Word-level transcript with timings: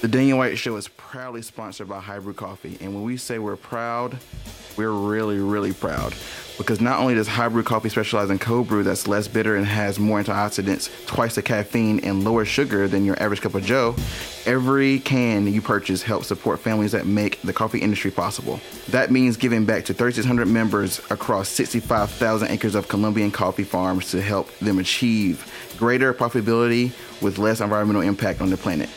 The 0.00 0.06
Daniel 0.06 0.38
White 0.38 0.56
Show 0.56 0.76
is 0.76 0.86
proudly 0.86 1.42
sponsored 1.42 1.88
by 1.88 1.98
High 1.98 2.20
Brew 2.20 2.32
Coffee. 2.32 2.78
And 2.80 2.94
when 2.94 3.02
we 3.02 3.16
say 3.16 3.40
we're 3.40 3.56
proud, 3.56 4.16
we're 4.76 4.92
really, 4.92 5.38
really 5.38 5.72
proud. 5.72 6.14
Because 6.56 6.80
not 6.80 7.00
only 7.00 7.16
does 7.16 7.26
High 7.26 7.48
Brew 7.48 7.64
Coffee 7.64 7.88
specialize 7.88 8.30
in 8.30 8.38
cold 8.38 8.68
brew 8.68 8.84
that's 8.84 9.08
less 9.08 9.26
bitter 9.26 9.56
and 9.56 9.66
has 9.66 9.98
more 9.98 10.22
antioxidants, 10.22 10.88
twice 11.08 11.34
the 11.34 11.42
caffeine, 11.42 11.98
and 12.04 12.22
lower 12.22 12.44
sugar 12.44 12.86
than 12.86 13.04
your 13.04 13.20
average 13.20 13.40
cup 13.40 13.56
of 13.56 13.64
joe, 13.64 13.96
every 14.46 15.00
can 15.00 15.52
you 15.52 15.60
purchase 15.60 16.00
helps 16.00 16.28
support 16.28 16.60
families 16.60 16.92
that 16.92 17.04
make 17.04 17.42
the 17.42 17.52
coffee 17.52 17.80
industry 17.80 18.12
possible. 18.12 18.60
That 18.90 19.10
means 19.10 19.36
giving 19.36 19.64
back 19.64 19.84
to 19.86 19.94
3,600 19.94 20.46
members 20.46 21.00
across 21.10 21.48
65,000 21.48 22.48
acres 22.48 22.76
of 22.76 22.86
Colombian 22.86 23.32
coffee 23.32 23.64
farms 23.64 24.12
to 24.12 24.22
help 24.22 24.56
them 24.60 24.78
achieve 24.78 25.52
greater 25.76 26.14
profitability 26.14 26.92
with 27.20 27.38
less 27.38 27.60
environmental 27.60 28.02
impact 28.02 28.40
on 28.40 28.50
the 28.50 28.56
planet. 28.56 28.88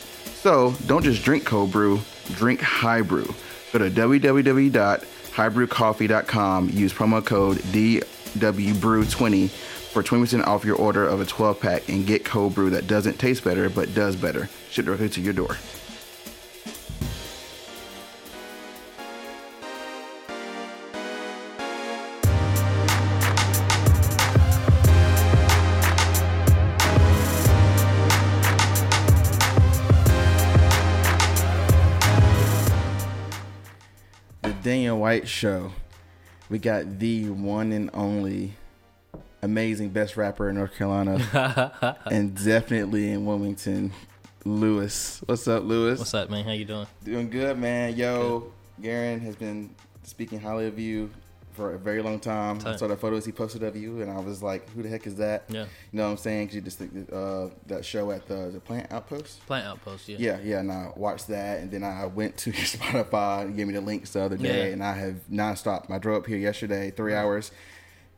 So 0.42 0.74
don't 0.86 1.04
just 1.04 1.22
drink 1.22 1.44
cold 1.44 1.70
brew, 1.70 2.00
drink 2.32 2.60
high 2.60 3.02
brew. 3.02 3.32
Go 3.72 3.78
to 3.78 3.88
www.highbrewcoffee.com, 3.88 6.70
use 6.70 6.92
promo 6.92 7.24
code 7.24 7.58
DWBrew20 7.58 9.48
for 9.48 10.02
20% 10.02 10.44
off 10.44 10.64
your 10.64 10.74
order 10.74 11.06
of 11.06 11.20
a 11.20 11.24
12 11.24 11.60
pack 11.60 11.88
and 11.88 12.04
get 12.04 12.24
cold 12.24 12.56
brew 12.56 12.70
that 12.70 12.88
doesn't 12.88 13.20
taste 13.20 13.44
better 13.44 13.70
but 13.70 13.94
does 13.94 14.16
better. 14.16 14.48
Shipped 14.68 14.86
directly 14.86 15.10
to 15.10 15.20
your 15.20 15.32
door. 15.32 15.56
White 35.12 35.28
Show. 35.28 35.72
We 36.48 36.58
got 36.58 36.98
the 36.98 37.28
one 37.28 37.72
and 37.72 37.90
only 37.92 38.54
amazing 39.42 39.90
best 39.90 40.16
rapper 40.16 40.48
in 40.48 40.56
North 40.56 40.74
Carolina 40.74 41.98
and 42.06 42.34
definitely 42.34 43.10
in 43.10 43.26
Wilmington, 43.26 43.92
Louis. 44.46 45.20
What's 45.26 45.46
up, 45.46 45.64
Louis? 45.64 45.98
What's 45.98 46.14
up, 46.14 46.30
man? 46.30 46.46
How 46.46 46.52
you 46.52 46.64
doing? 46.64 46.86
Doing 47.04 47.28
good, 47.28 47.58
man. 47.58 47.94
Yo, 47.94 48.54
Garen 48.80 49.20
has 49.20 49.36
been 49.36 49.74
speaking 50.02 50.40
highly 50.40 50.66
of 50.66 50.78
you 50.78 51.10
for 51.52 51.74
a 51.74 51.78
very 51.78 52.02
long 52.02 52.18
time. 52.20 52.58
I 52.64 52.76
saw 52.76 52.86
the 52.88 52.96
photos 52.96 53.24
he 53.26 53.32
posted 53.32 53.62
of 53.62 53.76
you, 53.76 54.00
and 54.00 54.10
I 54.10 54.18
was 54.20 54.42
like, 54.42 54.68
"Who 54.70 54.82
the 54.82 54.88
heck 54.88 55.06
is 55.06 55.16
that?" 55.16 55.44
Yeah. 55.48 55.62
You 55.62 55.98
know 55.98 56.04
what 56.04 56.10
I'm 56.12 56.16
saying? 56.16 56.48
Cause 56.48 56.54
you 56.54 56.60
just 56.60 56.78
think 56.78 57.08
uh, 57.12 57.48
that 57.66 57.84
show 57.84 58.10
at 58.10 58.26
the 58.26 58.50
the 58.52 58.60
Plant 58.60 58.90
Outpost. 58.92 59.46
Plant 59.46 59.66
Outpost, 59.66 60.08
yeah. 60.08 60.16
Yeah, 60.18 60.38
yeah, 60.42 60.58
and 60.60 60.72
I 60.72 60.90
watched 60.96 61.28
that, 61.28 61.60
and 61.60 61.70
then 61.70 61.84
I 61.84 62.06
went 62.06 62.36
to 62.38 62.50
your 62.52 62.60
Spotify 62.64 63.42
and 63.42 63.56
gave 63.56 63.66
me 63.66 63.74
the 63.74 63.80
links 63.80 64.10
the 64.12 64.22
other 64.22 64.36
day, 64.36 64.66
Yeah. 64.68 64.72
and 64.72 64.82
I 64.82 64.92
have 64.94 65.16
nonstop. 65.30 65.90
I 65.90 65.98
drove 65.98 66.22
up 66.22 66.26
here 66.26 66.38
yesterday, 66.38 66.90
three 66.90 67.14
hours. 67.14 67.52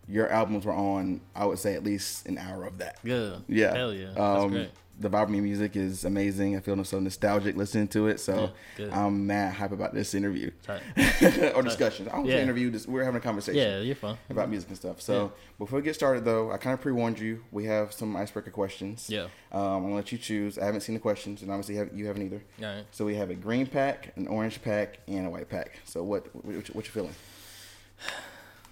Your 0.07 0.29
albums 0.29 0.67
were 0.67 0.73
on, 0.75 1.23
I 1.35 1.47
would 1.47 1.59
say, 1.59 1.75
at 1.75 1.83
least 1.83 2.27
an 2.27 2.37
hour 2.37 2.65
of 2.67 2.77
that. 2.79 2.99
Good. 3.03 3.43
Yeah, 3.49 3.75
Hell 3.75 3.95
yeah. 3.95 4.09
That's 4.15 4.19
Um, 4.45 4.51
great. 4.51 4.71
The 5.01 5.09
Vibrant 5.09 5.43
music 5.43 5.75
is 5.75 6.05
amazing. 6.05 6.57
I 6.57 6.61
feel 6.61 6.83
so 6.85 7.01
nostalgic 7.01 7.57
listening 7.57 7.89
to 7.89 8.07
it, 8.07 8.21
so 8.21 8.53
Yeah. 8.79 9.05
I'm 9.07 9.27
mad 9.27 9.55
hype 9.55 9.73
about 9.73 9.93
this 9.93 10.15
interview 10.15 10.53
Tight. 10.63 10.83
or 11.57 11.63
discussion. 11.63 12.09
I 12.09 12.13
don't 12.13 12.27
say 12.27 12.33
Yeah. 12.37 12.43
interview. 12.43 12.71
This, 12.71 12.87
we're 12.87 13.03
having 13.03 13.19
a 13.19 13.23
conversation 13.23 13.61
Yeah, 13.61 13.81
you're 13.81 13.97
fun 13.97 14.17
about 14.31 14.49
music 14.51 14.69
and 14.69 14.79
stuff. 14.79 15.01
So 15.01 15.33
before 15.59 15.81
we 15.81 15.85
get 15.85 15.97
started, 15.97 16.25
though, 16.25 16.53
I 16.53 16.59
kind 16.59 16.75
of 16.75 16.81
pre-warned 16.81 17.19
you. 17.19 17.43
We 17.51 17.65
have 17.65 17.93
some 17.93 18.15
icebreaker 18.15 18.53
questions. 18.53 19.11
Yeah. 19.11 19.25
Um, 19.51 19.61
I'm 19.63 19.83
gonna 19.83 19.95
let 19.97 20.13
you 20.13 20.19
choose. 20.19 20.59
I 20.59 20.65
haven't 20.65 20.83
seen 20.83 20.95
the 20.95 21.01
questions, 21.01 21.43
and 21.43 21.51
obviously 21.51 21.75
you 21.99 22.07
haven't 22.07 22.23
either. 22.23 22.43
All 22.61 22.65
right. 22.77 22.85
So 22.93 23.05
we 23.05 23.17
have 23.17 23.31
a 23.31 23.35
green 23.35 23.67
pack, 23.67 24.13
an 24.17 24.29
orange 24.29 24.63
pack, 24.63 25.01
and 25.09 25.27
a 25.27 25.31
white 25.31 25.49
pack. 25.49 25.81
So 25.85 26.05
what 26.05 26.33
what, 26.35 26.45
what, 26.45 26.67
what 26.75 26.85
you 26.87 26.93
feeling? 26.93 27.15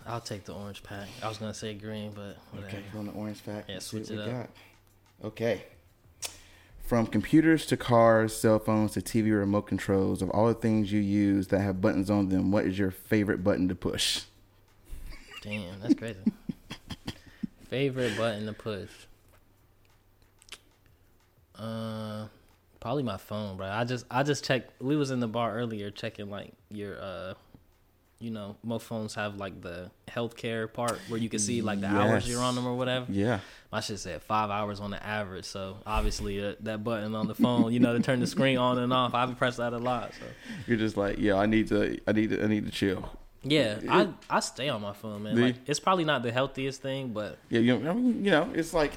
I'll 0.07 0.21
take 0.21 0.45
the 0.45 0.53
orange 0.55 0.83
pack. 0.85 1.09
I 1.23 1.29
was 1.29 1.39
gonna 1.39 1.55
say 1.55 1.75
green, 1.75 2.13
but 2.13 2.37
whatever. 2.51 2.69
Okay, 2.69 2.83
feeling 2.93 3.07
the 3.09 3.13
orange 3.13 3.45
pack. 3.45 3.65
Yeah, 3.69 3.79
switch 3.81 4.11
it 4.11 4.17
we 4.17 4.23
up. 4.23 4.31
got. 4.31 4.51
Okay. 5.25 5.65
From 6.93 7.07
computers 7.07 7.65
to 7.69 7.79
cars, 7.79 8.37
cell 8.37 8.59
phones 8.59 8.93
to 8.93 9.01
TV 9.01 9.35
remote 9.35 9.63
controls, 9.63 10.21
of 10.21 10.29
all 10.29 10.49
the 10.49 10.53
things 10.53 10.93
you 10.93 11.01
use 11.01 11.47
that 11.49 11.61
have 11.61 11.81
buttons 11.81 12.11
on 12.11 12.29
them, 12.29 12.53
what 12.53 12.67
is 12.67 12.79
your 12.79 12.91
favorite 12.91 13.43
button 13.43 13.67
to 13.69 13.75
push? 13.75 14.25
Damn, 15.41 15.81
that's 15.81 15.95
crazy. 15.95 16.19
Favorite 17.71 18.15
button 18.15 18.45
to 18.45 18.53
push? 18.53 18.91
Uh, 21.59 22.27
probably 22.79 23.05
my 23.05 23.17
phone, 23.17 23.57
bro. 23.57 23.69
I 23.69 23.85
just 23.85 24.05
I 24.11 24.23
just 24.23 24.45
checked. 24.45 24.79
We 24.79 24.95
was 24.95 25.11
in 25.11 25.21
the 25.21 25.29
bar 25.29 25.57
earlier 25.57 25.91
checking 25.91 26.29
like 26.29 26.53
your 26.69 27.01
uh, 27.01 27.33
you 28.23 28.31
know, 28.31 28.57
most 28.63 28.87
phones 28.87 29.15
have 29.17 29.37
like 29.37 29.61
the 29.61 29.91
healthcare 30.09 30.73
part 30.73 30.99
where 31.09 31.19
you 31.19 31.29
can 31.29 31.41
see 31.41 31.61
like 31.61 31.81
the 31.81 31.89
hours 31.89 32.29
you're 32.29 32.41
on 32.41 32.55
them 32.55 32.67
or 32.67 32.75
whatever. 32.77 33.07
Yeah. 33.11 33.41
My 33.73 33.81
shit 33.81 33.99
said 33.99 34.23
five 34.23 34.49
hours 34.51 34.79
on 34.81 34.91
the 34.93 35.05
average. 35.05 35.45
So 35.45 35.79
obviously 35.85 36.45
uh, 36.45 36.55
that 36.61 36.85
button 36.85 37.15
on 37.15 37.27
the 37.27 37.35
phone, 37.35 37.73
you 37.73 37.81
know, 37.81 37.93
to 37.95 38.01
turn 38.01 38.21
the 38.21 38.27
screen 38.27 38.59
on 38.59 38.79
and 38.79 38.93
off, 38.93 39.13
I 39.15 39.27
press 39.35 39.57
that 39.57 39.73
a 39.73 39.79
lot. 39.79 40.13
So 40.15 40.27
You're 40.69 40.77
just 40.77 40.97
like, 40.97 41.19
yeah, 41.19 41.35
I 41.35 41.47
need 41.47 41.69
to, 41.69 41.99
I 42.07 42.13
need 42.13 42.31
to, 42.31 42.45
I 42.45 42.47
need 42.47 42.65
to 42.67 42.71
chill. 42.71 43.11
yeah, 43.43 43.81
I 43.89 44.09
I 44.31 44.39
stay 44.39 44.69
on 44.69 44.81
my 44.83 44.93
phone, 44.93 45.25
man. 45.25 45.37
You? 45.37 45.45
Like 45.47 45.57
it's 45.67 45.81
probably 45.81 46.05
not 46.05 46.23
the 46.23 46.31
healthiest 46.31 46.81
thing, 46.81 47.09
but 47.09 47.39
Yeah, 47.51 47.59
you 47.61 47.77
know, 47.77 47.91
I 47.91 47.95
mean, 47.95 48.25
you 48.25 48.31
know, 48.31 48.49
it's 48.55 48.73
like, 48.73 48.93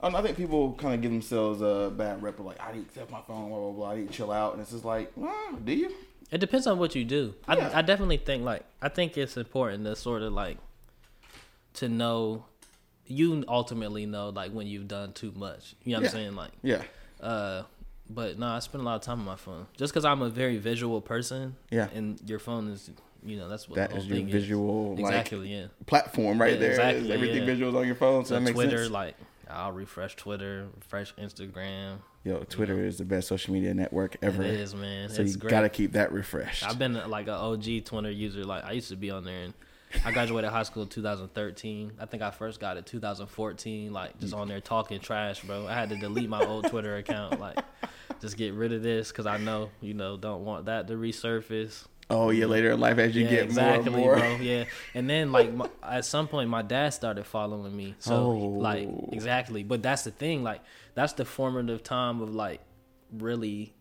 I, 0.00 0.08
know, 0.08 0.18
I 0.18 0.22
think 0.22 0.36
people 0.36 0.74
kind 0.74 0.94
of 0.94 1.00
give 1.00 1.10
themselves 1.10 1.60
a 1.62 1.90
bad 1.90 2.22
rep 2.22 2.38
of 2.38 2.44
like, 2.44 2.60
I 2.60 2.72
need 2.72 2.92
to 2.94 3.00
have 3.00 3.10
my 3.10 3.22
phone, 3.22 3.48
blah 3.48 3.58
blah 3.58 3.72
blah. 3.72 3.90
I 3.90 3.96
need 3.96 4.08
to 4.08 4.14
chill 4.14 4.30
out, 4.30 4.52
and 4.52 4.62
it's 4.62 4.70
just 4.70 4.84
like, 4.84 5.10
well, 5.16 5.58
do 5.64 5.72
you? 5.72 5.92
It 6.32 6.38
depends 6.38 6.66
on 6.66 6.78
what 6.78 6.94
you 6.96 7.04
do. 7.04 7.34
Yeah. 7.48 7.70
I 7.74 7.78
I 7.78 7.82
definitely 7.82 8.16
think 8.16 8.42
like 8.44 8.64
I 8.80 8.88
think 8.88 9.16
it's 9.16 9.36
important 9.36 9.84
to 9.84 9.94
sort 9.94 10.22
of 10.22 10.32
like 10.32 10.58
to 11.74 11.88
know 11.88 12.44
you 13.06 13.44
ultimately 13.48 14.06
know 14.06 14.30
like 14.30 14.50
when 14.52 14.66
you've 14.66 14.88
done 14.88 15.12
too 15.12 15.32
much. 15.36 15.74
You 15.84 15.92
know 15.92 15.98
what 15.98 16.02
Yeah. 16.02 16.08
I'm 16.08 16.12
saying? 16.12 16.34
Like 16.36 16.52
Yeah, 16.62 16.82
uh 17.20 17.62
but 18.10 18.38
no, 18.38 18.46
I 18.46 18.58
spend 18.58 18.82
a 18.82 18.84
lot 18.84 18.96
of 18.96 19.02
time 19.02 19.20
on 19.20 19.24
my 19.26 19.36
phone. 19.36 19.66
Just 19.76 19.92
cuz 19.94 20.04
I'm 20.04 20.22
a 20.22 20.28
very 20.28 20.58
visual 20.58 21.00
person. 21.00 21.56
Yeah. 21.70 21.88
And 21.94 22.20
your 22.28 22.38
phone 22.38 22.68
is 22.68 22.90
you 23.24 23.36
know, 23.36 23.48
that's 23.48 23.68
what 23.68 23.76
that 23.76 23.92
is 23.96 24.06
your 24.06 24.24
visual 24.26 24.96
like 24.96 25.00
Exactly, 25.00 25.52
yeah. 25.54 25.66
platform 25.86 26.40
right 26.40 26.54
Yeah, 26.54 26.58
there. 26.58 26.70
exactly, 26.70 27.12
Everything 27.12 27.44
yeah. 27.46 27.54
visuals 27.54 27.76
on 27.76 27.86
your 27.86 27.94
phone, 27.94 28.24
so, 28.24 28.30
So 28.30 28.34
that 28.34 28.40
makes 28.40 28.54
Twitter, 28.54 28.78
sense. 28.78 28.90
like 28.90 29.14
I'll 29.50 29.72
refresh 29.72 30.16
Twitter, 30.16 30.68
refresh 30.76 31.14
Instagram. 31.14 31.98
Yo, 32.24 32.38
Twitter 32.44 32.84
is 32.84 32.98
the 32.98 33.04
best 33.04 33.28
social 33.28 33.52
media 33.52 33.74
network 33.74 34.16
ever. 34.22 34.42
It 34.42 34.54
is, 34.54 34.74
man. 34.74 35.08
So 35.08 35.22
it's 35.22 35.34
you 35.34 35.38
great. 35.40 35.50
gotta 35.50 35.68
keep 35.68 35.92
that 35.92 36.12
refreshed. 36.12 36.64
I've 36.64 36.78
been 36.78 36.94
like 37.10 37.26
an 37.26 37.34
OG 37.34 37.84
Twitter 37.84 38.10
user. 38.10 38.44
Like 38.44 38.64
I 38.64 38.72
used 38.72 38.88
to 38.90 38.96
be 38.96 39.10
on 39.10 39.24
there, 39.24 39.44
and 39.44 39.54
I 40.04 40.12
graduated 40.12 40.50
high 40.50 40.62
school 40.62 40.84
in 40.84 40.88
2013. 40.88 41.92
I 41.98 42.06
think 42.06 42.22
I 42.22 42.30
first 42.30 42.60
got 42.60 42.76
it 42.76 42.86
2014. 42.86 43.92
Like 43.92 44.18
just 44.20 44.34
on 44.34 44.48
there 44.48 44.60
talking 44.60 45.00
trash, 45.00 45.42
bro. 45.42 45.66
I 45.66 45.74
had 45.74 45.88
to 45.90 45.96
delete 45.96 46.28
my 46.28 46.44
old 46.44 46.68
Twitter 46.68 46.96
account. 46.96 47.40
Like 47.40 47.58
just 48.20 48.36
get 48.36 48.54
rid 48.54 48.72
of 48.72 48.82
this 48.82 49.08
because 49.08 49.26
I 49.26 49.38
know 49.38 49.70
you 49.80 49.94
know 49.94 50.16
don't 50.16 50.44
want 50.44 50.66
that 50.66 50.86
to 50.88 50.94
resurface. 50.94 51.86
Oh 52.12 52.30
yeah, 52.30 52.46
later 52.46 52.70
in 52.70 52.78
life 52.80 52.98
as 52.98 53.14
you 53.16 53.24
yeah, 53.24 53.30
get 53.30 53.44
exactly, 53.44 53.90
more 53.90 54.14
and 54.14 54.22
more. 54.22 54.36
bro. 54.36 54.44
Yeah, 54.44 54.64
and 54.94 55.08
then 55.10 55.32
like 55.32 55.52
my, 55.52 55.68
at 55.82 56.04
some 56.04 56.28
point, 56.28 56.48
my 56.50 56.62
dad 56.62 56.90
started 56.90 57.24
following 57.26 57.74
me. 57.76 57.94
So 57.98 58.14
Oh. 58.14 58.36
like 58.36 58.88
exactly, 59.12 59.62
but 59.64 59.82
that's 59.82 60.04
the 60.04 60.10
thing. 60.12 60.42
Like 60.42 60.60
that's 60.94 61.14
the 61.14 61.24
formative 61.24 61.82
time 61.82 62.20
of 62.20 62.34
like 62.34 62.60
really 63.12 63.74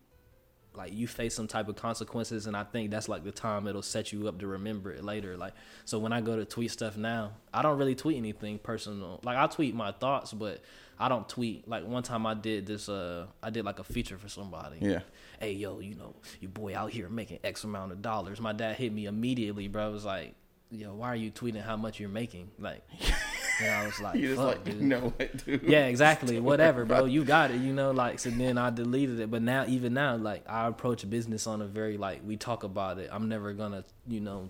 like 0.82 0.94
you 0.96 1.08
face 1.08 1.36
some 1.36 1.48
type 1.48 1.68
of 1.68 1.76
consequences 1.76 2.48
and 2.48 2.58
i 2.58 2.64
think 2.64 2.90
that's 2.90 3.08
like 3.08 3.24
the 3.24 3.32
time 3.32 3.68
it'll 3.68 3.84
set 3.84 4.12
you 4.12 4.28
up 4.28 4.40
to 4.40 4.48
remember 4.48 4.92
it 4.92 5.04
later. 5.04 5.38
Like 5.38 5.54
so 5.86 6.00
when 6.00 6.12
i 6.12 6.22
go 6.22 6.36
to 6.36 6.44
tweet 6.44 6.72
stuff 6.72 6.98
now 6.98 7.34
i 7.54 7.62
don't 7.62 7.78
really 7.78 7.94
tweet 7.94 8.18
anything 8.18 8.58
personal. 8.58 9.20
Like 9.24 9.38
i 9.38 9.46
tweet 9.46 9.76
my 9.76 9.92
thoughts 9.92 10.34
but 10.34 10.64
i 11.00 11.08
don't 11.08 11.30
tweet. 11.30 11.68
Like 11.68 11.86
one 11.86 12.02
time 12.02 12.26
i 12.26 12.34
did 12.34 12.66
this 12.66 12.90
uh 12.90 13.28
i 13.44 13.52
did 13.52 13.64
like 13.64 13.78
a 13.78 13.84
feature 13.84 14.18
for 14.18 14.28
somebody. 14.28 14.78
Yeah. 14.82 15.02
hey 15.40 15.54
yo 15.54 15.80
you 15.80 15.94
know 15.94 16.16
your 16.40 16.50
boy 16.50 16.76
out 16.76 16.90
here 16.90 17.08
making 17.10 17.40
x 17.44 17.64
amount 17.64 17.92
of 17.92 18.02
dollars. 18.02 18.42
My 18.42 18.54
dad 18.54 18.76
hit 18.78 18.92
me 18.92 19.06
immediately 19.06 19.68
bro. 19.68 19.90
It 19.90 19.92
was 19.92 20.06
like 20.06 20.34
yo 20.72 20.96
why 20.96 21.10
are 21.10 21.16
you 21.16 21.30
tweeting 21.30 21.62
how 21.62 21.78
much 21.78 22.00
you're 22.00 22.10
making? 22.10 22.50
Like 22.58 22.82
and 23.62 23.72
i 23.72 23.86
was 23.86 24.00
like 24.00 24.16
You 24.16 24.28
just 24.30 24.38
Fuck, 24.42 24.48
like, 24.48 24.64
dude. 24.66 24.76
you 24.76 24.88
know 24.88 25.00
what, 25.16 25.46
dude? 25.46 25.64
Yeah, 25.64 25.86
exactly. 25.86 26.40
Whatever, 26.52 26.86
bro. 26.86 27.06
You 27.06 27.24
got 27.24 27.52
it. 27.52 27.62
You 27.62 27.74
know, 27.74 27.92
like 27.92 28.20
so. 28.20 28.30
Then 28.30 28.58
I 28.58 28.70
deleted 28.70 29.20
it, 29.20 29.30
but 29.32 29.42
now 29.42 29.66
even 29.68 29.94
now, 29.94 30.16
like 30.16 30.44
I 30.50 30.68
approach 30.68 31.08
business 31.10 31.48
on 31.48 31.62
a 31.62 31.66
very 31.68 31.98
like 31.98 32.22
we 32.26 32.38
talk 32.38 32.64
about 32.64 32.98
it. 32.98 33.10
I'm 33.12 33.30
never 33.30 33.54
gonna, 33.54 33.84
you 34.08 34.20
know, 34.22 34.50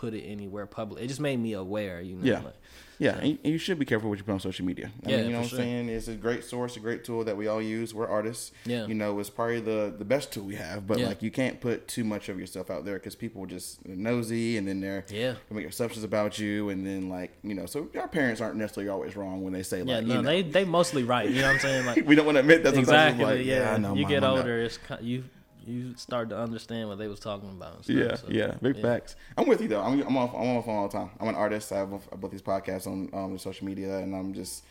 put 0.00 0.14
it 0.14 0.22
anywhere 0.22 0.66
public. 0.66 1.02
It 1.04 1.08
just 1.08 1.20
made 1.20 1.38
me 1.38 1.52
aware. 1.52 2.00
You 2.00 2.16
know. 2.16 2.24
Yeah. 2.24 2.40
Like, 2.40 2.54
Yeah, 2.98 3.16
and 3.16 3.38
you 3.44 3.56
should 3.56 3.78
be 3.78 3.86
careful 3.86 4.10
what 4.10 4.18
you 4.18 4.24
put 4.24 4.32
on 4.32 4.40
social 4.40 4.66
media. 4.66 4.90
I 5.06 5.10
Yeah, 5.10 5.16
mean, 5.16 5.26
you 5.26 5.32
know 5.32 5.40
what. 5.40 5.52
I'm 5.52 5.56
saying? 5.56 5.88
It's 5.88 6.08
a 6.08 6.14
great 6.26 6.44
source, 6.44 6.76
a 6.76 6.80
great 6.80 7.02
tool 7.02 7.24
that 7.24 7.34
we 7.34 7.46
all 7.48 7.62
use. 7.62 7.94
We're 7.94 8.06
artists. 8.18 8.52
Yeah. 8.66 8.86
You 8.90 8.94
know, 8.94 9.18
it's 9.20 9.30
probably 9.30 9.60
the 9.60 9.80
the 10.02 10.04
best 10.04 10.32
tool 10.32 10.44
we 10.44 10.56
have, 10.56 10.86
but 10.86 10.98
Yeah. 10.98 11.08
like 11.10 11.22
you 11.22 11.30
can't 11.30 11.56
put 11.60 11.88
too 11.88 12.04
much 12.04 12.28
of 12.28 12.38
yourself 12.38 12.66
out 12.70 12.84
there 12.84 12.96
because 13.00 13.14
people 13.24 13.42
are 13.44 13.46
just 13.58 13.86
nosy 13.86 14.58
and 14.58 14.66
then 14.68 14.80
they're 14.84 15.04
Yeah. 15.08 15.34
they 15.48 15.54
make 15.56 15.66
assumptions 15.66 16.04
about 16.04 16.38
you 16.38 16.68
and 16.72 16.86
then 16.86 17.08
like 17.08 17.30
you 17.42 17.54
know, 17.54 17.66
so 17.66 17.88
our 18.02 18.08
parents 18.08 18.40
aren't 18.42 18.56
necessarily 18.56 18.90
always 18.90 19.16
wrong 19.16 19.36
when 19.44 19.52
they 19.54 19.62
say 19.62 19.78
like, 19.78 19.88
yeah. 19.88 20.00
No, 20.00 20.06
you 20.16 20.22
know, 20.22 20.28
they 20.32 20.42
they 20.56 20.64
mostly 20.78 21.02
right. 21.14 21.28
You 21.28 21.40
know 21.42 21.48
what 21.48 21.54
I'm 21.54 21.60
saying? 21.60 21.86
Like 21.90 22.06
we 22.10 22.14
don't 22.16 22.26
want 22.26 22.36
to 22.36 22.40
admit 22.46 22.64
that 22.64 22.76
exactly. 22.84 23.24
Like, 23.24 23.46
yeah. 23.46 23.72
I 23.74 23.78
know, 23.78 23.94
you 23.94 24.02
Mom, 24.02 24.10
get 24.10 24.24
older, 24.24 24.56
it's 24.66 24.78
you 25.00 25.24
you 25.70 25.96
start 25.96 26.28
to 26.30 26.38
understand 26.38 26.88
what 26.88 26.98
they 26.98 27.08
was 27.08 27.20
talking 27.20 27.50
about. 27.50 27.76
and 27.76 27.84
stuff, 27.84 27.96
Yeah, 27.96 28.14
so, 28.16 28.26
yeah, 28.28 28.54
big 28.60 28.80
facts. 28.80 29.16
I'm 29.36 29.46
with 29.46 29.60
you 29.60 29.68
though. 29.68 29.80
I'm 29.80 30.00
I'm 30.02 30.16
off 30.16 30.34
I'm 30.34 30.40
on 30.42 30.56
my 30.56 30.62
phone 30.62 30.76
all 30.76 30.88
the 30.88 30.98
time. 30.98 31.10
I'm 31.20 31.28
an 31.28 31.34
artist. 31.34 31.72
I 31.72 31.78
have 31.78 31.90
both 32.20 32.30
these 32.30 32.42
podcasts 32.42 32.86
on 32.86 33.08
um, 33.12 33.38
social 33.38 33.66
media, 33.66 33.98
and 33.98 34.14
I'm 34.14 34.34
just 34.34 34.64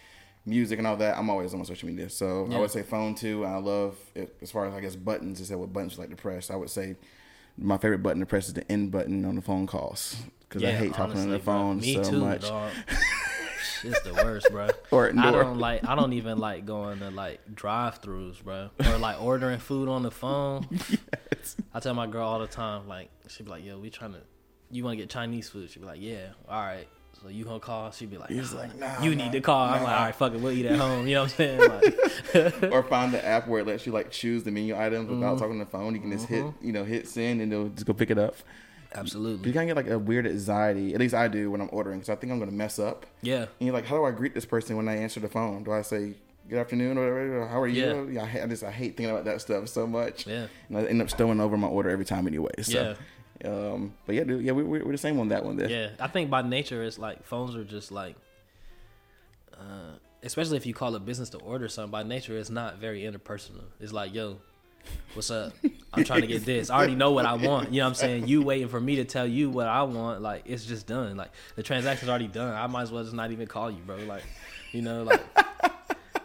music 0.46 0.78
and 0.80 0.88
all 0.88 0.96
that. 0.98 1.18
I'm 1.18 1.30
always 1.30 1.54
on 1.54 1.60
my 1.60 1.66
social 1.66 1.88
media. 1.90 2.10
So 2.10 2.46
I 2.46 2.50
Yeah. 2.50 2.60
would 2.60 2.72
say 2.72 2.84
phone 2.84 3.16
too. 3.16 3.44
And 3.44 3.54
I 3.54 3.57
love 3.57 3.98
it 4.16 4.36
as 4.42 4.51
far 4.51 4.66
as 4.66 4.74
I 4.74 4.80
guess 4.81 4.96
buttons. 4.96 5.40
Is 5.40 5.50
that 5.50 5.57
what 5.57 5.72
buttons 5.74 5.94
you 5.96 6.00
like 6.01 6.10
to 6.10 6.16
press? 6.16 6.50
I 6.51 6.56
would 6.56 6.69
say 6.69 6.96
my 7.57 7.78
favorite 7.78 8.00
button 8.04 8.19
to 8.22 8.25
press 8.25 8.48
is 8.48 8.54
the 8.54 8.69
end 8.72 8.92
button 8.92 9.25
on 9.25 9.36
the 9.36 9.42
phone 9.42 9.68
calls 9.68 10.16
because 10.48 10.63
I 10.63 10.72
Yeah, 10.72 10.78
hate 10.78 10.94
talking 10.94 11.19
on 11.19 11.30
the 11.30 11.40
phone 11.40 11.81
Me 11.81 11.94
so 11.94 12.10
too, 12.10 12.18
much. 12.18 12.44
it's 13.84 14.02
the 14.02 14.14
worst, 14.14 14.50
bro. 14.52 14.68
Or 14.92 15.12
I 15.18 15.31
don't 15.31 15.60
like. 15.60 15.88
I 15.88 15.96
don't 15.96 16.14
even 16.14 16.38
like 16.40 16.66
going 16.66 17.00
to 17.00 17.10
like 17.12 17.40
drive-throughs, 17.56 18.44
bro, 18.44 18.70
or 18.86 18.98
like 18.98 19.22
ordering 19.22 19.60
food 19.60 19.88
on 19.90 20.04
the 20.04 20.12
phone. 20.12 20.68
yes. 20.72 21.56
I 21.74 21.80
tell 21.80 21.94
my 21.94 22.08
girl 22.08 22.28
all 22.28 22.40
the 22.40 22.48
time, 22.48 22.88
like 22.88 23.10
she'd 23.28 23.44
be 23.44 23.50
like, 23.52 23.64
"Yo, 23.64 23.78
we 23.80 23.90
trying 23.90 24.14
to, 24.14 24.20
you 24.72 24.84
want 24.84 24.98
to 24.98 25.04
get 25.04 25.10
Chinese 25.10 25.50
food?" 25.50 25.70
She'd 25.70 25.80
be 25.80 25.86
like, 25.86 26.02
"Yeah, 26.02 26.30
all 26.48 26.62
right." 26.62 26.88
So 27.22 27.28
you 27.28 27.44
gonna 27.44 27.60
call? 27.60 27.92
She'd 27.92 28.10
be 28.10 28.18
like, 28.18 28.30
He's 28.30 28.54
nah, 28.54 28.60
like, 28.60 28.76
nah, 28.78 29.04
you 29.04 29.14
nah, 29.14 29.24
need 29.24 29.31
to 29.34 29.42
call." 29.42 29.66
I'm 29.66 29.84
like, 29.84 29.94
"All 29.94 30.06
right, 30.06 30.16
fuck 30.16 30.34
it, 30.34 30.40
we'll 30.40 30.52
eat 30.54 30.66
at 30.66 30.80
home." 30.80 31.06
You 31.08 31.16
know 31.16 31.24
what 31.24 31.32
I'm 31.32 31.38
saying? 31.38 31.60
Like, 32.34 32.72
or 32.72 32.84
find 32.84 33.14
the 33.14 33.24
app 33.25 33.48
where 33.48 33.62
it 33.62 33.68
lets 33.68 33.86
you 33.86 33.92
like 33.92 34.10
choose 34.12 34.44
the 34.44 34.52
menu 34.52 34.78
items 34.78 35.10
without 35.10 35.32
Mm-hmm. 35.32 35.38
talking 35.40 35.52
on 35.54 35.60
the 35.60 35.66
phone. 35.66 35.96
You 35.96 36.02
can 36.02 36.12
just 36.12 36.28
hit 36.28 36.46
you 36.62 36.72
know 36.72 36.84
hit 36.84 37.08
send 37.08 37.42
and 37.42 37.52
it'll 37.52 37.70
just 37.70 37.86
go 37.86 37.94
pick 37.94 38.10
it 38.10 38.18
up. 38.18 38.36
You 39.47 39.53
kind 39.53 39.69
of 39.69 39.75
get 39.75 39.86
like 39.86 39.94
a 39.94 40.00
weird 40.00 40.25
anxiety. 40.25 40.94
At 40.94 41.00
least 41.00 41.13
I 41.13 41.27
do 41.27 41.51
when 41.51 41.62
I'm 41.62 41.69
ordering 41.71 42.00
because 42.00 42.09
I 42.09 42.15
think 42.15 42.31
I'm 42.33 42.39
gonna 42.39 42.51
mess 42.51 42.80
up. 42.80 43.06
Yeah, 43.21 43.41
And 43.41 43.47
you're 43.59 43.74
like, 43.74 43.86
how 43.86 43.95
do 43.97 44.03
I 44.06 44.12
greet 44.12 44.33
this 44.33 44.45
person 44.45 44.75
when 44.77 44.88
I 44.89 44.95
answer 44.97 45.19
the 45.19 45.30
phone? 45.30 45.63
Do 45.63 45.71
I 45.71 45.81
say 45.83 46.15
good 46.50 46.57
afternoon 46.57 46.97
or 46.97 47.01
whatever? 47.01 47.41
Or, 47.44 47.47
How 47.47 47.62
are 47.62 47.68
you? 47.68 48.09
Yeah, 48.12 48.24
I, 48.24 48.25
hate, 48.25 48.41
I 48.41 48.47
just 48.47 48.63
I 48.63 48.71
hate 48.71 48.97
thinking 48.97 49.12
about 49.12 49.25
that 49.25 49.41
stuff 49.41 49.68
so 49.69 49.86
much. 49.86 50.25
yeah, 50.25 50.47
And 50.69 50.77
I 50.77 50.83
end 50.86 51.01
up 51.01 51.09
stowing 51.12 51.39
over 51.39 51.56
my 51.57 51.68
order 51.68 51.89
every 51.91 52.06
time 52.06 52.25
anyway. 52.25 52.50
So, 52.63 52.95
um, 53.45 53.94
but 54.07 54.15
yeah, 54.15 54.24
dude, 54.24 54.44
yeah, 54.44 54.51
we, 54.53 54.63
we- 54.63 54.81
we're 54.81 54.91
the 54.91 54.97
same 54.97 55.19
on 55.19 55.27
that 55.30 55.45
one. 55.45 55.57
There. 55.57 55.69
yeah. 55.69 55.89
I 56.00 56.07
think 56.07 56.30
by 56.31 56.41
nature, 56.41 56.81
it's 56.83 56.97
like 56.97 57.24
phones 57.25 57.56
are 57.56 57.63
just 57.63 57.91
like, 57.91 58.15
uh, 59.53 59.97
especially 60.24 60.57
if 60.57 60.65
you 60.65 60.74
call 60.74 60.95
a 60.95 61.00
business 61.00 61.30
to 61.30 61.38
order 61.38 61.68
something. 61.68 61.91
By 61.91 62.03
nature, 62.03 62.38
it's 62.38 62.50
not 62.50 62.77
very 62.80 63.01
interpersonal. 63.03 63.65
It's 63.80 63.94
like, 63.94 64.13
yo. 64.13 64.39
What's 65.14 65.31
up? 65.31 65.54
I'm 65.94 66.04
trying 66.04 66.22
to 66.22 66.28
get 66.28 66.46
this. 66.46 66.70
I 66.70 66.78
already 66.78 66.96
know 66.96 67.12
what 67.12 67.26
I 67.26 67.34
want. 67.34 67.74
You 67.74 67.80
know 67.80 67.86
what 67.86 67.90
I'm 67.90 67.96
saying? 67.96 68.28
You 68.28 68.42
waiting 68.44 68.68
for 68.68 68.80
me 68.80 68.98
to 68.98 69.06
tell 69.06 69.26
you 69.26 69.50
what 69.50 69.68
I 69.68 69.81
want. 69.84 70.22
Like 70.22 70.44
it's 70.46 70.66
just 70.66 70.86
done. 70.88 71.18
Like 71.18 71.31
the 71.56 71.64
transaction's 71.64 72.10
already 72.10 72.28
done. 72.28 72.54
I 72.54 72.68
might 72.68 72.84
as 72.84 72.92
well 72.92 73.04
just 73.04 73.16
not 73.16 73.31
even 73.31 73.48
call 73.48 73.72
you, 73.72 73.80
bro. 73.86 73.98
Like, 73.98 74.24
you 74.72 74.81
know, 74.81 75.04
like 75.04 75.22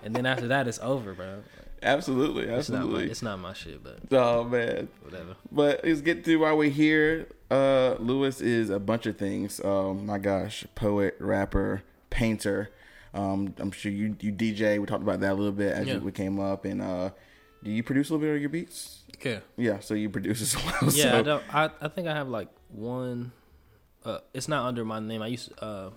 and 0.03 0.15
then 0.15 0.27
after 0.27 0.49
that 0.49 0.69
it's 0.69 0.79
over, 0.81 1.15
bro. 1.15 1.27
Like, 1.27 1.45
Absolutely, 1.83 2.45
it's 2.45 2.71
not 2.71 2.77
my 2.79 2.83
absolutely. 2.85 3.11
it's 3.11 3.23
not 3.23 3.39
my 3.41 3.53
shit, 3.53 3.83
but 3.83 3.99
oh 4.12 4.45
man. 4.45 4.89
whatever. 5.03 5.37
But 5.53 5.85
let's 5.85 6.00
get 6.00 6.25
to 6.25 6.37
why 6.37 6.53
we're 6.53 6.71
here. 6.71 7.27
Uh, 7.50 7.97
Louis 7.99 8.41
is 8.41 8.71
a 8.71 8.79
bunch 8.79 9.05
of 9.07 9.19
things. 9.19 9.61
Um, 9.65 10.07
my 10.07 10.17
gosh, 10.19 10.65
poet, 10.75 11.15
rapper, 11.21 11.83
painter. 12.11 12.71
Um, 13.12 13.55
I'm 13.59 13.71
sure 13.71 13.93
you 13.93 14.17
you 14.21 14.33
DJ. 14.33 14.79
We 14.81 14.87
talked 14.87 15.03
about 15.03 15.21
that 15.21 15.33
a 15.33 15.35
little 15.35 15.53
bit 15.53 15.73
as 15.73 15.87
Yeah. 15.87 15.99
we 15.99 16.11
came 16.11 16.41
up. 16.41 16.65
And 16.65 16.81
uh, 16.81 17.11
do 17.64 17.70
you 17.70 17.82
produce 17.82 18.11
a 18.11 18.12
little 18.12 18.26
bit 18.26 18.34
of 18.34 18.40
your 18.40 18.50
beats? 18.50 19.02
Okay. 19.16 19.40
Yeah, 19.56 19.81
so 19.81 19.94
you 19.94 20.11
produce 20.11 20.43
as 20.43 20.56
well. 20.64 20.93
Yeah, 20.93 21.12
so, 21.12 21.19
I 21.19 21.22
don't. 21.22 21.55
I, 21.55 21.70
I 21.81 21.88
think 21.88 22.06
I 22.06 22.14
have 22.14 22.28
like 22.28 22.49
one. 22.69 23.32
Uh, 24.05 24.19
it's 24.34 24.49
not 24.49 24.66
under 24.66 24.84
my 24.84 25.00
name. 25.00 25.22
I 25.22 25.28
used 25.28 25.49
to 25.49 25.64
uh, 25.64 25.90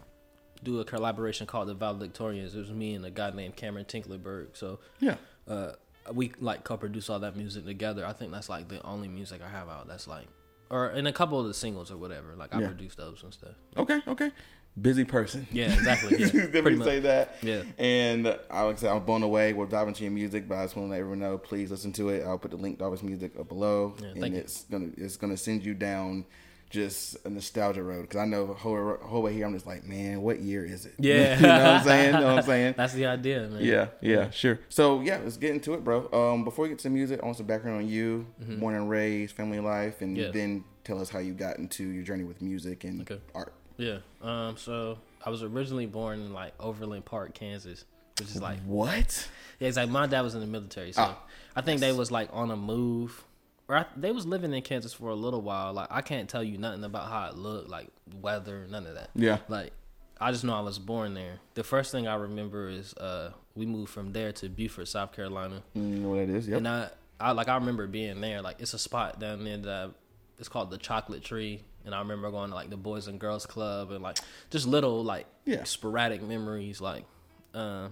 do 0.64 0.80
a 0.80 0.86
collaboration 0.86 1.46
called 1.46 1.68
the 1.68 1.76
Valedictorians. 1.76 2.56
It 2.56 2.60
was 2.60 2.72
me 2.72 2.94
and 2.96 3.06
a 3.06 3.12
guy 3.12 3.32
named 3.32 3.58
Cameron 3.58 3.86
Tinklerberg. 3.86 4.56
So 4.56 4.80
yeah. 5.02 5.16
uh, 5.48 5.74
we 6.14 6.32
like 6.40 6.64
co-produce 6.64 7.10
all 7.10 7.20
that 7.20 7.36
music 7.36 7.66
together. 7.66 8.06
I 8.06 8.14
think 8.14 8.32
that's 8.32 8.48
like 8.48 8.70
the 8.70 8.82
only 8.86 9.10
music 9.10 9.42
I 9.46 9.50
have 9.50 9.68
out. 9.68 9.88
That's 9.90 10.08
like, 10.08 10.28
or 10.70 10.92
in 10.92 11.06
a 11.06 11.12
couple 11.12 11.40
of 11.40 11.48
the 11.48 11.54
singles 11.54 11.92
or 11.92 11.98
whatever. 11.98 12.34
Like 12.38 12.56
I 12.56 12.62
Yeah. 12.62 12.68
produce 12.68 12.96
those 12.96 13.24
and 13.24 13.34
stuff. 13.34 13.56
Okay. 13.76 14.00
Okay. 14.08 14.32
Busy 14.80 15.06
person. 15.06 15.48
Yeah, 15.52 15.74
exactly. 15.74 16.18
Yeah, 16.24 16.62
pretty 16.62 16.82
say 16.84 17.00
that. 17.00 17.36
Yeah. 17.42 17.64
And 17.80 18.28
I 18.50 18.62
like 18.64 18.76
I 18.78 18.80
said, 18.80 18.92
I'm 18.92 19.04
blown 19.04 19.24
away 19.24 19.54
with 19.54 19.72
diving 19.72 19.90
into 19.90 20.04
your 20.04 20.12
music, 20.12 20.48
but 20.48 20.60
I 20.60 20.64
just 20.66 20.76
want 20.76 20.88
to 20.88 20.92
let 20.92 21.00
everyone 21.00 21.20
know, 21.20 21.38
please 21.38 21.72
listen 21.72 21.92
to 21.94 22.10
it. 22.10 22.24
I'll 22.26 22.38
put 22.38 22.52
the 22.52 22.58
link 22.58 22.78
to 22.80 22.86
all 22.86 22.92
his 22.92 23.02
music 23.04 23.32
up 23.40 23.48
below, 23.48 23.96
Yeah, 24.00 24.08
and 24.10 24.22
thank 24.22 24.34
you. 24.36 24.40
it's 24.42 24.64
gonna 24.66 24.90
it's 24.98 25.18
gonna 25.18 25.38
send 25.38 25.66
you 25.66 25.74
down 25.74 26.26
just 26.70 27.16
a 27.26 27.30
nostalgia 27.30 27.82
road 27.82 28.02
because 28.02 28.18
I 28.20 28.26
know 28.26 28.46
the 28.46 28.54
whole 28.54 28.98
whole 29.02 29.22
way 29.22 29.34
here 29.34 29.46
I'm 29.46 29.54
just 29.54 29.66
like, 29.66 29.86
man, 29.86 30.22
what 30.22 30.42
year 30.42 30.66
is 30.66 30.86
it? 30.86 30.94
Yeah. 31.00 31.36
you 31.38 31.42
know 31.42 31.48
what 31.50 31.62
I'm 31.68 31.84
saying? 31.84 32.14
You 32.14 32.20
know 32.20 32.26
what 32.28 32.38
I'm 32.40 32.44
saying? 32.44 32.74
That's 32.78 32.94
the 32.94 33.06
idea, 33.06 33.48
man. 33.48 33.64
Yeah, 33.64 33.88
yeah, 34.02 34.30
sure. 34.32 34.60
So 34.70 35.00
yeah, 35.02 35.20
let's 35.24 35.38
get 35.38 35.52
into 35.52 35.74
it, 35.76 35.84
bro. 35.84 36.10
Um, 36.12 36.44
before 36.44 36.64
we 36.64 36.70
get 36.70 36.80
to 36.80 36.90
music, 36.90 37.22
I 37.24 37.26
want 37.26 37.38
some 37.38 37.46
background 37.48 37.78
on 37.78 37.88
you, 37.88 38.28
born 38.60 38.76
and 38.76 38.90
raised, 38.90 39.34
family 39.36 39.60
life, 39.60 40.02
and 40.02 40.16
Mm-hmm. 40.18 40.26
Yeah. 40.26 40.32
then 40.32 40.64
tell 40.84 41.00
us 41.02 41.10
how 41.10 41.20
you 41.20 41.34
got 41.34 41.58
into 41.58 41.84
your 41.90 42.04
journey 42.04 42.24
with 42.26 42.42
music 42.42 42.84
and 42.84 43.02
Okay. 43.02 43.20
art. 43.34 43.54
Yeah. 43.78 43.98
Um. 44.22 44.58
So 44.58 44.98
I 45.26 45.30
was 45.30 45.44
originally 45.44 45.86
born 45.86 46.20
in 46.22 46.34
like 46.34 46.54
Overland 46.60 47.06
Park, 47.06 47.34
Kansas, 47.34 47.86
which 48.20 48.30
is 48.30 48.42
like 48.42 48.60
What? 48.66 49.28
Yeah, 49.60 49.68
it's 49.70 49.78
like 49.78 49.90
my 49.90 50.08
dad 50.08 50.22
was 50.22 50.36
in 50.36 50.42
the 50.42 50.48
military, 50.48 50.92
so 50.92 51.02
Ah, 51.02 51.24
I 51.56 51.62
think 51.62 51.80
they 51.82 51.92
was 51.92 52.12
like 52.12 52.30
on 52.32 52.52
a 52.52 52.56
move, 52.56 53.24
or 53.68 53.78
I, 53.78 53.86
they 53.96 54.12
was 54.12 54.26
living 54.26 54.54
in 54.54 54.62
Kansas 54.62 54.94
for 54.94 55.10
a 55.10 55.16
little 55.16 55.42
while. 55.42 55.74
Like 55.74 55.88
I 55.92 56.02
can't 56.02 56.30
tell 56.30 56.44
you 56.44 56.58
nothing 56.58 56.84
about 56.84 57.10
how 57.10 57.28
it 57.30 57.36
looked, 57.36 57.70
like 57.70 57.88
weather, 58.22 58.68
none 58.70 58.86
of 58.86 58.96
that. 58.96 59.10
Yeah. 59.16 59.40
Like 59.48 59.74
I 60.20 60.32
just 60.32 60.44
know 60.44 60.56
I 60.56 60.62
was 60.62 60.80
born 60.80 61.14
there. 61.14 61.40
The 61.54 61.64
first 61.64 61.92
thing 61.92 62.08
I 62.08 62.16
remember 62.16 62.70
is 62.70 62.94
uh 62.96 63.32
we 63.56 63.66
moved 63.66 63.90
from 63.92 64.14
there 64.14 64.32
to 64.34 64.50
Beaufort, 64.50 64.88
South 64.88 65.12
Carolina, 65.14 65.62
Mm, 65.76 66.00
know 66.02 66.10
what 66.10 66.28
that 66.28 66.30
is? 66.36 66.48
Yep. 66.48 66.58
and 66.60 66.68
I 66.68 66.90
I 67.20 67.32
like 67.32 67.48
I 67.48 67.56
remember 67.56 67.88
being 67.88 68.22
there. 68.22 68.42
Like 68.42 68.58
it's 68.60 68.74
a 68.76 68.80
spot 68.80 69.20
down 69.20 69.44
there 69.44 69.58
that 69.58 69.92
it's 70.40 70.50
called 70.50 70.70
the 70.72 70.78
Chocolate 70.78 71.24
Tree. 71.24 71.62
And 71.88 71.96
I 71.96 72.00
remember 72.00 72.30
going 72.32 72.50
to 72.50 72.56
like 72.56 72.70
the 72.70 72.76
Boys 72.78 73.08
and 73.08 73.18
Girls 73.18 73.46
Club 73.46 73.92
and 73.92 74.04
like 74.04 74.18
just 74.52 74.68
little 74.68 75.04
like 75.06 75.26
Yeah. 75.46 75.64
sporadic 75.64 76.22
memories. 76.22 76.82
Like, 76.82 77.06
uh, 77.54 77.88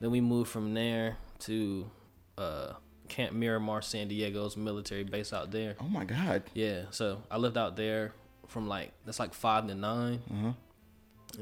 then 0.00 0.10
we 0.12 0.20
moved 0.20 0.48
from 0.48 0.72
there 0.74 1.16
to 1.40 1.90
uh, 2.38 2.74
Camp 3.08 3.32
Miramar, 3.32 3.82
San 3.82 4.06
Diego's 4.08 4.56
military 4.56 5.02
base 5.02 5.32
out 5.32 5.50
there. 5.50 5.74
oh 5.80 5.88
my 5.88 6.04
God. 6.04 6.44
Yeah, 6.54 6.82
so 6.90 7.20
I 7.30 7.36
lived 7.38 7.58
out 7.58 7.74
there 7.76 8.12
from 8.46 8.68
like 8.68 8.92
that's 9.04 9.18
like 9.18 9.34
five 9.34 9.66
to 9.66 9.74
9 9.74 10.22
Uh-huh. 10.30 10.52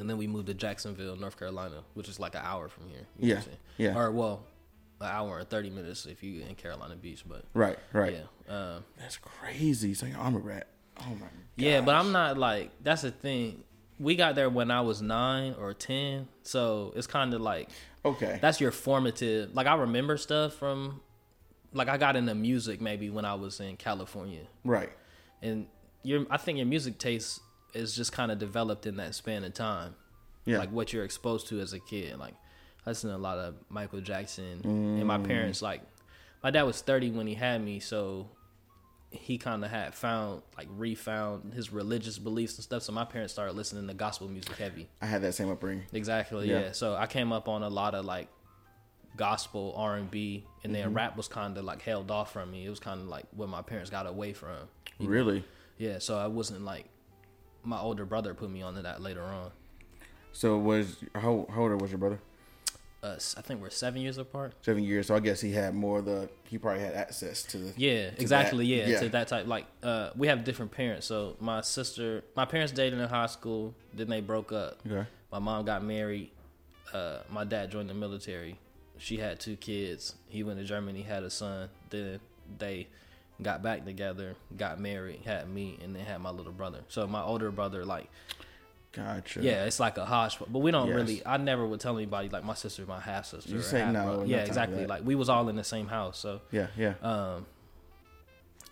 and 0.01 0.09
then 0.09 0.17
we 0.17 0.27
moved 0.27 0.47
to 0.47 0.55
Jacksonville, 0.55 1.17
North 1.17 1.39
Carolina, 1.39 1.83
which 1.93 2.09
is 2.09 2.19
like 2.19 2.35
an 2.35 2.41
hour 2.45 2.69
from 2.69 2.89
here. 2.89 3.07
you 3.19 3.35
know 3.35 3.41
Yeah, 3.77 3.93
yeah. 3.93 3.99
Or 3.99 4.11
well, 4.11 4.45
an 5.03 5.09
hour 5.09 5.39
and 5.41 5.49
thirty 5.51 5.69
minutes 5.69 6.07
if 6.07 6.23
you 6.23 6.43
in 6.49 6.55
Carolina 6.55 6.97
Beach, 6.97 7.25
but 7.29 7.45
Right, 7.53 7.79
right. 7.93 8.15
yeah. 8.49 8.55
Um, 8.77 8.85
That's 8.99 9.19
crazy. 9.19 9.93
So 9.93 10.07
you're 10.07 10.17
armor 10.19 10.39
rat. 10.41 10.69
Oh 11.01 11.15
my. 11.21 11.27
Yeah, 11.57 11.81
but. 11.81 11.95
I'm 11.95 12.13
not 12.13 12.39
like 12.39 12.71
that's 12.83 13.03
the 13.03 13.11
thing. 13.11 13.63
We 13.99 14.17
got 14.17 14.35
there 14.35 14.51
when 14.51 14.71
I 14.71 14.81
was 14.81 15.01
nine 15.01 15.55
or 15.59 15.73
ten, 15.73 16.29
so 16.43 16.93
it's 16.97 17.07
kind 17.07 17.33
of 17.33 17.41
like 17.41 17.69
Okay. 18.05 18.39
that's 18.41 18.61
your 18.61 18.71
formative. 18.71 19.55
Like 19.55 19.67
I 19.67 19.75
remember 19.75 20.17
stuff 20.17 20.55
from, 20.55 21.01
like 21.73 21.89
I 21.89 21.97
got 21.97 22.17
into 22.17 22.35
music 22.35 22.81
maybe 22.81 23.09
when 23.09 23.25
I 23.25 23.35
was 23.35 23.61
in 23.61 23.77
California, 23.77 24.43
right. 24.65 24.91
and 25.43 25.67
your 26.03 26.27
I 26.31 26.37
think 26.37 26.59
your 26.59 26.67
music 26.67 26.99
taste 26.99 27.41
is 27.73 27.97
just 27.97 28.13
kind 28.13 28.31
of 28.31 28.39
developed 28.39 28.87
in 28.87 28.97
that 28.97 29.15
span 29.15 29.45
of 29.45 29.55
time. 29.55 29.95
Yeah. 30.45 30.59
like 30.59 30.71
what 30.71 30.93
you're 30.93 31.05
exposed 31.05 31.49
to 31.49 31.61
as 31.61 31.73
a 31.73 31.81
kid. 31.81 32.19
Like 32.19 32.35
I 32.85 32.91
listened 32.91 33.13
to 33.13 33.17
a 33.17 33.19
lot 33.19 33.39
of 33.39 33.55
Michael 33.71 34.03
Jackson, 34.03 34.61
and 34.63 35.07
my 35.07 35.17
mm. 35.17 35.27
parents 35.27 35.63
like 35.63 35.81
my 36.43 36.51
dad 36.51 36.65
was 36.65 36.83
30 36.83 37.13
when 37.13 37.27
he 37.27 37.35
had 37.35 37.65
me, 37.65 37.81
so 37.81 38.29
he 39.15 39.39
kind 39.39 39.65
of 39.65 39.71
had 39.71 39.95
found 39.95 40.43
like 40.57 40.67
refound 40.71 41.55
his 41.55 41.73
religious 41.73 42.19
beliefs 42.19 42.57
and 42.57 42.65
stuff. 42.65 42.83
So 42.83 42.93
my 42.93 43.05
parents 43.05 43.33
started 43.33 43.55
listening 43.55 43.87
to 43.89 43.95
gospel 43.95 44.29
music 44.29 44.57
heavy. 44.57 44.89
I 45.01 45.07
had 45.07 45.23
that 45.23 45.35
same 45.35 45.51
upbringing. 45.51 45.85
Exactly. 45.93 46.49
Yeah. 46.51 46.61
Yeah. 46.61 46.73
So 46.73 46.95
I 46.95 47.07
came 47.07 47.33
up 47.33 47.49
on 47.49 47.63
a 47.63 47.69
lot 47.69 47.95
of 47.95 48.05
like 48.05 48.29
gospel 49.17 49.75
R 49.77 49.97
and 49.97 50.11
B, 50.11 50.45
and 50.65 50.75
then 50.75 50.87
Mm-hmm. 50.87 50.95
rap 50.97 51.17
was 51.17 51.29
kind 51.29 51.57
of 51.57 51.65
like 51.65 51.83
held 51.83 52.11
off 52.11 52.33
from 52.33 52.51
me. 52.51 52.67
It 52.67 52.71
was 52.71 52.81
kind 52.81 53.01
of 53.01 53.07
like 53.07 53.25
what 53.33 53.49
my 53.49 53.63
parents 53.63 53.91
got 53.91 54.07
away 54.07 54.33
from. 54.33 54.57
you 54.99 55.07
know? 55.07 55.13
Really? 55.13 55.45
Yeah. 55.79 55.99
So 55.99 56.19
I 56.19 56.27
wasn't 56.27 56.65
like 56.65 56.87
my 57.63 57.79
older 57.79 58.05
brother 58.05 58.35
put 58.35 58.51
me 58.51 58.63
onto 58.63 58.83
that 58.83 59.01
later 59.01 59.23
on. 59.23 59.51
So 60.33 60.59
was 60.59 60.97
how 61.15 61.47
how 61.51 61.63
old 61.63 61.81
was 61.81 61.91
your 61.91 61.99
brother? 61.99 62.19
Us, 63.05 63.35
I 63.37 63.43
think 63.43 63.61
we're 63.61 63.69
seven 63.71 64.01
years 64.01 64.17
apart. 64.17 64.55
Seven 64.63 64.83
years. 64.83 65.09
So 65.09 65.15
I 65.15 65.21
guess 65.21 65.41
he 65.41 65.53
had 65.53 65.75
more 65.75 65.99
of 65.99 66.07
the. 66.07 66.29
He 66.45 66.57
probably 66.57 66.81
had 66.81 66.95
access 66.95 67.43
to 67.45 67.59
the. 67.59 67.73
Yeah, 67.77 68.11
that. 68.11 68.21
exactly. 68.21 68.65
Yeah, 68.65 68.87
Yeah. 68.87 69.01
to 69.01 69.09
that 69.11 69.29
type. 69.29 69.47
Like, 69.47 69.67
uh, 69.83 70.11
we 70.17 70.27
have 70.29 70.43
different 70.45 70.73
parents. 70.73 71.07
So 71.07 71.37
my 71.39 71.61
sister, 71.61 72.25
my 72.35 72.47
parents 72.47 72.73
dated 72.73 72.99
in 72.99 73.09
high 73.09 73.27
school. 73.27 73.75
Then 73.93 74.09
they 74.09 74.23
broke 74.23 74.53
up. 74.53 74.79
Okay. 74.91 75.07
My 75.31 75.39
mom 75.39 75.67
got 75.67 75.85
married. 75.85 76.31
Uh, 76.95 77.19
my 77.31 77.45
dad 77.45 77.71
joined 77.71 77.91
the 77.91 77.95
military. 77.95 78.59
She 78.97 79.19
had 79.19 79.39
two 79.39 79.57
kids. 79.57 80.15
He 80.29 80.43
went 80.43 80.59
to 80.59 80.65
Germany, 80.65 81.03
had 81.03 81.25
a 81.25 81.31
son. 81.31 81.69
Then 81.91 82.21
they 82.59 82.87
got 83.43 83.63
back 83.63 83.85
together, 83.85 84.37
got 84.57 84.81
married, 84.81 85.21
had 85.27 85.49
me, 85.49 85.79
and 85.83 85.95
then 85.95 86.07
had 86.07 86.21
my 86.21 86.31
little 86.31 86.53
brother. 86.53 86.81
So 86.89 87.07
my 87.07 87.21
older 87.23 87.51
brother, 87.51 87.85
like, 87.85 88.09
Gotcha. 88.97 89.43
yeah, 89.43 89.65
it's 89.65 89.81
like 89.81 89.99
a 89.99 90.05
hodgepodge. 90.05 90.49
But 90.53 90.59
we 90.61 90.71
don't 90.71 90.89
Yes. 90.89 90.97
really. 90.97 91.23
I 91.27 91.37
never 91.37 91.67
would 91.67 91.81
tell 91.81 91.97
anybody 91.97 92.29
like 92.29 92.45
my 92.45 92.55
sister, 92.55 92.85
my 92.87 93.01
half 93.01 93.27
sister. 93.27 93.51
You 93.51 93.61
say 93.63 93.81
half 93.81 93.93
no, 93.93 94.25
Yeah, 94.25 94.39
exactly. 94.45 94.87
Like 94.87 95.05
we 95.05 95.15
was 95.15 95.29
all 95.29 95.49
in 95.49 95.57
the 95.57 95.65
same 95.65 95.89
house. 95.89 96.19
So 96.19 96.41
Yeah. 96.53 96.69
Yeah. 96.77 96.95
um, 97.03 97.47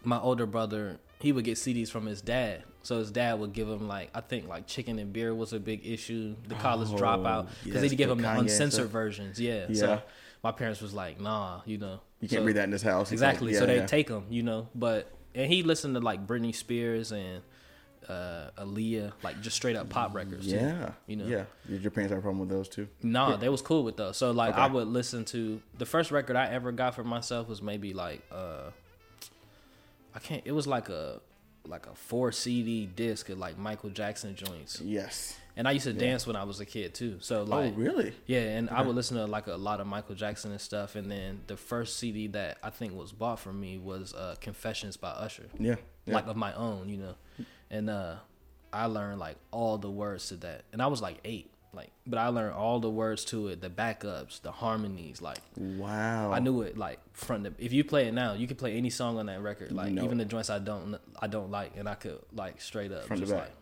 my 0.05 0.19
older 0.19 0.47
brother 0.47 0.99
he 1.21 1.31
would 1.31 1.45
get 1.45 1.57
CDs 1.57 1.89
from 1.89 2.07
his 2.07 2.21
dad. 2.21 2.65
So 2.83 2.99
his 2.99 3.13
dad 3.13 3.39
would 3.39 3.53
give 3.53 3.69
him 3.69 3.87
like 3.87 4.11
I 4.15 4.21
think 4.21 4.49
like 4.49 4.67
Chicken-n-Beer 4.67 5.33
was 5.35 5.53
a 5.53 5.61
big 5.61 5.87
issue. 5.87 6.35
The 6.49 6.57
college 6.57 6.89
Oh, 6.93 6.97
dropout 6.97 7.49
because 7.65 7.83
yes, 7.83 7.91
he'd 7.93 7.97
give 7.97 8.11
him 8.11 8.19
the 8.21 8.31
uncensored 8.39 8.89
versions. 8.89 9.39
Yeah. 9.41 9.67
Yeah. 9.69 9.75
So 9.81 10.03
my 10.43 10.51
parents 10.51 10.81
was 10.81 10.93
like, 10.93 11.21
nah, 11.21 11.61
you 11.65 11.79
know, 11.79 12.01
You 12.21 12.29
can't 12.29 12.41
So- 12.43 12.47
read 12.47 12.57
that 12.57 12.65
in 12.65 12.71
this 12.71 12.83
house. 12.83 13.13
Exactly. 13.13 13.53
can't- 13.53 13.61
so 13.61 13.67
they 13.67 13.77
yeah. 13.77 13.87
take 13.87 14.09
him, 14.09 14.25
you 14.31 14.43
know. 14.43 14.69
But 14.75 15.11
and 15.35 15.51
he 15.53 15.63
listened 15.63 15.95
to 15.95 16.01
like 16.01 16.27
Britney 16.27 16.55
Spears 16.55 17.11
and 17.13 17.43
uh 18.09 18.51
Aaliyah, 18.59 19.13
like 19.23 19.41
just 19.41 19.57
straight 19.57 19.77
up 19.77 19.89
pop 19.89 20.15
records. 20.15 20.47
too, 20.47 20.57
Yeah. 20.57 20.93
you 21.07 21.17
know. 21.17 21.27
Yeah. 21.27 21.45
Did 21.69 21.83
your 21.83 21.91
parents 21.91 22.11
have 22.11 22.19
a 22.19 22.23
problem 22.23 22.41
with 22.41 22.49
those 22.49 22.69
too? 22.69 22.89
Nah, 23.03 23.37
they 23.37 23.49
was 23.49 23.63
cool 23.63 23.85
with 23.85 23.97
those. 23.97 24.17
So 24.17 24.31
like 24.31 24.55
I 24.55 24.67
would 24.67 24.89
listen 24.89 25.25
to 25.27 25.61
the 25.79 25.87
first 25.87 26.11
record 26.11 26.37
I 26.37 26.47
ever 26.49 26.73
got 26.73 26.95
for 26.95 27.05
myself 27.05 27.49
was 27.49 27.63
maybe 27.63 27.93
like 27.95 28.23
uh 28.33 28.71
I 30.15 30.19
can't 30.19 30.43
it 30.45 30.53
was 30.53 30.67
like 30.67 30.89
a 30.89 31.21
like 31.67 31.87
a 31.87 31.95
four 31.95 32.33
CD 32.33 32.87
disc 32.87 33.29
of 33.29 33.39
like 33.39 33.57
Michael 33.59 33.91
Jackson 33.91 34.35
joints. 34.35 34.81
Yes. 34.81 35.39
And 35.55 35.69
I 35.69 35.73
used 35.73 35.85
to 35.85 35.93
dance 35.93 36.27
when 36.27 36.35
I 36.35 36.45
was 36.45 36.61
a 36.61 36.65
kid 36.67 36.95
too. 36.95 37.19
So 37.21 37.43
like 37.45 37.73
oh, 37.75 37.77
really? 37.77 38.15
yeah, 38.27 38.41
and 38.57 38.71
I 38.71 38.81
would 38.83 38.97
listen 38.97 39.19
to 39.19 39.27
like 39.27 39.47
a 39.49 39.55
lot 39.57 39.81
of 39.81 39.87
Michael 39.87 40.15
Jackson 40.15 40.51
and 40.51 40.61
stuff. 40.61 40.97
And 40.97 41.11
then 41.11 41.43
the 41.47 41.59
first 41.59 41.99
CD 41.99 42.27
that 42.29 42.57
I 42.63 42.71
think 42.71 42.95
was 42.97 43.13
bought 43.13 43.39
for 43.39 43.53
me 43.53 43.77
was 43.79 44.15
uh, 44.15 44.35
"Confessions" 44.41 44.97
by 44.97 45.11
Usher, 45.11 45.49
Yeah. 45.59 45.75
yeah. 46.07 46.15
like 46.15 46.27
of 46.27 46.37
my 46.37 46.55
own, 46.55 46.89
you 46.89 46.97
know. 46.97 47.15
And 47.73 47.91
uh, 47.91 48.17
I 48.73 48.87
learned 48.87 49.19
like 49.19 49.37
all 49.51 49.77
the 49.79 49.91
words 49.91 50.29
to 50.29 50.37
that, 50.37 50.63
and 50.73 50.81
I 50.81 50.87
was 50.87 51.03
like 51.03 51.19
eight, 51.25 51.51
like, 51.73 51.91
but 52.07 52.19
I 52.19 52.29
learned 52.29 52.55
all 52.55 52.79
the 52.81 52.91
words 52.91 53.25
to 53.27 53.49
it, 53.49 53.61
the 53.63 53.71
backups, 53.71 54.43
the 54.43 54.53
harmonies, 54.53 55.21
like. 55.23 55.39
wow. 55.57 56.31
I 56.31 56.39
knew 56.39 56.61
it 56.63 56.77
like 56.79 57.01
from 57.15 57.43
the. 57.45 57.55
If 57.59 57.73
you 57.73 57.83
play 57.83 58.07
it 58.09 58.13
now, 58.15 58.35
you 58.35 58.47
can 58.47 58.57
play 58.59 58.77
any 58.77 58.91
song 58.91 59.19
on 59.19 59.27
that 59.27 59.41
record, 59.41 59.73
like 59.73 59.93
even 59.93 60.19
the 60.19 60.27
joints 60.27 60.51
I 60.51 60.59
don't 60.59 60.97
I 61.21 61.27
don't 61.27 61.51
like, 61.51 61.73
and 61.77 61.89
I 61.89 61.95
could 61.95 62.21
like 62.35 62.61
straight 62.61 62.93
up 62.93 63.05
Front 63.05 63.21
just 63.21 63.33
like 63.33 63.53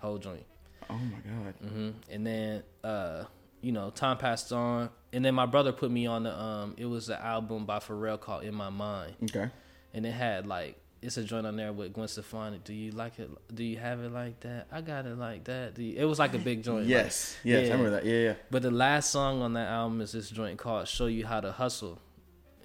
whole 0.00 0.18
joint. 0.18 0.44
Oh 0.88 0.98
my 0.98 1.18
god. 1.20 1.54
hmm 1.70 1.90
And 2.10 2.26
then, 2.26 2.62
uh, 2.82 3.24
you 3.60 3.70
know, 3.70 3.90
time 3.90 4.16
passed 4.16 4.52
on, 4.52 4.90
and 5.12 5.24
then 5.24 5.36
my 5.36 5.46
brother 5.46 5.70
put 5.70 5.90
me 5.92 6.06
on 6.06 6.24
the. 6.24 6.36
Um, 6.36 6.74
it 6.76 6.86
was 6.86 7.08
an 7.10 7.18
album 7.20 7.64
by 7.64 7.78
Pharrell 7.78 8.18
called 8.20 8.42
"In 8.42 8.54
My 8.54 8.70
Mind," 8.70 9.14
Okay. 9.22 9.48
and 9.94 10.04
it 10.04 10.10
had 10.12 10.48
like 10.48 10.79
it's 11.02 11.16
a 11.16 11.24
joint 11.24 11.46
on 11.46 11.56
there 11.56 11.72
with 11.72 11.92
Gwen 11.94 12.08
Stefani. 12.08 12.60
Do 12.62 12.74
you 12.74 12.90
like 12.92 13.18
it? 13.18 13.30
Do 13.54 13.64
you 13.64 13.78
have 13.78 14.00
it 14.00 14.12
like 14.12 14.40
that? 14.40 14.66
I 14.70 14.80
got 14.82 15.06
it 15.06 15.16
like 15.16 15.44
that. 15.44 15.78
It 15.78 16.04
was 16.04 16.18
like 16.18 16.34
a 16.34 16.38
big 16.38 16.62
joint. 16.62 16.80
like- 16.80 16.88
Yes. 16.88 17.36
Yes. 17.42 17.62
yeah. 17.68 17.68
I 17.74 17.76
remember 17.76 17.90
that. 17.92 18.04
Yeah. 18.04 18.18
Yeah. 18.22 18.34
but 18.50 18.62
the 18.62 18.70
last 18.70 19.10
song 19.10 19.40
on 19.42 19.54
that 19.54 19.68
album 19.68 20.00
is 20.00 20.12
this 20.12 20.28
joint 20.30 20.58
called 20.58 20.86
"Show 20.88 21.06
You 21.06 21.24
How 21.26 21.40
to 21.40 21.52
Hustle," 21.52 21.98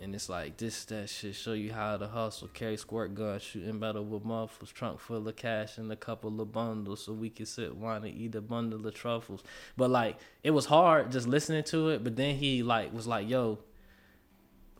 and 0.02 0.14
it's 0.14 0.28
like 0.28 0.58
this 0.58 0.84
that 0.86 1.10
shit. 1.10 1.34
Show 1.36 1.54
you 1.54 1.72
how 1.72 1.96
to 1.96 2.08
hustle, 2.08 2.50
carry 2.50 2.76
squirt 2.76 3.16
gun, 3.16 3.40
shooting 3.40 3.80
battle 3.80 4.04
with 4.04 4.26
muffles, 4.26 4.72
trunk 4.72 5.00
full 5.00 5.26
of 5.28 5.36
cash 5.38 5.78
and 5.78 5.90
a 5.92 5.96
couple 5.96 6.42
of 6.42 6.52
bundles, 6.52 7.06
so 7.06 7.14
we 7.14 7.30
can 7.30 7.46
sit 7.46 7.74
wine 7.76 8.04
and 8.04 8.14
eat 8.18 8.36
a 8.36 8.42
bundle 8.42 8.86
of 8.86 8.94
truffles. 8.94 9.44
But 9.78 9.90
like 9.92 10.18
it 10.44 10.52
was 10.52 10.66
hard 10.66 11.12
just 11.14 11.28
listening 11.28 11.64
to 11.66 11.90
it. 11.90 12.04
But 12.04 12.18
then 12.18 12.36
he 12.36 12.64
like 12.64 12.94
was 12.94 13.08
like, 13.08 13.30
"Yo." 13.30 13.60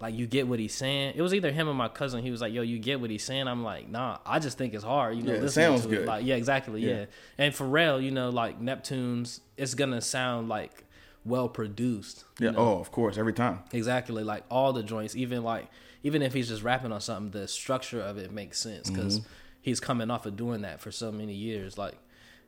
Like 0.02 0.14
you 0.14 0.28
get 0.28 0.48
what 0.48 0.60
he's 0.60 0.74
saying. 0.76 1.14
It 1.16 1.22
was 1.22 1.34
either 1.34 1.52
him 1.52 1.70
or 1.70 1.74
my 1.74 1.88
cousin. 1.88 2.22
He 2.22 2.30
was 2.30 2.42
like, 2.42 2.52
"Yo, 2.54 2.62
you 2.62 2.80
get 2.80 3.00
what 3.00 3.10
he's 3.10 3.24
saying." 3.24 3.48
I'm 3.48 3.64
like, 3.64 3.88
"Nah, 3.90 4.18
I 4.26 4.40
just 4.40 4.58
think 4.58 4.74
it's 4.74 4.84
hard." 4.84 5.16
You 5.16 5.24
know, 5.24 5.34
Yeah, 5.36 5.40
it 5.44 5.50
sounds 5.50 5.84
to 5.84 5.88
good. 5.88 6.00
It. 6.02 6.06
Like, 6.06 6.26
yeah, 6.26 6.36
exactly. 6.36 6.82
Yeah. 6.82 6.94
Yeah. 7.00 7.06
And 7.38 7.54
Pharrell, 7.54 8.04
you 8.04 8.12
know, 8.12 8.30
like 8.30 8.60
Neptune's, 8.60 9.40
it's 9.56 9.74
gonna 9.74 10.02
sound 10.02 10.50
like 10.50 10.84
well 11.24 11.48
produced. 11.48 12.26
Yeah. 12.40 12.52
know? 12.52 12.60
Oh, 12.60 12.80
of 12.80 12.92
course. 12.92 13.18
Every 13.18 13.32
time. 13.34 13.60
Exactly. 13.72 14.24
Like 14.24 14.44
all 14.52 14.74
the 14.74 14.84
joints, 14.84 15.16
even 15.16 15.44
like 15.44 15.68
even 16.04 16.22
if 16.22 16.34
he's 16.34 16.50
just 16.50 16.62
rapping 16.62 16.92
on 16.92 17.00
something, 17.02 17.32
the 17.32 17.48
structure 17.48 18.02
of 18.02 18.18
it 18.18 18.32
makes 18.32 18.60
sense 18.60 18.90
because 18.90 19.20
Mm-hmm. 19.22 19.30
he's 19.62 19.80
coming 19.80 20.12
off 20.12 20.26
of 20.26 20.36
doing 20.36 20.62
that 20.62 20.82
for 20.82 20.92
so 20.92 21.10
many 21.12 21.34
years. 21.34 21.78
Like, 21.78 21.96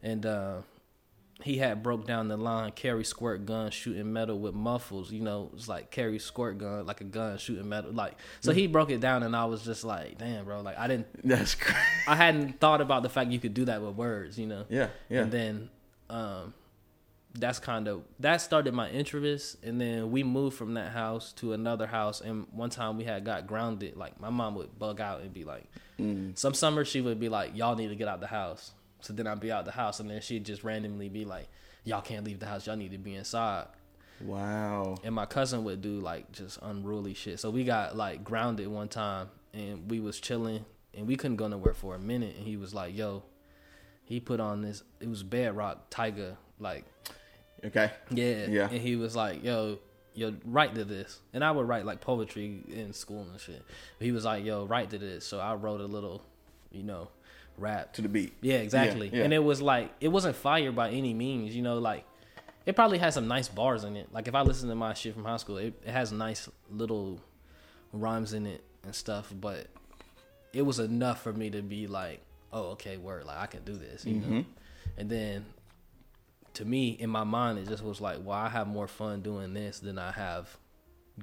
and 0.03 0.25
uh, 0.25 0.57
he 1.43 1.57
had 1.57 1.83
broke 1.83 2.07
down 2.07 2.27
the 2.29 2.37
line: 2.37 2.71
carry 2.71 3.03
squirt 3.03 3.45
gun, 3.45 3.69
shooting 3.71 4.11
metal 4.11 4.39
with 4.39 4.53
muffles. 4.55 5.11
You 5.11 5.21
know, 5.21 5.51
it's 5.53 5.67
like 5.67 5.91
carry 5.91 6.17
squirt 6.19 6.57
gun, 6.57 6.85
like 6.85 7.01
a 7.01 7.03
gun 7.05 7.37
shooting 7.37 7.69
metal. 7.69 7.91
Like, 7.91 8.15
so 8.41 8.51
he 8.51 8.65
broke 8.67 8.89
it 8.89 8.99
down, 8.99 9.21
and 9.23 9.35
I 9.35 9.45
was 9.45 9.63
just 9.63 9.83
like, 9.83 10.17
damn, 10.17 10.45
bro. 10.45 10.61
Like, 10.61 10.77
I 10.79 10.87
didn't, 10.87 11.07
That's 11.23 11.53
great. 11.55 11.75
I 12.07 12.15
hadn't 12.15 12.59
thought 12.59 12.81
about 12.81 13.03
the 13.03 13.09
fact 13.09 13.31
you 13.31 13.39
could 13.39 13.53
do 13.53 13.65
that 13.65 13.81
with 13.81 13.95
words. 13.95 14.39
You 14.39 14.47
know. 14.47 14.65
Yeah. 14.69 14.87
Yeah. 15.09 15.21
And 15.21 15.31
then 15.31 15.69
um 16.09 16.53
that's 17.39 17.59
kind 17.59 17.87
of 17.87 18.01
that 18.19 18.37
started 18.37 18.73
my 18.73 18.89
interest 18.89 19.57
and 19.63 19.79
then 19.79 20.09
we 20.09 20.23
moved 20.23 20.57
from 20.57 20.73
that 20.73 20.91
house 20.91 21.33
to 21.33 21.53
another 21.53 21.85
house 21.85 22.19
and 22.19 22.47
one 22.51 22.69
time 22.71 22.97
we 22.97 23.03
had 23.03 23.23
got 23.23 23.45
grounded 23.45 23.95
like 23.95 24.19
my 24.19 24.29
mom 24.31 24.55
would 24.55 24.79
bug 24.79 24.99
out 24.99 25.21
and 25.21 25.33
be 25.33 25.43
like 25.43 25.65
Mm. 25.99 26.37
some 26.37 26.53
summer 26.53 26.85
she 26.85 27.01
would 27.01 27.19
be 27.19 27.27
like 27.29 27.55
y'all 27.55 27.75
need 27.75 27.89
to 27.89 27.95
get 27.95 28.07
out 28.07 28.21
the 28.21 28.27
house 28.27 28.71
so 29.01 29.13
then 29.13 29.27
i'd 29.27 29.39
be 29.39 29.51
out 29.51 29.65
the 29.65 29.71
house 29.71 29.99
and 29.99 30.09
then 30.09 30.21
she'd 30.21 30.45
just 30.45 30.63
randomly 30.63 31.09
be 31.09 31.25
like 31.25 31.47
y'all 31.83 32.01
can't 32.01 32.25
leave 32.25 32.39
the 32.39 32.45
house 32.45 32.67
y'all 32.67 32.75
need 32.75 32.91
to 32.91 32.97
be 32.97 33.15
inside 33.15 33.67
wow. 34.21 34.95
and 35.03 35.13
my 35.13 35.25
cousin 35.25 35.63
would 35.63 35.81
do 35.81 35.99
like 35.99 36.31
just 36.31 36.59
unruly 36.61 37.13
shit. 37.13 37.39
So 37.39 37.49
we 37.49 37.63
got 37.63 37.95
like 37.95 38.23
grounded 38.23 38.67
one 38.67 38.87
time, 38.87 39.29
and 39.53 39.89
we 39.89 39.99
was 39.99 40.19
chilling, 40.19 40.65
and 40.93 41.07
we 41.07 41.15
couldn't 41.15 41.37
go 41.37 41.47
nowhere 41.47 41.73
for 41.73 41.95
a 41.95 41.99
minute. 41.99 42.35
And 42.35 42.45
he 42.45 42.57
was 42.57 42.73
like, 42.73 42.95
"Yo," 42.95 43.23
he 44.03 44.19
put 44.19 44.39
on 44.39 44.61
this. 44.61 44.83
It 44.99 45.09
was 45.09 45.23
Bedrock 45.23 45.89
Tiger, 45.89 46.37
like 46.59 46.85
Okay. 47.63 47.91
yeah, 48.11 48.47
Yeah. 48.47 48.69
And 48.69 48.81
he 48.81 48.95
was 48.95 49.15
like, 49.15 49.43
"Yo." 49.43 49.79
Yo, 50.13 50.33
write 50.45 50.73
to 50.73 50.83
this, 50.83 51.19
and 51.31 51.43
I 51.43 51.51
would 51.51 51.67
write 51.67 51.85
like 51.85 52.01
poetry 52.01 52.63
in 52.69 52.91
school 52.91 53.27
and 53.29 53.39
shit. 53.39 53.63
But 53.99 54.05
he 54.05 54.11
was 54.11 54.25
like, 54.25 54.43
"Yo, 54.43 54.65
write 54.65 54.89
to 54.89 54.97
this," 54.97 55.27
so 55.27 55.39
I 55.39 55.53
wrote 55.53 55.79
a 55.79 55.85
little, 55.85 56.23
you 56.71 56.81
know, 56.81 57.09
rap 57.57 57.93
To 57.93 58.01
the 58.01 58.09
beat. 58.09 58.33
yeah, 58.41 58.57
exactly. 58.57 59.09
yeah. 59.11 59.23
And 59.23 59.33
it 59.33 59.43
was 59.43 59.61
like 59.61 59.91
it 59.99 60.09
wasn't 60.09 60.35
fire 60.35 60.71
by 60.71 60.89
any 60.91 61.13
means, 61.13 61.55
you 61.55 61.61
know, 61.61 61.79
like 61.79 62.05
it 62.65 62.75
probably 62.75 62.97
has 62.97 63.13
some 63.13 63.27
nice 63.27 63.47
bars 63.47 63.83
in 63.83 63.95
it. 63.95 64.07
Like 64.13 64.27
if 64.27 64.35
I 64.35 64.41
listen 64.41 64.69
to 64.69 64.75
my 64.75 64.93
shit 64.93 65.13
from 65.13 65.25
high 65.25 65.37
school, 65.37 65.57
it, 65.57 65.73
it 65.85 65.91
has 65.91 66.11
nice 66.11 66.49
little 66.69 67.19
rhymes 67.93 68.33
in 68.33 68.45
it 68.45 68.63
and 68.83 68.93
stuff, 68.93 69.31
but 69.39 69.67
it 70.53 70.61
was 70.63 70.79
enough 70.79 71.21
for 71.23 71.33
me 71.33 71.49
to 71.49 71.61
be 71.61 71.87
like, 71.87 72.21
Oh, 72.53 72.71
okay, 72.71 72.97
word, 72.97 73.25
like 73.25 73.37
I 73.37 73.45
can 73.47 73.63
do 73.63 73.73
this, 73.73 74.05
you 74.05 74.15
know. 74.15 74.27
Mm-hmm. 74.27 74.41
And 74.97 75.09
then 75.09 75.45
to 76.55 76.65
me, 76.65 76.89
in 76.89 77.09
my 77.09 77.23
mind 77.23 77.59
it 77.59 77.67
just 77.67 77.83
was 77.83 77.99
like, 78.01 78.17
Well, 78.23 78.37
I 78.37 78.49
have 78.49 78.67
more 78.67 78.87
fun 78.87 79.21
doing 79.21 79.53
this 79.53 79.79
than 79.79 79.97
I 79.97 80.11
have 80.11 80.57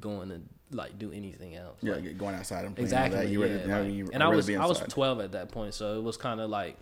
going 0.00 0.28
to 0.30 0.40
like 0.74 0.98
do 0.98 1.12
anything 1.12 1.54
else. 1.56 1.78
Yeah. 1.82 1.94
Like, 1.94 2.18
going 2.18 2.34
outside 2.34 2.64
and 2.64 2.78
exactly. 2.78 3.18
that. 3.18 3.28
You 3.28 3.44
yeah, 3.44 3.66
ready, 3.76 4.02
like- 4.02 4.14
and 4.14 4.22
I 4.22 4.28
was 4.28 4.48
I 4.50 4.66
was 4.66 4.80
12 4.80 5.20
at 5.20 5.32
that 5.32 5.50
point, 5.50 5.74
so 5.74 5.96
it 5.98 6.02
was 6.02 6.16
kind 6.16 6.40
of 6.40 6.50
like, 6.50 6.76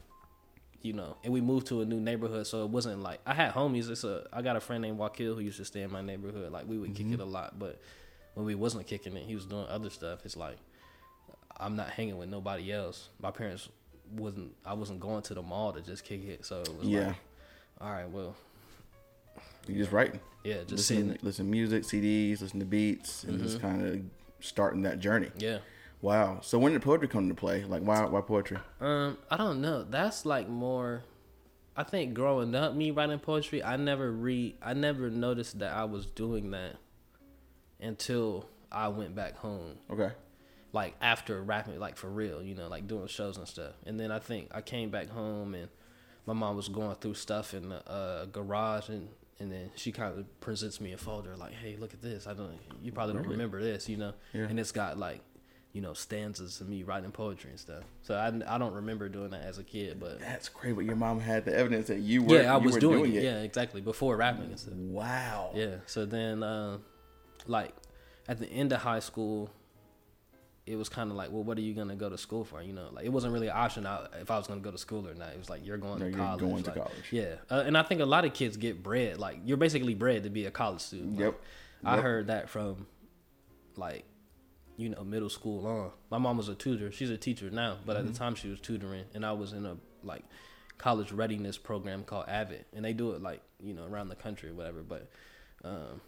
you 0.82 0.92
know, 0.92 1.16
and 1.22 1.32
we 1.32 1.40
moved 1.40 1.66
to 1.68 1.80
a 1.80 1.84
new 1.84 2.00
neighborhood, 2.00 2.46
so 2.46 2.64
it 2.64 2.70
wasn't 2.70 3.02
like 3.02 3.20
I 3.26 3.34
had 3.34 3.52
homies. 3.52 3.88
It's 3.90 4.04
a 4.04 4.26
I 4.32 4.42
got 4.42 4.56
a 4.56 4.60
friend 4.60 4.82
named 4.82 4.98
Wakil 4.98 5.34
who 5.34 5.40
used 5.40 5.58
to 5.58 5.64
stay 5.64 5.82
in 5.82 5.92
my 5.92 6.02
neighborhood. 6.02 6.50
Like 6.52 6.66
we 6.68 6.78
would 6.78 6.90
Mm-hmm. 6.94 7.10
kick 7.10 7.20
it 7.20 7.22
a 7.22 7.24
lot, 7.24 7.58
but 7.58 7.80
when 8.34 8.46
we 8.46 8.54
wasn't 8.54 8.86
kicking 8.86 9.16
it, 9.16 9.24
he 9.24 9.34
was 9.34 9.44
doing 9.46 9.66
other 9.68 9.90
stuff. 9.90 10.24
It's 10.24 10.36
like 10.36 10.56
I'm 11.58 11.76
not 11.76 11.90
hanging 11.90 12.18
with 12.18 12.28
nobody 12.30 12.72
else. 12.72 13.08
My 13.20 13.30
parents 13.30 13.68
wasn't. 14.16 14.52
I 14.64 14.72
wasn't 14.74 15.00
going 15.00 15.22
to 15.22 15.34
the 15.34 15.42
mall 15.42 15.72
to 15.72 15.80
just 15.80 16.04
kick 16.04 16.24
it, 16.26 16.44
so 16.44 16.60
it 16.62 16.76
was 16.78 16.88
Yeah. 16.88 17.08
like, 17.08 17.16
all 17.80 17.90
right, 17.90 18.08
well, 18.10 18.34
You 19.66 19.76
just 19.76 19.92
writing. 19.92 20.20
yeah, 20.44 20.58
just 20.58 20.70
listen, 20.70 20.96
sitting. 20.96 21.18
listen 21.22 21.46
to 21.46 21.50
music, 21.50 21.82
CDs, 21.84 22.40
listen 22.40 22.60
to 22.60 22.66
beats, 22.66 23.24
and 23.24 23.40
just 23.40 23.60
kind 23.60 23.86
of 23.86 24.00
starting 24.44 24.82
that 24.82 24.98
journey. 24.98 25.30
Yeah. 25.38 25.58
Wow. 26.00 26.40
So 26.42 26.58
when 26.58 26.72
did 26.72 26.82
poetry 26.82 27.06
come 27.06 27.24
into 27.24 27.34
play? 27.36 27.64
Like, 27.64 27.82
why 27.82 28.04
why 28.06 28.20
poetry? 28.22 28.58
Um, 28.80 29.18
I 29.30 29.36
don't 29.36 29.60
know. 29.60 29.84
That's 29.84 30.26
like 30.26 30.48
more. 30.48 31.04
I 31.76 31.84
think 31.84 32.12
growing 32.12 32.54
up, 32.54 32.74
me 32.74 32.90
writing 32.90 33.18
poetry, 33.18 33.62
I 33.62 33.76
never 33.76 34.10
read. 34.10 34.56
I 34.60 34.74
never 34.74 35.10
noticed 35.10 35.60
that 35.60 35.72
I 35.72 35.84
was 35.84 36.04
doing 36.06 36.50
that 36.50 36.76
until 37.80 38.46
I 38.70 38.88
went 38.88 39.14
back 39.14 39.36
home. 39.36 39.76
Okay. 39.90 40.10
Like 40.72 40.94
after 41.00 41.40
rapping, 41.42 41.78
like 41.78 41.96
for 41.96 42.08
real, 42.08 42.42
you 42.42 42.54
know, 42.54 42.68
like 42.68 42.86
doing 42.88 43.06
shows 43.06 43.36
and 43.36 43.46
stuff. 43.46 43.74
And 43.86 43.98
then 44.00 44.10
I 44.10 44.18
think 44.18 44.48
I 44.52 44.60
came 44.60 44.90
back 44.90 45.08
home 45.08 45.54
and 45.54 45.68
my 46.26 46.32
mom 46.32 46.56
was 46.56 46.68
going 46.68 46.96
through 46.96 47.14
stuff 47.14 47.54
in 47.54 47.68
the 47.68 47.88
uh, 47.88 48.24
garage 48.26 48.88
and. 48.88 49.08
And 49.40 49.50
then 49.50 49.70
she 49.74 49.90
kind 49.90 50.16
of 50.16 50.40
presents 50.40 50.80
me 50.80 50.92
a 50.92 50.96
folder 50.96 51.36
like, 51.36 51.52
"Hey, 51.52 51.76
look 51.76 51.94
at 51.94 52.02
this. 52.02 52.26
I 52.26 52.34
don't. 52.34 52.58
You 52.82 52.92
probably 52.92 53.14
don't 53.14 53.26
remember 53.26 53.60
this, 53.62 53.88
you 53.88 53.96
know." 53.96 54.12
Yeah. 54.32 54.42
And 54.42 54.60
it's 54.60 54.70
got 54.72 54.98
like, 54.98 55.20
you 55.72 55.80
know, 55.80 55.94
stanzas 55.94 56.60
of 56.60 56.68
me 56.68 56.82
writing 56.82 57.10
poetry 57.10 57.50
and 57.50 57.58
stuff. 57.58 57.82
So 58.02 58.14
I, 58.14 58.28
I 58.54 58.58
don't 58.58 58.74
remember 58.74 59.08
doing 59.08 59.30
that 59.30 59.42
as 59.42 59.58
a 59.58 59.64
kid, 59.64 59.98
but 59.98 60.20
That's 60.20 60.48
great. 60.48 60.76
But 60.76 60.84
your 60.84 60.96
mom 60.96 61.18
had 61.18 61.44
the 61.44 61.56
evidence 61.56 61.88
that 61.88 62.00
you 62.00 62.22
were. 62.22 62.42
yeah, 62.42 62.54
I 62.54 62.58
was 62.58 62.74
were 62.74 62.80
doing, 62.80 63.14
it. 63.14 63.22
Yeah, 63.22 63.40
exactly. 63.40 63.80
Before 63.80 64.16
rapping 64.16 64.44
and 64.44 64.58
stuff. 64.58 64.74
Wow. 64.74 65.50
Yeah. 65.54 65.76
So 65.86 66.04
then, 66.04 66.42
uh, 66.42 66.78
like, 67.46 67.72
at 68.28 68.38
the 68.38 68.46
end 68.48 68.72
of 68.72 68.82
high 68.82 69.00
school, 69.00 69.50
it 70.64 70.76
was 70.76 70.88
kind 70.88 71.10
of 71.10 71.16
like, 71.16 71.30
well, 71.32 71.42
what 71.42 71.58
are 71.58 71.62
you 71.62 71.74
gonna 71.74 71.96
go 71.96 72.08
to 72.08 72.16
school 72.16 72.44
for? 72.44 72.62
You 72.62 72.72
know, 72.72 72.88
like 72.92 73.04
it 73.04 73.08
wasn't 73.12 73.32
really 73.32 73.48
an 73.48 73.56
option 73.56 73.84
out 73.86 74.12
if 74.20 74.30
I 74.30 74.38
was 74.38 74.46
gonna 74.46 74.60
go 74.60 74.70
to 74.70 74.78
school 74.78 75.08
or 75.08 75.14
not. 75.14 75.30
It 75.30 75.38
was 75.38 75.50
like 75.50 75.66
you're 75.66 75.76
going 75.78 75.98
No, 75.98 76.04
to 76.06 76.10
you're 76.10 76.18
college. 76.18 76.40
going 76.40 76.62
to 76.64 76.70
college. 76.70 77.08
Yeah, 77.10 77.34
uh, 77.50 77.64
and 77.66 77.76
I 77.76 77.82
think 77.82 78.00
a 78.00 78.06
lot 78.06 78.24
of 78.24 78.32
kids 78.32 78.56
get 78.56 78.82
bred. 78.82 79.18
Like 79.18 79.38
you're 79.44 79.56
basically 79.56 79.94
bred 79.94 80.22
to 80.22 80.30
be 80.30 80.46
a 80.46 80.50
college 80.50 80.80
student. 80.80 81.12
Like, 81.16 81.20
Yep. 81.20 81.40
I 81.84 81.94
Yep. 81.96 82.02
heard 82.04 82.26
that 82.28 82.48
from 82.48 82.86
like 83.76 84.04
you 84.78 84.88
know, 84.88 85.04
middle 85.04 85.28
school 85.28 85.66
on. 85.66 85.90
My 86.10 86.18
mom 86.18 86.38
was 86.38 86.48
a 86.48 86.54
tutor. 86.54 86.90
She's 86.90 87.10
a 87.10 87.16
teacher 87.18 87.50
now, 87.50 87.76
but 87.84 87.96
at 87.96 88.06
the 88.06 88.12
time 88.12 88.34
she 88.34 88.48
was 88.48 88.58
tutoring, 88.58 89.04
and 89.14 89.24
I 89.24 89.32
was 89.32 89.52
in 89.52 89.66
a 89.66 89.76
like 90.02 90.22
college 90.78 91.12
readiness 91.12 91.58
program 91.58 92.02
called 92.04 92.24
Avid, 92.28 92.64
and 92.72 92.84
they 92.84 92.92
do 92.92 93.12
it 93.12 93.22
like 93.22 93.42
you 93.62 93.74
know 93.74 93.84
around 93.84 94.08
the 94.08 94.16
country 94.16 94.50
or 94.50 94.54
whatever. 94.54 94.82
But 94.82 95.10
um, 95.64 96.00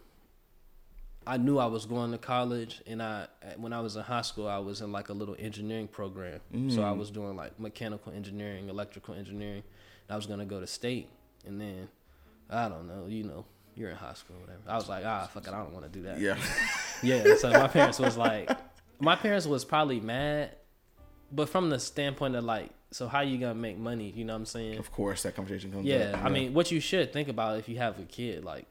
I 1.27 1.37
knew 1.39 1.59
I 1.59 1.67
was 1.67 1.87
going 1.87 2.13
to 2.13 2.19
college, 2.19 2.83
and 2.87 3.03
I 3.03 3.27
when 3.57 3.73
I 3.73 3.81
was 3.81 3.97
in 3.97 4.03
high 4.03 4.23
school, 4.23 4.47
I 4.49 4.59
was 4.59 4.81
in 4.81 4.93
like 4.93 5.09
a 5.09 5.13
little 5.15 5.37
engineering 5.39 5.89
program. 5.89 6.41
So 6.71 6.83
I 6.83 6.93
was 6.93 7.11
doing 7.11 7.35
like 7.37 7.59
mechanical 7.59 8.13
engineering, 8.13 8.69
electrical 8.69 9.15
engineering. 9.15 9.63
And 10.09 10.13
I 10.13 10.17
was 10.17 10.27
gonna 10.27 10.45
go 10.45 10.61
to 10.61 10.67
state, 10.67 11.09
and 11.47 11.61
then 11.61 11.89
I 12.51 12.69
don't 12.69 12.87
know, 12.87 13.07
you 13.09 13.25
know, 13.25 13.47
you're 13.75 13.89
in 13.91 13.97
high 13.97 14.13
school, 14.15 14.37
whatever. 14.41 14.61
I 14.69 14.77
was 14.77 14.89
like, 14.89 15.05
ah, 15.07 15.27
fuck 15.33 15.47
it, 15.47 15.53
I 15.55 15.59
don't 15.63 15.73
want 15.73 15.85
to 15.87 15.91
do 15.91 16.03
that. 16.05 16.21
Yeah. 16.21 16.37
Yeah. 17.03 17.37
So 17.37 17.51
my 17.51 17.69
parents 17.69 17.99
was 17.99 18.17
like, 18.17 18.51
my 18.99 19.15
parents 19.17 19.47
was 19.47 19.63
probably 19.65 20.01
mad, 20.01 20.53
but 21.33 21.49
from 21.51 21.69
the 21.69 21.79
standpoint 21.79 22.35
of 22.37 22.45
like, 22.45 22.71
so 22.93 23.09
how 23.09 23.21
you 23.21 23.37
gonna 23.39 23.55
make 23.55 23.77
money? 23.77 24.11
You 24.17 24.25
know 24.25 24.33
what 24.35 24.39
I'm 24.41 24.47
saying? 24.47 24.79
of 24.79 24.91
course, 24.93 25.23
that 25.25 25.35
conversation 25.35 25.73
comes 25.73 25.85
Yeah. 25.85 26.13
up. 26.15 26.25
I 26.25 26.29
mean, 26.31 26.55
what 26.55 26.71
you 26.71 26.81
should 26.81 27.13
think 27.13 27.29
about 27.29 27.59
if 27.59 27.69
you 27.69 27.77
have 27.79 27.99
a 27.99 28.05
kid, 28.05 28.45
like, 28.45 28.67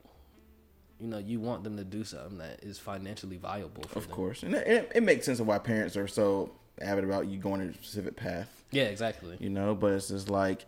you 1.04 1.10
know, 1.10 1.18
you 1.18 1.42
want 1.42 1.66
them 1.66 1.76
to 1.76 1.84
do 1.84 2.06
something 2.06 2.38
that 2.38 2.64
is 2.64 2.80
financially 2.80 3.36
viable 3.36 3.84
for 3.84 4.00
of 4.00 4.08
them. 4.08 4.16
course, 4.16 4.42
and 4.44 4.56
it, 4.56 4.90
it, 4.96 5.04
makes 5.04 5.26
sense 5.26 5.42
of 5.42 5.48
why 5.48 5.58
parents 5.60 5.98
are 5.98 6.08
so 6.08 6.50
avid 6.82 7.04
about 7.04 7.28
you 7.28 7.38
going 7.38 7.60
a 7.60 7.74
specific 7.74 8.16
path, 8.16 8.64
Yeah. 8.72 8.84
Exactly. 8.84 9.36
you 9.42 9.50
know. 9.50 9.76
But 9.76 9.92
it's 9.94 10.08
just 10.08 10.30
like, 10.30 10.66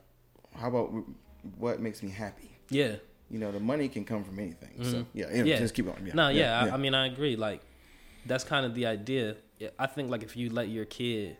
how 0.54 0.68
about 0.68 0.94
what 1.58 1.80
makes 1.80 2.04
me 2.04 2.10
happy? 2.10 2.52
Yeah. 2.70 2.98
You 3.32 3.40
know, 3.40 3.54
the 3.54 3.62
money 3.62 3.88
can 3.88 4.04
come 4.04 4.26
from 4.26 4.38
anything. 4.40 4.84
So 4.84 4.98
Mhm. 4.98 5.06
yeah, 5.14 5.26
yeah, 5.32 5.44
Yeah. 5.44 5.58
just 5.58 5.74
keep 5.74 5.88
on. 5.88 6.06
Yeah, 6.06 6.14
No, 6.14 6.28
yeah, 6.28 6.66
I, 6.66 6.72
I 6.72 6.78
mean, 6.78 6.94
I 6.94 7.08
agree. 7.08 7.38
Like, 7.38 7.62
that's 8.26 8.44
kind 8.44 8.66
of 8.66 8.76
the 8.76 8.88
idea. 8.88 9.38
I 9.80 9.88
think 9.88 10.10
like 10.10 10.22
if 10.22 10.36
you 10.36 10.50
let 10.50 10.68
your 10.68 10.84
kid, 10.84 11.38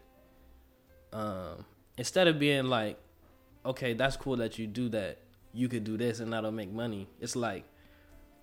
um, 1.12 1.66
instead 1.98 2.30
of 2.30 2.40
being 2.40 2.66
like, 2.66 2.98
okay, 3.66 3.94
that's 3.94 4.16
cool 4.16 4.38
that 4.38 4.58
you 4.58 4.68
do 4.68 4.88
that, 4.90 5.18
you 5.54 5.68
could 5.68 5.84
do 5.84 5.98
this 5.98 6.22
and 6.22 6.32
that'll 6.32 6.54
make 6.54 6.72
money. 6.72 7.10
It's 7.20 7.36
like, 7.36 7.66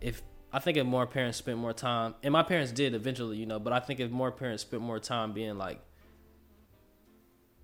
if 0.02 0.22
I 0.52 0.58
think 0.58 0.76
if 0.76 0.86
more 0.86 1.06
parents 1.06 1.38
spent 1.38 1.58
more 1.58 1.72
time, 1.72 2.14
and 2.22 2.32
my 2.32 2.42
parents 2.42 2.72
did 2.72 2.94
eventually, 2.94 3.38
you 3.38 3.46
know, 3.46 3.58
but 3.58 3.72
I 3.72 3.80
think 3.80 4.00
if 4.00 4.10
more 4.10 4.30
parents 4.30 4.62
spent 4.62 4.82
more 4.82 4.98
time 4.98 5.32
being 5.32 5.56
like, 5.56 5.80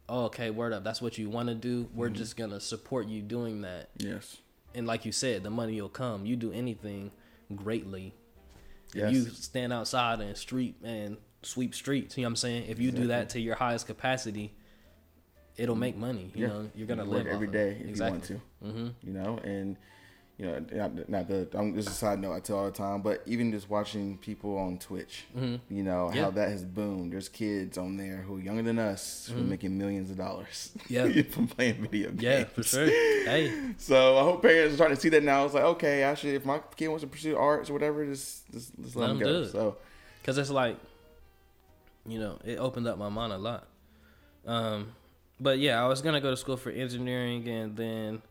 oh, 0.08 0.24
okay, 0.24 0.50
word 0.50 0.72
up, 0.72 0.84
that's 0.84 1.02
what 1.02 1.18
you 1.18 1.28
want 1.28 1.48
to 1.48 1.54
do. 1.54 1.88
We're 1.94 2.08
just 2.08 2.36
gonna 2.36 2.60
support 2.60 3.06
you 3.06 3.20
doing 3.20 3.62
that 3.62 3.90
yes, 3.98 4.38
and 4.74 4.86
like 4.86 5.04
you 5.04 5.12
said, 5.12 5.42
the 5.42 5.50
money 5.50 5.80
will 5.80 5.90
come. 5.90 6.24
You 6.24 6.36
do 6.36 6.50
anything 6.52 7.10
greatly. 7.54 8.14
Yes. 8.94 9.08
If 9.08 9.12
you 9.12 9.24
stand 9.32 9.72
outside 9.72 10.20
and 10.20 10.34
street 10.34 10.76
and 10.82 11.18
sweep 11.42 11.74
streets, 11.74 12.16
you 12.16 12.22
know 12.22 12.28
what 12.28 12.30
I'm 12.30 12.36
saying? 12.36 12.64
If 12.68 12.78
you 12.78 12.90
do 12.90 13.08
that 13.08 13.28
to 13.30 13.40
your 13.40 13.54
highest 13.54 13.86
capacity, 13.86 14.54
it'll 15.58 15.76
make 15.76 15.94
money. 15.94 16.32
You 16.34 16.42
yeah. 16.42 16.48
know, 16.48 16.70
you're 16.74 16.86
gonna 16.86 17.04
live 17.04 17.26
work 17.26 17.34
every 17.34 17.48
day 17.48 17.76
if 17.82 17.88
exactly. 17.88 18.36
you 18.36 18.42
want 18.62 18.74
to. 18.74 18.80
Mm-hmm. 18.80 19.06
you 19.06 19.12
know, 19.12 19.38
and 19.44 19.76
you 20.38 20.46
know, 20.46 20.64
not, 20.72 21.08
not 21.08 21.26
the. 21.28 21.48
I'm, 21.54 21.74
this 21.74 21.86
is 21.86 21.92
a 21.92 21.94
side 21.96 22.20
note 22.20 22.32
I 22.32 22.38
tell 22.38 22.58
all 22.58 22.66
the 22.66 22.70
time, 22.70 23.02
but 23.02 23.22
even 23.26 23.50
just 23.50 23.68
watching 23.68 24.16
people 24.18 24.56
on 24.56 24.78
Twitch, 24.78 25.24
you 25.34 25.82
know 25.82 26.12
Yeah. 26.14 26.22
how 26.22 26.30
that 26.30 26.48
has 26.50 26.64
boomed. 26.64 27.12
There's 27.12 27.28
kids 27.28 27.76
on 27.76 27.96
there 27.96 28.18
who 28.18 28.36
are 28.36 28.40
younger 28.40 28.62
than 28.62 28.78
us 28.78 29.28
who 29.34 29.40
are 29.40 29.44
making 29.44 29.76
millions 29.76 30.10
of 30.12 30.16
dollars, 30.16 30.70
Yeah. 30.88 31.22
from 31.22 31.48
playing 31.48 31.82
video 31.82 32.10
games. 32.10 32.22
Yeah, 32.22 32.44
for 32.44 32.62
sure. 32.62 32.86
Hey, 32.86 33.52
So 33.78 34.16
I 34.16 34.22
hope 34.22 34.42
parents 34.42 34.74
are 34.74 34.76
starting 34.76 34.96
to 34.96 35.00
see 35.02 35.08
that 35.08 35.24
now. 35.24 35.44
It's 35.44 35.54
like, 35.54 35.64
okay, 35.64 36.04
actually, 36.04 36.36
if 36.36 36.44
my 36.44 36.60
kid 36.76 36.86
wants 36.88 37.02
to 37.02 37.08
pursue 37.08 37.36
arts 37.36 37.68
or 37.68 37.72
whatever, 37.72 38.06
just 38.06 38.48
just, 38.52 38.70
just 38.80 38.94
let, 38.94 39.08
Let 39.08 39.10
him 39.10 39.16
'em 39.16 39.18
go. 39.18 39.32
do 39.42 39.42
it. 39.48 39.50
So 39.50 39.76
because 40.22 40.38
it's 40.38 40.50
like, 40.50 40.76
you 42.06 42.18
know, 42.20 42.38
it 42.44 42.58
opened 42.58 42.86
up 42.86 42.96
my 42.96 43.08
mind 43.08 43.32
a 43.32 43.38
lot. 43.38 43.66
Um, 44.46 44.92
but 45.40 45.58
yeah, 45.58 45.82
I 45.82 45.88
was 45.88 46.00
gonna 46.00 46.20
go 46.20 46.30
to 46.30 46.36
school 46.36 46.56
for 46.56 46.70
engineering, 46.70 47.46
and 47.48 47.76
then 47.76 48.22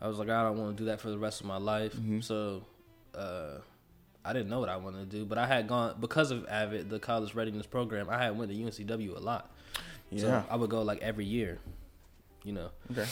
I 0.00 0.08
was 0.08 0.18
like, 0.18 0.28
I 0.28 0.42
don't 0.42 0.58
want 0.58 0.76
to 0.76 0.82
do 0.82 0.86
that 0.90 1.00
for 1.00 1.10
the 1.10 1.18
rest 1.18 1.40
of 1.40 1.46
my 1.46 1.56
life. 1.56 1.94
Mm-hmm. 1.94 2.20
So, 2.20 2.62
uh, 3.14 3.58
I 4.24 4.32
didn't 4.32 4.48
know 4.48 4.60
what 4.60 4.68
I 4.68 4.76
wanted 4.76 5.10
to 5.10 5.16
do, 5.16 5.24
but 5.24 5.38
I 5.38 5.46
had 5.46 5.68
gone 5.68 5.96
because 6.00 6.30
of 6.32 6.46
Avid, 6.48 6.90
the 6.90 6.98
college 6.98 7.34
readiness 7.34 7.66
program. 7.66 8.10
I 8.10 8.22
had 8.22 8.36
went 8.36 8.50
to 8.50 8.56
UNCW 8.56 9.16
a 9.16 9.20
lot, 9.20 9.54
so 10.16 10.26
yeah, 10.26 10.42
I 10.50 10.56
would 10.56 10.68
go 10.68 10.82
like 10.82 11.00
every 11.00 11.24
year, 11.24 11.58
you 12.42 12.52
know. 12.52 12.70
okay, 12.90 13.06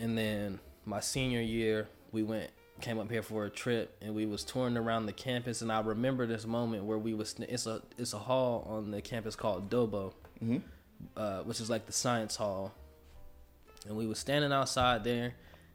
And 0.00 0.18
then 0.18 0.58
my 0.84 0.98
senior 1.00 1.40
year, 1.40 1.88
we 2.10 2.22
went 2.24 2.50
came 2.80 2.98
up 2.98 3.10
here 3.10 3.22
for 3.22 3.44
a 3.44 3.50
trip 3.50 3.94
and 4.00 4.14
we 4.14 4.24
was 4.24 4.42
touring 4.42 4.74
around 4.74 5.04
the 5.04 5.12
campus 5.12 5.60
and 5.60 5.70
I 5.70 5.80
remember 5.82 6.26
this 6.26 6.46
moment 6.46 6.84
where 6.84 6.96
we 6.96 7.12
was 7.12 7.34
it's 7.40 7.66
a 7.66 7.82
it's 7.98 8.14
a 8.14 8.18
hall 8.18 8.66
on 8.70 8.90
the 8.90 9.02
campus 9.02 9.36
called 9.36 9.70
Dobo, 9.70 10.14
hmm 10.38 10.56
uh, 11.16 11.42
which 11.42 11.60
is 11.60 11.70
like 11.70 11.86
the 11.86 11.92
science 11.92 12.36
hall. 12.36 12.72
And 13.86 13.96
we 13.96 14.06
was 14.06 14.18
standing 14.18 14.52
outside 14.52 15.04
there 15.04 15.34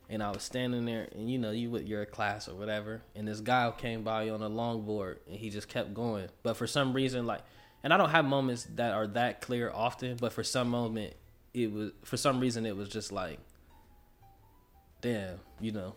and 0.09 0.21
I 0.23 0.31
was 0.31 0.43
standing 0.43 0.85
there 0.85 1.07
and 1.13 1.29
you 1.29 1.37
know, 1.37 1.51
you 1.51 1.69
with 1.71 1.87
your 1.87 2.05
class 2.05 2.47
or 2.47 2.55
whatever, 2.55 3.01
and 3.15 3.27
this 3.27 3.39
guy 3.39 3.71
came 3.77 4.03
by 4.03 4.29
on 4.29 4.41
a 4.41 4.49
longboard 4.49 5.17
and 5.27 5.35
he 5.37 5.49
just 5.49 5.67
kept 5.67 5.93
going. 5.93 6.27
But 6.43 6.55
for 6.57 6.67
some 6.67 6.93
reason 6.93 7.25
like 7.25 7.41
and 7.83 7.93
I 7.93 7.97
don't 7.97 8.09
have 8.09 8.25
moments 8.25 8.67
that 8.75 8.93
are 8.93 9.07
that 9.07 9.41
clear 9.41 9.71
often, 9.73 10.17
but 10.17 10.33
for 10.33 10.43
some 10.43 10.69
moment 10.69 11.13
it 11.53 11.71
was 11.71 11.91
for 12.03 12.17
some 12.17 12.39
reason 12.39 12.65
it 12.65 12.75
was 12.75 12.89
just 12.89 13.11
like 13.11 13.39
damn, 15.01 15.39
you 15.59 15.71
know, 15.71 15.95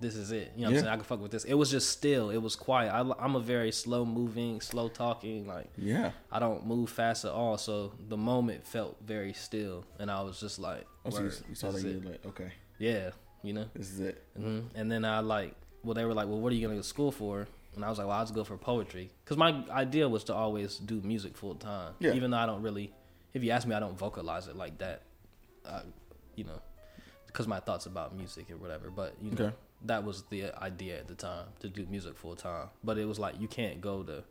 this 0.00 0.14
is 0.14 0.30
it. 0.30 0.52
You 0.56 0.62
know 0.62 0.68
what 0.68 0.72
Yeah. 0.74 0.78
I'm 0.78 0.84
saying? 0.84 0.92
I 0.92 0.96
can 0.96 1.04
fuck 1.04 1.20
with 1.20 1.30
this. 1.32 1.44
It 1.44 1.54
was 1.54 1.70
just 1.70 1.90
still. 1.90 2.30
It 2.30 2.38
was 2.38 2.54
quiet. 2.56 2.90
I, 2.92 3.00
I'm 3.18 3.34
a 3.36 3.40
very 3.40 3.72
slow 3.72 4.04
moving, 4.04 4.60
slow 4.60 4.88
talking. 4.88 5.46
Like 5.46 5.66
yeah. 5.76 6.12
I 6.30 6.38
don't 6.38 6.66
move 6.66 6.88
fast 6.90 7.24
at 7.24 7.32
all. 7.32 7.58
So 7.58 7.92
the 8.08 8.16
moment 8.16 8.66
felt 8.66 8.96
very 9.04 9.32
still, 9.32 9.84
and 9.98 10.10
I 10.10 10.22
was 10.22 10.38
just 10.40 10.58
like, 10.58 10.86
Oh, 11.04 11.10
so 11.10 11.22
you, 11.22 11.30
you 11.48 11.54
saw 11.54 11.70
that 11.72 11.82
you 11.82 12.00
like, 12.00 12.24
okay, 12.26 12.52
yeah, 12.78 13.10
you 13.42 13.52
know. 13.52 13.66
this 13.74 13.90
is 13.90 14.00
it. 14.00 14.22
hmm 14.36 14.60
And 14.74 14.90
then 14.90 15.04
I 15.04 15.20
like, 15.20 15.54
well, 15.84 15.94
they 15.94 16.04
were 16.04 16.14
like, 16.14 16.26
well, 16.28 16.40
what 16.40 16.52
are 16.52 16.56
you 16.56 16.62
gonna 16.62 16.74
go 16.76 16.80
to 16.82 16.86
school 16.86 17.12
for? 17.12 17.46
And 17.74 17.84
I 17.84 17.88
was 17.88 17.98
like, 17.98 18.06
well, 18.08 18.16
I'll 18.16 18.24
just 18.24 18.34
go 18.34 18.44
for 18.44 18.56
poetry, 18.56 19.10
because 19.24 19.36
my 19.36 19.62
idea 19.70 20.08
was 20.08 20.24
to 20.24 20.34
always 20.34 20.78
do 20.78 21.00
music 21.02 21.36
full 21.36 21.54
time. 21.54 21.94
Yeah. 22.00 22.14
Even 22.14 22.30
though 22.32 22.38
I 22.38 22.46
don't 22.46 22.62
really, 22.62 22.92
if 23.34 23.44
you 23.44 23.50
ask 23.52 23.66
me, 23.68 23.74
I 23.74 23.80
don't 23.80 23.96
vocalize 23.96 24.48
it 24.48 24.56
like 24.56 24.78
that. 24.78 25.02
I, 25.64 25.82
you 26.34 26.44
know, 26.44 26.60
because 27.26 27.46
my 27.46 27.60
thoughts 27.60 27.86
about 27.86 28.16
music 28.16 28.50
or 28.50 28.56
whatever. 28.56 28.90
But 28.90 29.14
you 29.22 29.30
know, 29.30 29.44
Okay. 29.46 29.56
that 29.84 30.02
was 30.02 30.22
the 30.30 30.50
idea 30.60 30.98
at 30.98 31.06
the 31.08 31.14
time 31.14 31.46
to 31.60 31.68
do 31.68 31.86
music 31.88 32.16
full 32.16 32.34
time. 32.34 32.68
But 32.82 32.98
it 32.98 33.04
was 33.04 33.18
like 33.20 33.40
you 33.40 33.46
can't 33.48 33.80
go 33.80 34.02
to. 34.02 34.24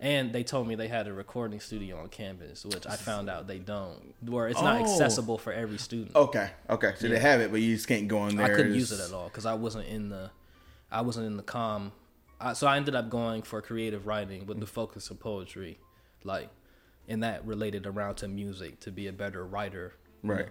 And 0.00 0.32
they 0.32 0.44
told 0.44 0.68
me 0.68 0.76
they 0.76 0.86
had 0.86 1.08
a 1.08 1.12
recording 1.12 1.58
studio 1.58 1.98
on 2.00 2.08
campus, 2.08 2.64
which 2.64 2.86
I 2.86 2.94
found 2.94 3.28
out 3.28 3.48
they 3.48 3.58
don't, 3.58 4.14
where 4.24 4.46
it's 4.48 4.60
not 4.60 4.76
Oh. 4.76 4.84
accessible 4.84 5.38
for 5.38 5.52
every 5.52 5.78
student. 5.78 6.14
Okay, 6.14 6.50
okay. 6.70 6.94
So 6.98 7.08
they 7.08 7.18
have 7.18 7.40
it, 7.40 7.50
but 7.50 7.60
you 7.60 7.74
just 7.74 7.88
can't 7.88 8.06
go 8.06 8.26
in 8.28 8.36
there. 8.36 8.46
I 8.46 8.50
couldn't 8.54 8.74
use 8.74 8.92
it 8.92 9.00
at 9.00 9.12
all 9.12 9.26
because 9.28 9.44
I 9.44 9.54
wasn't 9.54 9.86
in 9.88 10.08
the, 10.08 10.30
I 10.90 11.00
wasn't 11.00 11.26
in 11.26 11.36
the 11.36 11.42
com. 11.42 11.90
I, 12.40 12.52
so 12.52 12.68
I 12.68 12.76
ended 12.76 12.94
up 12.94 13.10
going 13.10 13.42
for 13.42 13.60
creative 13.60 14.06
writing 14.06 14.46
with 14.46 14.60
the 14.60 14.66
focus 14.66 15.10
of 15.10 15.18
poetry, 15.18 15.80
like, 16.22 16.48
and 17.08 17.22
that 17.24 17.44
related 17.44 17.84
around 17.84 18.16
to 18.16 18.28
music 18.28 18.78
to 18.80 18.92
be 18.92 19.08
a 19.08 19.12
better 19.12 19.44
writer. 19.44 19.94
you 20.22 20.30
Right. 20.30 20.46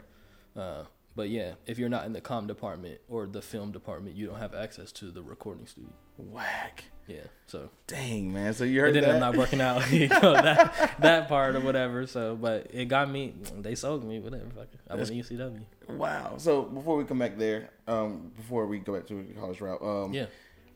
know. 0.56 0.62
Uh, 0.62 0.84
but 1.18 1.30
yeah, 1.30 1.54
if 1.66 1.78
you're 1.80 1.90
not 1.90 2.06
in 2.06 2.14
the 2.14 2.22
com 2.22 2.48
department 2.48 3.02
or 3.10 3.26
the 3.28 3.42
film 3.42 3.72
department, 3.72 4.16
you 4.16 4.28
don't 4.28 4.40
have 4.40 4.54
access 4.56 4.92
to 4.94 5.12
the 5.12 5.22
recording 5.22 5.66
studio. 5.68 5.92
Whack. 6.18 6.86
Yeah, 7.08 7.22
so 7.48 7.70
Dang 7.88 8.34
man. 8.34 8.54
So 8.54 8.64
you 8.66 8.82
heard 8.82 8.90
ended 8.96 9.06
up 9.06 9.14
that? 9.14 9.20
not 9.20 9.38
working 9.38 9.62
out, 9.62 9.90
you 9.92 10.08
know, 10.10 10.34
that 10.34 10.96
that 11.00 11.28
part 11.28 11.56
or 11.56 11.62
whatever. 11.62 12.06
So, 12.06 12.36
but 12.36 12.68
it 12.74 12.86
got 12.86 13.10
me. 13.10 13.34
They 13.60 13.76
sold 13.76 14.04
me, 14.04 14.20
whatever. 14.20 14.46
Fuck. 14.56 14.68
I 14.90 14.96
went 14.96 15.08
to 15.08 15.14
UCW. 15.14 15.62
Wow. 15.90 16.36
So 16.38 16.64
before 16.64 16.98
we 16.98 17.04
come 17.06 17.20
back 17.20 17.38
there, 17.38 17.70
um, 17.88 18.32
before 18.36 18.68
we 18.68 18.80
go 18.80 18.94
back 18.94 19.08
to 19.08 19.24
the 19.24 19.34
college 19.34 19.60
route, 19.62 19.82
um, 19.82 20.14
Yeah. 20.14 20.26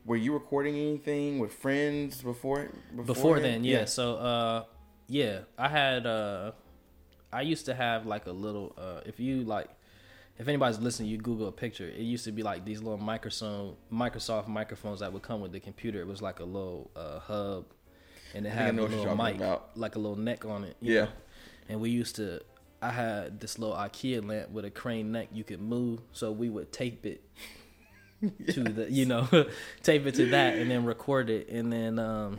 were 0.06 0.16
you 0.16 0.32
recording 0.32 0.74
anything 0.76 1.38
with 1.38 1.52
friends 1.52 2.22
before? 2.22 2.68
before 2.96 3.04
beforehand? 3.04 3.44
then 3.44 3.64
yeah. 3.64 3.84
so 3.84 4.16
uh 4.16 4.64
yeah 5.08 5.40
i 5.58 5.68
had 5.68 6.06
uh 6.06 6.52
i 7.32 7.42
used 7.42 7.66
to 7.66 7.74
have 7.74 8.06
like 8.06 8.26
a 8.26 8.32
little 8.32 8.74
uh 8.78 9.00
if 9.04 9.20
you 9.20 9.42
like 9.44 9.68
if 10.38 10.48
anybody's 10.48 10.78
listening 10.78 11.08
you 11.08 11.18
google 11.18 11.46
a 11.48 11.52
picture 11.52 11.86
it 11.88 12.00
used 12.00 12.24
to 12.24 12.32
be 12.32 12.42
like 12.42 12.64
these 12.64 12.82
little 12.82 12.98
microsoft 12.98 13.74
microsoft 13.92 14.48
microphones 14.48 15.00
that 15.00 15.12
would 15.12 15.22
come 15.22 15.40
with 15.40 15.52
the 15.52 15.60
computer 15.60 16.00
it 16.00 16.06
was 16.06 16.22
like 16.22 16.40
a 16.40 16.44
little 16.44 16.90
uh 16.96 17.18
hub 17.20 17.64
and 18.34 18.46
it 18.46 18.50
had 18.50 18.76
a 18.76 18.82
little 18.82 19.14
mic 19.16 19.36
about. 19.36 19.70
like 19.76 19.94
a 19.96 19.98
little 19.98 20.16
neck 20.18 20.44
on 20.44 20.64
it 20.64 20.76
Yeah. 20.80 21.02
know? 21.04 21.08
and 21.68 21.80
we 21.80 21.90
used 21.90 22.16
to 22.16 22.40
i 22.80 22.90
had 22.90 23.38
this 23.40 23.58
little 23.58 23.76
ikea 23.76 24.26
lamp 24.26 24.50
with 24.50 24.64
a 24.64 24.70
crane 24.70 25.12
neck 25.12 25.28
you 25.32 25.44
could 25.44 25.60
move 25.60 26.00
so 26.12 26.32
we 26.32 26.48
would 26.48 26.72
tape 26.72 27.04
it 27.06 27.22
to 28.52 28.62
the 28.62 28.90
you 28.90 29.04
know 29.04 29.28
tape 29.82 30.06
it 30.06 30.14
to 30.14 30.26
that 30.30 30.56
and 30.56 30.70
then 30.70 30.84
record 30.84 31.28
it 31.28 31.48
and 31.48 31.72
then 31.72 31.98
um 31.98 32.38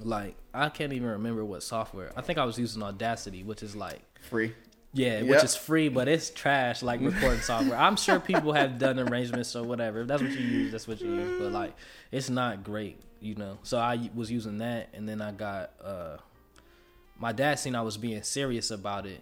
like 0.00 0.34
I 0.52 0.68
can't 0.70 0.92
even 0.92 1.08
remember 1.08 1.44
what 1.44 1.62
software. 1.62 2.12
I 2.16 2.20
think 2.20 2.36
I 2.38 2.44
was 2.44 2.58
using 2.58 2.82
Audacity, 2.82 3.44
which 3.44 3.62
is 3.62 3.76
like 3.76 4.00
Free. 4.28 4.52
Yeah, 4.94 5.18
Yep. 5.18 5.26
which 5.26 5.44
is 5.44 5.54
free, 5.56 5.88
but 5.90 6.08
it's 6.08 6.30
trash 6.30 6.82
like 6.82 7.00
recording 7.00 7.40
software. 7.40 7.76
I'm 7.78 7.96
sure 7.96 8.18
people 8.20 8.52
have 8.54 8.78
done 8.78 8.98
arrangements 8.98 9.54
or 9.56 9.64
whatever. 9.64 10.00
If 10.02 10.08
that's 10.08 10.22
what 10.22 10.30
you 10.30 10.38
use, 10.38 10.72
that's 10.72 10.88
what 10.88 11.00
you 11.00 11.12
use. 11.14 11.40
But 11.42 11.52
like 11.52 11.74
it's 12.12 12.30
not 12.30 12.62
great, 12.64 13.00
you 13.20 13.34
know. 13.34 13.58
So 13.64 13.78
I 13.78 14.08
was 14.14 14.30
using 14.30 14.58
that 14.58 14.88
and 14.94 15.08
then 15.08 15.20
I 15.20 15.32
got 15.32 15.72
uh 15.82 16.16
my 17.18 17.32
dad 17.32 17.58
seen 17.58 17.74
I 17.74 17.82
was 17.82 17.96
being 17.96 18.22
serious 18.22 18.70
about 18.70 19.06
it, 19.06 19.20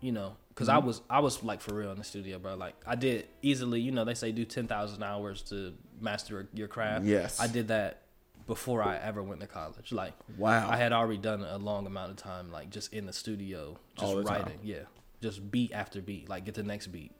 you 0.00 0.12
know, 0.12 0.36
because 0.48 0.68
Mm-hmm. 0.68 0.76
I 0.82 0.86
was 0.86 1.00
I 1.10 1.20
was 1.20 1.42
like 1.42 1.60
for 1.60 1.74
real 1.74 1.92
in 1.92 1.98
the 1.98 2.04
studio, 2.04 2.38
bro. 2.38 2.54
Like 2.56 2.74
I 2.86 2.94
did 2.94 3.26
easily, 3.42 3.80
you 3.80 3.90
know, 3.92 4.04
they 4.04 4.14
say 4.14 4.32
do 4.32 4.44
ten 4.44 4.66
thousand 4.66 5.02
hours 5.02 5.42
to 5.50 5.74
master 6.00 6.48
your 6.54 6.68
craft. 6.68 7.04
Yes. 7.04 7.40
I 7.40 7.46
did 7.46 7.68
that 7.68 7.98
before 8.46 8.82
I 8.82 8.96
ever 8.96 9.22
went 9.22 9.40
to 9.40 9.46
college. 9.46 9.92
Like 9.92 10.14
Wow. 10.36 10.68
I 10.68 10.76
had 10.76 10.92
already 10.92 11.18
done 11.18 11.42
a 11.44 11.58
long 11.58 11.86
amount 11.86 12.10
of 12.10 12.16
time, 12.16 12.50
like 12.50 12.70
just 12.70 12.92
in 12.92 13.06
the 13.06 13.12
studio, 13.12 13.78
just 13.98 14.14
the 14.14 14.24
time. 14.24 14.42
writing. 14.42 14.58
Yeah, 14.64 14.80
just 15.22 15.50
beat 15.50 15.72
after 15.72 16.02
beat, 16.02 16.28
like 16.28 16.44
get 16.44 16.54
the 16.54 16.62
next 16.62 16.88
beat, 16.88 17.12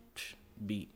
beat, 0.66 0.90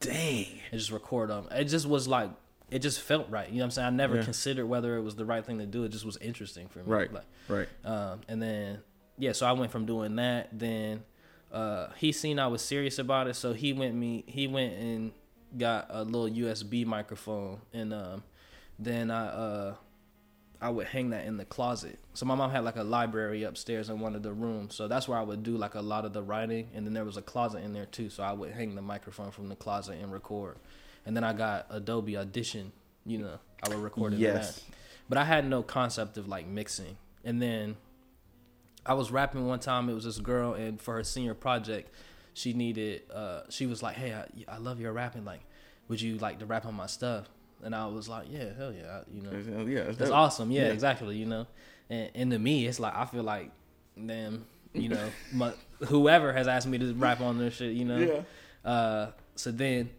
Dang. 0.00 0.46
and 0.70 0.78
just 0.78 0.90
record 0.90 1.30
them. 1.30 1.46
It 1.50 1.64
just 1.64 1.86
was 1.86 2.08
like 2.08 2.30
it 2.70 2.80
just 2.80 3.00
felt 3.00 3.28
right. 3.30 3.48
You 3.48 3.56
know 3.56 3.60
what 3.60 3.64
I'm 3.66 3.70
saying? 3.72 3.86
I 3.86 3.90
never 3.90 4.16
Yeah. 4.16 4.24
considered 4.24 4.66
whether 4.66 4.96
it 4.96 5.02
was 5.02 5.14
the 5.14 5.24
right 5.24 5.44
thing 5.44 5.58
to 5.58 5.66
do. 5.66 5.84
It 5.84 5.90
just 5.90 6.04
was 6.04 6.16
interesting 6.16 6.66
for 6.68 6.80
me. 6.80 6.84
Right. 6.86 7.12
Like, 7.12 7.24
Right. 7.48 7.68
um, 7.84 8.22
and 8.28 8.40
then 8.42 8.80
yeah, 9.18 9.32
so 9.32 9.46
I 9.46 9.52
went 9.52 9.70
from 9.70 9.86
doing 9.86 10.16
that. 10.16 10.48
Then 10.52 11.04
uh, 11.52 11.88
he 11.96 12.10
seen 12.12 12.38
I 12.38 12.48
was 12.48 12.62
serious 12.62 12.98
about 12.98 13.28
it, 13.28 13.34
so 13.36 13.52
he 13.52 13.72
went 13.72 13.94
me 13.94 14.24
he 14.26 14.46
went 14.46 14.74
and 14.74 15.12
got 15.56 15.86
a 15.90 16.02
little 16.04 16.28
USB 16.28 16.84
microphone, 16.84 17.60
and 17.72 17.94
um, 17.94 18.22
then 18.78 19.10
I 19.10 19.26
uh, 19.26 19.74
I 20.60 20.70
would 20.70 20.86
hang 20.86 21.10
that 21.10 21.26
in 21.26 21.36
the 21.36 21.44
closet. 21.44 21.98
So 22.14 22.24
my 22.26 22.34
mom 22.34 22.50
had 22.50 22.64
like 22.64 22.76
a 22.76 22.82
library 22.82 23.42
upstairs 23.42 23.90
in 23.90 24.00
one 24.00 24.14
of 24.14 24.22
the 24.22 24.32
rooms, 24.32 24.74
so 24.74 24.88
that's 24.88 25.06
where 25.06 25.18
I 25.18 25.22
would 25.22 25.42
do 25.42 25.56
like 25.56 25.74
a 25.74 25.80
lot 25.82 26.04
of 26.04 26.12
the 26.12 26.22
writing. 26.22 26.68
And 26.74 26.86
then 26.86 26.94
there 26.94 27.04
was 27.04 27.16
a 27.16 27.22
closet 27.22 27.62
in 27.62 27.72
there 27.72 27.86
too, 27.86 28.08
so 28.08 28.22
I 28.22 28.32
would 28.32 28.52
hang 28.52 28.74
the 28.74 28.82
microphone 28.82 29.30
from 29.30 29.48
the 29.48 29.56
closet 29.56 29.98
and 30.00 30.12
record. 30.12 30.56
And 31.04 31.16
then 31.16 31.24
I 31.24 31.32
got 31.34 31.66
Adobe 31.70 32.16
Audition, 32.16 32.72
you 33.04 33.18
know, 33.18 33.38
I 33.62 33.68
would 33.68 33.78
record 33.78 34.14
it 34.14 34.18
Yes. 34.18 34.56
that. 34.56 34.62
But 35.08 35.18
I 35.18 35.24
had 35.24 35.46
no 35.46 35.62
concept 35.62 36.16
of 36.18 36.26
like 36.26 36.46
mixing. 36.46 36.96
And 37.24 37.40
then 37.40 37.76
I 38.84 38.94
was 38.94 39.10
rapping 39.10 39.46
one 39.46 39.60
time. 39.60 39.88
It 39.88 39.94
was 39.94 40.04
this 40.04 40.18
girl, 40.18 40.54
and 40.54 40.80
for 40.80 40.94
her 40.94 41.04
senior 41.04 41.34
project, 41.34 41.90
she 42.34 42.52
needed. 42.52 43.02
Uh, 43.12 43.42
she 43.48 43.66
was 43.66 43.82
like, 43.82 43.96
"Hey, 43.96 44.14
I, 44.14 44.26
I 44.48 44.58
love 44.58 44.80
your 44.80 44.92
rapping. 44.92 45.24
Like, 45.24 45.40
would 45.88 46.00
you 46.00 46.18
like 46.18 46.38
to 46.38 46.46
rap 46.46 46.66
on 46.66 46.74
my 46.74 46.86
stuff?" 46.86 47.28
And 47.64 47.74
I 47.74 47.86
was 47.86 48.08
like, 48.08 48.26
"Yeah, 48.30 48.52
hell 48.56 48.72
yeah, 48.72 49.00
you 49.12 49.22
know." 49.22 49.64
Yeah. 49.66 49.84
That's, 49.84 49.98
That's 49.98 50.10
awesome. 50.10 50.50
Yeah, 50.50 50.66
Yeah. 50.66 50.72
exactly. 50.72 51.16
You 51.16 51.26
know, 51.26 51.46
and, 51.90 52.10
and 52.14 52.30
to 52.30 52.38
me, 52.38 52.66
it's 52.66 52.78
like 52.78 52.94
I 52.94 53.04
feel 53.06 53.22
like, 53.22 53.50
damn, 54.04 54.44
you 54.74 54.88
know, 54.90 55.08
my, 55.32 55.52
whoever 55.86 56.32
has 56.32 56.46
asked 56.48 56.66
me 56.66 56.78
to 56.78 56.92
rap 56.94 57.20
on 57.20 57.38
their 57.38 57.50
shit, 57.50 57.72
you 57.72 57.84
know. 57.84 57.98
Yeah. 57.98 58.70
Uh, 58.70 59.10
so 59.36 59.50
then, 59.50 59.90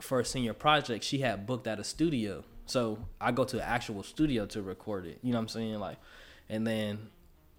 for 0.00 0.20
a 0.20 0.24
senior 0.24 0.54
project, 0.54 1.04
she 1.04 1.18
had 1.18 1.46
booked 1.46 1.66
at 1.66 1.78
a 1.78 1.84
studio. 1.84 2.44
So 2.66 2.98
I 3.20 3.32
go 3.32 3.44
to 3.44 3.56
an 3.58 3.64
actual 3.64 4.02
studio 4.02 4.46
to 4.46 4.62
record 4.62 5.04
it. 5.06 5.18
You 5.22 5.32
know 5.32 5.38
what 5.38 5.42
I'm 5.42 5.48
saying? 5.48 5.78
Like, 5.80 5.98
and 6.48 6.66
then 6.66 7.10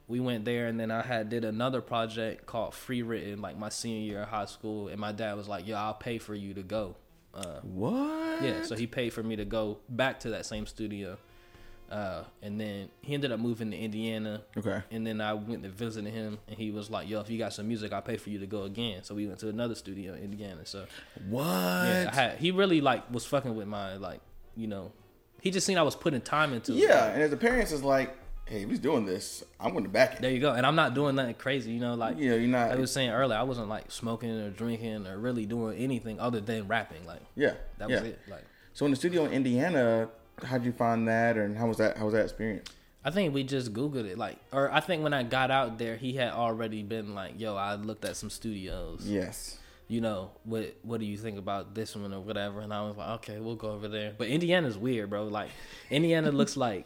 we 0.07 0.19
went 0.19 0.45
there, 0.45 0.67
and 0.67 0.79
then 0.79 0.89
I 0.91 1.01
had 1.03 1.29
did 1.29 1.45
another 1.45 1.79
project 1.81 2.45
called 2.47 2.73
Free 2.73 3.01
Written, 3.03 3.41
like 3.41 3.57
my 3.57 3.69
senior 3.69 4.01
year 4.01 4.23
of 4.23 4.29
high 4.29 4.45
school. 4.45 4.87
And 4.87 4.99
my 4.99 5.11
dad 5.11 5.35
was 5.37 5.47
like, 5.47 5.67
"Yo, 5.67 5.75
I'll 5.75 5.93
pay 5.93 6.17
for 6.17 6.33
you 6.33 6.53
to 6.55 6.63
go." 6.63 6.95
Uh, 7.33 7.59
What? 7.63 8.43
yeah, 8.43 8.61
so 8.63 8.75
he 8.75 8.85
paid 8.87 9.11
for 9.13 9.23
me 9.23 9.35
to 9.37 9.45
go 9.45 9.79
back 9.89 10.19
to 10.21 10.29
that 10.31 10.45
same 10.45 10.65
studio. 10.65 11.17
Uh, 11.91 12.23
and 12.41 12.59
then 12.59 12.89
he 13.01 13.13
ended 13.13 13.31
up 13.31 13.39
moving 13.39 13.69
to 13.69 13.77
Indiana. 13.77 14.41
Okay. 14.57 14.81
And 14.89 15.05
then 15.05 15.21
I 15.21 15.33
went 15.33 15.61
to 15.63 15.69
visit 15.69 16.05
him, 16.05 16.39
and 16.47 16.57
he 16.57 16.71
was 16.71 16.89
like, 16.89 17.07
"Yo, 17.07 17.19
if 17.19 17.29
you 17.29 17.37
got 17.37 17.53
some 17.53 17.67
music, 17.67 17.93
I'll 17.93 18.01
pay 18.01 18.17
for 18.17 18.31
you 18.31 18.39
to 18.39 18.47
go 18.47 18.63
again." 18.63 19.03
So 19.03 19.13
we 19.13 19.27
went 19.27 19.39
to 19.39 19.49
another 19.49 19.75
studio 19.75 20.13
in 20.13 20.23
Indiana. 20.23 20.65
So 20.65 20.85
What? 21.29 21.43
yeah, 21.43 22.09
I 22.11 22.15
had, 22.15 22.37
he 22.39 22.49
really 22.51 22.81
like 22.81 23.11
was 23.11 23.25
fucking 23.25 23.55
with 23.55 23.67
my 23.67 23.97
like, 23.97 24.21
you 24.55 24.65
know, 24.65 24.91
he 25.41 25.51
just 25.51 25.67
seen 25.67 25.77
I 25.77 25.83
was 25.83 25.95
putting 25.95 26.21
time 26.21 26.53
into 26.53 26.71
it. 26.71 26.77
Yeah, 26.77 27.11
and 27.11 27.21
his 27.21 27.31
appearance 27.33 27.71
is 27.71 27.83
like, 27.83 28.15
hey, 28.45 28.63
if 28.63 28.69
he's 28.69 28.79
doing 28.79 29.05
this, 29.05 29.43
I'm 29.59 29.71
going 29.71 29.83
to 29.83 29.89
back 29.89 30.15
it. 30.15 30.21
There 30.21 30.31
you 30.31 30.39
go. 30.39 30.53
And 30.53 30.65
I'm 30.65 30.75
not 30.75 30.93
doing 30.93 31.15
nothing 31.15 31.35
crazy, 31.35 31.71
you 31.71 31.79
know, 31.79 31.95
like 31.95 32.17
yeah, 32.17 32.35
you're 32.35 32.41
not. 32.41 32.71
I 32.71 32.75
was 32.75 32.91
saying 32.91 33.09
earlier, 33.09 33.37
I 33.37 33.43
wasn't 33.43 33.69
like 33.69 33.91
smoking 33.91 34.31
or 34.31 34.49
drinking 34.49 35.07
or 35.07 35.17
really 35.17 35.45
doing 35.45 35.77
anything 35.77 36.19
other 36.19 36.41
than 36.41 36.67
rapping. 36.67 37.05
Like 37.05 37.21
yeah, 37.35 37.53
that 37.77 37.89
yeah. 37.89 38.01
was 38.01 38.09
it. 38.09 38.19
Like 38.27 38.43
So 38.73 38.85
in 38.85 38.91
the 38.91 38.97
studio 38.97 39.25
in 39.25 39.33
Indiana, 39.33 40.09
how'd 40.43 40.65
you 40.65 40.71
find 40.71 41.07
that, 41.07 41.37
and 41.37 41.57
how 41.57 41.67
was 41.67 41.77
that? 41.77 41.97
How 41.97 42.05
was 42.05 42.13
that 42.13 42.23
experience? 42.23 42.69
I 43.05 43.11
think 43.11 43.33
we 43.33 43.43
just 43.43 43.73
Googled 43.73 44.05
it, 44.05 44.17
like, 44.17 44.37
or 44.53 44.71
I 44.71 44.79
think 44.79 45.03
when 45.03 45.13
I 45.13 45.23
got 45.23 45.51
out 45.51 45.77
there, 45.77 45.97
he 45.97 46.13
had 46.13 46.31
already 46.31 46.83
been 46.83 47.13
like, 47.13 47.39
"Yo, 47.39 47.55
I 47.55 47.75
looked 47.75 48.05
at 48.05 48.15
some 48.15 48.29
studios. 48.29 49.03
Yes. 49.05 49.57
You 49.89 49.99
know, 49.99 50.31
what 50.45 50.75
what 50.83 51.01
do 51.01 51.05
you 51.05 51.17
think 51.17 51.37
about 51.37 51.75
this 51.75 51.95
one 51.95 52.13
or 52.13 52.21
whatever?" 52.21 52.61
And 52.61 52.73
I 52.73 52.87
was 52.87 52.95
like, 52.95 53.09
"Okay, 53.15 53.39
we'll 53.39 53.55
go 53.55 53.71
over 53.71 53.89
there." 53.89 54.13
But 54.17 54.29
Indiana's 54.29 54.77
weird, 54.77 55.09
bro. 55.09 55.25
Like, 55.25 55.49
Indiana 55.89 56.31
looks 56.31 56.55
like 56.67 56.85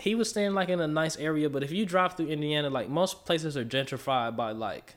he 0.00 0.14
was 0.14 0.28
staying 0.28 0.54
like 0.54 0.68
in 0.68 0.80
a 0.80 0.88
nice 0.88 1.16
area, 1.16 1.48
but 1.50 1.62
if 1.62 1.70
you 1.70 1.86
drive 1.86 2.16
through 2.16 2.28
Indiana, 2.28 2.70
like 2.70 2.88
most 2.88 3.24
places 3.24 3.56
are 3.56 3.64
gentrified 3.64 4.36
by 4.36 4.52
like. 4.52 4.96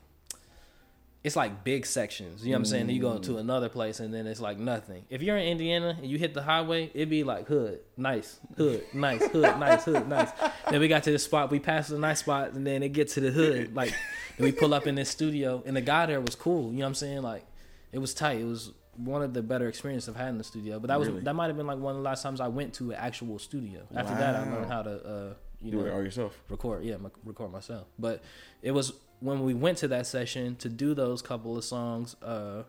It's 1.24 1.38
like 1.38 1.64
big 1.64 1.86
sections, 1.86 2.44
you 2.44 2.52
know 2.52 2.58
what 2.58 2.60
I'm 2.60 2.66
saying? 2.66 2.90
You 2.90 3.02
go 3.02 3.18
to 3.18 3.32
mm. 3.32 3.40
another 3.40 3.70
place 3.70 4.02
and 4.02 4.14
then 4.14 4.28
it's 4.28 4.42
like 4.42 4.58
nothing. 4.58 5.06
If 5.10 5.22
you're 5.22 5.38
in 5.38 5.48
Indiana 5.48 5.96
and 5.98 6.06
you 6.06 6.18
hit 6.18 6.34
the 6.34 6.42
highway, 6.42 6.92
it'd 6.94 7.08
be 7.10 7.24
like 7.24 7.48
hood, 7.48 7.80
nice, 7.96 8.42
hood, 8.58 8.84
nice, 8.94 9.26
hood, 9.28 9.58
nice, 9.58 9.86
hood, 9.86 10.10
nice. 10.10 10.32
Then 10.70 10.82
we 10.82 10.90
got 10.90 11.04
to 11.04 11.12
the 11.12 11.20
spot, 11.20 11.50
we 11.50 11.60
passed 11.60 11.92
the 11.92 11.98
nice 11.98 12.20
spot, 12.20 12.52
and 12.52 12.68
then 12.68 12.84
it 12.84 12.90
gets 12.90 13.14
to 13.14 13.22
the 13.22 13.32
hood. 13.32 13.74
Like, 13.74 13.94
we 14.38 14.52
pull 14.52 14.74
up 14.74 14.86
in 14.86 14.96
this 14.96 15.10
studio, 15.10 15.64
and 15.66 15.78
the 15.78 15.82
guy 15.82 16.08
there 16.08 16.20
was 16.20 16.36
cool. 16.36 16.74
You 16.74 16.80
know 16.80 16.84
what 16.84 16.88
I'm 16.88 16.96
saying? 16.96 17.22
Like, 17.22 17.46
it 17.94 18.00
was 18.00 18.14
tight. 18.14 18.42
It 18.42 18.46
was 18.46 18.74
one 18.98 19.22
of 19.22 19.34
the 19.34 19.42
better 19.42 19.68
experiences 19.68 20.10
I've 20.10 20.16
had 20.16 20.30
in 20.30 20.38
the 20.38 20.44
studio. 20.44 20.80
But 20.80 20.88
that 20.88 21.00
was 21.00 21.08
Really? 21.10 21.22
that 21.22 21.34
might 21.36 21.48
have 21.48 21.58
been 21.58 21.68
like 21.68 21.80
one 21.80 21.92
of 21.92 21.98
the 21.98 22.04
last 22.04 22.22
times 22.24 22.40
I 22.42 22.48
went 22.48 22.74
to 22.76 22.92
an 22.92 22.98
actual 22.98 23.40
studio. 23.40 23.82
After 23.96 24.14
that, 24.16 24.36
I 24.36 24.52
learned 24.52 24.72
how 24.72 24.82
to, 24.84 24.92
uh, 25.06 25.34
you 25.62 25.72
Do 25.72 25.78
know, 25.78 25.86
it 25.86 25.94
all 25.94 26.04
yourself. 26.04 26.38
record 26.50 26.84
yeah 26.84 26.96
m- 26.96 27.10
record 27.24 27.50
myself 27.52 27.88
but 27.98 28.22
it 28.62 28.72
was 28.72 28.92
when 29.22 29.44
we 29.46 29.54
went 29.54 29.78
to 29.78 29.88
that 29.88 30.06
session 30.06 30.58
to 30.58 30.68
do 30.68 30.94
those 30.94 31.22
couple 31.22 31.58
of 31.58 31.64
songs 31.64 32.16
uh 32.22 32.64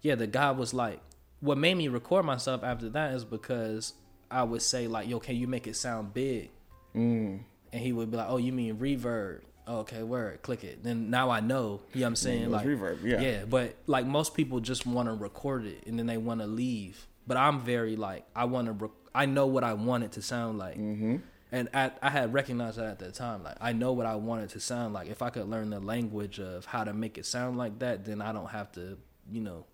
yeah 0.00 0.14
the 0.14 0.28
guy 0.28 0.52
was 0.52 0.72
like 0.72 1.00
what 1.40 1.58
made 1.58 1.74
me 1.74 1.88
record 1.88 2.24
myself 2.24 2.62
after 2.62 2.88
that 2.88 3.12
is 3.14 3.24
because 3.24 3.94
i 4.30 4.44
would 4.44 4.62
say 4.62 4.86
like 4.86 5.08
yo 5.08 5.18
can 5.18 5.34
you 5.34 5.48
make 5.48 5.66
it 5.66 5.74
sound 5.74 6.14
big 6.14 6.50
Mm. 6.94 7.40
and 7.72 7.82
he 7.82 7.92
would 7.92 8.12
be 8.12 8.16
like 8.16 8.28
oh 8.30 8.36
you 8.36 8.52
mean 8.52 8.76
reverb 8.76 9.40
okay 9.68 10.02
word 10.02 10.40
click 10.42 10.62
it 10.64 10.82
then 10.84 11.10
now 11.10 11.28
i 11.30 11.40
know 11.40 11.80
you 11.92 12.00
know 12.00 12.06
what 12.06 12.08
i'm 12.08 12.16
saying 12.16 12.50
like 12.50 12.66
reverb, 12.66 13.02
yeah. 13.02 13.20
yeah 13.20 13.44
but 13.44 13.74
like 13.86 14.06
most 14.06 14.34
people 14.34 14.60
just 14.60 14.86
want 14.86 15.08
to 15.08 15.12
record 15.14 15.66
it 15.66 15.84
and 15.86 15.98
then 15.98 16.06
they 16.06 16.16
want 16.18 16.40
to 16.40 16.46
leave 16.46 17.06
but 17.26 17.36
i'm 17.36 17.60
very 17.60 17.96
like 17.96 18.24
i 18.36 18.44
want 18.44 18.66
to 18.66 18.72
rec- 18.72 18.90
i 19.14 19.26
know 19.26 19.46
what 19.46 19.64
i 19.64 19.72
want 19.72 20.04
it 20.04 20.12
to 20.12 20.22
sound 20.22 20.56
like 20.58 20.76
Mm-hmm. 20.78 21.16
and 21.52 21.68
at, 21.72 21.98
I 22.00 22.10
had 22.10 22.32
recognized 22.32 22.78
that 22.78 22.86
at 22.86 22.98
the 23.00 23.10
time. 23.12 23.42
Like 23.42 23.56
I 23.60 23.72
know 23.72 23.92
what 23.92 24.04
I 24.06 24.16
want 24.16 24.42
it 24.42 24.50
to 24.50 24.60
sound 24.60 24.92
like. 24.94 25.08
If 25.08 25.22
I 25.22 25.30
could 25.30 25.48
learn 25.48 25.70
the 25.70 25.78
language 25.80 26.38
of 26.40 26.64
how 26.64 26.82
to 26.84 26.92
make 26.92 27.18
it 27.18 27.24
sound 27.24 27.56
like 27.56 27.78
that, 27.78 28.04
then 28.04 28.20
I 28.20 28.32
don't 28.32 28.50
have 28.50 28.72
to, 28.72 28.98
you 29.30 29.40
know, 29.40 29.64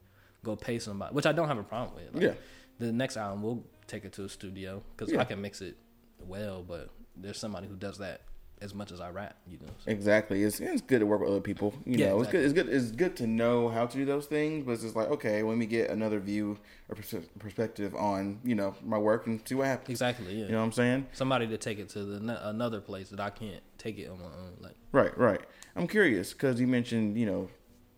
go 0.45 0.55
pay 0.55 0.79
somebody. 0.79 1.15
Which 1.15 1.25
I 1.27 1.33
don't 1.33 1.49
have 1.49 1.57
a 1.59 1.63
problem 1.63 1.95
with. 1.97 2.15
Like, 2.15 2.23
Yeah. 2.23 2.35
The 2.79 2.93
next 2.93 3.17
album 3.17 3.43
we'll 3.43 3.65
take 3.87 4.05
it 4.05 4.13
to 4.15 4.25
a 4.25 4.29
studio 4.29 4.83
because 4.95 5.13
Yeah. 5.13 5.21
I 5.21 5.25
can 5.25 5.41
mix 5.41 5.61
it 5.63 5.77
well. 6.21 6.63
But 6.63 6.91
there's 7.17 7.39
somebody 7.39 7.67
who 7.69 7.75
does 7.77 7.99
that 7.99 8.21
as 8.63 8.75
much 8.75 8.93
as 8.93 9.01
I 9.01 9.11
rap. 9.11 9.37
You 9.51 9.59
know. 9.59 9.73
So, 9.85 9.91
Exactly. 9.91 10.43
It's, 10.43 10.61
it's 10.61 10.81
good 10.81 11.01
to 11.01 11.07
work 11.07 11.21
with 11.21 11.31
other 11.31 11.41
people. 11.41 11.75
You 11.85 11.99
Yeah, 11.99 12.09
know, 12.11 12.19
exactly. 12.19 12.41
it's 12.41 12.53
good. 12.53 12.69
It's 12.69 12.73
good. 12.73 12.83
It's 12.89 12.97
good 12.97 13.17
to 13.17 13.27
know 13.27 13.69
how 13.69 13.87
to 13.87 13.97
do 13.97 14.05
those 14.05 14.27
things, 14.27 14.65
but 14.65 14.73
it's 14.73 14.83
just 14.83 14.97
like 14.97 15.09
okay, 15.09 15.43
let 15.43 15.57
me 15.59 15.67
get 15.67 15.91
another 15.91 16.21
view 16.21 16.59
or 16.89 16.95
pers- 16.95 17.15
perspective 17.39 17.95
on 17.95 18.41
you 18.45 18.55
know 18.55 18.75
my 18.85 18.99
work 18.99 19.27
and 19.27 19.41
see 19.47 19.55
what 19.55 19.67
happens. 19.67 19.91
exactly. 19.91 20.35
Yeah. 20.35 20.47
You 20.47 20.53
know 20.53 20.59
what 20.59 20.65
I'm 20.65 20.73
saying? 20.73 21.07
Somebody 21.13 21.47
to 21.49 21.59
take 21.59 21.79
it 21.79 21.89
to 21.91 22.05
the 22.05 22.49
another 22.49 22.81
place 22.81 23.11
that 23.11 23.21
I 23.21 23.31
can't 23.31 23.63
take 23.79 23.99
it 23.99 24.09
on 24.09 24.19
my 24.19 24.27
own. 24.27 24.55
Like 24.61 24.77
Right. 24.93 25.17
Right. 25.19 25.41
I'm 25.77 25.89
curious 25.89 26.33
because 26.33 26.61
you 26.61 26.67
mentioned 26.67 27.17
you 27.19 27.27
know 27.27 27.49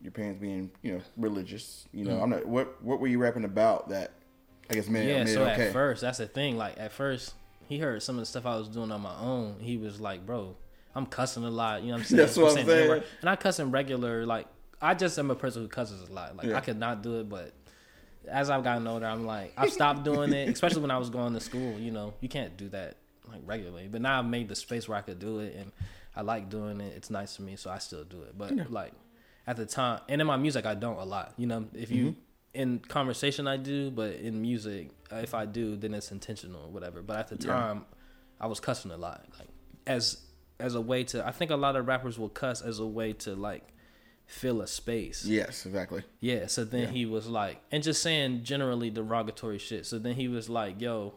your 0.03 0.13
parents 0.13 0.41
being 0.41 0.71
you 0.83 0.95
know 0.95 1.01
religious. 1.17 1.87
You 1.93 2.05
know, 2.05 2.21
I'm 2.21 2.31
not. 2.31 2.47
What 2.47 2.83
What 2.83 3.01
were 3.01 3.07
you 3.09 3.19
rapping 3.19 3.45
about 3.45 3.89
that? 3.91 4.13
I 4.71 4.75
guess 4.75 4.89
made, 4.89 5.07
Mm. 5.07 5.27
yeah 5.27 5.35
so 5.35 5.43
okay. 5.45 5.67
at 5.67 5.73
first 5.75 6.01
that's 6.01 6.17
the 6.17 6.27
thing 6.27 6.57
like 6.57 6.81
at 6.81 6.91
first 6.91 7.35
he 7.69 7.79
heard 7.79 8.03
some 8.03 8.17
of 8.17 8.21
the 8.21 8.27
stuff 8.27 8.47
i 8.47 8.57
was 8.57 8.69
doing 8.69 8.91
on 8.93 9.01
my 9.01 9.15
own. 9.19 9.57
He 9.61 9.77
was 9.77 10.01
like 10.01 10.25
bro 10.27 10.57
i'm 10.95 11.07
cussing 11.07 11.45
a 11.45 11.51
lot. 11.51 11.83
You 11.83 11.89
know 11.89 11.95
what 11.95 12.01
i'm 12.01 12.05
saying? 12.07 12.19
That's 12.19 12.37
what 12.37 12.59
I'm 12.59 12.67
saying. 12.67 13.03
And 13.21 13.31
i 13.31 13.37
cuss 13.37 13.59
in 13.59 13.71
regular 13.71 14.25
like 14.27 14.47
i 14.81 14.95
just 14.95 15.19
am 15.19 15.31
a 15.31 15.35
person 15.35 15.63
who 15.63 15.69
cusses 15.69 16.09
a 16.09 16.13
lot. 16.13 16.37
Like 16.37 16.47
Yeah. 16.47 16.57
i 16.57 16.61
could 16.61 16.79
not 16.79 17.03
do 17.03 17.21
it 17.21 17.29
but 17.29 17.53
as 18.29 18.49
i've 18.49 18.65
gotten 18.65 18.87
older 18.87 19.07
i'm 19.07 19.27
like 19.27 19.53
i've 19.57 19.73
stopped 19.73 20.03
doing 20.03 20.33
it 20.33 20.49
especially 20.55 20.81
when 20.81 20.91
i 20.91 20.97
was 20.97 21.11
going 21.11 21.35
to 21.35 21.41
school 21.41 21.79
you 21.79 21.91
know? 21.91 22.15
You 22.21 22.29
can't 22.29 22.57
do 22.57 22.69
that 22.71 22.97
like 23.31 23.41
regularly. 23.45 23.89
But 23.91 24.03
now 24.03 24.19
i've 24.19 24.27
made 24.27 24.49
the 24.49 24.55
space 24.57 24.89
where 24.89 24.99
i 24.99 25.01
could 25.03 25.19
do 25.19 25.39
it 25.41 25.55
and 25.57 25.73
i 26.15 26.21
like 26.23 26.49
doing 26.49 26.81
it. 26.81 26.95
It's 26.97 27.11
nice 27.11 27.37
to 27.37 27.43
me 27.43 27.57
so 27.57 27.71
i 27.71 27.79
still 27.79 28.05
do 28.05 28.23
it. 28.23 28.37
But 28.37 28.71
like 28.71 28.93
at 29.47 29.57
the 29.57 29.67
time 29.67 30.01
and 30.09 30.21
in 30.21 30.27
my 30.27 30.37
music 30.37 30.65
i 30.67 30.75
don't 30.75 30.99
a 30.99 31.05
lot 31.05 31.33
you 31.37 31.47
know? 31.47 31.67
If 31.75 31.91
you 31.91 32.07
mm-hmm. 32.07 32.21
In 32.55 32.79
conversation 32.79 33.47
I 33.49 33.57
do, 33.57 33.91
but 33.91 34.15
in 34.15 34.41
music, 34.41 34.91
uh, 35.13 35.17
if 35.17 35.35
I 35.35 35.45
do, 35.45 35.77
then 35.77 35.93
it's 35.95 36.13
intentional 36.13 36.63
or 36.63 36.69
whatever. 36.71 37.03
But 37.03 37.17
at 37.19 37.29
the 37.29 37.47
Yeah. 37.47 37.53
time, 37.55 37.87
I 38.41 38.47
was 38.47 38.61
cussing 38.61 38.91
a 38.91 38.97
lot, 38.97 39.27
like 39.39 39.49
as 39.87 40.19
as 40.61 40.77
a 40.77 40.81
way 40.81 41.03
to. 41.05 41.27
I 41.27 41.33
think 41.33 41.51
a 41.51 41.57
lot 41.57 41.75
of 41.77 41.87
rappers 41.89 42.17
will 42.19 42.29
cuss 42.29 42.63
as 42.63 42.79
a 42.79 42.87
way 42.87 43.13
to 43.13 43.35
like 43.35 43.65
fill 44.27 44.63
a 44.63 44.67
space. 44.69 45.25
Yes. 45.27 45.67
Exactly. 45.67 46.03
Yeah. 46.21 46.47
So 46.47 46.65
then 46.65 46.83
Yeah. 46.83 46.91
he 46.91 47.07
was 47.07 47.27
like, 47.27 47.61
and 47.73 47.83
just 47.83 48.01
saying 48.03 48.45
generally 48.45 48.89
derogatory 48.89 49.59
shit. 49.59 49.85
So 49.85 49.99
then 49.99 50.15
he 50.15 50.29
was 50.29 50.49
like, 50.49 50.81
"Yo, 50.81 51.15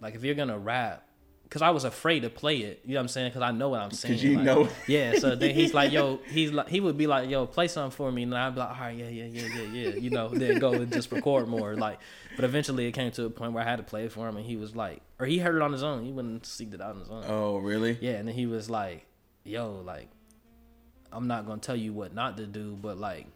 like 0.00 0.14
if 0.16 0.24
you're 0.24 0.34
gonna 0.34 0.58
rap." 0.58 1.06
Because 1.52 1.60
I 1.60 1.68
was 1.68 1.84
afraid 1.84 2.20
to 2.20 2.30
play 2.30 2.60
it. 2.60 2.80
You 2.82 2.94
know 2.94 3.00
what 3.00 3.02
I'm 3.02 3.08
saying? 3.08 3.28
Because 3.28 3.42
I 3.42 3.50
know 3.50 3.68
what 3.68 3.80
I'm 3.80 3.90
saying. 3.90 4.14
Because 4.14 4.24
you 4.24 4.36
like, 4.36 4.46
know. 4.46 4.68
Yeah. 4.86 5.18
So 5.18 5.36
then 5.36 5.54
he's 5.54 5.74
like, 5.74 5.92
"Yo," 5.92 6.18
he's 6.30 6.50
like, 6.50 6.70
he 6.70 6.80
would 6.80 6.96
be 6.96 7.06
like, 7.06 7.28
"Yo, 7.28 7.44
play 7.44 7.68
something 7.68 7.94
for 7.94 8.10
me," 8.10 8.22
and 8.22 8.34
I'd 8.34 8.54
be 8.54 8.60
like, 8.60 8.70
"All 8.70 8.76
right, 8.80 8.96
yeah, 8.96 9.08
yeah, 9.10 9.24
yeah, 9.24 9.48
yeah, 9.54 9.62
yeah," 9.64 9.88
you 9.96 10.08
know. 10.08 10.28
Then 10.30 10.58
go 10.58 10.72
and 10.72 10.90
just 10.90 11.12
record 11.12 11.48
more. 11.48 11.76
Like, 11.76 11.98
but 12.36 12.46
eventually 12.46 12.86
it 12.86 12.92
came 12.92 13.10
to 13.12 13.26
a 13.26 13.30
point 13.30 13.52
where 13.52 13.62
I 13.62 13.68
had 13.68 13.76
to 13.76 13.82
play 13.82 14.06
it 14.06 14.12
for 14.12 14.26
him, 14.26 14.38
and 14.38 14.46
he 14.46 14.56
was 14.56 14.74
like, 14.74 15.02
or 15.20 15.26
he 15.26 15.40
heard 15.40 15.54
it 15.54 15.60
on 15.60 15.72
his 15.72 15.82
own. 15.82 16.04
He 16.04 16.10
wouldn't 16.10 16.46
seek 16.46 16.72
it 16.72 16.80
out 16.80 16.94
on 16.94 17.00
his 17.00 17.10
own. 17.10 17.24
Oh, 17.28 17.58
really? 17.58 17.98
Yeah, 18.00 18.12
and 18.12 18.26
then 18.26 18.34
he 18.34 18.46
was 18.46 18.70
like, 18.70 19.04
"Yo, 19.44 19.82
like, 19.84 20.08
I'm 21.12 21.26
not 21.26 21.46
gonna 21.46 21.60
tell 21.60 21.76
you 21.76 21.92
what 21.92 22.14
not 22.14 22.38
to 22.38 22.46
do, 22.46 22.78
but 22.80 22.96
like, 22.96 23.26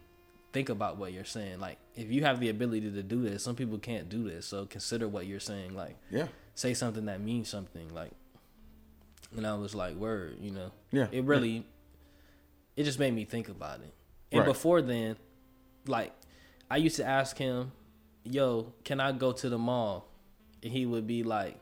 think 0.53 0.69
about 0.69 0.97
what 0.97 1.13
you're 1.13 1.23
saying. 1.23 1.59
Like, 1.59 1.77
if 1.95 2.11
you 2.11 2.23
have 2.23 2.39
the 2.39 2.49
ability 2.49 2.89
to 2.89 3.03
do 3.03 3.21
this, 3.21 3.43
some 3.43 3.55
people 3.55 3.77
can't 3.77 4.09
do 4.09 4.27
this. 4.27 4.47
So 4.47 4.65
consider 4.65 5.07
what 5.07 5.27
you're 5.27 5.39
saying. 5.39 5.75
Like, 5.75 5.97
Yeah. 6.09 6.29
Say 6.57 6.73
something 6.73 7.05
that 7.05 7.21
means 7.21 7.47
something. 7.47 7.93
Like, 7.93 8.11
and 9.35 9.45
I 9.45 9.53
was 9.53 9.75
like, 9.75 9.95
word, 9.95 10.37
you 10.41 10.49
know. 10.49 10.71
Yeah. 10.91 11.07
It 11.11 11.23
really, 11.23 11.65
it 12.75 12.83
just 12.83 12.97
made 12.97 13.13
me 13.13 13.25
think 13.25 13.47
about 13.47 13.79
it. 13.81 13.93
And 14.31 14.39
Right. 14.39 14.47
before 14.47 14.81
then, 14.81 15.17
like, 15.85 16.13
I 16.69 16.77
used 16.77 16.95
to 16.97 17.05
ask 17.05 17.37
him, 17.37 17.71
"Yo, 18.23 18.73
can 18.83 18.99
I 18.99 19.11
go 19.13 19.31
to 19.31 19.49
the 19.49 19.57
mall?" 19.57 20.09
And 20.63 20.73
he 20.73 20.85
would 20.85 21.05
be 21.07 21.23
like, 21.23 21.57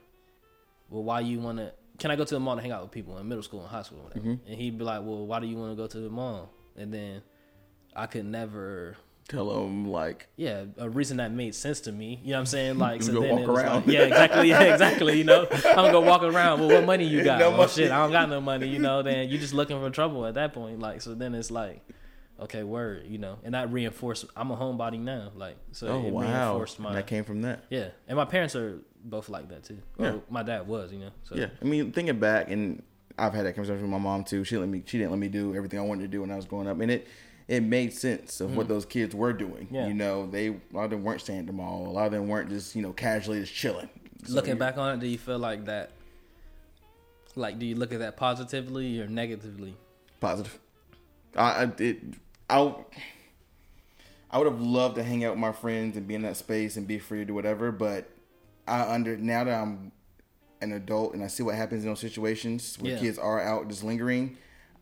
"Well, 0.89 1.03
why 1.03 1.19
you 1.19 1.39
want 1.39 1.57
to? 1.59 1.73
Can 1.99 2.09
I 2.09 2.15
go 2.15 2.23
to 2.23 2.33
the 2.33 2.39
mall 2.39 2.55
to 2.55 2.61
hang 2.61 2.71
out 2.71 2.81
with 2.81 2.91
people 2.91 3.17
in 3.17 3.27
middle 3.27 3.43
school 3.43 3.59
and 3.61 3.69
high 3.69 3.83
school, 3.83 3.99
and 3.99 4.07
whatever?" 4.07 4.25
Mm-hmm. 4.27 4.47
And 4.47 4.55
he'd 4.59 4.77
be 4.77 4.83
like, 4.85 5.01
"Well, 5.03 5.27
why 5.27 5.39
do 5.41 5.45
you 5.45 5.57
want 5.57 5.73
to 5.73 5.75
go 5.75 5.87
to 5.87 5.99
the 5.99 6.09
mall?" 6.09 6.49
And 6.75 6.91
then 6.93 7.21
I 7.95 8.07
could 8.07 8.25
never 8.25 8.97
Tell 9.27 9.49
them 9.49 9.87
like 9.89 10.27
yeah, 10.35 10.65
a 10.77 10.87
reason 10.87 11.17
that 11.17 11.31
made 11.31 11.55
sense 11.55 11.79
to 11.81 11.91
me. 11.91 12.19
You 12.23 12.31
know 12.31 12.35
what 12.37 12.39
I'm 12.41 12.45
saying? 12.45 12.77
Like, 12.85 13.01
so 13.01 13.13
then 13.19 13.29
walk 13.31 13.39
it 13.41 13.47
was 13.47 13.57
around. 13.59 13.75
Like, 13.87 13.95
yeah, 13.95 14.01
exactly. 14.03 14.49
Yeah, 14.49 14.61
exactly. 14.61 15.17
You 15.17 15.23
know, 15.23 15.47
I'm 15.51 15.75
gonna 15.75 15.91
go 15.91 16.01
walk 16.01 16.21
around. 16.21 16.59
Well, 16.59 16.69
what 16.69 16.85
money 16.85 17.05
you 17.05 17.23
got? 17.23 17.39
No 17.39 17.47
oh 17.47 17.57
money. 17.57 17.71
shit, 17.71 17.91
I 17.91 17.97
don't 18.03 18.11
got 18.11 18.29
no 18.29 18.39
money. 18.39 18.67
You 18.67 18.77
know, 18.77 19.01
then 19.01 19.29
you're 19.29 19.41
just 19.41 19.53
looking 19.53 19.79
for 19.79 19.89
trouble 19.89 20.25
at 20.27 20.35
that 20.35 20.53
point. 20.53 20.79
Like, 20.79 21.01
so 21.01 21.15
then 21.15 21.33
it's 21.33 21.49
like, 21.49 21.81
okay, 22.39 22.61
word. 22.61 23.07
You 23.07 23.17
know, 23.17 23.39
and 23.43 23.55
that 23.55 23.71
reinforced. 23.71 24.25
I'm 24.35 24.51
a 24.51 24.57
homebody 24.57 24.99
now. 24.99 25.31
Like, 25.35 25.57
so 25.71 25.87
Oh 25.87 26.05
it 26.05 26.13
wow. 26.13 26.21
reinforced 26.21 26.79
my 26.79 26.93
that 26.93 27.07
came 27.07 27.23
from 27.23 27.41
that. 27.41 27.63
yeah. 27.71 27.87
And 28.07 28.17
my 28.17 28.25
parents 28.25 28.55
are 28.55 28.79
both 29.03 29.29
like 29.29 29.49
that 29.49 29.63
too. 29.63 29.79
Yeah. 29.97 30.17
my 30.29 30.43
dad 30.43 30.67
was. 30.67 30.91
You 30.93 30.99
know. 30.99 31.11
So 31.23 31.35
Yeah, 31.35 31.47
I 31.59 31.65
mean, 31.65 31.91
thinking 31.91 32.19
back, 32.19 32.51
and 32.51 32.83
I've 33.17 33.33
had 33.33 33.45
that 33.47 33.53
conversation 33.53 33.81
with 33.81 33.91
my 33.91 33.97
mom 33.97 34.23
too. 34.23 34.43
She 34.43 34.57
let 34.57 34.69
me, 34.69 34.83
she 34.85 34.97
didn't 34.99 35.11
let 35.11 35.19
me 35.19 35.29
do 35.29 35.55
everything 35.55 35.79
I 35.79 35.83
wanted 35.83 36.03
to 36.03 36.07
do 36.09 36.21
when 36.21 36.29
I 36.29 36.35
was 36.35 36.45
growing 36.45 36.67
up, 36.67 36.79
and 36.79 36.91
it, 36.91 37.07
it 37.47 37.61
made 37.61 37.93
sense 37.93 38.41
of 38.41 38.55
what 38.55 38.65
mm. 38.65 38.69
those 38.69 38.85
kids 38.85 39.13
were 39.13 39.33
doing. 39.33 39.67
Yeah. 39.69 39.87
You 39.87 39.93
know, 39.93 40.25
they 40.27 40.47
a 40.47 40.55
lot 40.71 40.85
of 40.85 40.89
them 40.91 41.03
weren't 41.03 41.21
staying 41.21 41.41
at 41.41 41.47
the 41.47 41.53
mall. 41.53 41.87
A 41.87 41.91
lot 41.91 42.07
of 42.07 42.11
them 42.11 42.27
weren't 42.27 42.49
just 42.49 42.75
you 42.75 42.81
know 42.81 42.93
casually 42.93 43.39
just 43.39 43.53
chilling. 43.53 43.89
So 44.25 44.33
Looking 44.33 44.57
back 44.57 44.77
on 44.77 44.95
it, 44.95 44.99
do 44.99 45.07
you 45.07 45.17
feel 45.17 45.37
like 45.37 45.65
that? 45.65 45.91
Like, 47.35 47.59
do 47.59 47.65
you 47.65 47.75
look 47.75 47.91
at 47.93 47.99
that 47.99 48.17
positively 48.17 48.99
or 49.01 49.07
negatively? 49.07 49.75
positive. 50.19 50.57
I, 51.35 51.41
I 51.41 51.71
it, 51.77 52.01
I, 52.49 52.75
I 54.31 54.37
would 54.37 54.47
have 54.47 54.61
loved 54.61 54.95
to 54.95 55.03
hang 55.03 55.23
out 55.23 55.31
with 55.31 55.39
my 55.39 55.51
friends 55.51 55.97
and 55.97 56.07
be 56.07 56.15
in 56.15 56.23
that 56.23 56.37
space 56.37 56.77
and 56.77 56.87
be 56.87 56.99
free 56.99 57.19
to 57.19 57.25
do 57.25 57.33
whatever. 57.33 57.71
But 57.71 58.09
I 58.67 58.93
under 58.93 59.17
now 59.17 59.43
that 59.43 59.53
I'm 59.53 59.91
an 60.61 60.71
adult 60.71 61.13
and 61.13 61.23
I 61.23 61.27
see 61.27 61.43
what 61.43 61.55
happens 61.55 61.83
in 61.83 61.89
those 61.89 61.99
situations 61.99 62.77
where 62.79 62.93
Yeah. 62.93 62.99
kids 62.99 63.19
are 63.19 63.41
out 63.41 63.67
just 63.67 63.83
lingering, 63.83 64.37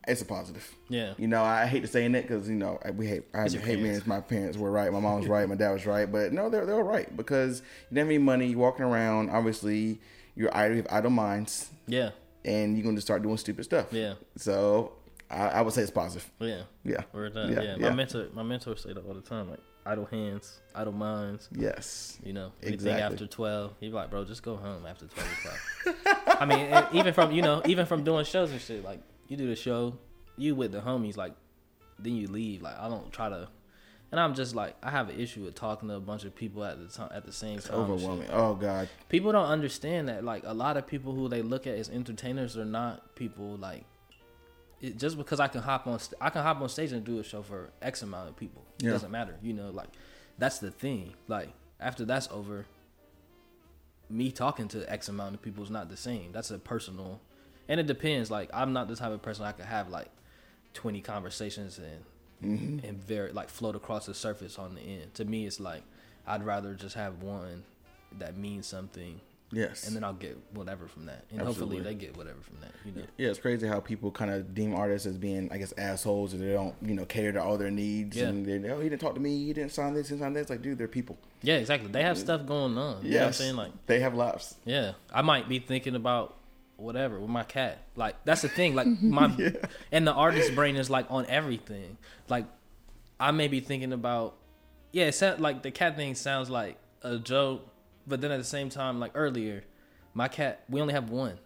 it's 0.07 0.21
a 0.21 0.25
positive. 0.25 0.69
Yeah. 0.89 1.13
You 1.17 1.27
know, 1.27 1.43
I 1.43 1.65
hate 1.65 1.81
to 1.81 1.87
saying 1.87 2.15
it 2.15 2.23
because 2.23 2.47
you 2.49 2.55
know 2.55 2.79
we 2.95 3.07
hate. 3.07 3.23
I 3.33 3.43
hate 3.49 3.53
me 3.79 3.83
parents. 3.83 4.01
as 4.01 4.07
my 4.07 4.19
parents 4.21 4.57
were 4.57 4.71
right, 4.71 4.91
my 4.91 4.99
mom 4.99 5.19
was 5.19 5.27
right, 5.35 5.47
my 5.47 5.55
dad 5.55 5.71
was 5.71 5.85
right, 5.85 6.11
but 6.11 6.33
no, 6.33 6.49
they're 6.49 6.65
they're 6.65 6.83
right 6.83 7.15
because 7.15 7.61
you 7.89 7.95
don't 7.95 8.05
have 8.05 8.07
any 8.07 8.17
money, 8.17 8.47
you're 8.47 8.59
walking 8.59 8.85
around. 8.85 9.29
Obviously, 9.29 9.99
you're 10.35 10.55
idle, 10.55 10.77
you 10.77 10.83
have 10.83 10.91
idle 10.91 11.11
minds, 11.11 11.69
Yeah. 11.87 12.09
and 12.43 12.75
you're 12.75 12.83
going 12.83 12.95
to 12.95 13.01
start 13.01 13.21
doing 13.23 13.37
stupid 13.37 13.63
stuff. 13.65 13.87
Yeah. 13.91 14.15
So 14.35 14.93
I, 15.29 15.47
I 15.47 15.61
would 15.61 15.73
say 15.73 15.81
it's 15.81 15.91
positive. 15.91 16.29
Yeah. 16.39 16.63
Yeah. 16.83 17.03
Yeah, 17.13 17.29
Yeah, 17.35 17.61
yeah. 17.61 17.89
my 17.89 17.95
mentor, 17.95 18.27
my 18.33 18.43
mentor 18.43 18.75
say 18.75 18.93
that 18.93 19.05
all 19.05 19.13
the 19.13 19.21
time. 19.21 19.49
Like 19.49 19.59
idle 19.85 20.05
hands, 20.05 20.59
idle 20.75 20.93
minds. 20.93 21.49
Yes. 21.51 22.17
You 22.23 22.33
know, 22.33 22.51
anything 22.61 22.73
Exactly. 22.73 23.01
after 23.03 23.27
twelve, 23.27 23.73
he's 23.79 23.93
like, 23.93 24.09
bro, 24.09 24.25
just 24.25 24.43
go 24.43 24.55
home 24.57 24.85
after 24.85 25.05
twelve 25.07 25.29
o'clock. 25.31 26.39
I 26.41 26.45
mean, 26.45 26.99
even 26.99 27.13
from 27.13 27.31
you 27.31 27.41
know, 27.41 27.61
even 27.65 27.85
from 27.85 28.03
doing 28.03 28.25
shows 28.25 28.51
and 28.51 28.59
shit. 28.61 28.83
Like 28.83 28.99
you 29.27 29.37
do 29.37 29.47
the 29.47 29.55
show, 29.55 29.97
you 30.37 30.55
with 30.55 30.71
the 30.71 30.81
homies, 30.81 31.17
like 31.17 31.33
then 31.99 32.15
you 32.15 32.27
leave. 32.27 32.61
Like 32.61 32.77
I 32.79 32.89
don't 32.89 33.11
try 33.11 33.29
to, 33.29 33.47
and 34.11 34.19
I'm 34.19 34.33
just 34.35 34.55
like 34.55 34.75
I 34.83 34.89
have 34.91 35.09
an 35.09 35.19
issue 35.19 35.43
with 35.43 35.55
talking 35.55 35.89
to 35.89 35.95
a 35.95 35.99
bunch 35.99 36.23
of 36.25 36.35
people 36.35 36.63
at 36.63 36.79
the 36.79 36.87
time 36.87 37.09
at 37.13 37.25
the 37.25 37.31
same 37.31 37.59
time. 37.59 37.79
and 37.79 37.87
shit. 37.99 38.05
Overwhelming. 38.09 38.27
Oh 38.31 38.55
God. 38.55 38.89
People 39.09 39.31
don't 39.31 39.45
understand 39.47 40.09
that. 40.09 40.23
Like 40.23 40.43
a 40.45 40.53
lot 40.53 40.77
of 40.77 40.85
people 40.87 41.13
who 41.13 41.27
they 41.29 41.41
look 41.41 41.67
at 41.67 41.75
as 41.75 41.89
entertainers 41.89 42.57
are 42.57 42.65
not 42.65 43.15
people 43.15 43.57
like. 43.57 43.85
It, 44.81 44.97
just 44.97 45.17
because 45.17 45.39
I 45.39 45.47
can 45.47 45.61
hop 45.61 45.87
on, 45.87 45.97
st- 45.97 46.17
I 46.19 46.29
can 46.29 46.41
hop 46.43 46.59
on 46.59 46.67
stage 46.67 46.91
and 46.91 47.05
do 47.05 47.17
a 47.19 47.23
show 47.23 47.41
for 47.41 47.69
X 47.81 48.01
amount 48.01 48.27
of 48.29 48.35
people. 48.35 48.65
It 48.79 48.85
Yeah. 48.85 48.91
doesn't 48.91 49.11
matter, 49.11 49.37
you 49.41 49.53
know. 49.53 49.69
Like 49.71 49.87
that's 50.37 50.59
the 50.59 50.71
thing. 50.71 51.13
Like 51.29 51.49
after 51.79 52.03
that's 52.03 52.27
over, 52.31 52.65
me 54.09 54.31
talking 54.31 54.67
to 54.69 54.91
X 54.91 55.07
amount 55.07 55.35
of 55.35 55.41
people 55.41 55.63
is 55.63 55.69
not 55.69 55.89
the 55.89 55.95
same. 55.97 56.31
That's 56.33 56.51
a 56.51 56.59
personal, 56.59 57.21
and 57.69 57.79
it 57.79 57.87
depends. 57.87 58.29
Like 58.31 58.49
I'm 58.53 58.73
not 58.73 58.87
the 58.87 58.95
type 58.95 59.11
of 59.11 59.21
person 59.21 59.45
I 59.45 59.51
could 59.51 59.65
have 59.65 59.89
like 59.89 60.09
twenty 60.73 61.01
conversations 61.01 61.77
and 61.77 62.03
Mm-hmm. 62.43 62.85
and 62.85 63.01
very 63.01 63.31
like 63.31 63.47
float 63.47 63.73
across 63.73 64.05
the 64.05 64.13
surface 64.13 64.59
on 64.59 64.75
the 64.75 64.81
end. 64.81 65.13
To 65.13 65.23
me, 65.23 65.45
it's 65.45 65.61
like 65.61 65.81
I'd 66.27 66.43
rather 66.45 66.73
just 66.73 66.95
have 66.95 67.21
one 67.23 67.63
that 68.19 68.35
means 68.35 68.67
something, 68.67 69.21
Yes. 69.49 69.87
and 69.87 69.95
then 69.95 70.03
I'll 70.03 70.11
get 70.11 70.37
whatever 70.53 70.89
from 70.89 71.05
that, 71.05 71.23
and 71.31 71.39
hopefully 71.39 71.79
they 71.79 71.93
get 71.93 72.17
whatever 72.17 72.41
from 72.41 72.57
that. 72.59 72.71
You 72.83 72.91
know. 72.99 73.07
yeah, 73.17 73.29
it's 73.29 73.39
crazy 73.39 73.65
how 73.65 73.79
people 73.79 74.11
kind 74.11 74.29
of 74.29 74.53
deem 74.53 74.75
artists 74.75 75.07
as 75.07 75.17
being, 75.17 75.47
I 75.53 75.57
guess, 75.57 75.73
assholes, 75.77 76.33
or 76.33 76.37
they 76.37 76.51
don't, 76.51 76.75
you 76.81 76.95
know, 76.95 77.05
cater 77.05 77.31
to 77.31 77.41
all 77.41 77.57
their 77.57 77.71
needs. 77.71 78.17
Yeah. 78.17 78.25
And 78.27 78.45
they, 78.45 78.69
oh, 78.69 78.81
he 78.81 78.89
didn't 78.89 78.99
talk 78.99 79.13
to 79.13 79.21
me. 79.21 79.45
He 79.45 79.53
didn't 79.53 79.71
sign 79.71 79.93
this. 79.93 80.09
He 80.09 80.15
didn't 80.15 80.23
sign 80.25 80.33
this. 80.33 80.49
Like, 80.49 80.61
dude, 80.61 80.77
they're 80.77 80.89
people. 80.89 81.17
Yeah, 81.43 81.55
exactly. 81.59 81.89
They 81.93 82.03
have 82.03 82.17
stuff 82.17 82.45
going 82.45 82.77
on. 82.77 83.05
You 83.05 83.19
know 83.19 83.27
I'm 83.27 83.31
saying? 83.33 83.55
Like, 83.55 83.71
they 83.85 84.01
have 84.01 84.15
lives. 84.15 84.55
yeah, 84.65 84.93
I 85.13 85.21
might 85.21 85.47
be 85.47 85.59
thinking 85.59 85.95
about 85.95 86.35
whatever 86.77 87.19
with 87.19 87.29
my 87.29 87.43
cat. 87.43 87.79
Like, 87.95 88.15
that's 88.25 88.41
the 88.41 88.49
thing. 88.49 88.75
Like, 88.75 88.87
my 89.01 89.31
and 89.91 90.07
the 90.07 90.13
artist 90.13 90.55
brain 90.55 90.75
is 90.75 90.89
like 90.89 91.05
on 91.09 91.25
everything. 91.27 91.97
Like, 92.29 92.45
I 93.19 93.31
may 93.31 93.47
be 93.47 93.59
thinking 93.59 93.93
about, 93.93 94.35
yeah, 94.91 95.05
it 95.05 95.13
sound, 95.13 95.39
like 95.39 95.63
the 95.63 95.71
cat 95.71 95.95
thing 95.95 96.15
sounds 96.15 96.49
like 96.49 96.77
a 97.01 97.17
joke, 97.17 97.67
but 98.07 98.21
then 98.21 98.31
at 98.31 98.37
the 98.37 98.43
same 98.43 98.69
time, 98.69 98.99
like 98.99 99.11
earlier, 99.15 99.63
my 100.13 100.27
cat, 100.27 100.63
we 100.69 100.81
only 100.81 100.93
have 100.93 101.09
one. 101.09 101.39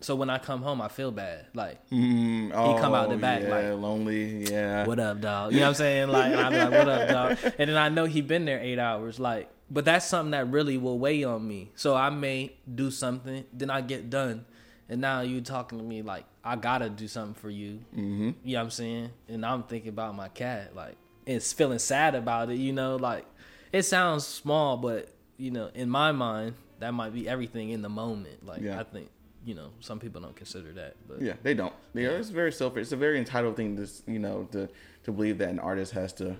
So 0.00 0.14
when 0.14 0.28
I 0.28 0.36
come 0.38 0.60
home, 0.62 0.82
I 0.82 0.88
feel 0.88 1.10
bad. 1.10 1.46
Like, 1.54 1.78
Mm, 1.90 2.46
He 2.48 2.80
come 2.80 2.92
out 2.94 3.08
the 3.08 3.14
oh, 3.14 3.18
back, 3.18 3.42
yeah, 3.42 3.48
like- 3.48 3.80
lonely. 3.80 4.44
Yeah. 4.50 4.86
what 4.86 4.98
up, 5.00 5.20
dog? 5.22 5.52
You 5.52 5.60
know 5.60 5.66
what 5.66 5.68
I'm 5.70 5.74
saying? 5.76 6.08
Like, 6.08 6.34
I'm 6.34 6.52
like, 6.52 6.70
what 6.70 6.88
up, 6.88 7.08
dog? 7.08 7.52
And 7.58 7.70
then 7.70 7.76
I 7.78 7.88
know 7.88 8.04
he 8.04 8.20
been 8.20 8.44
there 8.44 8.60
eight 8.60 8.78
hours. 8.78 9.18
Like, 9.18 9.48
but 9.74 9.84
that's 9.84 10.06
something 10.06 10.30
that 10.30 10.48
really 10.50 10.78
will 10.78 10.98
weigh 11.00 11.24
on 11.24 11.46
me. 11.46 11.72
So 11.74 11.96
I 11.96 12.08
may 12.08 12.52
do 12.72 12.92
something, 12.92 13.44
then 13.52 13.70
I 13.70 13.80
get 13.80 14.08
done, 14.08 14.46
and 14.88 15.00
now 15.00 15.22
you 15.22 15.40
talking 15.40 15.78
to 15.78 15.84
me 15.84 16.00
like 16.02 16.24
I 16.44 16.54
gotta 16.56 16.88
do 16.88 17.08
something 17.08 17.34
for 17.34 17.50
you. 17.50 17.80
Mm-hmm. 17.92 18.30
You 18.44 18.52
know 18.52 18.58
what 18.60 18.64
I'm 18.64 18.70
saying? 18.70 19.10
And 19.28 19.44
I'm 19.44 19.64
thinking 19.64 19.88
about 19.88 20.14
my 20.14 20.28
cat, 20.28 20.76
like, 20.76 20.96
it's 21.26 21.52
feeling 21.52 21.80
sad 21.80 22.14
about 22.14 22.50
it. 22.50 22.56
You 22.58 22.72
know, 22.72 22.96
like 22.96 23.26
it 23.72 23.82
sounds 23.82 24.24
small, 24.24 24.76
but 24.76 25.08
you 25.36 25.50
know, 25.50 25.70
in 25.74 25.90
my 25.90 26.12
mind, 26.12 26.54
that 26.78 26.94
might 26.94 27.12
be 27.12 27.28
everything 27.28 27.70
in 27.70 27.82
the 27.82 27.88
moment. 27.88 28.46
Like, 28.46 28.62
Yeah. 28.62 28.80
I 28.80 28.84
think. 28.84 29.10
You 29.46 29.54
know, 29.54 29.72
some 29.80 30.00
people 30.00 30.22
don't 30.22 30.34
consider 30.34 30.72
that, 30.72 30.96
but 31.06 31.20
Yeah, 31.20 31.34
they 31.42 31.52
don't. 31.52 31.74
Yeah, 31.92 32.08
it's 32.12 32.30
very 32.30 32.50
selfish. 32.50 32.80
It's 32.80 32.92
a 32.92 32.96
very 32.96 33.18
entitled 33.18 33.56
thing 33.56 33.76
to, 33.76 33.86
you 34.10 34.18
know, 34.18 34.48
to 34.52 34.70
to 35.02 35.12
believe 35.12 35.36
that 35.36 35.50
an 35.50 35.58
artist 35.58 35.92
has 35.92 36.14
to 36.14 36.36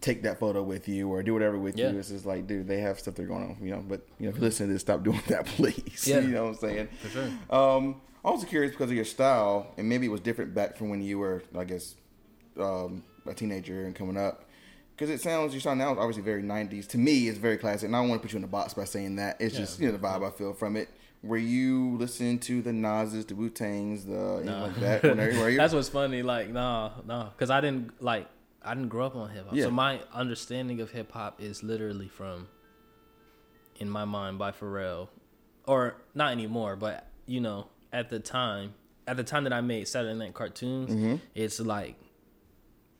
take 0.00 0.22
that 0.22 0.38
photo 0.38 0.62
with 0.62 0.88
you 0.88 1.08
or 1.08 1.22
do 1.22 1.32
whatever 1.32 1.58
with 1.58 1.76
Yeah. 1.76 1.90
you. 1.90 1.98
It's 1.98 2.08
just 2.10 2.24
like, 2.26 2.46
dude, 2.46 2.68
they 2.68 2.80
have 2.80 2.98
stuff 3.00 3.14
they're 3.16 3.26
going 3.26 3.42
on, 3.42 3.56
you 3.60 3.70
know. 3.70 3.84
But 3.86 4.06
you 4.18 4.24
know, 4.26 4.30
if 4.30 4.36
you 4.36 4.42
listen 4.42 4.66
to 4.68 4.72
this, 4.72 4.82
stop 4.82 5.02
doing 5.02 5.20
that, 5.28 5.46
please. 5.56 6.06
Yeah. 6.06 6.20
you 6.20 6.28
know 6.28 6.44
what 6.44 6.50
I'm 6.50 6.56
saying? 6.56 6.88
For 7.02 7.08
sure. 7.08 7.24
Um, 7.50 8.00
I'm 8.24 8.32
also 8.32 8.46
curious 8.46 8.72
because 8.72 8.90
of 8.90 8.96
your 8.96 9.04
style, 9.04 9.72
and 9.76 9.88
maybe 9.88 10.06
it 10.06 10.10
was 10.10 10.20
different 10.20 10.54
back 10.54 10.76
from 10.76 10.88
when 10.90 11.00
you 11.02 11.18
were, 11.18 11.42
I 11.56 11.64
guess, 11.64 11.94
um, 12.58 13.04
a 13.26 13.34
teenager 13.34 13.84
and 13.84 13.94
coming 13.94 14.16
up. 14.16 14.44
Because 14.96 15.10
it 15.10 15.20
sounds, 15.20 15.52
your 15.54 15.60
sound 15.60 15.78
now 15.78 15.92
is 15.92 15.98
obviously 15.98 16.22
very 16.24 16.42
90s. 16.42 16.88
To 16.88 16.98
me, 16.98 17.28
it's 17.28 17.38
very 17.38 17.56
classic. 17.56 17.86
And 17.86 17.94
I 17.94 18.00
don't 18.00 18.08
want 18.08 18.20
to 18.20 18.26
put 18.26 18.32
you 18.32 18.38
in 18.38 18.44
a 18.44 18.48
box 18.48 18.74
by 18.74 18.84
saying 18.84 19.16
that. 19.16 19.36
It's 19.40 19.54
Yeah. 19.54 19.60
just, 19.60 19.78
you 19.78 19.86
know, 19.86 19.92
the 19.92 19.98
vibe 19.98 20.26
I 20.26 20.30
feel 20.30 20.52
from 20.52 20.76
it. 20.76 20.88
Were 21.22 21.36
you 21.36 21.96
listening 21.98 22.40
to 22.40 22.62
the 22.62 22.72
Nas's, 22.72 23.24
the 23.26 23.36
Wu 23.36 23.48
Tangs, 23.50 24.04
the 24.04 24.40
anything 24.42 24.60
like 24.62 24.76
that? 24.80 25.02
Whenever, 25.04 25.38
were 25.40 25.50
you? 25.50 25.56
That's 25.56 25.72
what's 25.74 25.88
funny. 25.88 26.22
Like, 26.22 26.48
no, 26.48 26.90
no, 27.06 27.28
because 27.32 27.50
I 27.50 27.60
didn't 27.60 28.02
like 28.02 28.26
I 28.68 28.74
didn't 28.74 28.88
grow 28.90 29.06
up 29.06 29.16
on 29.16 29.30
hip 29.30 29.46
hop. 29.46 29.54
Yeah. 29.54 29.64
So 29.64 29.70
my 29.70 30.00
understanding 30.12 30.80
of 30.80 30.90
hip 30.90 31.12
hop 31.12 31.40
is 31.40 31.62
literally 31.62 32.08
from 32.08 32.48
"In 33.76 33.88
My 33.88 34.04
Mind" 34.04 34.38
by 34.38 34.50
Pharrell, 34.52 35.08
or 35.66 35.96
not 36.14 36.32
anymore, 36.32 36.76
but 36.76 37.06
you 37.26 37.40
know, 37.40 37.68
at 37.92 38.10
the 38.10 38.18
time, 38.20 38.74
at 39.06 39.16
the 39.16 39.24
time 39.24 39.44
that 39.44 39.52
I 39.52 39.60
made 39.60 39.86
Saturday 39.88 40.18
Night 40.18 40.34
Cartoons, 40.34 40.90
Mm-hmm. 40.90 41.16
it's 41.34 41.60
like. 41.60 41.96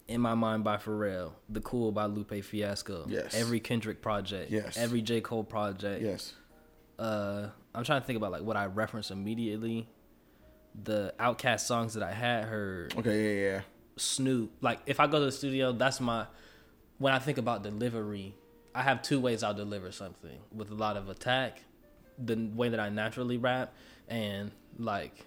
In 0.09 0.23
My 0.23 0.33
Mind 0.35 0.65
by 0.65 0.79
Pharrell, 0.79 1.33
The 1.51 1.61
Cool 1.61 1.93
by 1.93 2.07
Lupe 2.07 2.43
Fiasco, 2.43 3.05
Yes. 3.11 3.35
every 3.35 3.61
Kendrick 3.61 4.01
project, 4.01 4.51
Yes. 4.51 4.79
every 4.79 5.03
J. 5.03 5.21
Cole 5.21 5.45
project, 5.45 6.03
yes. 6.03 6.33
uh, 6.99 7.49
I'm 7.75 7.85
trying 7.85 8.01
to 8.01 8.07
think 8.07 8.17
about 8.17 8.33
like 8.33 8.41
what 8.41 8.57
I 8.57 8.65
reference 8.65 9.11
immediately. 9.11 9.87
The 10.83 11.13
OutKast 11.21 11.61
songs 11.61 11.93
that 11.93 12.03
I 12.03 12.13
had 12.13 12.45
heard, 12.45 12.97
Okay, 12.97 13.19
yeah, 13.43 13.51
yeah. 13.57 13.61
Snoop. 13.99 14.53
Like 14.61 14.81
if 14.87 15.01
I 15.01 15.07
go 15.07 15.19
to 15.19 15.27
the 15.27 15.33
studio, 15.33 15.73
that's 15.73 16.01
my. 16.01 16.27
When 16.99 17.13
I 17.13 17.19
think 17.19 17.39
about 17.39 17.63
delivery, 17.63 18.35
I 18.75 18.83
have 18.83 19.03
two 19.03 19.21
ways 19.21 19.43
I'll 19.43 19.55
deliver 19.55 19.93
something 19.93 20.39
with 20.53 20.71
a 20.71 20.75
lot 20.75 20.97
of 20.97 21.09
attack, 21.09 21.63
the 22.19 22.37
way 22.55 22.69
that 22.71 22.81
I 22.81 22.89
naturally 22.89 23.37
rap, 23.37 23.73
and 24.09 24.51
like, 24.79 25.25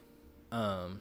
um, 0.51 0.99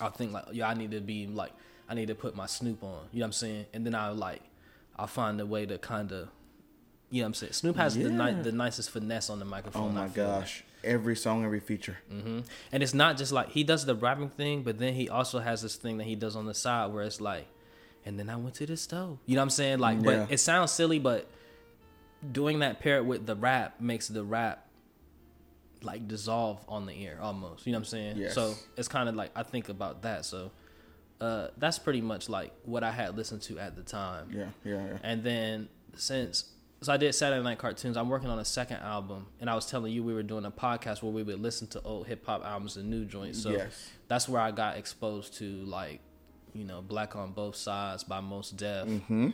I 0.00 0.08
think 0.08 0.32
like 0.32 0.44
yeah, 0.52 0.68
I 0.68 0.74
need 0.74 0.90
to 0.90 1.00
be 1.00 1.26
like 1.26 1.52
I 1.88 1.94
need 1.94 2.08
to 2.08 2.14
put 2.14 2.36
my 2.36 2.46
Snoop 2.46 2.82
on. 2.82 3.08
You 3.12 3.20
know 3.20 3.24
what 3.24 3.28
I'm 3.28 3.32
saying? 3.32 3.66
And 3.72 3.86
then 3.86 3.94
I 3.94 4.10
like 4.10 4.42
I'll 4.96 5.06
find 5.06 5.40
a 5.40 5.46
way 5.46 5.66
to 5.66 5.78
kind 5.78 6.12
of. 6.12 6.28
You 7.10 7.20
know 7.20 7.26
what 7.26 7.28
I'm 7.28 7.34
saying? 7.34 7.52
Snoop 7.52 7.76
has 7.76 7.94
the 7.94 8.10
ni- 8.10 8.42
the 8.42 8.52
nicest 8.52 8.90
finesse 8.90 9.30
on 9.30 9.38
the 9.38 9.44
microphone. 9.44 9.90
Oh 9.90 9.92
my 9.92 10.08
gosh. 10.08 10.64
like. 10.66 10.73
Every 10.84 11.16
song, 11.16 11.44
every 11.44 11.60
feature. 11.60 11.98
hmm 12.08 12.40
And 12.72 12.82
it's 12.82 12.94
not 12.94 13.16
just 13.16 13.32
like 13.32 13.50
he 13.50 13.64
does 13.64 13.84
the 13.86 13.94
rapping 13.94 14.28
thing, 14.30 14.62
but 14.62 14.78
then 14.78 14.94
he 14.94 15.08
also 15.08 15.38
has 15.38 15.62
this 15.62 15.76
thing 15.76 15.98
that 15.98 16.04
he 16.04 16.14
does 16.14 16.36
on 16.36 16.46
the 16.46 16.54
side 16.54 16.92
where 16.92 17.02
it's 17.04 17.20
like, 17.20 17.46
and 18.06 18.18
then 18.18 18.28
I 18.30 18.36
went 18.36 18.54
to 18.56 18.66
the 18.66 18.76
stove. 18.76 19.18
You 19.26 19.34
know 19.36 19.40
what 19.40 19.44
I'm 19.44 19.50
saying? 19.50 19.78
Like, 19.78 19.96
Yeah. 19.98 20.02
but 20.26 20.32
it 20.32 20.38
sounds 20.38 20.70
silly, 20.72 20.98
but 20.98 21.26
doing 22.32 22.60
that 22.60 22.80
paired 22.80 23.06
with 23.06 23.26
the 23.26 23.34
rap 23.36 23.80
makes 23.80 24.08
the 24.08 24.24
rap 24.24 24.66
like 25.82 26.08
dissolve 26.08 26.64
on 26.68 26.86
the 26.86 26.92
ear 26.92 27.18
almost. 27.20 27.66
You 27.66 27.72
know 27.72 27.78
what 27.78 27.80
I'm 27.80 27.84
saying? 27.86 28.16
Yes. 28.16 28.34
So 28.34 28.54
it's 28.76 28.88
kind 28.88 29.08
of 29.08 29.14
like 29.14 29.30
I 29.36 29.42
think 29.42 29.68
about 29.68 30.02
that. 30.02 30.24
So 30.24 30.50
uh, 31.20 31.48
that's 31.58 31.78
pretty 31.78 32.00
much 32.00 32.28
like 32.28 32.52
what 32.64 32.82
I 32.82 32.90
had 32.90 33.16
listened 33.16 33.42
to 33.42 33.58
at 33.58 33.76
the 33.76 33.82
time. 33.82 34.28
Yeah, 34.32 34.46
yeah, 34.64 34.86
yeah. 34.86 34.98
And 35.02 35.22
then 35.22 35.68
since 35.96 36.44
so 36.84 36.92
I 36.92 36.96
did 36.96 37.14
Saturday 37.14 37.42
Night 37.42 37.58
Cartoons, 37.58 37.96
I'm 37.96 38.08
working 38.08 38.28
on 38.30 38.38
a 38.38 38.44
second 38.44 38.76
album, 38.78 39.26
and 39.40 39.48
I 39.50 39.54
was 39.54 39.66
telling 39.66 39.92
you 39.92 40.02
we 40.04 40.14
were 40.14 40.22
doing 40.22 40.44
a 40.44 40.50
podcast 40.50 41.02
where 41.02 41.12
we 41.12 41.22
would 41.22 41.40
listen 41.40 41.66
to 41.68 41.82
old 41.82 42.06
hip 42.06 42.24
hop 42.26 42.44
albums 42.44 42.76
and 42.76 42.88
new 42.90 43.04
joints. 43.04 43.42
So 43.42 43.50
Yes. 43.50 43.90
that's 44.08 44.28
where 44.28 44.40
I 44.40 44.50
got 44.50 44.76
exposed 44.76 45.34
to 45.38 45.44
like, 45.64 46.00
you 46.52 46.64
know, 46.64 46.82
Black 46.82 47.16
on 47.16 47.32
Both 47.32 47.56
Sides 47.56 48.04
by 48.04 48.20
Mos 48.20 48.50
Def, 48.50 48.86
Mm-hmm. 48.86 49.30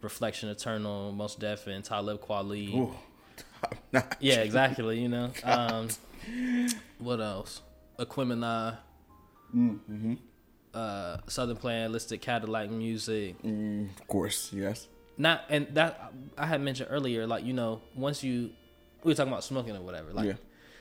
Reflection 0.00 0.48
Eternal, 0.50 1.12
Mos 1.12 1.34
Def, 1.36 1.66
and 1.66 1.84
Talib 1.84 2.20
Kweli. 2.20 2.74
Ooh. 2.74 2.94
Yeah, 4.20 4.40
exactly. 4.40 5.00
You 5.00 5.08
know, 5.08 5.30
um, 5.44 5.88
what 6.98 7.20
else? 7.20 7.62
Aquemini, 7.98 8.76
Mm-hmm. 9.54 10.14
uh, 10.74 11.16
Southern 11.28 11.56
Playalistic 11.56 12.20
Cadillac 12.20 12.70
Music. 12.70 13.40
Mm, 13.42 13.88
of 13.98 14.06
course, 14.08 14.50
yes. 14.52 14.88
Not 15.16 15.42
and 15.48 15.68
that 15.74 16.12
I 16.36 16.46
had 16.46 16.60
mentioned 16.60 16.88
earlier, 16.90 17.26
like 17.26 17.44
you 17.44 17.52
know, 17.52 17.82
once 17.94 18.22
you 18.24 18.50
we 19.02 19.10
were 19.10 19.14
talking 19.14 19.32
about 19.32 19.44
smoking 19.44 19.76
or 19.76 19.80
whatever, 19.82 20.12
like 20.12 20.26
Yeah. 20.26 20.34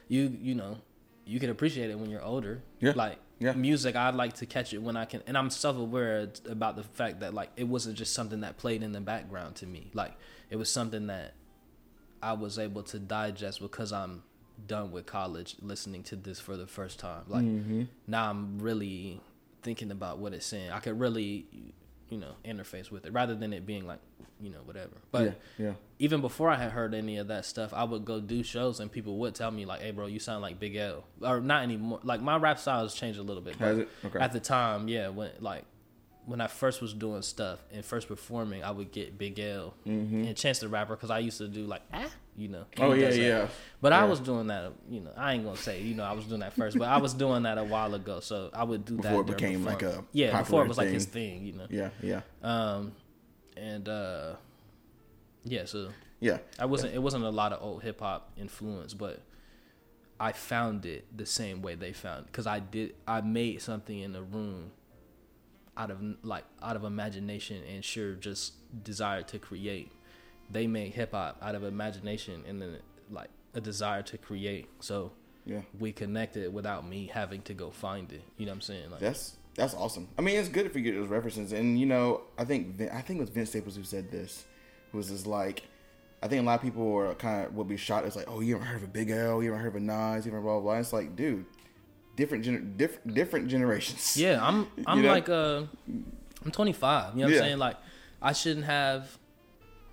you 0.07 0.37
you 0.41 0.55
know, 0.55 0.77
you 1.25 1.39
can 1.39 1.49
appreciate 1.49 1.89
it 1.89 1.99
when 1.99 2.09
you're 2.09 2.23
older. 2.23 2.61
Yeah. 2.79 2.93
Like 2.95 3.17
Yeah. 3.39 3.53
music, 3.53 3.95
I'd 3.95 4.15
like 4.15 4.33
to 4.37 4.45
catch 4.45 4.73
it 4.73 4.79
when 4.81 4.95
I 4.97 5.05
can, 5.05 5.21
and 5.27 5.37
I'm 5.37 5.49
self 5.49 5.77
aware 5.77 6.29
about 6.49 6.75
the 6.75 6.83
fact 6.83 7.19
that 7.19 7.33
like 7.33 7.51
it 7.57 7.65
wasn't 7.65 7.97
just 7.97 8.13
something 8.13 8.41
that 8.41 8.57
played 8.57 8.81
in 8.83 8.91
the 8.93 9.01
background 9.01 9.55
to 9.57 9.65
me. 9.67 9.91
Like 9.93 10.13
it 10.49 10.55
was 10.55 10.69
something 10.71 11.07
that 11.07 11.33
I 12.21 12.33
was 12.33 12.57
able 12.57 12.83
to 12.83 12.99
digest 12.99 13.59
because 13.61 13.91
I'm 13.91 14.23
done 14.67 14.91
with 14.91 15.05
college, 15.05 15.57
listening 15.61 16.03
to 16.03 16.15
this 16.15 16.39
for 16.39 16.55
the 16.55 16.67
first 16.67 16.99
time. 16.99 17.23
Like 17.27 17.43
Mm-hmm. 17.43 17.83
now 18.07 18.29
I'm 18.29 18.59
really 18.59 19.19
thinking 19.61 19.91
about 19.91 20.19
what 20.19 20.33
it's 20.33 20.45
saying. 20.45 20.71
I 20.71 20.79
could 20.79 20.99
really, 20.99 21.47
you 22.13 22.19
know, 22.19 22.35
interface 22.45 22.91
with 22.91 23.07
it 23.07 23.11
rather 23.11 23.33
than 23.33 23.53
it 23.53 23.65
being 23.65 23.87
like, 23.87 23.97
you 24.39 24.51
know, 24.51 24.59
whatever. 24.65 24.91
But 25.11 25.39
yeah, 25.57 25.65
yeah. 25.65 25.73
even 25.97 26.21
before 26.21 26.51
I 26.51 26.57
had 26.57 26.71
heard 26.71 26.93
any 26.93 27.17
of 27.17 27.27
that 27.29 27.43
stuff, 27.43 27.73
I 27.73 27.83
would 27.83 28.05
go 28.05 28.19
do 28.19 28.43
shows 28.43 28.79
and 28.79 28.91
people 28.91 29.17
would 29.17 29.33
tell 29.33 29.49
me 29.49 29.65
like, 29.65 29.81
"Hey, 29.81 29.89
bro, 29.89 30.05
you 30.05 30.19
sound 30.19 30.43
like 30.43 30.59
Big 30.59 30.75
L," 30.75 31.05
or 31.23 31.41
not 31.41 31.63
anymore. 31.63 32.01
Like 32.03 32.21
my 32.21 32.37
rap 32.37 32.59
style 32.59 32.83
has 32.83 32.93
changed 32.93 33.17
a 33.17 33.23
little 33.23 33.41
bit. 33.41 33.55
Has 33.55 33.77
but 33.77 33.81
it? 33.81 33.89
Okay. 34.05 34.19
At 34.19 34.31
the 34.31 34.39
time, 34.39 34.87
yeah, 34.87 35.07
when 35.07 35.31
like 35.39 35.65
when 36.25 36.39
I 36.41 36.47
first 36.47 36.81
was 36.81 36.93
doing 36.93 37.21
stuff 37.21 37.59
and 37.71 37.83
first 37.83 38.07
performing, 38.07 38.63
I 38.63 38.71
would 38.71 38.91
get 38.91 39.17
Big 39.17 39.39
L 39.39 39.73
and 39.85 40.35
Chance 40.35 40.59
the 40.59 40.67
Rapper 40.67 40.95
because 40.95 41.09
I 41.09 41.19
used 41.19 41.37
to 41.39 41.47
do 41.47 41.65
like 41.65 41.81
ah, 41.93 42.09
you 42.37 42.47
know. 42.47 42.65
Mm-hmm. 42.75 42.83
Oh 42.83 42.93
yeah, 42.93 43.09
yeah. 43.09 43.47
But 43.81 43.93
I 43.93 44.05
was 44.05 44.19
doing 44.19 44.47
that, 44.47 44.71
you 44.89 45.01
know. 45.01 45.11
I 45.17 45.33
ain't 45.33 45.43
gonna 45.43 45.57
say, 45.57 45.81
you 45.81 45.95
know, 45.95 46.03
I 46.03 46.13
was 46.13 46.25
doing 46.25 46.39
that 46.41 46.53
first, 46.53 46.77
but 46.77 46.87
I 46.87 46.97
was 46.97 47.13
doing 47.13 47.43
that 47.43 47.57
a 47.57 47.63
while 47.63 47.93
ago. 47.93 48.19
So 48.19 48.49
I 48.53 48.63
would 48.63 48.85
do 48.85 48.95
that 48.97 49.03
Before 49.03 49.21
it 49.21 49.27
became, 49.27 49.65
like, 49.65 49.81
a 49.81 50.03
yeah, 50.11 50.39
before 50.39 50.63
it 50.63 50.67
was 50.67 50.77
like 50.77 50.89
his 50.89 51.05
thing. 51.05 51.39
thing, 51.39 51.45
you 51.45 51.53
know. 51.53 51.67
Yeah, 51.69 51.89
yeah, 52.01 52.21
Um, 52.41 52.93
and 53.57 53.87
uh, 53.89 54.33
yeah, 55.43 55.65
so 55.65 55.89
yeah. 56.19 56.37
I 56.57 56.65
wasn't. 56.65 56.93
It 56.93 56.99
wasn't 56.99 57.25
a 57.25 57.29
lot 57.29 57.53
of 57.53 57.61
old 57.61 57.83
hip 57.83 57.99
hop 57.99 58.31
influence, 58.37 58.93
but 58.93 59.21
I 60.19 60.31
found 60.31 60.85
it 60.85 61.05
the 61.15 61.25
same 61.25 61.61
way 61.61 61.75
they 61.75 61.91
found 61.91 62.27
because 62.27 62.47
I 62.47 62.59
did. 62.59 62.95
I 63.07 63.21
made 63.21 63.61
something 63.61 63.99
in 63.99 64.13
the 64.13 64.21
room 64.21 64.71
out 65.77 65.89
of 65.91 65.99
like 66.23 66.43
out 66.61 66.75
of 66.75 66.83
imagination 66.83 67.61
and 67.63 67.83
sure 67.83 68.13
just 68.13 68.53
desire 68.83 69.21
to 69.23 69.39
create. 69.39 69.91
They 70.51 70.67
made 70.67 70.93
hip 70.93 71.11
hop 71.13 71.37
out 71.41 71.55
of 71.55 71.63
imagination 71.63 72.43
and 72.47 72.61
then 72.61 72.77
like 73.09 73.29
a 73.53 73.61
desire 73.61 74.01
to 74.03 74.17
create. 74.17 74.67
So 74.79 75.11
Yeah. 75.45 75.61
we 75.79 75.91
connected 75.91 76.53
without 76.53 76.87
me 76.87 77.09
having 77.13 77.41
to 77.43 77.53
go 77.53 77.71
find 77.71 78.11
it. 78.11 78.21
You 78.37 78.45
know 78.45 78.51
what 78.51 78.55
I'm 78.57 78.61
saying? 78.61 78.91
Like, 78.91 78.99
That's 78.99 79.37
that's 79.55 79.73
awesome. 79.75 80.07
I 80.17 80.21
mean, 80.21 80.39
it's 80.39 80.49
good 80.49 80.65
if 80.65 80.75
you 80.75 80.81
get 80.81 80.95
those 80.95 81.09
references, 81.09 81.51
and 81.53 81.79
you 81.79 81.85
know, 81.85 82.21
I 82.37 82.43
think 82.45 82.81
I 82.91 83.01
think 83.01 83.19
it 83.19 83.21
was 83.21 83.29
Vince 83.29 83.49
Staples 83.49 83.75
who 83.75 83.83
said 83.83 84.09
this. 84.11 84.45
Was 84.93 85.09
just 85.09 85.25
like, 85.27 85.63
I 86.21 86.27
think 86.27 86.41
a 86.43 86.45
lot 86.45 86.55
of 86.55 86.61
people 86.61 86.85
were 86.91 87.13
kind 87.15 87.45
of 87.47 87.55
will 87.55 87.63
be 87.63 87.77
shocked. 87.77 88.05
It's 88.07 88.15
like, 88.15 88.27
oh, 88.27 88.41
you 88.41 88.53
haven't 88.53 88.67
heard 88.67 88.77
of 88.77 88.83
a 88.83 88.87
Big 88.91 89.09
L? 89.11 89.41
You 89.41 89.49
haven't 89.51 89.63
heard 89.63 89.75
of 89.75 89.81
a 89.81 89.85
Nas? 89.85 90.25
You 90.25 90.31
ever 90.31 90.41
blah 90.41 90.53
blah? 90.53 90.61
blah. 90.61 90.79
It's 90.79 90.93
like, 90.93 91.15
dude, 91.15 91.45
different 92.15 92.45
gener- 92.45 92.77
diff- 92.77 92.99
different 93.05 93.47
generations. 93.47 94.17
Yeah, 94.17 94.39
I'm 94.45 94.67
I'm 94.87 95.01
know? 95.01 95.09
like 95.11 95.29
uh 95.29 95.63
I'm 96.45 96.51
25. 96.51 97.13
You 97.15 97.21
know 97.21 97.25
what 97.27 97.31
Yeah. 97.33 97.37
I'm 97.39 97.43
saying? 97.45 97.57
Like 97.59 97.77
I 98.21 98.33
shouldn't 98.33 98.65
have 98.65 99.17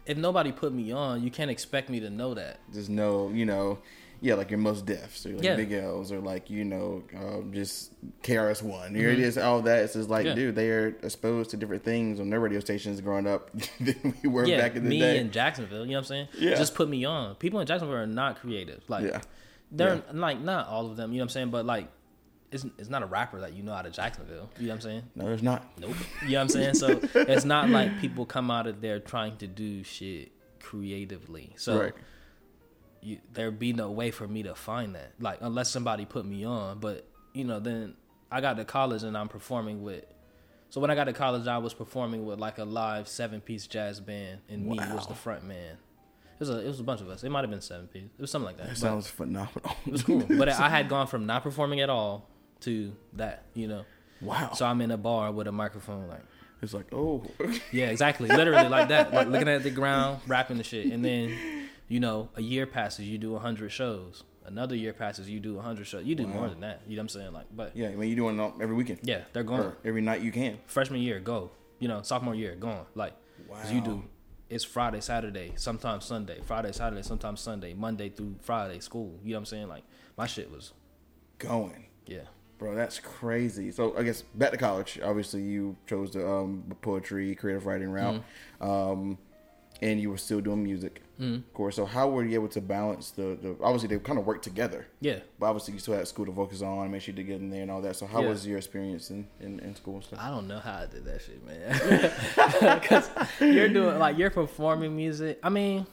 if 0.07 0.17
nobody 0.17 0.51
put 0.51 0.73
me 0.73 0.91
on, 0.93 1.23
you 1.23 1.31
can't 1.31 1.51
expect 1.51 1.89
me 1.91 2.01
to 2.01 2.11
know 2.11 2.35
that. 2.35 2.59
There's 2.73 2.89
no, 2.89 3.29
you 3.31 3.45
know, 3.47 3.79
yeah, 4.23 4.35
like 4.35 4.51
your 4.51 4.59
Mos 4.59 4.83
Defs 4.83 5.25
or 5.25 5.35
like 5.37 5.45
Yeah. 5.45 5.55
Big 5.57 5.73
L's 5.73 6.11
or 6.11 6.19
like 6.21 6.51
you 6.51 6.65
know, 6.65 7.03
um, 7.17 7.53
just 7.55 7.93
KRS 8.23 8.63
One. 8.63 8.95
Here 8.95 9.11
it 9.11 9.19
is, 9.21 9.39
all 9.39 9.63
that. 9.63 9.85
It's 9.85 9.93
just 9.95 10.09
like, 10.11 10.27
Mm-hmm. 10.27 10.39
Yeah. 10.39 10.45
dude, 10.47 10.55
they 10.57 10.71
are 10.71 10.89
exposed 10.89 11.51
to 11.51 11.57
different 11.57 11.85
things 11.85 12.19
on 12.19 12.29
their 12.31 12.41
radio 12.41 12.61
stations 12.61 13.01
growing 13.01 13.27
up 13.27 13.51
than 13.81 14.15
we 14.23 14.29
were 14.29 14.47
yeah, 14.47 14.59
back 14.59 14.75
in 14.77 14.83
the 14.85 14.91
me 14.91 14.99
day. 14.99 15.13
Me 15.15 15.19
in 15.21 15.31
Jacksonville, 15.31 15.85
you 15.85 15.93
know 15.93 15.99
what 15.99 15.99
I'm 16.01 16.05
saying? 16.07 16.29
Yeah. 16.39 16.57
Just 16.57 16.75
put 16.75 16.89
me 16.89 17.05
on. 17.05 17.37
People 17.37 17.61
in 17.61 17.67
Jacksonville 17.67 17.97
are 17.97 18.07
not 18.07 18.41
creative. 18.41 18.83
Like 18.89 19.05
Yeah. 19.07 19.21
they're 19.71 20.03
like 20.13 20.41
not 20.41 20.67
all 20.69 20.87
of 20.91 20.97
them, 20.97 21.13
you 21.13 21.19
know 21.19 21.23
what 21.23 21.27
I'm 21.27 21.29
saying? 21.31 21.51
But 21.51 21.65
like 21.67 21.87
it's 22.53 22.65
it's 22.79 22.89
not 22.91 23.03
a 23.03 23.07
rapper 23.07 23.41
that 23.41 23.53
you 23.55 23.63
know 23.63 23.73
out 23.73 23.87
of 23.87 23.93
Jacksonville. 23.93 24.51
You 24.59 24.67
know 24.67 24.69
what 24.71 24.75
I'm 24.77 24.81
saying? 24.81 25.03
no, 25.15 25.25
there's 25.27 25.43
not. 25.43 25.65
Nope. 25.79 25.95
You 26.23 26.31
know 26.33 26.35
what 26.39 26.43
I'm 26.43 26.49
saying? 26.49 26.75
So 26.75 27.01
it's 27.15 27.45
not 27.45 27.69
like 27.71 27.99
people 28.01 28.27
come 28.27 28.51
out 28.51 28.67
of 28.67 28.81
there 28.81 28.99
trying 29.01 29.37
to 29.39 29.47
do 29.47 29.83
shit 29.85 30.33
creatively. 30.61 31.53
So 31.57 31.81
Right. 31.81 31.93
you, 33.03 33.19
there'd 33.33 33.59
be 33.59 33.73
no 33.73 33.91
way 33.91 34.11
for 34.11 34.27
me 34.27 34.43
to 34.45 34.55
find 34.55 34.95
that, 34.95 35.13
like 35.21 35.39
unless 35.41 35.71
somebody 35.71 36.05
put 36.05 36.25
me 36.25 36.45
on. 36.45 36.79
But 36.81 37.07
you 37.35 37.45
know, 37.45 37.61
then 37.61 37.95
I 38.31 38.41
got 38.41 38.57
to 38.57 38.65
college 38.65 39.03
and 39.03 39.17
I'm 39.17 39.29
performing 39.29 39.83
with. 39.83 40.05
So 40.71 40.81
when 40.81 40.91
I 40.91 40.95
got 40.95 41.05
to 41.05 41.13
college, 41.13 41.47
I 41.49 41.59
was 41.59 41.75
performing 41.75 42.25
with 42.25 42.39
like 42.39 42.59
a 42.59 42.65
live 42.65 43.09
seven 43.09 43.41
piece 43.41 43.67
jazz 43.67 44.01
band, 44.01 44.41
and 44.49 44.67
me 44.67 44.79
was 44.93 45.07
the 45.07 45.15
front 45.15 45.45
man. 45.45 45.77
It 46.35 46.41
was 46.41 46.51
a 46.51 46.61
it 46.61 46.67
was 46.67 46.81
a 46.81 46.85
bunch 46.85 47.01
of 47.01 47.09
us. 47.11 47.23
It 47.25 47.31
might 47.31 47.41
have 47.43 47.51
been 47.51 47.61
seven 47.61 47.87
piece. 47.89 48.05
It 48.17 48.21
was 48.21 48.31
something 48.31 48.47
like 48.47 48.57
that. 48.59 48.69
That 48.69 48.77
sounds 48.77 49.09
phenomenal. 49.09 49.77
it 49.87 49.93
was 49.93 50.03
cool. 50.03 50.25
but 50.39 50.49
I 50.49 50.69
had 50.69 50.89
gone 50.89 51.07
from 51.07 51.27
not 51.27 51.43
performing 51.43 51.81
at 51.81 51.91
all 51.91 52.29
to 52.63 52.93
that. 53.15 53.45
You 53.55 53.69
know. 53.69 53.85
wow. 54.21 54.53
So 54.55 54.67
I'm 54.67 54.81
in 54.81 54.91
a 54.91 54.97
bar 54.99 55.33
with 55.33 55.47
a 55.47 55.53
microphone, 55.53 56.09
like. 56.09 56.23
it's 56.63 56.75
like, 56.75 56.87
oh, 56.93 57.25
Yeah, 57.73 57.87
exactly. 57.91 58.29
Literally 58.29 58.69
like 58.69 58.89
that. 58.89 59.13
Like 59.13 59.29
looking 59.29 59.49
at 59.49 59.63
the 59.63 59.71
ground, 59.71 60.21
rapping 60.27 60.59
the 60.59 60.65
shit. 60.65 60.87
And 60.93 61.05
then, 61.05 61.69
you 61.89 62.01
know, 62.01 62.29
a 62.37 62.43
year 62.43 62.67
passes, 62.67 63.07
you 63.09 63.19
do 63.19 63.33
100 63.33 63.71
shows. 63.71 64.25
Another 64.45 64.75
year 64.75 64.93
passes, 64.93 65.29
you 65.31 65.39
do 65.41 65.55
100 65.55 65.87
shows. 65.87 66.05
You 66.05 66.15
do 66.15 66.27
more 66.27 66.49
than 66.49 66.61
that. 66.61 66.81
You 66.87 66.97
know 66.97 67.01
what 67.01 67.05
I'm 67.05 67.09
saying? 67.21 67.33
Like, 67.33 67.47
but 67.55 67.77
yeah. 67.77 67.89
I 67.89 67.95
mean, 67.97 68.11
you 68.11 68.17
doing 68.17 68.39
it 68.39 68.53
every 68.61 68.75
weekend 68.75 69.01
Yeah, 69.03 69.23
they're 69.33 69.43
gone. 69.45 69.61
or 69.61 69.77
every 69.85 70.01
night 70.03 70.23
you 70.23 70.33
can. 70.33 70.59
Freshman 70.67 71.01
year, 71.01 71.21
go. 71.21 71.51
You 71.79 71.89
know, 71.89 72.03
sophomore 72.03 72.35
year, 72.35 72.55
gone. 72.57 72.85
Like, 72.95 73.15
'cause 73.49 73.73
you 73.73 73.81
do. 73.81 74.03
It's 74.51 74.65
Friday, 74.65 75.01
Saturday, 75.01 75.53
sometimes 75.55 76.05
Sunday. 76.05 76.41
Friday, 76.45 76.73
Saturday, 76.73 77.03
sometimes 77.03 77.41
Sunday. 77.41 77.73
Monday 77.73 78.09
through 78.09 78.35
Friday, 78.41 78.81
school. 78.81 79.15
You 79.23 79.31
know 79.31 79.37
what 79.37 79.39
I'm 79.43 79.47
saying? 79.47 79.69
Like, 79.69 79.85
my 80.19 80.27
shit 80.27 80.51
was, 80.51 80.73
Going, 81.39 81.87
yeah. 82.07 82.23
Bro. 82.61 82.77
That's 82.77 83.01
crazy. 83.01 83.73
So 83.73 83.97
I 83.99 84.05
guess 84.05 84.23
back 84.23 84.53
to 84.53 84.57
college. 84.57 85.01
Obviously, 85.03 85.43
you 85.43 85.75
chose 85.89 86.13
the 86.13 86.25
um, 86.25 86.63
poetry, 86.83 87.35
creative 87.35 87.67
writing 87.67 87.91
route, 87.91 88.23
Mm-hmm. 88.61 88.71
um, 88.71 89.19
and 89.83 89.99
you 89.99 90.11
were 90.11 90.19
still 90.19 90.43
doing 90.43 90.63
music, 90.63 91.01
of 91.19 91.55
course. 91.55 91.75
So 91.77 91.87
how 91.87 92.07
were 92.11 92.23
you 92.23 92.35
able 92.35 92.49
to 92.49 92.61
balance 92.61 93.13
the? 93.13 93.39
the 93.41 93.57
obviously, 93.63 93.89
they 93.89 93.99
kind 93.99 94.19
of 94.19 94.27
work 94.27 94.43
together. 94.43 94.87
Yeah. 95.01 95.21
But 95.39 95.47
obviously, 95.47 95.73
you 95.73 95.81
still 95.81 95.95
had 95.95 96.07
school 96.07 96.27
to 96.27 96.33
focus 96.33 96.61
on, 96.61 96.83
and 96.83 96.93
make 96.93 97.01
sure 97.01 97.13
you 97.13 97.17
did 97.17 97.27
get 97.27 97.41
in 97.41 97.49
there 97.49 97.63
and 97.63 97.71
all 97.71 97.81
that. 97.81 97.97
So 97.97 98.05
how 98.07 98.21
Yeah. 98.21 98.29
was 98.29 98.47
your 98.47 98.59
experience 98.59 99.11
in, 99.11 99.27
in, 99.41 99.59
in 99.61 99.75
school 99.75 99.95
and 99.95 100.05
stuff? 100.05 100.19
I 100.21 100.29
don't 100.29 100.47
know 100.47 100.59
how 100.59 100.75
I 100.83 100.87
did 100.87 101.05
that 101.07 101.23
shit, 101.23 101.41
man. 101.47 102.13
Because 102.81 103.09
you're 103.41 103.71
doing 103.71 103.99
like 103.99 104.19
you're 104.19 104.29
performing 104.31 104.95
music. 104.95 105.39
I 105.43 105.49
mean, 105.49 105.87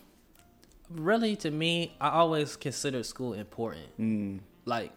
really 0.89 1.35
to 1.37 1.51
me, 1.51 1.95
I 2.01 2.09
always 2.09 2.55
considered 2.57 3.05
school 3.05 3.33
important. 3.33 3.97
Mm. 3.97 4.39
Like 4.65 4.91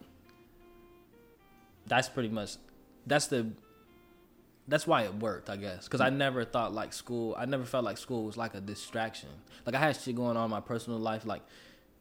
that's 1.91 2.09
pretty 2.09 2.28
much 2.30 2.57
that's 3.07 3.26
the 3.26 3.49
that's 4.68 4.86
why 4.86 5.03
it 5.03 5.14
worked, 5.14 5.51
I 5.51 5.57
guess. 5.57 5.84
Because 5.84 6.01
I 6.01 6.11
never 6.11 6.45
thought 6.45 6.72
like 6.72 6.93
school. 6.93 7.34
I 7.36 7.45
never 7.45 7.64
felt 7.64 7.84
like 7.84 7.99
school 7.99 8.24
was 8.24 8.36
like 8.36 8.55
a 8.55 8.61
distraction. 8.61 9.28
Like 9.66 9.74
I 9.74 9.78
had 9.80 9.97
shit 9.97 10.14
going 10.14 10.36
on 10.36 10.45
in 10.45 10.51
my 10.51 10.61
personal 10.61 10.99
life. 11.01 11.24
Like 11.26 11.43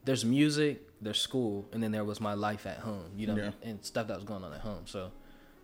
there's 0.06 0.24
music, 0.24 0.88
there's 1.02 1.20
school, 1.20 1.68
and 1.74 1.82
then 1.82 1.92
there 1.92 2.04
was 2.06 2.22
my 2.22 2.36
life 2.36 2.66
at 2.68 2.78
home. 2.78 3.12
You 3.18 3.28
know, 3.28 3.36
Yeah. 3.36 3.52
and 3.64 3.84
stuff 3.84 4.08
that 4.08 4.16
was 4.16 4.24
going 4.26 4.44
on 4.44 4.54
at 4.54 4.62
home. 4.62 4.84
So 4.86 5.12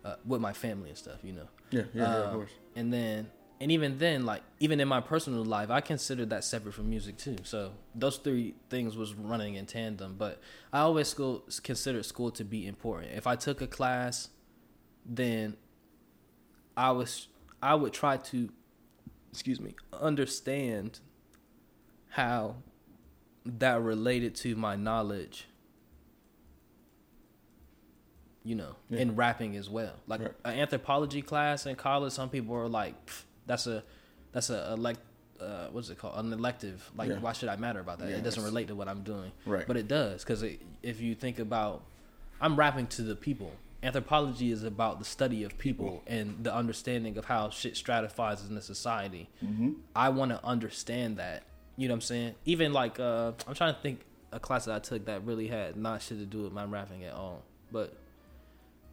uh, 0.04 0.16
with 0.26 0.40
my 0.40 0.52
family 0.52 0.88
and 0.90 0.98
stuff. 0.98 1.18
You 1.22 1.32
know. 1.34 1.48
Yeah, 1.70 1.82
yeah, 1.94 2.02
yeah, 2.02 2.14
of 2.16 2.26
Um, 2.28 2.34
course. 2.34 2.50
And 2.74 2.92
then, 2.92 3.30
and 3.60 3.72
even 3.72 3.98
then, 3.98 4.26
like 4.26 4.42
even 4.60 4.80
in 4.80 4.88
my 4.88 5.00
personal 5.00 5.44
life, 5.44 5.70
I 5.70 5.80
considered 5.80 6.30
that 6.30 6.44
separate 6.44 6.74
from 6.74 6.90
music 6.90 7.16
too. 7.16 7.36
So 7.44 7.72
those 7.94 8.18
three 8.18 8.54
things 8.68 8.96
was 8.96 9.14
running 9.14 9.54
in 9.54 9.66
tandem. 9.66 10.16
But 10.18 10.40
I 10.72 10.80
always 10.80 11.08
school 11.08 11.44
considered 11.62 12.04
school 12.04 12.30
to 12.32 12.44
be 12.44 12.66
important. 12.66 13.12
If 13.14 13.26
I 13.26 13.36
took 13.36 13.62
a 13.62 13.66
class, 13.66 14.28
then 15.04 15.56
I 16.76 16.90
was 16.90 17.28
I 17.62 17.74
would 17.74 17.94
try 17.94 18.18
to, 18.18 18.50
excuse 19.32 19.60
me, 19.60 19.74
understand 19.92 21.00
how 22.10 22.56
that 23.46 23.80
related 23.80 24.34
to 24.34 24.54
my 24.56 24.76
knowledge. 24.76 25.46
You 28.44 28.54
know, 28.54 28.76
Yeah. 28.90 29.00
in 29.00 29.16
rapping 29.16 29.56
as 29.56 29.68
well. 29.68 29.94
Like 30.06 30.20
Right. 30.20 30.34
an 30.44 30.58
anthropology 30.60 31.20
class 31.22 31.66
in 31.66 31.74
college, 31.74 32.12
some 32.12 32.28
people 32.30 32.54
are 32.54 32.68
like, 32.68 33.06
"Pff, 33.06 33.24
"That's 33.46 33.66
a, 33.66 33.82
that's 34.32 34.50
a 34.50 34.72
elect, 34.72 35.00
uh, 35.40 35.68
what's 35.72 35.88
it 35.90 35.98
called? 35.98 36.18
An 36.18 36.32
elective. 36.32 36.90
Like, 36.96 37.08
Yeah. 37.10 37.18
why 37.18 37.32
should 37.32 37.48
I 37.48 37.56
matter 37.56 37.80
about 37.80 37.98
that? 38.00 38.08
It 38.08 38.22
doesn't 38.22 38.42
relate 38.44 38.68
to 38.68 38.74
what 38.74 38.88
I'm 38.88 39.02
doing." 39.02 39.32
Right. 39.44 39.66
But 39.66 39.76
it 39.76 39.88
does 39.88 40.22
because 40.24 40.42
if 40.82 41.00
you 41.00 41.14
think 41.14 41.38
about, 41.38 41.82
I'm 42.40 42.56
rapping 42.56 42.86
to 42.88 43.02
the 43.02 43.16
people. 43.16 43.52
Anthropology 43.82 44.50
is 44.50 44.64
about 44.64 44.98
the 44.98 45.04
study 45.04 45.44
of 45.44 45.56
people 45.58 46.02
and 46.06 46.42
the 46.42 46.52
understanding 46.52 47.16
of 47.18 47.26
how 47.26 47.50
shit 47.50 47.76
stratifies 47.76 48.44
in 48.48 48.56
a 48.56 48.62
society. 48.62 49.28
Mm-hmm. 49.44 49.72
I 49.94 50.08
want 50.08 50.32
to 50.32 50.44
understand 50.44 51.18
that. 51.18 51.44
You 51.76 51.88
know 51.88 51.92
what 51.92 51.96
I'm 51.96 52.00
saying? 52.02 52.34
Even 52.46 52.72
like 52.72 52.98
uh, 52.98 53.32
I'm 53.46 53.54
trying 53.54 53.74
to 53.74 53.80
think 53.80 54.00
a 54.32 54.40
class 54.40 54.64
that 54.64 54.74
I 54.74 54.78
took 54.80 55.04
that 55.04 55.24
really 55.24 55.46
had 55.46 55.76
not 55.76 56.02
shit 56.02 56.18
to 56.18 56.24
do 56.24 56.42
with 56.42 56.52
my 56.52 56.64
rapping 56.64 57.04
at 57.04 57.12
all. 57.12 57.42
But 57.70 57.94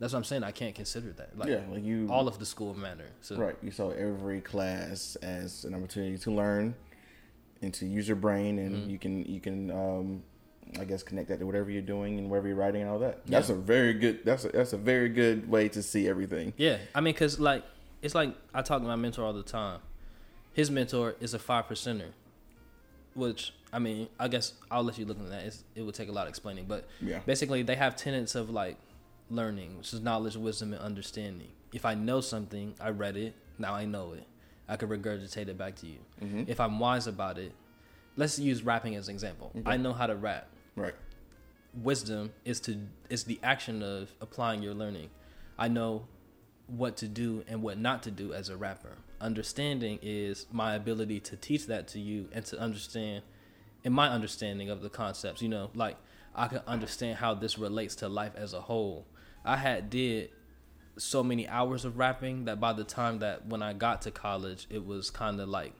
that's 0.03 0.13
what 0.13 0.19
I'm 0.19 0.23
saying. 0.25 0.43
I 0.43 0.51
can't 0.51 0.75
consider 0.75 1.11
that. 1.13 1.37
Like 1.37 1.49
yeah, 1.49 1.61
like 1.71 1.83
you 1.83 2.07
all 2.11 2.27
of 2.27 2.37
the 2.39 2.45
school 2.45 2.73
matter. 2.73 3.05
So 3.21 3.35
Right. 3.37 3.55
You 3.63 3.71
saw 3.71 3.89
every 3.91 4.41
class 4.41 5.15
as 5.21 5.63
an 5.65 5.73
opportunity 5.73 6.17
to 6.19 6.31
learn 6.31 6.75
and 7.61 7.73
to 7.75 7.85
use 7.85 8.07
your 8.07 8.17
brain, 8.17 8.59
and 8.59 8.75
Mm-hmm. 8.75 8.89
you 8.89 8.99
can 8.99 9.23
you 9.25 9.39
can 9.39 9.71
um, 9.71 10.23
I 10.79 10.85
guess 10.85 11.03
connect 11.03 11.29
that 11.29 11.39
to 11.39 11.45
whatever 11.45 11.69
you're 11.71 11.81
doing 11.81 12.19
and 12.19 12.29
wherever 12.29 12.47
you're 12.47 12.57
writing 12.57 12.81
and 12.81 12.89
all 12.91 12.99
that. 12.99 13.25
That's 13.27 13.49
Yeah. 13.49 13.55
a 13.55 13.57
very 13.59 13.93
good. 13.93 14.25
That's 14.25 14.43
a, 14.45 14.49
that's 14.49 14.73
a 14.73 14.77
very 14.77 15.09
good 15.09 15.49
way 15.49 15.69
to 15.69 15.81
see 15.81 16.07
everything. 16.07 16.53
Yeah, 16.57 16.77
I 16.93 17.01
mean, 17.01 17.13
cause 17.13 17.39
like 17.39 17.63
it's 18.01 18.13
like 18.15 18.35
I 18.53 18.61
talk 18.61 18.81
to 18.81 18.87
my 18.87 18.95
mentor 18.97 19.23
all 19.23 19.33
the 19.33 19.43
time. 19.43 19.79
His 20.53 20.69
mentor 20.69 21.15
is 21.21 21.33
a 21.33 21.39
five 21.39 21.67
percenter, 21.67 22.11
which 23.15 23.53
I 23.71 23.79
mean, 23.79 24.07
I 24.19 24.27
guess 24.27 24.53
I'll 24.69 24.83
let 24.83 24.97
you 24.99 25.05
look 25.05 25.17
into 25.17 25.29
that. 25.31 25.43
It's, 25.45 25.63
it 25.75 25.81
would 25.81 25.95
take 25.95 26.09
a 26.09 26.11
lot 26.11 26.23
of 26.23 26.29
explaining, 26.29 26.65
but 26.65 26.85
Yeah. 27.01 27.19
basically 27.25 27.63
they 27.63 27.75
have 27.75 27.95
tenets 27.95 28.35
of 28.35 28.49
like 28.49 28.77
learning, 29.29 29.77
which 29.77 29.93
is 29.93 30.01
knowledge, 30.01 30.35
wisdom, 30.35 30.73
and 30.73 30.81
understanding. 30.81 31.49
If 31.71 31.85
I 31.85 31.95
know 31.95 32.21
something, 32.21 32.75
I 32.79 32.89
read 32.89 33.17
it, 33.17 33.33
now 33.57 33.73
I 33.73 33.85
know 33.85 34.13
it. 34.13 34.27
I 34.67 34.75
could 34.75 34.89
regurgitate 34.89 35.47
it 35.47 35.57
back 35.57 35.75
to 35.77 35.87
you. 35.87 35.99
Mhm. 36.21 36.47
If 36.47 36.59
I'm 36.59 36.79
wise 36.79 37.07
about 37.07 37.37
it, 37.37 37.53
let's 38.15 38.37
use 38.39 38.63
rapping 38.63 38.95
as 38.95 39.07
an 39.07 39.15
example. 39.15 39.51
I 39.65 39.77
know 39.77 39.93
how 39.93 40.07
to 40.07 40.15
rap 40.15 40.47
Right. 40.75 40.95
wisdom 41.73 42.31
is 42.45 42.59
to 42.61 42.87
is 43.09 43.23
the 43.25 43.39
action 43.43 43.81
of 43.83 44.13
applying 44.21 44.61
your 44.61 44.73
learning. 44.73 45.09
I 45.57 45.67
know 45.67 46.07
what 46.67 46.95
to 46.97 47.07
do 47.07 47.43
and 47.47 47.61
what 47.61 47.77
not 47.77 48.03
to 48.03 48.11
do 48.11 48.33
as 48.33 48.49
a 48.49 48.55
rapper. 48.57 48.97
Understanding 49.19 49.99
is 50.01 50.45
my 50.51 50.75
ability 50.75 51.19
to 51.21 51.35
teach 51.35 51.67
that 51.67 51.87
to 51.89 51.99
you 51.99 52.29
and 52.31 52.45
to 52.45 52.59
understand 52.59 53.23
in 53.83 53.91
my 53.91 54.07
understanding 54.09 54.69
of 54.69 54.81
the 54.81 54.89
concepts, 54.89 55.41
you 55.41 55.49
know, 55.49 55.69
like 55.75 55.97
I 56.35 56.47
can 56.47 56.59
understand 56.65 57.17
how 57.17 57.33
this 57.33 57.57
relates 57.57 57.95
to 57.97 58.07
life 58.07 58.33
as 58.35 58.53
a 58.53 58.61
whole. 58.61 59.05
I 59.45 59.57
had 59.57 59.89
did 59.89 60.29
so 60.97 61.23
many 61.23 61.47
hours 61.47 61.85
of 61.85 61.97
rapping 61.97 62.45
that 62.45 62.59
by 62.59 62.73
the 62.73 62.83
time 62.83 63.19
that 63.19 63.45
when 63.47 63.61
I 63.61 63.73
got 63.73 64.03
to 64.03 64.11
college, 64.11 64.67
it 64.69 64.85
was 64.85 65.09
kind 65.09 65.39
of 65.39 65.49
like 65.49 65.73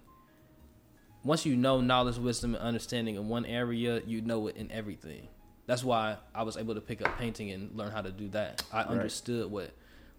once 1.23 1.45
you 1.45 1.55
know 1.55 1.79
knowledge, 1.79 2.17
wisdom, 2.17 2.55
and 2.55 2.63
understanding 2.63 3.15
in 3.15 3.29
one 3.29 3.45
area, 3.45 4.01
you 4.05 4.21
know 4.21 4.47
it 4.47 4.57
in 4.57 4.71
everything. 4.71 5.27
That's 5.65 5.83
why 5.83 6.17
I 6.35 6.43
was 6.43 6.57
able 6.57 6.75
to 6.75 6.81
pick 6.81 7.01
up 7.01 7.17
painting 7.17 7.51
and 7.51 7.73
learn 7.77 7.91
how 7.91 8.01
to 8.01 8.11
do 8.11 8.27
that. 8.29 8.63
I 8.73 8.81
understood 8.81 9.49
what 9.49 9.71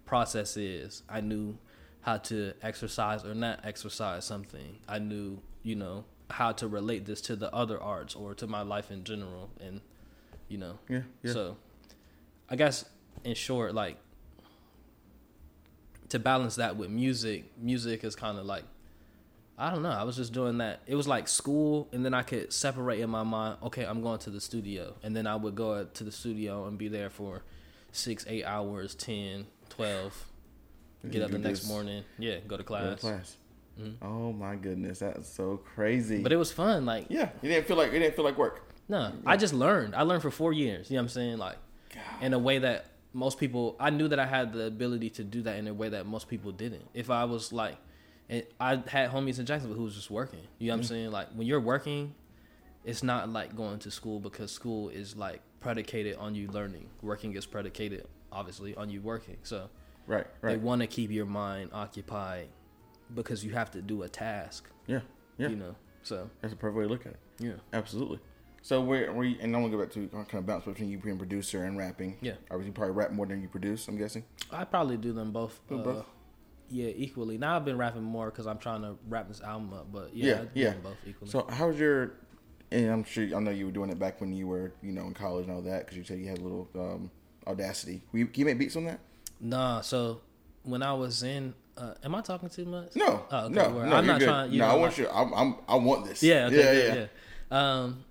process 0.06 0.56
is. 0.56 1.02
I 1.08 1.20
knew 1.20 1.58
how 2.00 2.16
to 2.18 2.54
exercise 2.62 3.24
or 3.24 3.34
not 3.34 3.60
exercise 3.64 4.24
something. 4.24 4.78
I 4.88 4.98
knew, 4.98 5.40
you 5.62 5.74
know, 5.74 6.04
how 6.30 6.52
to 6.52 6.68
relate 6.68 7.04
this 7.04 7.20
to 7.22 7.36
the 7.36 7.52
other 7.54 7.80
arts 7.80 8.14
or 8.14 8.34
to 8.34 8.46
my 8.46 8.62
life 8.62 8.90
in 8.90 9.04
general 9.04 9.50
and 9.60 9.82
you 10.48 10.56
know. 10.56 10.78
Yeah. 10.88 11.02
Yeah. 11.22 11.32
So 11.32 11.56
I 12.48 12.56
guess 12.56 12.86
in 13.24 13.34
short, 13.34 13.74
like 13.74 13.96
to 16.10 16.18
balance 16.18 16.56
that 16.56 16.76
with 16.76 16.90
music, 16.90 17.44
music 17.58 18.04
is 18.04 18.14
kind 18.14 18.38
of 18.38 18.46
like 18.46 18.64
I 19.56 19.70
don't 19.70 19.82
know. 19.84 19.90
I 19.90 20.02
was 20.02 20.16
just 20.16 20.32
doing 20.32 20.58
that. 20.58 20.80
It 20.86 20.96
was 20.96 21.06
like 21.06 21.28
school, 21.28 21.88
and 21.92 22.04
then 22.04 22.12
I 22.12 22.22
could 22.22 22.52
separate 22.52 22.98
in 22.98 23.08
my 23.08 23.22
mind. 23.22 23.58
Okay, 23.62 23.84
I'm 23.84 24.02
going 24.02 24.18
to 24.20 24.30
the 24.30 24.40
studio, 24.40 24.94
and 25.04 25.14
then 25.14 25.28
I 25.28 25.36
would 25.36 25.54
go 25.54 25.84
to 25.84 26.04
the 26.04 26.10
studio 26.10 26.66
and 26.66 26.76
be 26.76 26.88
there 26.88 27.08
for 27.08 27.42
six, 27.92 28.24
eight 28.28 28.44
hours, 28.44 28.96
10, 28.96 29.46
12. 29.68 30.26
Get 31.08 31.22
up 31.22 31.30
the 31.30 31.38
next 31.38 31.60
this- 31.60 31.68
morning, 31.68 32.02
yeah, 32.18 32.38
go 32.48 32.56
to 32.56 32.64
go 32.64 32.78
to 32.80 32.96
class. 32.96 33.00
class. 33.00 33.36
Mhm. 33.80 33.94
Oh 34.02 34.32
my 34.32 34.56
goodness, 34.56 34.98
that's 35.00 35.28
so 35.28 35.58
crazy. 35.58 36.20
But 36.20 36.32
it 36.32 36.36
was 36.36 36.50
fun. 36.50 36.84
Like, 36.84 37.06
yeah, 37.08 37.28
it 37.40 37.46
didn't 37.48 37.68
feel 37.68 37.76
like 37.76 37.92
it 37.92 37.98
didn't 38.00 38.16
feel 38.16 38.24
like 38.24 38.36
work. 38.38 38.62
no, 38.88 39.12
I 39.24 39.36
just 39.36 39.54
learned. 39.54 39.94
I 39.94 40.02
learned 40.02 40.22
for 40.22 40.30
four 40.32 40.52
years. 40.52 40.90
You 40.90 40.96
know 40.96 41.02
what 41.02 41.04
I'm 41.04 41.08
saying? 41.10 41.38
Like, 41.38 41.58
God. 41.94 42.22
in 42.22 42.32
a 42.32 42.38
way 42.40 42.58
that 42.58 42.86
most 43.14 43.38
people 43.38 43.76
I 43.80 43.90
knew 43.90 44.08
that 44.08 44.18
I 44.18 44.26
had 44.26 44.52
the 44.52 44.66
ability 44.66 45.08
to 45.10 45.24
do 45.24 45.40
that 45.42 45.56
in 45.56 45.66
a 45.68 45.72
way 45.72 45.88
that 45.88 46.04
most 46.06 46.28
people 46.28 46.52
didn't. 46.52 46.86
If 46.92 47.08
I 47.08 47.24
was 47.24 47.52
like 47.52 47.78
and 48.28 48.42
I 48.60 48.82
had 48.88 49.10
homies 49.10 49.38
in 49.38 49.46
Jacksonville 49.46 49.76
who 49.76 49.84
was 49.84 49.94
just 49.94 50.10
working. 50.10 50.40
You 50.58 50.68
know 50.68 50.74
what 50.74 50.78
I'm 50.78 50.84
mm. 50.84 50.88
saying? 50.88 51.10
Like 51.10 51.28
when 51.34 51.46
you're 51.46 51.60
working, 51.60 52.14
it's 52.84 53.02
not 53.02 53.28
like 53.28 53.56
going 53.56 53.78
to 53.80 53.90
school 53.90 54.20
because 54.20 54.50
school 54.50 54.88
is 54.88 55.16
like 55.16 55.40
predicated 55.60 56.16
on 56.16 56.34
you 56.34 56.48
learning. 56.48 56.88
Working 57.02 57.34
is 57.34 57.46
predicated 57.46 58.06
obviously 58.32 58.74
on 58.74 58.90
you 58.90 59.00
working. 59.00 59.36
So 59.42 59.70
Right. 60.06 60.26
Right. 60.42 60.52
they 60.52 60.56
want 60.58 60.82
to 60.82 60.86
keep 60.86 61.10
your 61.10 61.26
mind 61.26 61.70
occupied 61.72 62.48
because 63.14 63.44
you 63.44 63.52
have 63.52 63.70
to 63.70 63.80
do 63.80 64.02
a 64.02 64.08
task, 64.08 64.68
Yeah. 64.86 65.00
Yeah. 65.38 65.48
you 65.48 65.56
know. 65.56 65.76
So, 66.02 66.28
That's 66.42 66.52
a 66.52 66.56
perfect 66.56 66.76
way 66.76 66.84
to 66.84 66.90
look 66.90 67.06
at 67.06 67.12
it. 67.12 67.20
yeah. 67.38 67.52
Absolutely. 67.72 68.18
So 68.64 68.80
where 68.80 69.12
we 69.12 69.38
and 69.42 69.54
I'm 69.54 69.60
gonna 69.60 69.76
go 69.76 69.78
back 69.78 69.92
to 69.92 70.08
kind 70.08 70.26
of 70.36 70.46
bounce 70.46 70.64
between 70.64 70.88
you 70.88 70.96
being 70.96 71.18
producer 71.18 71.64
and 71.64 71.76
rapping. 71.76 72.16
Yeah. 72.22 72.32
Obviously, 72.50 72.68
you 72.68 72.72
probably 72.72 72.92
rap 72.94 73.12
more 73.12 73.26
than 73.26 73.42
you 73.42 73.48
produce. 73.48 73.86
I'm 73.88 73.98
guessing. 73.98 74.24
I 74.50 74.64
probably 74.64 74.96
do 74.96 75.12
them 75.12 75.32
both. 75.32 75.60
Do 75.68 75.80
uh, 75.80 75.82
both? 75.82 76.06
Yeah, 76.70 76.90
equally. 76.96 77.36
Now 77.36 77.56
I've 77.56 77.66
been 77.66 77.76
rapping 77.76 78.02
more 78.02 78.30
because 78.30 78.46
I'm 78.46 78.56
trying 78.56 78.80
to 78.80 78.96
wrap 79.06 79.28
this 79.28 79.42
album 79.42 79.74
up. 79.74 79.92
But 79.92 80.16
yeah, 80.16 80.26
Yeah, 80.26 80.34
I 80.40 80.44
do 80.44 80.48
yeah. 80.54 80.70
them 80.70 80.80
both 80.80 80.96
equally. 81.06 81.30
So 81.30 81.46
how's 81.50 81.78
your? 81.78 82.12
And 82.72 82.90
I'm 82.90 83.04
sure 83.04 83.24
I 83.36 83.38
know 83.38 83.50
you 83.50 83.66
were 83.66 83.70
doing 83.70 83.90
it 83.90 83.98
back 83.98 84.18
when 84.22 84.32
you 84.32 84.46
were 84.46 84.72
you 84.82 84.92
know 84.92 85.06
in 85.08 85.12
college 85.12 85.46
and 85.46 85.54
all 85.54 85.60
that 85.60 85.80
because 85.84 85.98
you 85.98 86.04
said 86.04 86.18
you 86.18 86.26
had 86.28 86.38
a 86.38 86.42
little 86.42 86.66
um, 86.74 87.10
audacity. 87.46 88.00
You, 88.14 88.26
can 88.28 88.40
you 88.40 88.46
make 88.46 88.58
beats 88.58 88.76
on 88.76 88.86
that? 88.86 88.98
nah, 89.40 89.82
so 89.82 90.22
when 90.62 90.82
I 90.82 90.94
was 90.94 91.22
in, 91.22 91.52
uh, 91.76 91.92
am 92.02 92.14
I 92.14 92.22
talking 92.22 92.48
too 92.48 92.64
much? 92.64 92.96
No. 92.96 93.26
Oh, 93.30 93.44
okay, 93.44 93.54
no. 93.56 93.82
no. 93.84 93.94
I'm 93.94 94.06
not 94.06 94.20
good. 94.20 94.24
trying- 94.24 94.52
you 94.52 94.60
No, 94.60 94.68
know, 94.68 94.72
I 94.72 94.76
want 94.76 94.92
like- 94.92 94.98
you. 94.98 95.08
I'm, 95.10 95.34
I'm. 95.34 95.56
I 95.68 95.74
want 95.74 96.06
this. 96.06 96.22
Yeah, 96.22 96.46
okay, 96.46 96.56
yeah, 96.56 96.94
yeah. 96.94 97.06
yeah. 97.52 97.80
Um, 97.82 98.04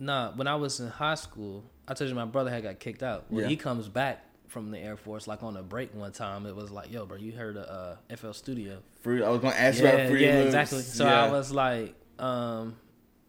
nah, 0.00 0.32
when 0.32 0.48
I 0.48 0.56
was 0.56 0.80
in 0.80 0.88
high 0.88 1.14
school, 1.14 1.62
I 1.86 1.94
told 1.94 2.08
you 2.08 2.16
my 2.16 2.24
brother 2.24 2.50
had 2.50 2.62
got 2.64 2.80
kicked 2.80 3.02
out. 3.02 3.26
When 3.28 3.44
Yeah. 3.44 3.48
he 3.50 3.56
comes 3.56 3.88
back 3.88 4.24
from 4.48 4.70
the 4.72 4.78
Air 4.78 4.96
Force, 4.96 5.28
like 5.28 5.42
on 5.44 5.56
a 5.56 5.62
break 5.62 5.94
one 5.94 6.10
time, 6.10 6.46
it 6.46 6.56
was 6.56 6.70
like, 6.72 6.90
"Yo, 6.90 7.06
bro, 7.06 7.16
you 7.18 7.32
heard 7.32 7.56
of 7.56 7.68
uh, 7.68 7.96
FL 8.16 8.32
Studio?" 8.32 8.82
Fruit. 9.00 9.22
I 9.22 9.28
was 9.30 9.40
gonna 9.40 9.54
ask 9.54 9.78
you 9.78 9.84
yeah, 9.86 9.92
about 9.92 10.08
Fruity 10.08 10.24
yeah, 10.24 10.34
Loops. 10.36 10.46
exactly. 10.46 10.82
So 10.82 11.04
yeah. 11.04 11.24
I 11.24 11.30
was 11.30 11.52
like, 11.52 11.94
um, 12.18 12.76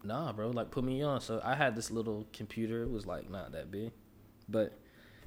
nah, 0.02 0.32
bro, 0.32 0.50
like 0.50 0.70
put 0.70 0.82
me 0.82 1.02
on. 1.02 1.20
So 1.20 1.40
I 1.44 1.54
had 1.54 1.76
this 1.76 1.90
little 1.90 2.26
computer. 2.32 2.82
It 2.82 2.90
was 2.90 3.06
like 3.06 3.30
not 3.30 3.52
that 3.52 3.70
big, 3.70 3.92
but 4.48 4.72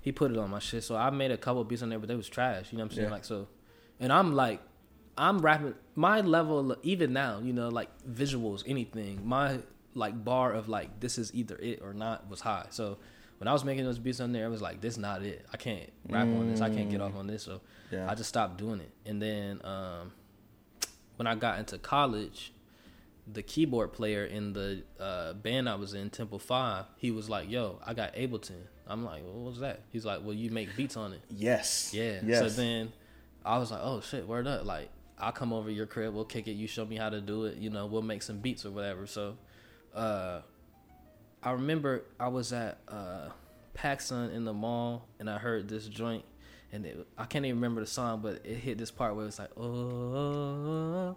he 0.01 0.11
put 0.11 0.31
it 0.31 0.37
on 0.37 0.49
my 0.49 0.59
shit. 0.59 0.83
So 0.83 0.95
I 0.95 1.09
made 1.09 1.31
a 1.31 1.37
couple 1.37 1.63
beats 1.63 1.81
on 1.81 1.89
there, 1.89 1.99
but 1.99 2.07
they 2.09 2.15
was 2.15 2.27
trash. 2.27 2.71
You 2.71 2.77
know 2.77 2.83
what 2.83 2.91
I'm 2.91 2.95
saying? 2.95 3.07
Yeah. 3.07 3.13
Like 3.13 3.25
so, 3.25 3.47
and 3.99 4.11
I'm 4.11 4.33
like, 4.35 4.61
I'm 5.17 5.39
rapping 5.39 5.75
my 5.95 6.21
level 6.21 6.75
even 6.83 7.13
now. 7.13 7.39
You 7.39 7.53
know, 7.53 7.69
like 7.69 7.89
visuals, 8.05 8.63
anything. 8.67 9.25
My 9.25 9.59
like 9.95 10.23
bar 10.23 10.53
of 10.53 10.69
like 10.69 10.99
this 10.99 11.17
is 11.17 11.33
either 11.33 11.55
it 11.55 11.81
or 11.81 11.93
not 11.93 12.29
was 12.29 12.41
high. 12.41 12.67
So. 12.69 12.97
When 13.37 13.49
I 13.49 13.51
was 13.51 13.65
making 13.65 13.83
those 13.83 13.99
beats 13.99 14.21
on 14.21 14.31
there, 14.31 14.45
I 14.45 14.47
was 14.47 14.61
like, 14.61 14.79
"This 14.79 14.97
not 14.97 15.21
it. 15.21 15.45
I 15.51 15.57
can't 15.57 15.91
rap 16.07 16.25
on 16.25 16.49
this. 16.49 16.61
I 16.61 16.69
can't 16.69 16.89
get 16.89 17.01
off 17.01 17.17
on 17.17 17.27
this." 17.27 17.43
So 17.43 17.59
Yeah. 17.91 18.09
I 18.09 18.15
just 18.15 18.29
stopped 18.29 18.57
doing 18.57 18.79
it. 18.79 18.89
And 19.05 19.21
then 19.21 19.59
um, 19.65 20.13
when 21.17 21.27
I 21.27 21.35
got 21.35 21.59
into 21.59 21.77
college, 21.77 22.53
the 23.31 23.43
keyboard 23.43 23.91
player 23.91 24.23
in 24.23 24.53
the 24.53 24.83
uh, 25.01 25.33
band 25.33 25.67
I 25.67 25.75
was 25.75 25.93
in, 25.93 26.09
Temple 26.11 26.39
Five, 26.39 26.85
he 26.95 27.11
was 27.11 27.29
like, 27.29 27.49
"Yo, 27.49 27.77
I 27.85 27.93
got 27.93 28.15
Ableton." 28.15 28.67
I'm 28.87 29.03
like, 29.03 29.21
well, 29.25 29.33
"What 29.33 29.51
was 29.51 29.59
that?" 29.59 29.81
He's 29.91 30.05
like, 30.05 30.21
"Well, 30.23 30.33
you 30.33 30.49
make 30.49 30.73
beats 30.77 30.95
on 30.95 31.11
it." 31.11 31.21
Yes. 31.29 31.91
Yeah. 31.93 32.21
Yes. 32.25 32.39
So 32.39 32.47
then 32.49 32.93
I 33.43 33.57
was 33.57 33.69
like, 33.69 33.81
"Oh 33.83 33.99
shit, 33.99 34.25
word 34.27 34.47
up!" 34.47 34.65
Like 34.65 34.89
I'll 35.19 35.33
come 35.33 35.51
over 35.51 35.69
your 35.69 35.87
crib, 35.87 36.13
we'll 36.13 36.23
kick 36.23 36.47
it. 36.47 36.53
You 36.53 36.67
show 36.67 36.85
me 36.85 36.95
how 36.95 37.09
to 37.09 37.19
do 37.19 37.45
it. 37.45 37.57
You 37.57 37.69
know, 37.69 37.85
we'll 37.85 38.01
make 38.01 38.21
some 38.21 38.37
beats 38.39 38.65
or 38.65 38.71
whatever. 38.71 39.07
So, 39.07 39.37
uh, 39.95 40.41
I 41.41 41.51
remember 41.51 42.03
I 42.19 42.27
was 42.27 42.53
at 42.53 42.79
uh, 42.87 43.29
PacSun 43.77 44.33
in 44.33 44.45
the 44.45 44.53
mall 44.53 45.07
and 45.19 45.29
I 45.29 45.37
heard 45.37 45.69
this 45.69 45.87
joint. 45.87 46.25
And 46.71 46.85
it, 46.85 47.07
I 47.17 47.25
can't 47.25 47.45
even 47.45 47.57
remember 47.57 47.81
the 47.81 47.87
song, 47.87 48.19
but 48.21 48.41
it 48.43 48.55
hit 48.57 48.77
this 48.77 48.91
part 48.91 49.15
where 49.15 49.25
it's 49.25 49.39
like, 49.39 49.51
oh, 49.57 51.15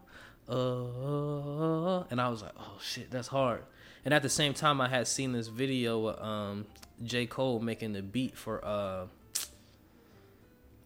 oh, 0.48 0.54
oh, 0.54 2.06
and 2.10 2.20
I 2.20 2.28
was 2.28 2.42
like, 2.42 2.52
oh 2.58 2.78
shit, 2.80 3.10
that's 3.10 3.28
hard. 3.28 3.62
And 4.04 4.14
at 4.14 4.22
the 4.22 4.28
same 4.28 4.54
time, 4.54 4.80
I 4.80 4.88
had 4.88 5.08
seen 5.08 5.32
this 5.32 5.48
video 5.48 6.06
of 6.06 6.22
um, 6.24 6.66
J. 7.02 7.26
Cole 7.26 7.58
making 7.58 7.92
the 7.92 8.02
beat 8.02 8.36
for 8.36 8.64
uh, 8.64 9.06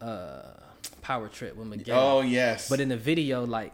uh, 0.00 0.52
Power 1.02 1.28
Trip 1.28 1.54
with 1.56 1.66
Miguel. 1.66 1.98
Oh 1.98 2.20
yes. 2.22 2.68
But 2.68 2.80
in 2.80 2.88
the 2.88 2.96
video, 2.96 3.44
like 3.44 3.72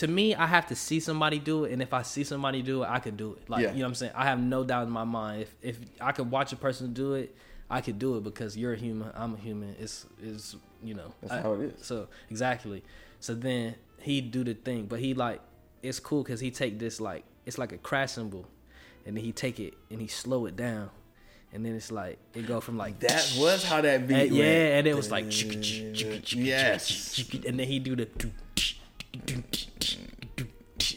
to 0.00 0.08
me, 0.08 0.34
I 0.34 0.46
have 0.46 0.66
to 0.68 0.74
see 0.76 0.98
somebody 1.00 1.38
do 1.38 1.64
it, 1.64 1.72
and 1.72 1.80
if 1.82 1.92
I 1.94 2.02
see 2.02 2.24
somebody 2.24 2.62
do 2.62 2.82
it, 2.82 2.88
I 2.88 2.98
could 3.00 3.16
do 3.16 3.32
it. 3.34 3.48
Like 3.48 3.62
Yeah. 3.62 3.72
you 3.72 3.78
know 3.78 3.84
what 3.84 3.88
I'm 3.88 3.94
saying? 3.96 4.12
I 4.14 4.24
have 4.24 4.40
no 4.40 4.64
doubt 4.64 4.84
in 4.86 4.90
my 4.90 5.04
mind. 5.04 5.42
If 5.42 5.54
if 5.62 5.76
I 6.00 6.12
could 6.12 6.30
watch 6.30 6.52
a 6.52 6.56
person 6.56 6.92
do 6.92 7.14
it, 7.14 7.34
I 7.70 7.80
could 7.80 7.98
do 7.98 8.16
it 8.16 8.24
because 8.24 8.56
you're 8.56 8.72
a 8.72 8.76
human, 8.76 9.10
I'm 9.14 9.34
a 9.34 9.38
human. 9.38 9.76
It's 9.78 10.06
is 10.22 10.56
you 10.82 10.94
know 10.94 11.12
That's 11.20 11.32
I- 11.34 11.40
how 11.42 11.52
it 11.54 11.60
is. 11.74 11.86
So 11.86 12.08
exactly. 12.30 12.82
So 13.20 13.34
then 13.34 13.74
he 14.00 14.20
do 14.22 14.42
the 14.44 14.54
thing, 14.54 14.86
but 14.86 14.98
he 15.00 15.12
like 15.14 15.40
it's 15.82 16.00
cool 16.00 16.22
because 16.22 16.40
he 16.40 16.50
take 16.50 16.78
this 16.78 17.00
like 17.00 17.24
it's 17.46 17.58
like 17.58 17.72
a 17.72 17.78
crash 17.78 18.12
cymbal, 18.12 18.46
and 19.06 19.16
then 19.16 19.22
he 19.24 19.32
take 19.32 19.60
it 19.60 19.74
and 19.90 20.00
he 20.00 20.06
slow 20.08 20.46
it 20.46 20.56
down, 20.56 20.88
and 21.52 21.64
then 21.64 21.74
it's 21.74 21.92
like 21.92 22.18
it 22.34 22.46
go 22.46 22.60
from 22.60 22.78
like 22.78 23.00
that 23.00 23.34
was 23.38 23.62
how 23.64 23.80
that 23.82 24.08
beat. 24.08 24.28
and, 24.28 24.30
yeah, 24.36 24.44
went. 24.44 24.72
and 24.76 24.86
it 24.86 24.94
was 24.96 25.10
like 25.10 25.26
Yes. 26.34 27.22
and 27.46 27.58
then 27.60 27.66
he 27.68 27.78
do 27.78 27.94
the 27.96 28.08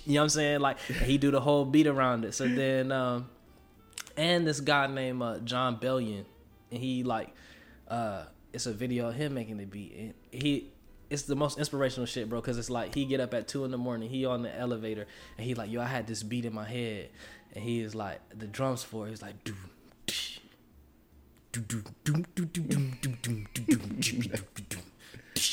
you 0.05 0.15
know 0.15 0.21
what 0.21 0.23
I'm 0.23 0.29
saying? 0.29 0.59
Like 0.59 0.79
he 0.79 1.17
do 1.17 1.31
the 1.31 1.41
whole 1.41 1.65
beat 1.65 1.87
around 1.87 2.25
it. 2.25 2.33
So 2.33 2.47
then 2.47 2.91
um 2.91 3.29
and 4.15 4.45
this 4.45 4.59
guy 4.59 4.87
named 4.87 5.21
uh, 5.21 5.39
Jon 5.39 5.77
Bellion 5.77 6.25
and 6.71 6.79
he 6.79 7.03
like 7.03 7.33
uh 7.87 8.23
it's 8.51 8.65
a 8.65 8.73
video 8.73 9.09
of 9.09 9.15
him 9.15 9.33
making 9.33 9.57
the 9.57 9.65
beat 9.65 9.95
and 9.97 10.13
he 10.31 10.73
it's 11.09 11.23
the 11.23 11.35
most 11.35 11.59
inspirational 11.59 12.07
shit, 12.07 12.27
bro. 12.27 12.41
Cause 12.41 12.57
it's 12.57 12.71
like 12.71 12.95
he 12.95 13.05
get 13.05 13.19
up 13.19 13.35
at 13.35 13.47
two 13.47 13.65
in 13.65 13.71
the 13.71 13.77
morning, 13.77 14.09
he 14.09 14.25
on 14.25 14.41
the 14.41 14.57
elevator, 14.57 15.05
and 15.37 15.45
he 15.45 15.53
like, 15.53 15.69
yo, 15.69 15.79
I 15.79 15.85
had 15.85 16.07
this 16.07 16.23
beat 16.23 16.43
in 16.43 16.53
my 16.53 16.65
head, 16.65 17.09
and 17.53 17.63
he 17.63 17.81
is 17.81 17.93
like, 17.93 18.19
the 18.35 18.47
drums 18.47 18.81
for 18.81 19.05
it, 19.05 19.11
he's 19.11 19.21
like, 19.21 19.43
do, 19.43 19.53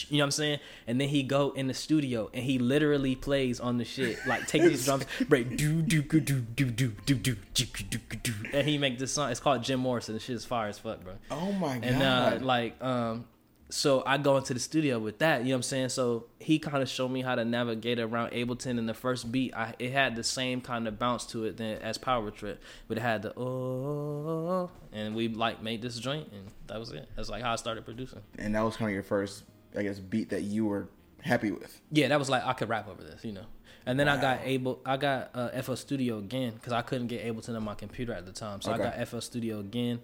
you 0.08 0.18
know 0.18 0.24
what 0.24 0.26
I'm 0.26 0.30
saying? 0.32 0.60
And 0.86 1.00
then 1.00 1.08
he 1.08 1.22
go 1.22 1.50
in 1.52 1.66
the 1.66 1.74
studio 1.74 2.30
and 2.34 2.44
he 2.44 2.58
literally 2.58 3.14
plays 3.16 3.60
on 3.60 3.78
the 3.78 3.84
shit. 3.84 4.18
Like 4.26 4.46
take 4.46 4.62
these 4.62 4.84
drums, 4.86 5.06
break 5.28 5.56
do 5.56 5.82
do 5.82 6.02
do 6.02 6.20
do 6.20 6.40
do 6.40 6.64
do 6.70 6.88
do 7.06 7.14
do 7.14 7.36
do 7.54 7.64
do 7.84 7.98
do 8.22 8.32
and 8.52 8.66
he 8.66 8.78
make 8.78 8.98
this 8.98 9.12
song. 9.12 9.30
It's 9.30 9.40
called 9.40 9.62
Jim 9.62 9.80
Morrison. 9.80 10.14
The 10.14 10.20
shit 10.20 10.36
is 10.36 10.44
fire 10.44 10.68
as 10.68 10.78
fuck, 10.78 11.02
bro. 11.02 11.14
Oh 11.30 11.52
my 11.52 11.78
god. 11.78 11.84
And 11.84 12.02
uh, 12.02 12.38
like, 12.44 12.82
um, 12.82 13.26
so 13.70 14.02
I 14.04 14.18
go 14.18 14.36
into 14.36 14.52
the 14.52 14.60
studio 14.60 14.98
with 14.98 15.18
that. 15.20 15.42
You 15.42 15.48
know 15.48 15.52
what 15.52 15.56
I'm 15.58 15.62
saying? 15.62 15.88
So 15.90 16.26
he 16.40 16.58
kind 16.58 16.82
of 16.82 16.88
showed 16.88 17.10
me 17.10 17.22
how 17.22 17.36
to 17.36 17.44
navigate 17.44 17.98
around 18.00 18.32
Ableton. 18.32 18.78
In 18.78 18.86
the 18.86 18.94
first 18.94 19.30
beat, 19.30 19.54
I 19.54 19.74
it 19.78 19.92
had 19.92 20.16
the 20.16 20.24
same 20.24 20.60
kind 20.60 20.88
of 20.88 20.98
bounce 20.98 21.24
to 21.26 21.44
it 21.44 21.56
than 21.56 21.78
as 21.78 21.96
Power 21.96 22.30
Trip, 22.30 22.60
but 22.88 22.98
it 22.98 23.00
had 23.00 23.22
the 23.22 23.38
oh, 23.38 24.70
and 24.92 25.14
we 25.14 25.28
like 25.28 25.62
made 25.62 25.82
this 25.82 25.98
joint, 25.98 26.28
and 26.32 26.50
that 26.66 26.78
was 26.78 26.90
it. 26.90 27.08
That's 27.16 27.28
like 27.28 27.42
how 27.42 27.52
I 27.52 27.56
started 27.56 27.84
producing. 27.84 28.20
and 28.38 28.54
that 28.54 28.62
was 28.62 28.76
kind 28.76 28.88
of 28.88 28.94
your 28.94 29.02
first, 29.04 29.44
I 29.76 29.82
guess, 29.82 29.98
beat 29.98 30.30
that 30.30 30.42
you 30.42 30.66
were 30.66 30.88
happy 31.22 31.50
with. 31.50 31.80
Yeah, 31.92 32.08
that 32.08 32.18
was 32.18 32.28
like 32.30 32.44
I 32.44 32.52
could 32.54 32.68
rap 32.68 32.88
over 32.88 33.02
this, 33.02 33.24
you 33.24 33.32
know. 33.32 33.44
And 33.86 33.98
then 33.98 34.08
I 34.08 34.20
got 34.20 34.40
able, 34.44 34.78
I 34.84 34.96
got 34.98 35.30
uh, 35.34 35.62
FL 35.62 35.74
Studio 35.74 36.18
again 36.18 36.52
because 36.54 36.72
I 36.72 36.82
couldn't 36.82 37.06
get 37.06 37.24
Ableton 37.24 37.56
on 37.56 37.64
my 37.64 37.74
computer 37.74 38.12
at 38.12 38.26
the 38.26 38.32
time. 38.32 38.60
So 38.60 38.72
Okay. 38.72 38.82
I 38.82 38.96
got 38.98 39.08
FL 39.08 39.20
Studio 39.20 39.58
again. 39.60 40.00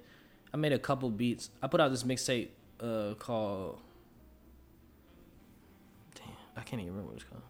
I 0.52 0.56
made 0.56 0.72
a 0.72 0.78
couple 0.78 1.10
beats. 1.10 1.50
I 1.62 1.66
put 1.68 1.80
out 1.80 1.90
this 1.90 2.02
mixtape 2.02 2.48
uh, 2.80 3.14
called. 3.18 3.78
Damn, 6.14 6.24
I 6.56 6.60
can't 6.62 6.80
even 6.80 6.92
remember 6.94 7.12
what 7.12 7.16
it's 7.20 7.24
called. 7.28 7.42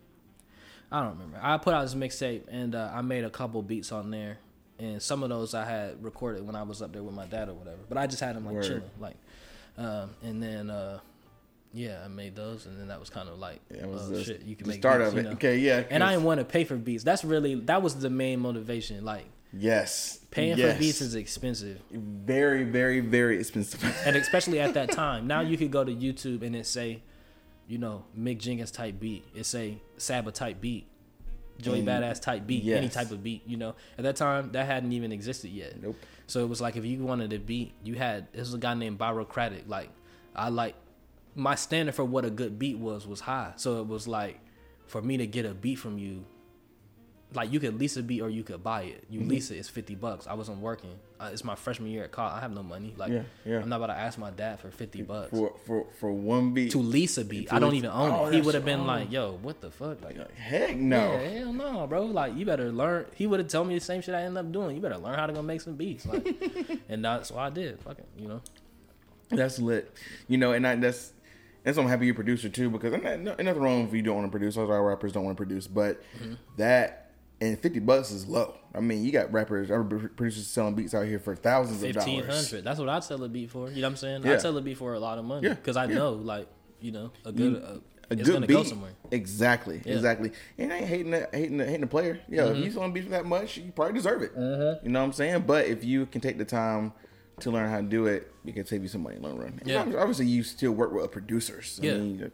I 0.91 1.01
don't 1.01 1.11
remember. 1.11 1.39
I 1.41 1.59
put 1.59 1.75
out 1.75 1.83
this 1.83 1.95
mixtape 1.95 2.43
and 2.49 2.75
uh, 2.75 2.91
I 2.93 3.03
made 3.03 3.25
a 3.25 3.31
couple 3.31 3.63
beats 3.63 3.93
on 3.93 4.11
there, 4.11 4.39
and 4.79 5.01
some 5.03 5.23
of 5.23 5.29
those 5.29 5.55
I 5.55 5.65
had 5.65 6.03
recorded 6.03 6.45
when 6.47 6.57
I 6.57 6.63
was 6.63 6.83
up 6.83 6.93
there 6.93 7.03
with 7.03 7.15
my 7.15 7.27
dad 7.27 7.49
or 7.49 7.55
whatever. 7.55 7.79
But 7.89 7.99
I 7.99 8.07
just 8.07 8.21
had 8.21 8.37
them 8.37 8.47
like 8.47 8.55
Word. 8.57 8.65
chilling, 8.65 8.91
like, 8.99 9.17
um, 9.79 10.11
and 10.23 10.43
then. 10.43 10.71
Uh, 10.71 10.99
yeah, 11.77 12.01
I 12.03 12.09
made 12.09 12.35
those, 12.35 12.65
and 12.65 12.81
then 12.81 12.89
that 12.89 12.99
was 12.99 13.11
kind 13.11 13.29
of 13.29 13.39
like, 13.39 13.61
It 13.69 13.87
was 13.87 14.09
oh, 14.11 14.15
the, 14.15 14.25
shit, 14.25 14.43
you 14.43 14.57
can 14.57 14.65
the 14.67 14.73
make 14.73 14.81
start 14.81 15.01
beats, 15.01 15.09
of 15.09 15.15
you 15.15 15.21
it. 15.21 15.23
know? 15.25 15.31
Okay, 15.33 15.59
yeah. 15.59 15.85
And 15.91 16.03
I 16.03 16.13
didn't 16.13 16.25
want 16.25 16.41
to 16.41 16.45
pay 16.47 16.65
for 16.65 16.77
beats. 16.77 17.05
That's 17.05 17.23
really 17.23 17.55
that 17.67 17.83
was 17.83 17.97
the 17.97 18.09
main 18.09 18.41
motivation. 18.41 19.05
Like 19.05 19.27
yes, 19.53 20.19
paying 20.31 20.57
yes. 20.57 20.73
for 20.73 20.79
beats 20.81 21.01
is 21.03 21.15
expensive, 21.15 21.81
very, 21.91 22.65
very, 22.65 23.01
very 23.01 23.39
expensive. 23.39 23.85
and 24.07 24.17
especially 24.25 24.59
at 24.59 24.73
that 24.75 24.91
time. 24.91 25.27
Now 25.27 25.43
you 25.43 25.59
could 25.59 25.71
go 25.71 25.85
to 25.85 25.93
YouTube 25.95 26.43
and 26.43 26.57
it 26.57 26.67
say, 26.67 27.03
you 27.69 27.77
know, 27.77 28.05
Mick 28.19 28.39
Jenkins 28.39 28.71
type 28.71 28.99
beat. 28.99 29.25
It 29.35 29.45
say 29.45 29.79
Saba 29.99 30.33
type 30.33 30.61
beat, 30.63 30.87
Joey 31.61 31.81
And- 31.81 31.89
Badass 31.89 32.23
type 32.23 32.47
beat, 32.47 32.67
any 32.73 32.89
type 32.89 33.11
of 33.11 33.23
beat. 33.23 33.43
You 33.47 33.59
know, 33.59 33.75
at 33.99 34.05
that 34.05 34.17
time 34.17 34.51
that 34.53 34.65
hadn't 34.67 34.93
even 34.93 35.13
existed 35.13 35.51
yet. 35.51 35.83
Nope. 35.83 35.97
So 36.27 36.41
it 36.41 36.49
was 36.49 36.61
like 36.63 36.77
if 36.77 36.87
you 36.87 37.05
wanted 37.05 37.35
a 37.35 37.39
beat, 37.39 37.75
you 37.85 37.97
had 37.97 38.33
this 38.33 38.41
was 38.41 38.55
a 38.55 38.59
guy 38.59 38.73
named 38.73 38.99
Byrocratic. 38.99 39.69
Like 39.69 39.91
I 40.35 40.49
like 40.49 40.75
my 41.37 41.55
standard 41.55 41.95
for 41.95 42.05
what 42.05 42.25
a 42.25 42.31
good 42.31 42.59
beat 42.59 42.79
was 42.79 43.07
was 43.07 43.21
high. 43.21 43.53
So 43.57 43.81
it 43.81 43.87
was 43.87 44.09
like 44.09 44.41
for 44.87 45.03
me 45.03 45.19
to 45.19 45.27
get 45.27 45.45
a 45.45 45.53
beat 45.55 45.77
from 45.77 45.99
you, 45.99 46.25
like 47.35 47.53
you 47.53 47.61
could 47.61 47.79
lease 47.79 47.97
a 47.97 48.03
beat 48.03 48.23
or 48.23 48.31
you 48.31 48.43
could 48.43 48.65
buy 48.65 48.83
it. 48.85 49.05
You 49.11 49.21
lease 49.21 49.51
it, 49.51 49.57
it's 49.59 49.69
fifty 49.69 49.95
bucks. 49.95 50.27
I 50.27 50.35
wasn't 50.35 50.59
working. 50.59 50.99
Uh, 51.19 51.31
it's 51.33 51.45
my 51.45 51.55
freshman 51.55 51.91
year 51.91 52.05
at 52.05 52.13
college. 52.13 52.35
I 52.35 52.41
have 52.41 52.53
no 52.53 52.63
money. 52.63 52.95
Like 52.97 53.11
Yeah, 53.13 53.23
yeah. 53.45 53.61
I'm 53.61 53.69
not 53.69 53.77
about 53.77 53.89
to 53.89 53.99
ask 53.99 54.19
my 54.19 54.31
dad 54.31 54.61
for 54.61 54.71
fifty 54.71 55.03
bucks 55.03 55.31
for 55.31 55.55
for 55.67 55.87
for 56.01 56.13
one 56.13 56.55
beat. 56.55 56.71
to 56.73 56.79
lease 56.79 57.19
a 57.19 57.25
beat. 57.25 57.53
I 57.53 57.59
don't 57.59 57.75
even 57.75 57.91
own 57.91 58.11
Oh, 58.11 58.27
it. 58.27 58.35
He 58.35 58.41
would 58.41 58.55
have 58.55 58.65
been 58.65 58.81
oh. 58.81 58.85
like, 58.85 59.11
"Yo, 59.13 59.39
what 59.43 59.61
the 59.61 59.71
fuck?" 59.71 60.03
Like, 60.03 60.17
Heck 60.37 60.77
no. 60.77 60.97
yeah, 60.97 61.29
hell 61.41 61.53
no, 61.53 61.87
bro. 61.87 62.05
Like, 62.05 62.37
you 62.37 62.47
better 62.47 62.71
learn. 62.73 63.07
He 63.15 63.27
would 63.27 63.41
have 63.41 63.49
told 63.49 63.69
me 63.69 63.75
the 63.75 63.85
same 63.85 64.01
shit 64.03 64.15
I 64.15 64.23
ended 64.23 64.39
up 64.45 64.53
doing. 64.53 64.77
You 64.77 64.83
better 64.83 64.99
learn 64.99 65.19
how 65.19 65.27
to 65.27 65.33
go 65.33 65.43
make 65.43 65.61
some 65.61 65.75
beats. 65.75 66.07
Like, 66.07 66.27
and 66.89 67.05
that's 67.05 67.31
what 67.31 67.41
I 67.41 67.51
did. 67.51 67.81
Fucking, 67.81 68.05
you 68.19 68.29
know. 68.29 68.41
That's 69.31 69.59
lit. 69.59 69.93
You 70.29 70.39
know, 70.39 70.53
and 70.53 70.67
I, 70.67 70.77
that's 70.77 71.13
that's 71.67 71.77
why 71.77 71.83
I'm 71.85 71.91
happy 71.91 72.07
you're 72.07 72.13
a 72.13 72.15
producer 72.15 72.49
too 72.49 72.71
because 72.71 72.95
I'm 72.95 73.03
not, 73.03 73.19
no, 73.21 73.35
nothing 73.35 73.61
wrong 73.63 73.87
if 73.87 73.93
you 73.93 74.01
don't 74.01 74.15
want 74.17 74.27
to 74.29 74.31
produce. 74.31 74.55
Those 74.55 74.71
our 74.71 74.83
rappers 74.83 75.13
don't 75.13 75.25
want 75.25 75.37
to 75.37 75.45
produce, 75.45 75.67
but 75.67 76.01
Mm-hmm. 76.23 76.35
that 76.57 77.11
and 77.41 77.59
fifty 77.59 77.81
bucks 77.81 78.11
is 78.11 78.27
low. 78.27 78.55
I 78.75 78.81
mean, 78.81 79.05
you 79.05 79.13
got 79.13 79.31
rappers, 79.33 79.69
producers 80.17 80.47
selling 80.47 80.75
beats 80.75 80.95
out 80.95 81.07
here 81.07 81.19
for 81.19 81.37
thousands 81.37 81.83
of 81.83 81.93
dollars. 81.93 82.27
hundred. 82.51 82.65
That's 82.65 82.79
what 82.79 82.89
I'd 82.89 83.05
sell 83.05 83.23
a 83.25 83.29
beat 83.29 83.51
for. 83.51 83.69
You 83.69 83.77
know 83.83 83.89
what 83.89 83.91
I'm 83.91 83.97
saying? 83.97 84.23
Yeah. 84.25 84.33
I'd 84.33 84.41
sell 84.41 84.57
a 84.57 84.63
beat 84.63 84.79
for 84.79 84.95
a 84.95 84.99
lot 84.99 85.19
of 85.19 85.25
money. 85.27 85.47
Yeah, 85.49 85.55
Because 85.55 85.77
I 85.77 85.85
yeah. 85.85 85.97
know, 85.97 86.13
like, 86.13 86.47
you 86.81 86.93
know, 86.93 87.11
a 87.27 87.33
good, 87.33 87.57
uh, 87.63 87.67
A 88.09 88.15
it's 88.15 88.23
good 88.23 88.33
gonna 88.35 88.47
beat, 88.47 88.53
go 88.55 88.63
somewhere. 88.63 88.93
exactly, 89.11 89.83
Yeah. 89.85 89.95
exactly. 89.95 90.31
And 90.59 90.73
I 90.73 90.77
ain't 90.79 90.87
hating 90.87 91.11
the 91.11 91.29
hating 91.33 91.57
the, 91.59 91.65
hating 91.67 91.81
the 91.83 91.87
player. 91.89 92.21
Yeah, 92.29 92.43
Mm-hmm. 92.45 92.59
if 92.59 92.65
you 92.65 92.71
selling 92.71 92.93
beats 92.93 93.05
for 93.07 93.11
that 93.13 93.27
much, 93.27 93.57
you 93.59 93.73
probably 93.73 93.95
deserve 93.95 94.23
it. 94.23 94.33
You 94.35 94.91
know 94.91 95.01
what 95.01 95.07
I'm 95.07 95.13
saying? 95.13 95.43
But 95.47 95.67
if 95.67 95.85
you 95.85 96.07
can 96.07 96.21
take 96.21 96.39
the 96.39 96.45
time 96.45 96.93
to 97.41 97.51
learn 97.51 97.69
how 97.71 97.77
to 97.77 97.83
do 97.87 98.07
it, 98.07 98.33
it 98.47 98.55
can 98.55 98.65
save 98.65 98.83
you 98.83 98.89
some 98.89 99.03
money 99.03 99.17
in 99.17 99.23
the 99.23 99.29
long 99.29 99.39
run. 99.39 99.61
Yeah. 99.65 99.81
obviously, 99.99 100.27
you 100.27 100.43
still 100.43 100.73
work 100.73 100.93
with 100.93 101.11
producers. 101.11 101.79
I 101.83 101.87
Yeah. 101.87 101.97
mean, 101.99 102.33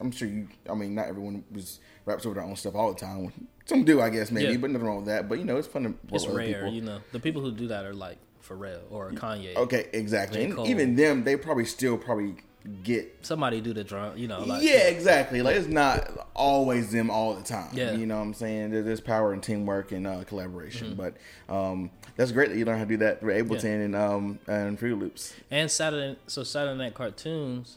I'm 0.00 0.10
sure 0.12 0.28
you. 0.28 0.48
I 0.70 0.74
mean, 0.74 0.94
not 0.94 1.08
everyone 1.08 1.44
was 1.50 1.80
raps 2.04 2.24
over 2.26 2.34
their 2.36 2.44
own 2.44 2.54
stuff 2.56 2.74
all 2.74 2.92
the 2.92 2.98
time. 3.00 3.32
Some 3.64 3.84
do, 3.84 4.00
I 4.00 4.10
guess, 4.10 4.30
maybe, 4.30 4.52
Yeah. 4.52 4.58
but 4.58 4.70
nothing 4.70 4.86
wrong 4.86 4.96
with 4.98 5.06
that. 5.06 5.28
But 5.28 5.38
you 5.40 5.44
know, 5.44 5.56
it's 5.56 5.66
fun 5.66 5.82
to 5.82 5.88
work 5.88 5.98
It's 6.12 6.26
with 6.26 6.36
rare, 6.36 6.46
people. 6.46 6.72
you 6.72 6.82
know. 6.82 7.00
The 7.12 7.18
people 7.20 7.42
who 7.42 7.50
do 7.50 7.66
that 7.68 7.84
are 7.84 7.94
like 7.94 8.18
Pharrell 8.46 8.82
or 8.90 9.10
Kanye. 9.10 9.56
Okay, 9.56 9.86
exactly. 9.92 10.44
And 10.44 10.58
even 10.66 10.94
them, 10.94 11.24
they 11.24 11.36
probably 11.36 11.64
still 11.64 11.98
probably 11.98 12.36
get 12.82 13.14
Somebody 13.22 13.60
do 13.60 13.72
the 13.72 13.84
drum, 13.84 14.16
you 14.16 14.26
know, 14.28 14.40
like 14.42 14.62
yeah, 14.62 14.88
exactly. 14.88 15.42
Like 15.42 15.56
it's 15.56 15.68
not 15.68 16.28
always 16.34 16.90
them 16.92 17.10
all 17.10 17.34
the 17.34 17.42
time. 17.42 17.70
Yeah. 17.72 17.92
You 17.92 18.06
know 18.06 18.16
what 18.16 18.22
I'm 18.22 18.34
saying? 18.34 18.70
There's 18.70 19.00
power 19.00 19.32
in 19.34 19.40
teamwork 19.40 19.92
and 19.92 20.06
uh, 20.06 20.24
collaboration. 20.24 20.96
Mm-hmm. 20.96 20.96
But 20.96 21.16
um, 21.52 21.90
that's 22.16 22.32
great 22.32 22.48
that 22.50 22.56
you 22.56 22.64
learn 22.64 22.78
how 22.78 22.84
to 22.84 22.88
do 22.88 22.96
that 22.98 23.20
through 23.20 23.34
Ableton 23.34 23.84
and 23.84 23.96
um 23.96 24.38
and 24.46 24.78
Fruit 24.78 24.98
Loops. 24.98 25.34
and 25.50 25.70
Saturday 25.70 26.18
so 26.26 26.42
Saturday 26.42 26.76
Night 26.78 26.94
Cartoons, 26.94 27.76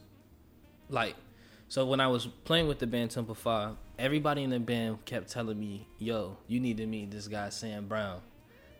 like, 0.89 1.15
so 1.67 1.85
when 1.85 1.99
I 1.99 2.07
was 2.07 2.25
playing 2.45 2.67
with 2.67 2.79
the 2.79 2.87
band 2.87 3.11
Temple 3.11 3.35
Five, 3.35 3.75
everybody 3.97 4.43
in 4.43 4.49
the 4.49 4.59
band 4.59 5.05
kept 5.05 5.29
telling 5.29 5.59
me, 5.59 5.87
"Yo, 5.99 6.37
you 6.47 6.59
need 6.59 6.77
to 6.77 6.85
meet 6.87 7.11
this 7.11 7.27
guy 7.27 7.49
Sam 7.49 7.87
Brown," 7.87 8.21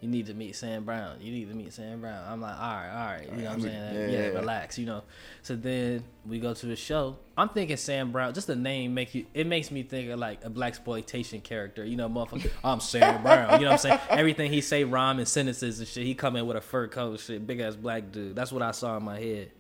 you 0.01 0.07
need 0.07 0.27
to 0.27 0.33
meet 0.33 0.55
Sam 0.55 0.85
Brown. 0.85 1.17
You 1.19 1.31
need 1.31 1.49
to 1.49 1.55
meet 1.55 1.73
Sam 1.73 1.99
Brown. 1.99 2.23
I'm 2.27 2.39
like, 2.39 2.55
all 2.55 2.61
right, 2.61 2.89
all 2.89 3.05
right. 3.13 3.29
You 3.29 3.43
know 3.43 3.49
what 3.49 3.53
I'm 3.53 3.61
saying? 3.61 3.95
Yeah, 3.95 4.07
yeah, 4.07 4.27
relax, 4.29 4.77
you 4.77 4.85
know. 4.85 5.03
So 5.41 5.55
then 5.55 6.03
we 6.25 6.39
go 6.39 6.53
to 6.53 6.65
the 6.65 6.75
show. 6.75 7.17
I'm 7.37 7.49
thinking 7.49 7.75
Sam 7.75 8.11
Brown, 8.11 8.33
just 8.33 8.47
the 8.47 8.55
name 8.55 8.93
make 8.93 9.13
you 9.13 9.25
it 9.33 9.45
makes 9.45 9.71
me 9.71 9.83
think 9.83 10.09
of 10.09 10.19
like 10.19 10.45
a 10.45 10.49
black 10.49 10.69
exploitation 10.69 11.41
character, 11.41 11.83
you 11.83 11.97
know, 11.97 12.07
motherfucker. 12.07 12.51
I'm 12.63 12.79
Sam 12.79 13.21
Brown. 13.23 13.59
You 13.59 13.65
know 13.65 13.71
what 13.71 13.85
I'm 13.85 13.89
saying? 13.89 13.99
Everything 14.09 14.51
he 14.51 14.61
say 14.61 14.85
rhyme 14.85 15.19
and 15.19 15.27
sentences 15.27 15.79
and 15.79 15.87
shit. 15.87 16.05
He 16.05 16.15
come 16.15 16.35
in 16.37 16.47
with 16.47 16.55
a 16.55 16.61
fur 16.61 16.87
coat 16.87 17.11
and 17.11 17.19
shit, 17.19 17.45
big 17.45 17.59
ass 17.59 17.75
black 17.75 18.11
dude. 18.11 18.35
That's 18.35 18.51
what 18.51 18.61
I 18.61 18.71
saw 18.71 18.95
in 18.97 19.03
my 19.03 19.19
head. 19.19 19.51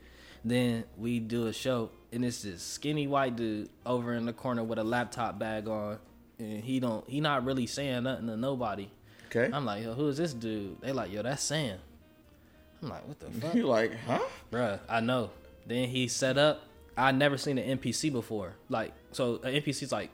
Then 0.45 0.85
we 0.97 1.19
do 1.19 1.47
a 1.47 1.53
show 1.53 1.91
and 2.13 2.23
it's 2.23 2.43
this 2.43 2.61
skinny 2.61 3.07
white 3.07 3.35
dude 3.35 3.69
over 3.85 4.13
in 4.13 4.25
the 4.25 4.33
corner 4.33 4.63
with 4.63 4.79
a 4.79 4.83
laptop 4.83 5.37
bag 5.37 5.67
on. 5.67 5.99
And 6.37 6.63
he 6.63 6.79
don't 6.79 7.07
he 7.09 7.19
not 7.19 7.43
really 7.43 7.67
saying 7.67 8.03
nothing 8.03 8.27
to 8.27 8.37
nobody. 8.37 8.89
Okay. 9.35 9.49
I'm 9.53 9.65
like, 9.65 9.83
yo, 9.83 9.93
who 9.93 10.07
is 10.07 10.17
this 10.17 10.33
dude? 10.33 10.81
They 10.81 10.91
like, 10.91 11.11
yo, 11.11 11.21
that's 11.21 11.43
Sam. 11.43 11.77
I'm 12.81 12.89
like, 12.89 13.07
what 13.07 13.19
the 13.19 13.29
fuck? 13.41 13.53
you 13.55 13.67
like, 13.67 13.93
huh? 14.07 14.19
Bruh, 14.51 14.79
I 14.89 14.99
know. 15.01 15.31
Then 15.65 15.89
he 15.89 16.07
set 16.07 16.37
up. 16.37 16.63
I 16.97 17.11
never 17.11 17.37
seen 17.37 17.57
an 17.57 17.77
MPC 17.77 18.11
before. 18.11 18.55
Like, 18.69 18.93
so 19.11 19.35
an 19.43 19.53
MPC 19.53 19.83
is 19.83 19.91
like 19.91 20.09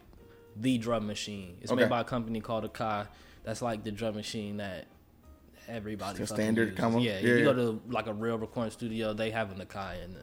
the 0.55 0.78
drum 0.78 1.07
machine. 1.07 1.57
It's 1.61 1.72
Okay. 1.72 1.82
made 1.84 1.89
by 1.89 2.01
a 2.01 2.03
company 2.03 2.41
called 2.41 2.72
Akai. 2.72 3.07
That's 3.43 3.61
like 3.61 3.84
the 3.84 3.91
drum 3.91 4.16
machine 4.16 4.57
that 4.57 4.86
everybody. 5.68 6.13
Fucking 6.20 6.26
standard 6.36 6.76
combo? 6.78 6.99
Yeah, 6.99 7.20
Yeah, 7.20 7.36
you 7.36 7.43
go 7.43 7.53
to 7.53 7.82
like 7.89 8.07
a 8.07 8.13
real 8.13 8.38
recording 8.38 8.72
studio, 8.72 9.13
they 9.13 9.32
have 9.32 9.51
an 9.51 9.66
Akai 9.66 10.03
in 10.03 10.13
the 10.13 10.20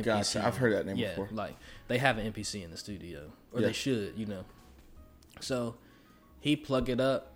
MPC. 0.00 0.04
Gotcha. 0.04 0.46
I've 0.46 0.56
heard 0.56 0.72
that 0.74 0.86
name 0.86 0.96
yeah, 0.96 1.10
before. 1.10 1.28
like 1.32 1.56
they 1.88 1.98
have 1.98 2.16
an 2.18 2.32
MPC 2.32 2.62
in 2.64 2.70
the 2.70 2.76
studio, 2.76 3.30
or 3.52 3.60
Yeah. 3.60 3.66
they 3.68 3.72
should, 3.72 4.14
you 4.16 4.26
know. 4.26 4.44
So 5.40 5.74
he 6.40 6.56
plug 6.56 6.88
it 6.88 7.00
up, 7.00 7.32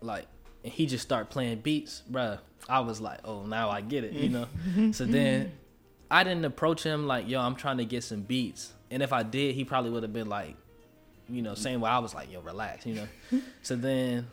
like, 0.00 0.26
and 0.66 0.74
he 0.74 0.84
just 0.86 1.04
start 1.04 1.30
playing 1.30 1.60
beats, 1.60 2.02
bruh. 2.10 2.40
I 2.68 2.80
was 2.80 3.00
like, 3.00 3.20
oh, 3.24 3.46
now 3.46 3.70
I 3.70 3.82
get 3.82 4.02
it, 4.02 4.14
you 4.14 4.28
know. 4.28 4.48
so 4.92 5.04
then 5.04 5.52
I 6.10 6.24
didn't 6.24 6.44
approach 6.44 6.82
him 6.82 7.06
like, 7.06 7.28
yo, 7.28 7.40
I'm 7.40 7.54
trying 7.54 7.78
to 7.78 7.84
get 7.84 8.02
some 8.02 8.22
beats, 8.22 8.72
and 8.90 9.00
if 9.00 9.12
I 9.12 9.22
did, 9.22 9.54
he 9.54 9.64
probably 9.64 9.92
would 9.92 10.02
have 10.02 10.12
been 10.12 10.28
like, 10.28 10.56
you 11.28 11.40
know, 11.40 11.54
same 11.54 11.80
way 11.80 11.88
I 11.88 12.00
was 12.00 12.14
like, 12.16 12.32
yo, 12.32 12.40
relax, 12.40 12.84
you 12.84 12.96
know. 12.96 13.08
so 13.62 13.76
then, 13.76 14.26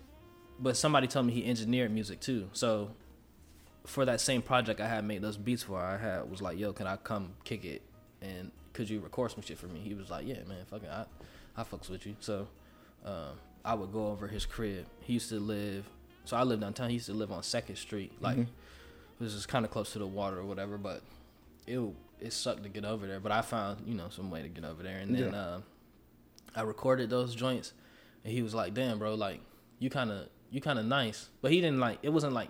but 0.59 0.75
somebody 0.75 1.05
told 1.05 1.27
me 1.27 1.33
he 1.33 1.45
engineered 1.45 1.91
music 1.91 2.19
too, 2.19 2.49
so. 2.51 2.89
For 3.85 4.05
that 4.05 4.21
same 4.21 4.41
project 4.41 4.79
I 4.79 4.87
had 4.87 5.03
made 5.03 5.21
those 5.21 5.35
beats 5.35 5.63
for, 5.63 5.77
I 5.77 5.97
had 5.97 6.31
was 6.31 6.41
like, 6.41 6.57
"Yo, 6.57 6.71
can 6.71 6.87
I 6.87 6.95
come 6.95 7.33
kick 7.43 7.65
it 7.65 7.81
and 8.21 8.49
could 8.71 8.89
you 8.89 9.01
record 9.01 9.31
some 9.31 9.41
shit 9.41 9.57
for 9.57 9.67
me?" 9.67 9.81
He 9.81 9.93
was 9.93 10.09
like, 10.09 10.25
"Yeah, 10.25 10.37
man, 10.47 10.63
fucking, 10.69 10.87
I, 10.87 11.03
I 11.57 11.63
fucks 11.63 11.89
with 11.89 12.05
you." 12.05 12.15
So, 12.21 12.47
um, 13.03 13.37
I 13.65 13.73
would 13.73 13.91
go 13.91 14.07
over 14.07 14.29
his 14.29 14.45
crib. 14.45 14.85
He 15.01 15.11
used 15.11 15.27
to 15.27 15.39
live, 15.41 15.85
so 16.25 16.37
I 16.37 16.43
lived 16.43 16.61
downtown. 16.61 16.89
He 16.89 16.95
used 16.95 17.07
to 17.07 17.13
live 17.13 17.31
on 17.31 17.43
Second 17.43 17.75
Street, 17.77 18.11
like, 18.21 18.37
this 19.19 19.33
is 19.33 19.45
kind 19.45 19.63
of 19.65 19.71
close 19.71 19.93
to 19.93 19.99
the 19.99 20.07
water 20.07 20.39
or 20.39 20.45
whatever. 20.45 20.77
But 20.77 21.01
it 21.67 21.79
it 22.19 22.33
sucked 22.33 22.63
to 22.63 22.69
get 22.69 22.85
over 22.85 23.05
there. 23.07 23.19
But 23.19 23.31
I 23.31 23.41
found 23.41 23.87
you 23.87 23.93
know 23.95 24.07
some 24.09 24.29
way 24.31 24.41
to 24.41 24.47
get 24.49 24.63
over 24.65 24.83
there, 24.83 24.99
and 24.99 25.15
then 25.15 25.31
Yeah. 25.31 25.37
uh, 25.39 25.61
I 26.55 26.61
recorded 26.63 27.09
those 27.09 27.33
joints, 27.35 27.73
and 28.23 28.33
he 28.33 28.41
was 28.41 28.53
like, 28.53 28.73
"Damn, 28.73 28.99
bro, 28.99 29.15
like 29.15 29.39
you 29.79 29.89
kind 29.89 30.11
of 30.11 30.27
you 30.51 30.61
kind 30.61 30.77
of 30.79 30.85
nice," 30.85 31.29
but 31.41 31.51
he 31.51 31.61
didn't 31.61 31.79
like. 31.79 31.99
It 32.03 32.09
wasn't 32.09 32.33
like 32.33 32.49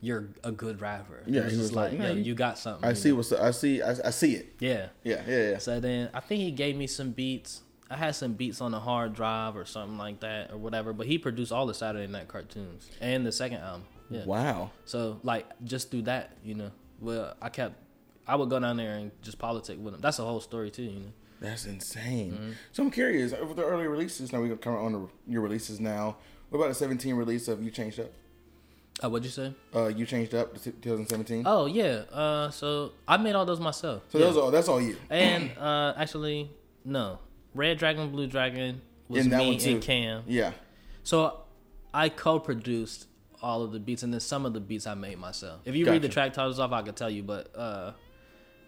you're 0.00 0.28
a 0.42 0.50
good 0.52 0.80
rapper. 0.80 1.22
Yeah, 1.26 1.42
he 1.44 1.48
just 1.50 1.58
was 1.60 1.72
like, 1.72 1.92
like, 1.92 2.00
"Nah, 2.00 2.06
yo, 2.08 2.12
you- 2.14 2.22
you 2.22 2.34
got 2.34 2.58
something. 2.58 2.88
I 2.88 2.92
see 2.94 3.10
know? 3.10 3.16
what's 3.16 3.32
I 3.32 3.50
see 3.52 3.80
I, 3.82 3.90
I 4.04 4.10
see 4.10 4.34
it. 4.34 4.54
Yeah. 4.58 4.88
Yeah, 5.04 5.22
yeah, 5.26 5.50
yeah. 5.52 5.58
So 5.58 5.78
then 5.80 6.10
I 6.14 6.20
think 6.20 6.40
he 6.42 6.50
gave 6.50 6.76
me 6.76 6.86
some 6.86 7.10
beats. 7.12 7.62
I 7.92 7.96
had 7.96 8.14
some 8.14 8.32
beats 8.32 8.62
on 8.62 8.72
a 8.72 8.80
hard 8.80 9.14
drive 9.14 9.54
or 9.54 9.66
something 9.66 9.98
like 9.98 10.20
that 10.20 10.50
or 10.50 10.56
whatever. 10.56 10.94
But 10.94 11.06
he 11.06 11.18
produced 11.18 11.52
all 11.52 11.66
the 11.66 11.74
Saturday 11.74 12.10
Night 12.10 12.26
cartoons 12.26 12.88
and 13.02 13.26
the 13.26 13.32
second 13.32 13.58
album. 13.58 13.84
Yeah. 14.08 14.24
Wow. 14.24 14.70
So 14.86 15.20
like 15.22 15.46
just 15.64 15.90
through 15.90 16.02
that, 16.02 16.36
you 16.42 16.54
know, 16.54 16.70
well 17.00 17.36
I 17.42 17.50
kept, 17.50 17.74
I 18.26 18.36
would 18.36 18.48
go 18.48 18.58
down 18.58 18.78
there 18.78 18.94
and 18.94 19.10
just 19.20 19.38
politic 19.38 19.78
with 19.78 19.92
him. 19.94 20.00
That's 20.00 20.18
a 20.18 20.24
whole 20.24 20.40
story 20.40 20.70
too, 20.70 20.84
you 20.84 21.00
know. 21.00 21.12
That's 21.40 21.66
insane. 21.66 22.32
Mm-hmm. 22.32 22.50
So 22.72 22.82
I'm 22.84 22.90
curious, 22.90 23.32
over 23.32 23.52
the 23.52 23.64
early 23.64 23.86
releases, 23.88 24.32
now 24.32 24.40
we're 24.40 24.56
coming 24.56 24.78
on 24.78 24.92
to 24.92 25.10
your 25.26 25.42
releases 25.42 25.80
now. 25.80 26.16
What 26.48 26.60
about 26.60 26.68
the 26.68 26.74
17 26.74 27.14
release 27.14 27.48
of 27.48 27.62
You 27.62 27.70
Changed 27.70 27.98
Up? 28.00 28.12
Uh, 29.02 29.10
what'd 29.10 29.24
you 29.24 29.30
say? 29.30 29.52
Uh, 29.74 29.88
You 29.88 30.06
Changed 30.06 30.34
Up, 30.34 30.54
2017. 30.54 31.42
Oh 31.46 31.66
yeah. 31.66 32.04
Uh, 32.12 32.50
so 32.50 32.92
I 33.08 33.16
made 33.16 33.34
all 33.34 33.44
those 33.44 33.60
myself. 33.60 34.04
so 34.08 34.18
yeah. 34.18 34.26
those 34.26 34.36
are 34.36 34.50
that's 34.50 34.68
all 34.68 34.80
you. 34.80 34.96
and 35.10 35.50
uh, 35.58 35.94
actually 35.96 36.50
no, 36.84 37.18
Red 37.54 37.78
Dragon, 37.78 38.10
Blue 38.10 38.26
Dragon 38.26 38.80
was 39.08 39.26
And 39.26 39.36
me 39.36 39.58
and 39.72 39.82
Cam. 39.82 40.22
Yeah. 40.26 40.52
So 41.02 41.40
I 41.92 42.08
co-produced 42.08 43.06
all 43.42 43.62
of 43.62 43.72
the 43.72 43.80
beats, 43.80 44.02
and 44.02 44.12
then 44.12 44.20
some 44.20 44.46
of 44.46 44.52
the 44.54 44.60
beats 44.60 44.86
I 44.86 44.94
made 44.94 45.18
myself. 45.18 45.60
If 45.64 45.74
you 45.74 45.84
read 45.86 46.02
the 46.02 46.08
track 46.08 46.32
titles 46.32 46.58
off, 46.58 46.72
I 46.72 46.82
could 46.82 46.96
tell 46.96 47.10
you. 47.10 47.22
But 47.22 47.54
uh, 47.56 47.92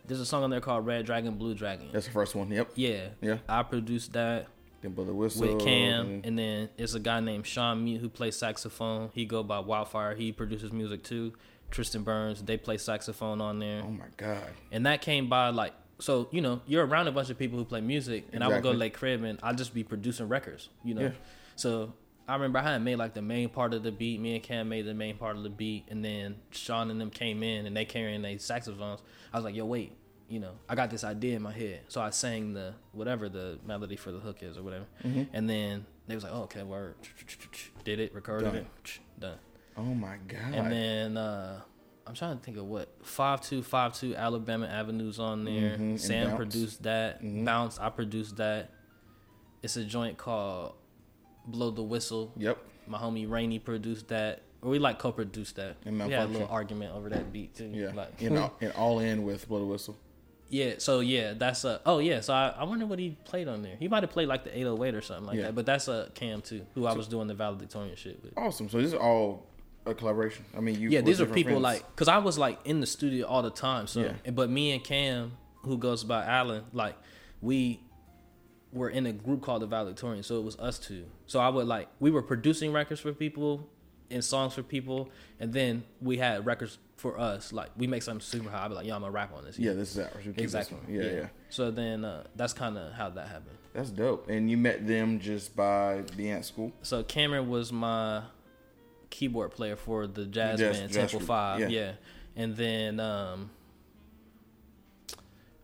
there's 0.06 0.20
a 0.20 0.26
song 0.26 0.42
on 0.42 0.50
there 0.50 0.60
called 0.60 0.84
Red 0.84 1.06
Dragon, 1.06 1.34
Blue 1.36 1.54
Dragon. 1.54 1.88
That's 1.92 2.06
the 2.06 2.12
first 2.12 2.34
one. 2.34 2.50
Yep. 2.50 2.72
yeah, 2.74 3.08
Yeah. 3.20 3.38
I 3.48 3.62
produced 3.62 4.12
that 4.14 4.48
Then 4.82 4.92
Blow 4.92 5.04
Whistle. 5.04 5.54
with 5.54 5.64
Cam, 5.64 6.06
and- 6.06 6.26
and 6.26 6.38
then 6.38 6.68
it's 6.76 6.94
a 6.94 7.00
guy 7.00 7.20
named 7.20 7.46
Sean 7.46 7.84
Mute 7.84 8.00
who 8.00 8.08
plays 8.08 8.36
saxophone. 8.36 9.10
He 9.14 9.24
go 9.24 9.42
by 9.42 9.60
Wildfire. 9.60 10.14
He 10.14 10.32
produces 10.32 10.72
music 10.72 11.04
too. 11.04 11.32
Tristan 11.70 12.02
Burns, 12.02 12.42
they 12.42 12.56
play 12.56 12.76
saxophone 12.76 13.40
on 13.40 13.58
there, 13.58 13.82
oh 13.84 13.90
my 13.90 14.04
God. 14.16 14.50
and 14.70 14.86
that 14.86 15.00
came 15.02 15.28
by 15.28 15.48
like. 15.48 15.72
So 15.98 16.28
you 16.32 16.40
know 16.40 16.60
you're 16.66 16.84
around 16.86 17.08
a 17.08 17.12
bunch 17.12 17.30
of 17.30 17.38
people 17.38 17.58
who 17.58 17.64
play 17.64 17.80
music, 17.80 18.26
and 18.32 18.42
I 18.42 18.48
would 18.48 18.62
go 18.62 18.70
to 18.72 18.76
Exactly. 18.76 18.78
Lake 18.78 18.94
Crib 18.94 19.22
and 19.24 19.38
I'd 19.42 19.58
just 19.58 19.72
be 19.74 19.84
producing 19.84 20.28
records, 20.28 20.68
you 20.84 20.94
know. 20.94 21.02
Yeah. 21.02 21.10
So 21.56 21.92
I 22.26 22.34
remember 22.34 22.58
I 22.58 22.62
had 22.62 22.82
made 22.82 22.96
like 22.96 23.14
the 23.14 23.22
main 23.22 23.48
part 23.48 23.74
of 23.74 23.82
the 23.82 23.92
beat. 23.92 24.20
Me 24.20 24.34
and 24.34 24.42
Cam 24.42 24.68
made 24.68 24.86
the 24.86 24.94
main 24.94 25.16
part 25.16 25.36
of 25.36 25.42
the 25.42 25.50
beat, 25.50 25.84
and 25.88 26.04
then 26.04 26.36
Sean 26.50 26.90
and 26.90 27.00
them 27.00 27.10
came 27.10 27.42
in 27.42 27.66
and 27.66 27.76
they 27.76 27.84
carrying 27.84 28.22
their 28.22 28.38
saxophones. 28.38 29.00
I 29.32 29.36
was 29.36 29.44
like, 29.44 29.54
"Yo, 29.54 29.64
wait, 29.66 29.92
you 30.28 30.40
know, 30.40 30.52
I 30.68 30.74
got 30.74 30.90
this 30.90 31.04
idea 31.04 31.36
in 31.36 31.42
my 31.42 31.52
head." 31.52 31.80
So 31.88 32.00
I 32.00 32.10
sang 32.10 32.54
the 32.54 32.74
whatever 32.92 33.28
the 33.28 33.58
melody 33.66 33.96
for 33.96 34.10
the 34.10 34.18
hook 34.20 34.42
is 34.42 34.56
or 34.58 34.62
whatever, 34.62 34.86
Mm-hmm. 35.04 35.22
and 35.32 35.48
then 35.48 35.86
they 36.08 36.14
was 36.16 36.24
like, 36.24 36.32
"Oh, 36.34 36.42
okay, 36.44 36.62
word." 36.64 36.94
Did 37.84 38.00
it, 38.00 38.14
recorded 38.14 38.46
Done. 38.46 38.56
it, 38.56 38.66
done. 39.20 39.38
Oh 39.76 39.82
my 39.94 40.16
God. 40.26 40.54
And 40.54 40.72
then 40.72 41.16
uh, 41.16 41.60
I'm 42.06 42.14
trying 42.14 42.36
to 42.38 42.44
think 42.44 42.56
of 42.58 42.66
what 42.66 42.88
five 43.02 43.40
two 43.40 43.62
five 43.62 43.94
two 43.94 44.14
Alabama 44.14 44.66
Avenues 44.66 45.18
on 45.18 45.44
there. 45.44 45.76
Mhm, 45.78 45.98
Sam 45.98 46.36
produced 46.36 46.82
that. 46.82 47.22
Mhm. 47.22 47.44
Bounce, 47.44 47.78
I 47.78 47.88
produced 47.88 48.36
that. 48.36 48.70
It's 49.62 49.76
a 49.76 49.84
joint 49.84 50.18
called 50.18 50.74
Blow 51.46 51.70
the 51.70 51.82
Whistle. 51.82 52.32
yep. 52.36 52.58
My 52.86 52.98
homie 52.98 53.28
Rainey 53.28 53.58
produced 53.58 54.08
that. 54.08 54.42
Or 54.60 54.70
we 54.70 54.78
like 54.78 54.98
co-produced 54.98 55.56
that. 55.56 55.76
And 55.86 56.02
we 56.04 56.12
had 56.12 56.24
a 56.28 56.32
little 56.32 56.48
argument 56.48 56.94
over 56.94 57.08
that 57.10 57.32
beat 57.32 57.54
too. 57.54 57.70
Yeah. 57.72 57.92
Like, 57.94 58.20
and, 58.22 58.38
all, 58.38 58.54
and 58.60 58.72
all 58.72 58.98
in 58.98 59.22
with 59.22 59.48
Blow 59.48 59.58
the 59.60 59.64
Whistle. 59.66 59.96
yeah. 60.50 60.74
So 60.78 61.00
yeah, 61.00 61.32
that's 61.34 61.64
a. 61.64 61.80
Oh 61.86 61.98
yeah. 61.98 62.20
So 62.20 62.34
I, 62.34 62.48
I 62.48 62.64
wonder 62.64 62.84
what 62.86 62.98
he 62.98 63.16
played 63.24 63.48
on 63.48 63.62
there. 63.62 63.76
He 63.78 63.88
might 63.88 64.02
have 64.02 64.10
played 64.10 64.28
like 64.28 64.44
the 64.44 64.50
808 64.58 64.94
or 64.94 65.00
something 65.00 65.26
like 65.26 65.36
Yeah. 65.38 65.44
that. 65.44 65.54
But 65.54 65.64
that's 65.66 65.88
a 65.88 66.10
Cam 66.14 66.42
too, 66.42 66.66
who 66.74 66.84
I 66.86 66.92
was 66.92 67.08
doing 67.08 67.26
the 67.28 67.34
valedictorian 67.34 67.96
shit 67.96 68.22
with. 68.22 68.32
Awesome. 68.36 68.68
So 68.68 68.76
this 68.78 68.88
is 68.88 68.94
all 68.94 69.46
a 69.86 69.94
collaboration. 69.94 70.44
I 70.56 70.60
mean, 70.60 70.80
you. 70.80 70.88
yeah, 70.90 71.00
these 71.00 71.20
are 71.20 71.26
people 71.26 71.52
friends. 71.52 71.62
like 71.62 71.86
because 71.94 72.08
I 72.08 72.18
was 72.18 72.38
like 72.38 72.58
in 72.64 72.80
the 72.80 72.86
studio 72.86 73.26
all 73.26 73.42
the 73.42 73.50
time. 73.50 73.86
So, 73.86 74.00
Yeah. 74.24 74.30
but 74.30 74.50
me 74.50 74.72
and 74.72 74.82
Cam, 74.82 75.32
who 75.62 75.78
goes 75.78 76.04
by 76.04 76.24
Alan, 76.24 76.64
like 76.72 76.96
we 77.40 77.80
were 78.72 78.90
in 78.90 79.06
a 79.06 79.12
group 79.12 79.42
called 79.42 79.62
the 79.62 79.66
Valedictorian. 79.66 80.22
So 80.22 80.38
it 80.38 80.44
was 80.44 80.58
us 80.58 80.78
two. 80.78 81.04
So 81.26 81.40
I 81.40 81.48
would 81.48 81.66
like 81.66 81.88
we 82.00 82.10
were 82.10 82.22
producing 82.22 82.72
records 82.72 83.00
for 83.00 83.12
people 83.12 83.68
and 84.10 84.24
songs 84.24 84.54
for 84.54 84.62
people, 84.62 85.10
and 85.40 85.52
then 85.52 85.84
we 86.00 86.18
had 86.18 86.44
records 86.46 86.78
for 86.96 87.18
us. 87.18 87.52
Like 87.52 87.70
we 87.76 87.86
make 87.86 88.02
something 88.02 88.20
super 88.20 88.50
high. 88.50 88.64
I'd 88.64 88.68
be 88.68 88.74
like, 88.74 88.86
yo, 88.86 88.94
I'm 88.94 89.00
gonna 89.00 89.12
rap 89.12 89.32
on 89.36 89.44
this. 89.44 89.58
Yeah, 89.58 89.72
this 89.72 89.92
is 89.92 89.98
ours. 89.98 90.12
We 90.18 90.22
keep 90.24 90.36
this 90.36 90.44
exactly. 90.44 90.78
one. 90.78 90.86
Yeah, 90.94 91.12
yeah, 91.12 91.26
So 91.50 91.70
then 91.70 92.04
uh, 92.04 92.24
that's 92.36 92.52
kind 92.52 92.78
of 92.78 92.92
how 92.92 93.10
that 93.10 93.28
happened. 93.28 93.58
That's 93.72 93.90
dope. 93.90 94.28
And 94.28 94.48
you 94.50 94.56
met 94.56 94.86
them 94.86 95.18
just 95.18 95.56
by 95.56 96.02
being 96.16 96.30
at 96.30 96.44
school. 96.44 96.72
So 96.82 97.02
Cameron 97.02 97.48
was 97.48 97.72
my 97.72 98.22
keyboard 99.14 99.52
player 99.52 99.76
for 99.76 100.06
the 100.06 100.26
jazz, 100.26 100.58
Jazz- 100.58 100.78
band 100.80 100.92
jazz 100.92 101.10
Temple 101.12 101.26
Five. 101.26 101.60
yeah. 101.60 101.68
Yeah. 101.68 101.92
And 102.36 102.56
then 102.56 102.98
um 103.00 103.50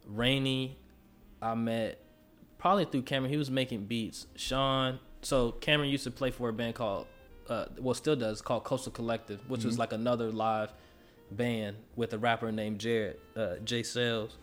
Rainy 0.06 0.76
I 1.42 1.54
met 1.54 1.98
probably 2.58 2.84
through 2.84 3.02
Cameron. 3.02 3.30
He 3.32 3.36
was 3.38 3.50
making 3.50 3.86
beats. 3.86 4.26
Sean 4.36 4.98
so 5.22 5.52
Cameron 5.52 5.90
used 5.90 6.04
to 6.04 6.10
play 6.10 6.30
for 6.30 6.48
a 6.48 6.52
band 6.52 6.74
called 6.74 7.06
uh 7.48 7.66
well 7.78 7.94
still 7.94 8.16
does 8.16 8.40
called 8.40 8.64
Coastal 8.64 8.92
Collective, 8.92 9.40
which 9.48 9.60
Mm-hmm. 9.60 9.68
was 9.68 9.78
like 9.78 9.92
another 9.92 10.30
live 10.30 10.72
band 11.30 11.76
with 11.96 12.12
a 12.12 12.18
rapper 12.18 12.50
named 12.52 12.78
Jared, 12.80 13.16
uh 13.36 13.56
Jay 13.64 13.82
Sales. 13.82 14.36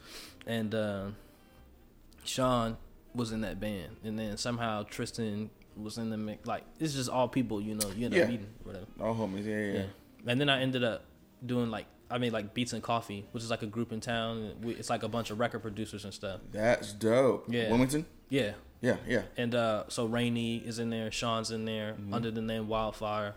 And 0.45 0.73
um 0.75 1.15
Sean 2.23 2.77
was 3.15 3.31
in 3.31 3.41
that 3.41 3.59
band, 3.59 3.95
and 4.03 4.19
then 4.19 4.37
somehow 4.37 4.83
Tristan 4.83 5.49
was 5.81 5.97
in 5.97 6.09
the 6.09 6.17
mix. 6.17 6.45
Like 6.47 6.63
it's 6.79 6.93
just 6.93 7.09
all 7.09 7.27
people, 7.27 7.61
you 7.61 7.75
know, 7.75 7.89
you 7.95 8.05
end 8.05 8.13
up 8.13 8.19
Yeah. 8.19 8.27
meeting, 8.27 8.47
whatever. 8.63 8.85
All 8.99 9.15
homies. 9.15 9.45
Yeah, 9.45 9.57
yeah. 9.59 9.73
Yeah. 9.73 9.85
And 10.31 10.41
then 10.41 10.49
I 10.49 10.61
ended 10.61 10.83
up 10.83 11.03
doing 11.45 11.69
like 11.69 11.85
I 12.09 12.17
made 12.17 12.31
like 12.33 12.53
Beats 12.53 12.73
and 12.73 12.81
Coffee, 12.81 13.25
which 13.31 13.43
is 13.43 13.49
like 13.49 13.61
a 13.63 13.67
group 13.67 13.91
in 13.91 13.99
town. 13.99 14.53
it's 14.63 14.89
like 14.89 15.03
a 15.03 15.09
bunch 15.09 15.29
of 15.29 15.39
record 15.39 15.59
producers 15.61 16.05
and 16.05 16.13
stuff. 16.13 16.39
That's 16.51 16.93
dope. 16.93 17.45
Yeah. 17.49 17.69
Wilmington. 17.69 18.05
Yeah. 18.29 18.53
Yeah, 18.79 18.97
yeah. 19.07 19.23
And 19.37 19.55
uh, 19.55 19.85
so 19.87 20.05
Rainy 20.05 20.57
is 20.57 20.77
in 20.79 20.89
there, 20.91 21.11
Sean's 21.11 21.49
in 21.51 21.65
there 21.65 21.93
Mm-hmm. 21.93 22.13
under 22.13 22.29
the 22.31 22.41
name 22.41 22.67
Wildfire. 22.67 23.33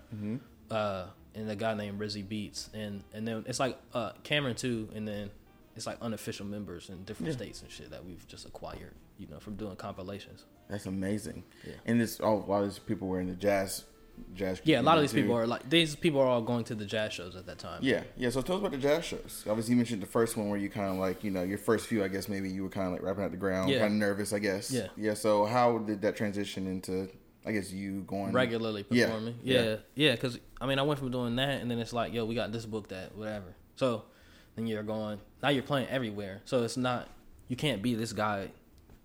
Uh, 0.70 1.06
and 1.34 1.50
a 1.50 1.56
guy 1.56 1.74
named 1.74 1.98
Rizzy 2.00 2.26
Beats, 2.28 2.68
and 2.74 3.02
and 3.14 3.26
then 3.26 3.44
it's 3.46 3.58
like 3.60 3.78
uh, 3.94 4.12
Cameron 4.24 4.54
too, 4.56 4.88
and 4.94 5.06
then 5.08 5.30
it's 5.76 5.86
like 5.86 5.96
unofficial 6.02 6.44
members 6.44 6.88
in 6.90 7.04
different 7.04 7.28
Yeah. 7.30 7.36
states 7.36 7.62
and 7.62 7.70
shit 7.70 7.90
that 7.90 8.04
we've 8.04 8.26
just 8.28 8.44
acquired, 8.46 8.92
you 9.18 9.26
know, 9.28 9.38
from 9.38 9.54
doing 9.56 9.76
compilations. 9.76 10.44
That's 10.70 10.86
amazing. 10.86 11.44
Yeah. 11.66 11.74
And 11.86 12.00
this, 12.00 12.20
oh, 12.22 12.34
a 12.34 12.46
lot 12.46 12.62
of 12.62 12.68
these 12.70 12.78
people 12.78 13.08
were 13.08 13.20
in 13.20 13.26
the 13.28 13.34
jazz, 13.34 13.84
jazz. 14.34 14.60
Yeah, 14.64 14.80
a 14.80 14.82
lot 14.82 14.96
of 14.98 15.02
these 15.02 15.10
community, 15.10 15.28
people 15.32 15.40
are 15.42 15.46
like 15.46 15.68
these 15.68 15.96
people 15.96 16.20
are 16.20 16.26
all 16.26 16.42
going 16.42 16.64
to 16.64 16.74
the 16.74 16.84
jazz 16.84 17.12
shows 17.12 17.34
at 17.36 17.46
that 17.46 17.58
time. 17.58 17.80
Yeah, 17.82 18.02
yeah. 18.16 18.30
So 18.30 18.40
tell 18.42 18.56
us 18.56 18.60
about 18.60 18.72
the 18.72 18.78
jazz 18.78 19.04
shows. 19.04 19.44
Obviously, 19.48 19.72
you 19.72 19.76
mentioned 19.76 20.00
the 20.02 20.06
first 20.06 20.36
one 20.36 20.48
where 20.48 20.58
you 20.58 20.68
kind 20.70 20.88
of 20.90 20.96
like, 20.96 21.24
you 21.24 21.30
know, 21.30 21.42
your 21.42 21.58
first 21.58 21.86
few. 21.86 22.04
I 22.04 22.08
guess 22.08 22.28
maybe 22.28 22.48
you 22.48 22.62
were 22.62 22.68
kind 22.68 22.86
of 22.86 22.92
like 22.92 23.02
wrapping 23.02 23.24
out 23.24 23.30
the 23.32 23.36
ground, 23.36 23.70
Yeah. 23.70 23.80
kind 23.80 23.92
of 23.94 23.98
nervous. 23.98 24.32
I 24.32 24.38
guess. 24.38 24.70
Yeah. 24.70 24.86
Yeah. 24.96 25.14
So 25.14 25.44
how 25.46 25.78
did 25.78 26.02
that 26.02 26.16
transition 26.16 26.66
into? 26.66 27.08
I 27.44 27.52
guess 27.52 27.72
you 27.72 28.02
going 28.02 28.32
regularly 28.32 28.82
performing. 28.82 29.38
yeah. 29.42 29.62
Yeah, 29.62 29.76
yeah. 29.94 30.12
Because 30.12 30.38
I 30.60 30.66
mean, 30.66 30.78
I 30.78 30.82
went 30.82 31.00
from 31.00 31.10
doing 31.10 31.36
that, 31.36 31.62
and 31.62 31.70
then 31.70 31.78
it's 31.78 31.94
like, 31.94 32.12
yo, 32.12 32.26
we 32.26 32.34
got 32.34 32.52
this 32.52 32.66
book, 32.66 32.88
that 32.88 33.16
whatever. 33.16 33.54
So 33.76 34.04
then 34.56 34.66
you're 34.66 34.82
going. 34.82 35.18
Now 35.42 35.48
you're 35.48 35.62
playing 35.62 35.88
everywhere. 35.88 36.42
So 36.44 36.62
it's 36.64 36.76
not. 36.76 37.08
You 37.48 37.56
can't 37.56 37.80
be 37.82 37.94
this 37.94 38.12
guy, 38.12 38.50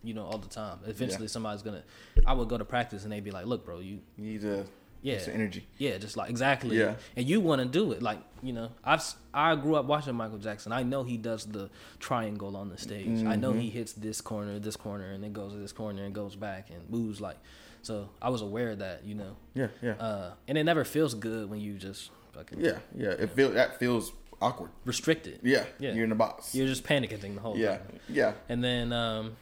you 0.05 0.13
know, 0.13 0.23
all 0.25 0.37
the 0.37 0.47
time. 0.47 0.79
Eventually, 0.85 1.23
Yeah. 1.25 1.27
somebody's 1.29 1.61
gonna. 1.63 1.83
I 2.25 2.33
would 2.33 2.47
go 2.47 2.57
to 2.57 2.65
practice, 2.65 3.03
and 3.03 3.11
they'd 3.11 3.23
be 3.23 3.31
like, 3.31 3.45
"Look, 3.45 3.65
bro, 3.65 3.79
you 3.79 3.99
You 4.17 4.23
need 4.31 4.41
to. 4.41 4.65
Yeah. 5.01 5.19
Some 5.19 5.33
energy. 5.35 5.67
Yeah, 5.77 5.97
just 5.99 6.17
like 6.17 6.29
exactly. 6.31 6.77
Yeah. 6.79 6.95
And 7.15 7.27
you 7.27 7.39
want 7.39 7.61
to 7.61 7.67
do 7.67 7.91
it, 7.91 8.01
like 8.01 8.17
you 8.41 8.53
know, 8.53 8.69
I've 8.83 9.03
I 9.33 9.55
grew 9.55 9.75
up 9.75 9.85
watching 9.85 10.15
Michael 10.15 10.39
Jackson. 10.39 10.71
I 10.71 10.81
know 10.83 11.03
he 11.03 11.17
does 11.17 11.45
the 11.45 11.69
triangle 11.99 12.55
on 12.57 12.69
the 12.69 12.77
stage. 12.77 13.23
I 13.23 13.35
know 13.35 13.51
Mm-hmm. 13.51 13.59
he 13.59 13.69
hits 13.69 13.93
this 13.93 14.19
corner, 14.21 14.57
this 14.59 14.75
corner, 14.75 15.11
and 15.11 15.23
then 15.23 15.31
goes 15.33 15.51
to 15.51 15.59
this 15.59 15.71
corner 15.73 16.03
and 16.03 16.15
goes 16.15 16.35
back 16.35 16.69
and 16.71 16.89
moves 16.89 17.19
like. 17.21 17.37
So 17.83 18.09
I 18.19 18.29
was 18.29 18.41
aware 18.41 18.71
of 18.71 18.79
that, 18.79 19.03
you 19.05 19.13
know, 19.13 19.35
Yeah, 19.53 19.67
yeah, 19.79 19.91
uh, 19.91 20.33
and 20.47 20.57
it 20.57 20.63
never 20.63 20.83
feels 20.83 21.13
good 21.13 21.51
when 21.51 21.59
you 21.59 21.75
just 21.75 22.09
fucking 22.33 22.59
yeah, 22.59 22.79
yeah. 22.97 23.09
It 23.11 23.29
feel 23.29 23.51
that 23.51 23.77
feels 23.77 24.11
awkward. 24.41 24.71
restricted. 24.85 25.39
Yeah, 25.43 25.65
Yeah. 25.77 25.93
You're 25.93 26.05
in 26.05 26.11
a 26.11 26.15
box. 26.15 26.55
You're 26.55 26.65
just 26.65 26.83
panicking 26.83 27.35
the 27.35 27.41
whole 27.41 27.55
yeah, 27.55 27.77
time. 27.77 27.99
yeah. 28.09 28.33
And 28.49 28.63
then, 28.63 28.91
um, 28.91 29.35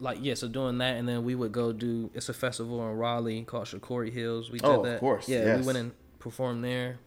like, 0.00 0.18
yeah, 0.20 0.34
so 0.34 0.48
doing 0.48 0.78
that, 0.78 0.96
and 0.96 1.08
then 1.08 1.24
we 1.24 1.34
would 1.34 1.52
go 1.52 1.72
do 1.72 2.10
it's 2.14 2.28
a 2.28 2.34
festival 2.34 2.80
in 2.88 2.96
Raleigh 2.96 3.42
called 3.42 3.66
Shakori 3.66 4.12
Hills. 4.12 4.50
We 4.50 4.58
did 4.58 4.66
Oh, 4.66 4.80
of 4.80 4.86
that. 4.86 5.00
course, 5.00 5.28
Yeah, 5.28 5.44
yes. 5.44 5.60
we 5.60 5.66
went 5.66 5.78
and 5.78 5.92
performed 6.18 6.64
there. 6.64 6.98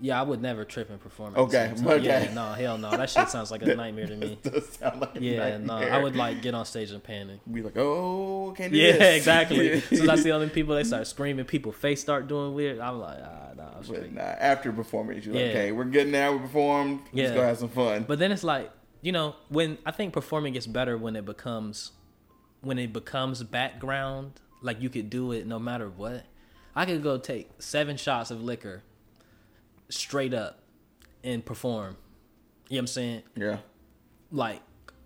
Yeah, 0.00 0.20
I 0.20 0.22
would 0.22 0.40
never 0.40 0.64
trip 0.64 0.90
and 0.90 1.00
perform. 1.00 1.34
At 1.34 1.40
Okay, 1.40 1.72
the 1.74 1.90
okay. 1.94 2.04
Yeah, 2.04 2.32
no, 2.32 2.52
hell 2.52 2.78
no. 2.78 2.90
That 2.92 3.10
shit 3.10 3.28
sounds 3.28 3.50
like 3.50 3.62
a 3.62 3.74
nightmare 3.74 4.06
to 4.06 4.16
me. 4.16 4.38
does 4.42 4.68
sound 4.78 5.00
like 5.00 5.16
a 5.16 5.20
Yeah, 5.20 5.56
no. 5.58 5.74
I 5.74 5.98
would 6.00 6.14
like 6.14 6.40
get 6.40 6.54
on 6.54 6.64
stage 6.66 6.92
and 6.92 7.02
panic. 7.02 7.40
be 7.50 7.62
like, 7.62 7.76
"Oh, 7.76 8.54
can't 8.56 8.72
do 8.72 8.78
Yeah, 8.78 8.92
this." 8.92 9.16
exactly. 9.16 9.80
Since 9.80 10.08
I 10.08 10.14
see 10.16 10.30
other 10.30 10.48
people, 10.48 10.76
they 10.76 10.84
start 10.84 11.06
screaming, 11.08 11.46
people 11.46 11.72
face 11.72 12.00
start 12.00 12.28
doing 12.28 12.54
weird. 12.54 12.78
I'm 12.78 13.00
like, 13.00 13.18
ah, 13.22 13.48
nah, 13.56 13.62
I'm 13.78 13.82
But 13.88 14.12
nah, 14.12 14.20
after 14.22 14.72
performance, 14.72 15.26
you're 15.26 15.34
like, 15.34 15.44
Yeah. 15.44 15.50
"Okay, 15.50 15.72
we're 15.72 15.84
good 15.84 16.06
now. 16.08 16.32
We 16.32 16.38
performed. 16.38 17.00
Let's 17.12 17.30
Yeah. 17.30 17.34
go 17.34 17.42
have 17.42 17.58
some 17.58 17.68
fun." 17.68 18.04
But 18.06 18.20
then 18.20 18.30
it's 18.30 18.44
like, 18.44 18.70
you 19.02 19.10
know, 19.10 19.34
when 19.48 19.78
I 19.84 19.90
think 19.90 20.12
performing 20.12 20.52
gets 20.52 20.66
better 20.68 20.96
when 20.96 21.16
it 21.16 21.24
becomes 21.24 21.90
when 22.60 22.78
it 22.78 22.92
becomes 22.92 23.42
background, 23.42 24.32
like 24.62 24.80
you 24.80 24.90
could 24.90 25.10
do 25.10 25.32
it 25.32 25.46
no 25.46 25.58
matter 25.58 25.88
what. 25.88 26.24
I 26.76 26.86
could 26.86 27.02
go 27.02 27.18
take 27.18 27.50
seven 27.58 27.96
shots 27.96 28.30
of 28.30 28.42
liquor 28.42 28.82
straight 29.88 30.34
up 30.34 30.60
and 31.24 31.44
perform. 31.44 31.96
You 32.68 32.76
know 32.76 32.78
what 32.78 32.82
I'm 32.82 32.86
saying? 32.88 33.22
yeah, 33.36 33.58
Like 34.30 34.60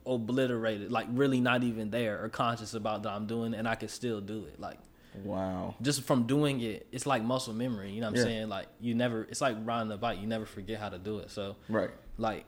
obliterated, 0.04 0.90
like 0.90 1.06
really 1.10 1.40
not 1.40 1.62
even 1.62 1.90
there 1.90 2.22
or 2.24 2.28
conscious 2.28 2.74
about 2.74 3.04
that 3.04 3.10
I'm 3.10 3.26
doing 3.26 3.54
and 3.54 3.68
I 3.68 3.76
could 3.76 3.90
still 3.90 4.20
do 4.20 4.44
it. 4.46 4.58
Like 4.58 4.78
wow. 5.24 5.76
just 5.80 6.02
from 6.02 6.26
doing 6.26 6.60
it, 6.60 6.86
it's 6.90 7.06
like 7.06 7.22
muscle 7.22 7.54
memory. 7.54 7.92
You 7.92 8.00
know 8.00 8.06
what 8.08 8.10
I'm 8.10 8.16
Yeah. 8.16 8.22
saying? 8.24 8.48
Like 8.48 8.66
you 8.80 8.94
never 8.94 9.22
it's 9.22 9.40
like 9.40 9.56
riding 9.64 9.92
a 9.92 9.96
bike, 9.96 10.20
you 10.20 10.26
never 10.26 10.44
forget 10.46 10.80
how 10.80 10.88
to 10.88 10.98
do 10.98 11.18
it. 11.20 11.30
So 11.30 11.56
Right. 11.68 11.90
like 12.18 12.44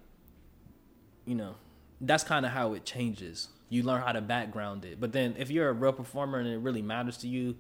you 1.27 1.35
know 1.35 1.55
that's 2.01 2.25
kind 2.25 2.45
of 2.45 2.53
how 2.53 2.75
it 2.75 2.85
changes 2.85 3.49
you 3.71 3.83
learn 3.83 4.03
how 4.03 4.13
to 4.13 4.21
background 4.21 4.85
it 4.85 5.01
but 5.01 5.13
then 5.13 5.35
if 5.39 5.51
you're 5.51 5.71
a 5.71 5.73
real 5.73 5.93
performer 5.93 6.39
and 6.39 6.47
it 6.47 6.59
really 6.59 6.83
matters 6.83 7.17
to 7.17 7.27
you 7.29 7.57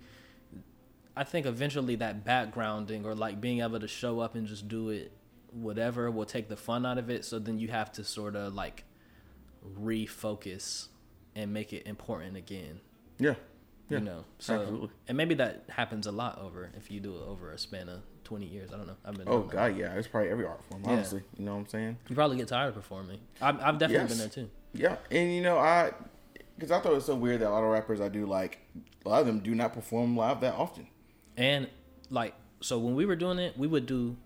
i 1.16 1.24
think 1.24 1.46
eventually 1.46 1.96
that 1.96 2.24
backgrounding 2.24 3.04
or 3.04 3.14
like 3.14 3.40
being 3.40 3.60
able 3.60 3.78
to 3.80 3.88
show 3.88 4.20
up 4.20 4.34
and 4.34 4.46
just 4.46 4.68
do 4.68 4.88
it 4.90 5.12
whatever 5.52 6.10
will 6.10 6.26
take 6.26 6.48
the 6.48 6.56
fun 6.56 6.84
out 6.84 6.98
of 6.98 7.08
it 7.10 7.24
so 7.24 7.38
then 7.38 7.58
you 7.58 7.68
have 7.68 7.90
to 7.92 8.02
sort 8.04 8.34
of 8.36 8.52
like 8.54 8.84
refocus 9.80 10.88
and 11.34 11.52
make 11.52 11.72
it 11.72 11.86
important 11.86 12.36
again 12.36 12.80
Yeah. 13.18 13.34
Yeah. 13.88 13.98
you 13.98 14.04
know 14.04 14.24
so 14.38 14.60
absolutely. 14.60 14.90
and 15.08 15.16
maybe 15.16 15.34
that 15.34 15.64
happens 15.68 16.06
a 16.06 16.12
lot 16.12 16.38
over 16.40 16.70
if 16.76 16.90
you 16.90 17.00
do 17.00 17.14
it 17.16 17.22
over 17.26 17.50
a 17.52 17.58
span 17.58 17.88
of 17.88 18.00
20 18.24 18.46
years 18.46 18.70
i 18.72 18.76
don't 18.76 18.86
know 18.86 18.96
i've 19.04 19.14
been 19.16 19.28
Oh 19.28 19.38
doing 19.38 19.48
that. 19.48 19.54
god, 19.56 19.76
yeah. 19.76 19.94
It's 19.94 20.08
probably 20.08 20.30
every 20.30 20.46
art 20.46 20.62
form, 20.70 20.82
Yeah. 20.84 20.92
honestly. 20.92 21.22
You 21.38 21.44
know 21.44 21.52
what 21.54 21.60
I'm 21.60 21.66
saying? 21.68 21.98
you 22.08 22.14
probably 22.14 22.36
get 22.38 22.48
tired 22.48 22.68
of 22.68 22.74
performing 22.74 23.20
i've, 23.42 23.60
I've 23.60 23.78
definitely 23.78 23.94
Yes. 23.96 24.08
been 24.08 24.18
there 24.18 24.28
too 24.28 24.50
Yeah, 24.72 24.96
and 25.10 25.32
you 25.34 25.42
know 25.42 25.58
I, 25.58 25.92
because 26.56 26.70
I 26.70 26.80
thought 26.80 26.92
it 26.92 26.96
was 26.96 27.04
so 27.04 27.14
weird 27.16 27.40
that 27.40 27.48
a 27.48 27.50
lot 27.50 27.62
of 27.64 27.70
rappers 27.70 28.00
I 28.00 28.08
do 28.08 28.26
like, 28.26 28.60
a 29.04 29.08
lot 29.08 29.20
of 29.20 29.26
them 29.26 29.40
do 29.40 29.54
not 29.56 29.72
perform 29.72 30.16
live 30.16 30.40
that 30.42 30.54
often. 30.54 30.86
And 31.36 31.68
like, 32.10 32.34
so 32.60 32.78
when 32.78 32.94
we 32.94 33.06
were 33.06 33.16
doing 33.16 33.38
it, 33.38 33.58
we 33.58 33.66
would 33.66 33.86
do 33.86 34.16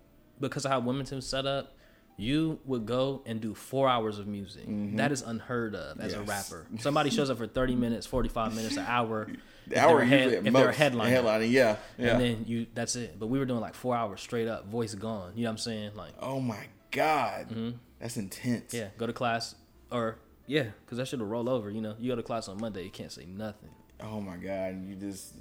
because 0.41 0.65
of 0.65 0.71
how 0.71 0.81
Wilmington's 0.81 1.27
set 1.27 1.47
up. 1.47 1.75
You 2.21 2.59
would 2.65 2.85
go 2.85 3.23
and 3.27 3.41
do 3.41 3.55
four 3.55 3.89
hours 3.89 4.19
of 4.19 4.27
music. 4.27 4.65
That 4.97 5.13
is 5.13 5.23
unheard 5.23 5.77
of 5.77 6.01
as 6.01 6.15
a 6.15 6.17
Mm-hmm. 6.19 6.29
Rapper. 6.29 6.67
Somebody 6.81 7.11
shows 7.11 7.31
up 7.31 7.39
for 7.39 7.47
thirty 7.47 7.77
minutes, 7.77 8.07
forty 8.07 8.29
five 8.29 8.55
minutes, 8.57 8.77
an 8.77 8.87
hour. 8.89 9.29
The 9.69 9.77
if 9.77 9.83
hour 9.83 9.97
they're 9.99 10.07
head- 10.07 10.33
if 10.47 10.53
they're 10.55 10.69
a 10.71 10.75
headliner, 10.75 11.15
Headlining, 11.15 11.51
yeah, 11.51 11.77
yeah. 11.99 12.13
and 12.13 12.21
then 12.23 12.45
you 12.49 12.67
that's 12.75 12.97
it. 12.97 13.19
But 13.21 13.27
we 13.27 13.39
were 13.39 13.45
doing 13.45 13.61
like 13.61 13.75
four 13.75 13.95
hours 13.95 14.19
straight 14.23 14.49
up, 14.49 14.67
voice 14.67 14.95
gone. 14.95 15.33
You 15.37 15.43
know 15.45 15.51
what 15.51 15.53
I'm 15.53 15.59
saying? 15.59 15.91
Like, 15.95 16.13
oh 16.21 16.41
my 16.41 16.65
god, 16.91 17.75
that's 18.01 18.17
intense. 18.17 18.73
Mm-hmm. 18.73 18.77
yeah, 18.79 18.89
go 18.97 19.07
to 19.07 19.13
class 19.13 19.55
or 19.93 20.17
yeah, 20.47 20.69
because 20.85 20.97
that 20.97 21.07
shit 21.09 21.19
will 21.21 21.27
roll 21.27 21.51
over. 21.51 21.71
You 21.71 21.83
know, 21.83 21.95
you 22.01 22.11
go 22.11 22.17
to 22.17 22.23
class 22.23 22.49
on 22.49 22.57
Monday, 22.59 22.83
you 22.83 22.91
can't 22.91 23.13
say 23.13 23.27
nothing. 23.27 23.69
Oh 24.01 24.21
my 24.21 24.37
god, 24.37 24.87
you 24.87 24.95
just 24.95 25.35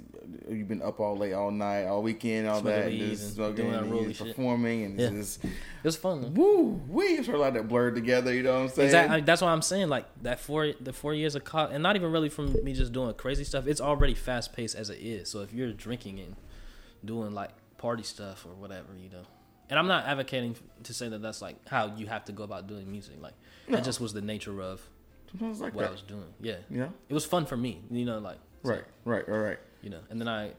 you've 0.48 0.66
been 0.66 0.82
up 0.82 0.98
all 0.98 1.16
late, 1.16 1.32
all 1.32 1.52
night, 1.52 1.84
all 1.84 2.02
weekend, 2.02 2.48
all 2.48 2.60
Smoking 2.60 2.80
that, 2.80 2.88
and 2.90 2.98
just 2.98 3.22
and 3.24 3.32
smoking, 3.34 3.56
doing 3.56 3.74
and 3.74 3.84
unruly 3.86 4.12
just 4.12 4.24
performing, 4.24 4.84
and 4.84 4.98
Yeah. 5.00 5.10
just 5.10 5.44
It 5.44 5.50
was 5.84 5.96
fun. 5.96 6.34
Woo, 6.34 6.80
we 6.88 7.16
sort 7.22 7.36
of 7.36 7.40
like 7.40 7.54
that 7.54 7.68
blurred 7.68 7.94
together. 7.94 8.34
You 8.34 8.42
know 8.42 8.54
what 8.54 8.62
I'm 8.62 8.68
saying? 8.70 8.86
Exactly. 8.88 9.20
That's 9.20 9.42
why 9.42 9.52
I'm 9.52 9.62
saying 9.62 9.88
like 9.88 10.06
that 10.22 10.40
four 10.40 10.72
the 10.80 10.92
four 10.92 11.14
years 11.14 11.36
of 11.36 11.44
college, 11.44 11.70
and 11.72 11.84
not 11.84 11.94
even 11.94 12.10
really 12.10 12.28
from 12.28 12.52
me 12.64 12.72
just 12.74 12.92
doing 12.92 13.14
crazy 13.14 13.44
stuff. 13.44 13.68
It's 13.68 13.80
already 13.80 14.14
fast 14.14 14.52
paced 14.52 14.74
as 14.74 14.90
it 14.90 14.98
is. 14.98 15.28
So 15.30 15.40
if 15.42 15.52
you're 15.52 15.72
drinking 15.72 16.18
and 16.18 16.34
doing 17.04 17.32
like 17.34 17.50
party 17.76 18.02
stuff 18.02 18.44
or 18.44 18.54
whatever, 18.54 18.88
you 19.00 19.08
know. 19.08 19.22
And 19.70 19.78
I'm 19.78 19.86
not 19.86 20.04
advocating 20.06 20.56
to 20.82 20.92
say 20.94 21.08
that 21.10 21.22
that's 21.22 21.40
like 21.40 21.56
how 21.68 21.94
you 21.96 22.06
have 22.08 22.24
to 22.24 22.32
go 22.32 22.42
about 22.42 22.66
doing 22.66 22.90
music. 22.90 23.14
Like 23.20 23.34
No. 23.68 23.76
that 23.76 23.84
just 23.84 24.00
was 24.00 24.12
the 24.14 24.22
nature 24.22 24.60
of 24.60 24.80
Sometimes 25.30 25.60
like 25.60 25.74
what 25.74 25.84
I 25.84 25.90
was 25.90 26.02
doing. 26.02 26.24
Yeah, 26.40 26.56
Yeah. 26.70 26.88
it 27.08 27.14
was 27.14 27.24
fun 27.26 27.44
for 27.46 27.56
me. 27.56 27.82
You 27.90 28.04
know, 28.06 28.18
like 28.18 28.38
so, 28.64 28.70
Right. 28.70 28.84
Right. 29.04 29.28
Right. 29.28 29.38
Right. 29.38 29.58
You 29.82 29.90
know, 29.90 30.00
and 30.10 30.20
then 30.20 30.28
I 30.28 30.52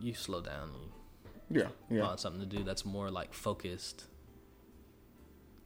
you 0.00 0.14
slow 0.14 0.40
down 0.40 0.70
and 0.70 1.56
Yeah. 1.56 1.68
Yeah. 1.90 2.06
find 2.06 2.18
something 2.20 2.40
to 2.40 2.56
do 2.56 2.64
that's 2.64 2.84
more 2.84 3.10
like 3.10 3.32
focused 3.34 4.04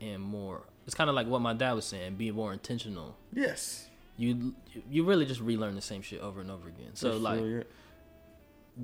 and 0.00 0.22
more. 0.22 0.62
It's 0.86 0.94
kind 0.94 1.10
of 1.10 1.16
like 1.16 1.26
what 1.26 1.40
my 1.40 1.54
dad 1.54 1.72
was 1.72 1.84
saying: 1.84 2.16
be 2.16 2.30
more 2.30 2.52
intentional. 2.52 3.16
Yes. 3.32 3.86
you 4.16 4.54
you 4.90 5.04
really 5.04 5.24
just 5.26 5.40
relearn 5.40 5.74
the 5.76 5.80
same 5.82 6.02
shit 6.02 6.20
over 6.20 6.40
and 6.40 6.50
over 6.50 6.68
again. 6.68 6.90
So 6.94 7.10
That's 7.10 7.20
like 7.20 7.40
really 7.40 7.64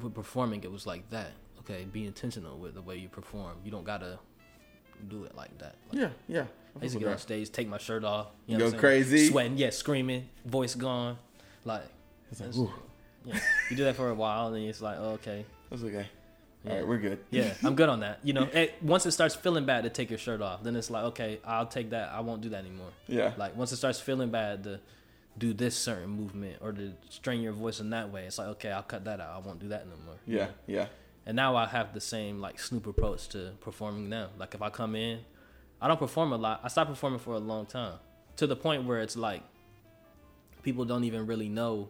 with 0.01 0.15
performing, 0.15 0.63
it 0.65 0.71
was 0.73 0.87
like 0.87 1.09
that. 1.11 1.33
Okay, 1.61 1.85
be 1.85 2.05
intentional 2.05 2.59
with 2.59 2.75
the 2.75 2.83
way 2.83 2.97
you 2.97 3.09
perform. 3.09 3.57
You 3.65 3.71
don't 3.71 3.85
gotta 3.85 4.19
do 5.09 5.25
it 5.25 5.35
like 5.35 5.57
that. 5.59 5.77
Like, 5.91 6.01
Yeah, 6.03 6.09
yeah. 6.29 6.45
I 6.81 6.83
used 6.85 6.95
to 6.95 7.01
get 7.01 7.09
on 7.09 7.19
stage, 7.19 7.51
take 7.53 7.69
my 7.69 7.79
shirt 7.79 8.05
off, 8.05 8.29
you 8.47 8.55
Go 8.55 8.59
know 8.59 8.65
what 8.65 8.67
I'm 8.67 8.71
saying? 8.73 8.81
crazy? 8.81 9.29
sweating, 9.29 9.57
yeah, 9.59 9.71
screaming, 9.71 10.29
voice 10.45 10.75
gone, 10.75 11.19
like, 11.65 11.85
It's 12.41 12.57
like, 12.57 12.67
ooh, 12.67 12.73
yeah. 13.25 13.39
You 13.71 13.77
do 13.77 13.85
that 13.85 13.97
for 13.97 14.09
a 14.09 14.15
while, 14.15 14.49
and 14.49 14.57
then 14.57 14.63
it's 14.63 14.81
like, 14.81 14.97
oh, 14.99 15.13
okay, 15.13 15.45
that's 15.71 15.83
okay. 15.83 16.07
Yeah. 16.65 16.71
All 16.71 16.77
right, 16.79 16.89
we're 16.89 16.99
good. 16.99 17.19
yeah, 17.31 17.55
I'm 17.63 17.75
good 17.75 17.89
on 17.89 18.01
that. 18.01 18.21
You 18.23 18.33
know, 18.33 18.45
it, 18.45 18.75
once 18.83 19.07
it 19.07 19.13
starts 19.13 19.35
feeling 19.35 19.67
bad 19.67 19.85
to 19.85 19.91
take 19.91 20.11
your 20.11 20.19
shirt 20.19 20.41
off, 20.41 20.63
then 20.63 20.77
it's 20.77 20.91
like, 20.91 21.05
okay, 21.05 21.39
I'll 21.45 21.67
take 21.67 21.91
that. 21.91 22.11
I 22.11 22.21
won't 22.21 22.41
do 22.41 22.49
that 22.51 22.61
anymore. 22.61 22.91
Yeah. 23.07 23.33
Like 23.37 23.57
once 23.57 23.71
it 23.73 23.77
starts 23.77 24.01
feeling 24.01 24.31
bad 24.31 24.65
to 24.65 24.81
do 25.37 25.53
this 25.53 25.77
certain 25.77 26.09
movement 26.09 26.59
or 26.61 26.73
to 26.73 26.93
strain 27.11 27.43
your 27.43 27.53
voice 27.53 27.81
in 27.81 27.91
that 27.91 28.11
way, 28.11 28.25
it's 28.25 28.39
like, 28.39 28.49
okay, 28.49 28.73
I'll 28.73 28.83
cut 28.83 29.05
that 29.05 29.21
out. 29.21 29.31
I 29.35 29.47
won't 29.47 29.61
do 29.61 29.69
that 29.69 29.87
no 29.87 29.95
more. 30.07 30.17
Yeah, 30.27 30.49
yeah. 30.67 30.87
And 31.27 31.37
now 31.37 31.55
I 31.57 31.67
have 31.67 31.93
the 31.93 32.01
same 32.01 32.41
like 32.41 32.59
Snoop 32.59 32.87
approach 32.87 33.29
to 33.31 33.53
performing 33.61 34.09
now. 34.09 34.29
Like 34.39 34.55
if 34.55 34.63
I 34.63 34.71
come 34.71 34.95
in, 34.95 35.21
I 35.81 35.89
don't 35.89 35.99
perform 35.99 36.33
a 36.33 36.37
lot. 36.37 36.61
I 36.63 36.69
stopped 36.69 36.91
performing 36.91 37.19
for 37.19 37.35
a 37.35 37.39
long 37.39 37.67
time 37.67 37.99
to 38.37 38.47
the 38.47 38.57
point 38.57 38.85
where 38.85 39.01
it's 39.01 39.17
like 39.17 39.43
people 40.63 40.85
don't 40.85 41.05
even 41.05 41.27
really 41.27 41.49
know 41.49 41.89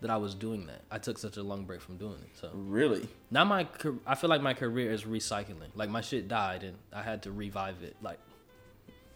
that 0.00 0.10
I 0.10 0.16
was 0.16 0.34
doing 0.34 0.66
that. 0.66 0.82
I 0.90 0.98
took 0.98 1.18
such 1.18 1.36
a 1.36 1.42
long 1.42 1.64
break 1.64 1.80
from 1.80 1.96
doing 1.96 2.18
it. 2.22 2.30
So 2.40 2.50
Really? 2.54 3.08
now 3.30 3.44
my 3.44 3.66
I 4.06 4.14
feel 4.14 4.30
like 4.30 4.42
my 4.42 4.54
career 4.54 4.90
is 4.92 5.04
recycling. 5.04 5.70
Like 5.74 5.90
my 5.90 6.00
shit 6.00 6.28
died 6.28 6.62
and 6.62 6.76
I 6.92 7.02
had 7.02 7.22
to 7.24 7.32
revive 7.32 7.82
it. 7.82 7.96
Like 8.02 8.18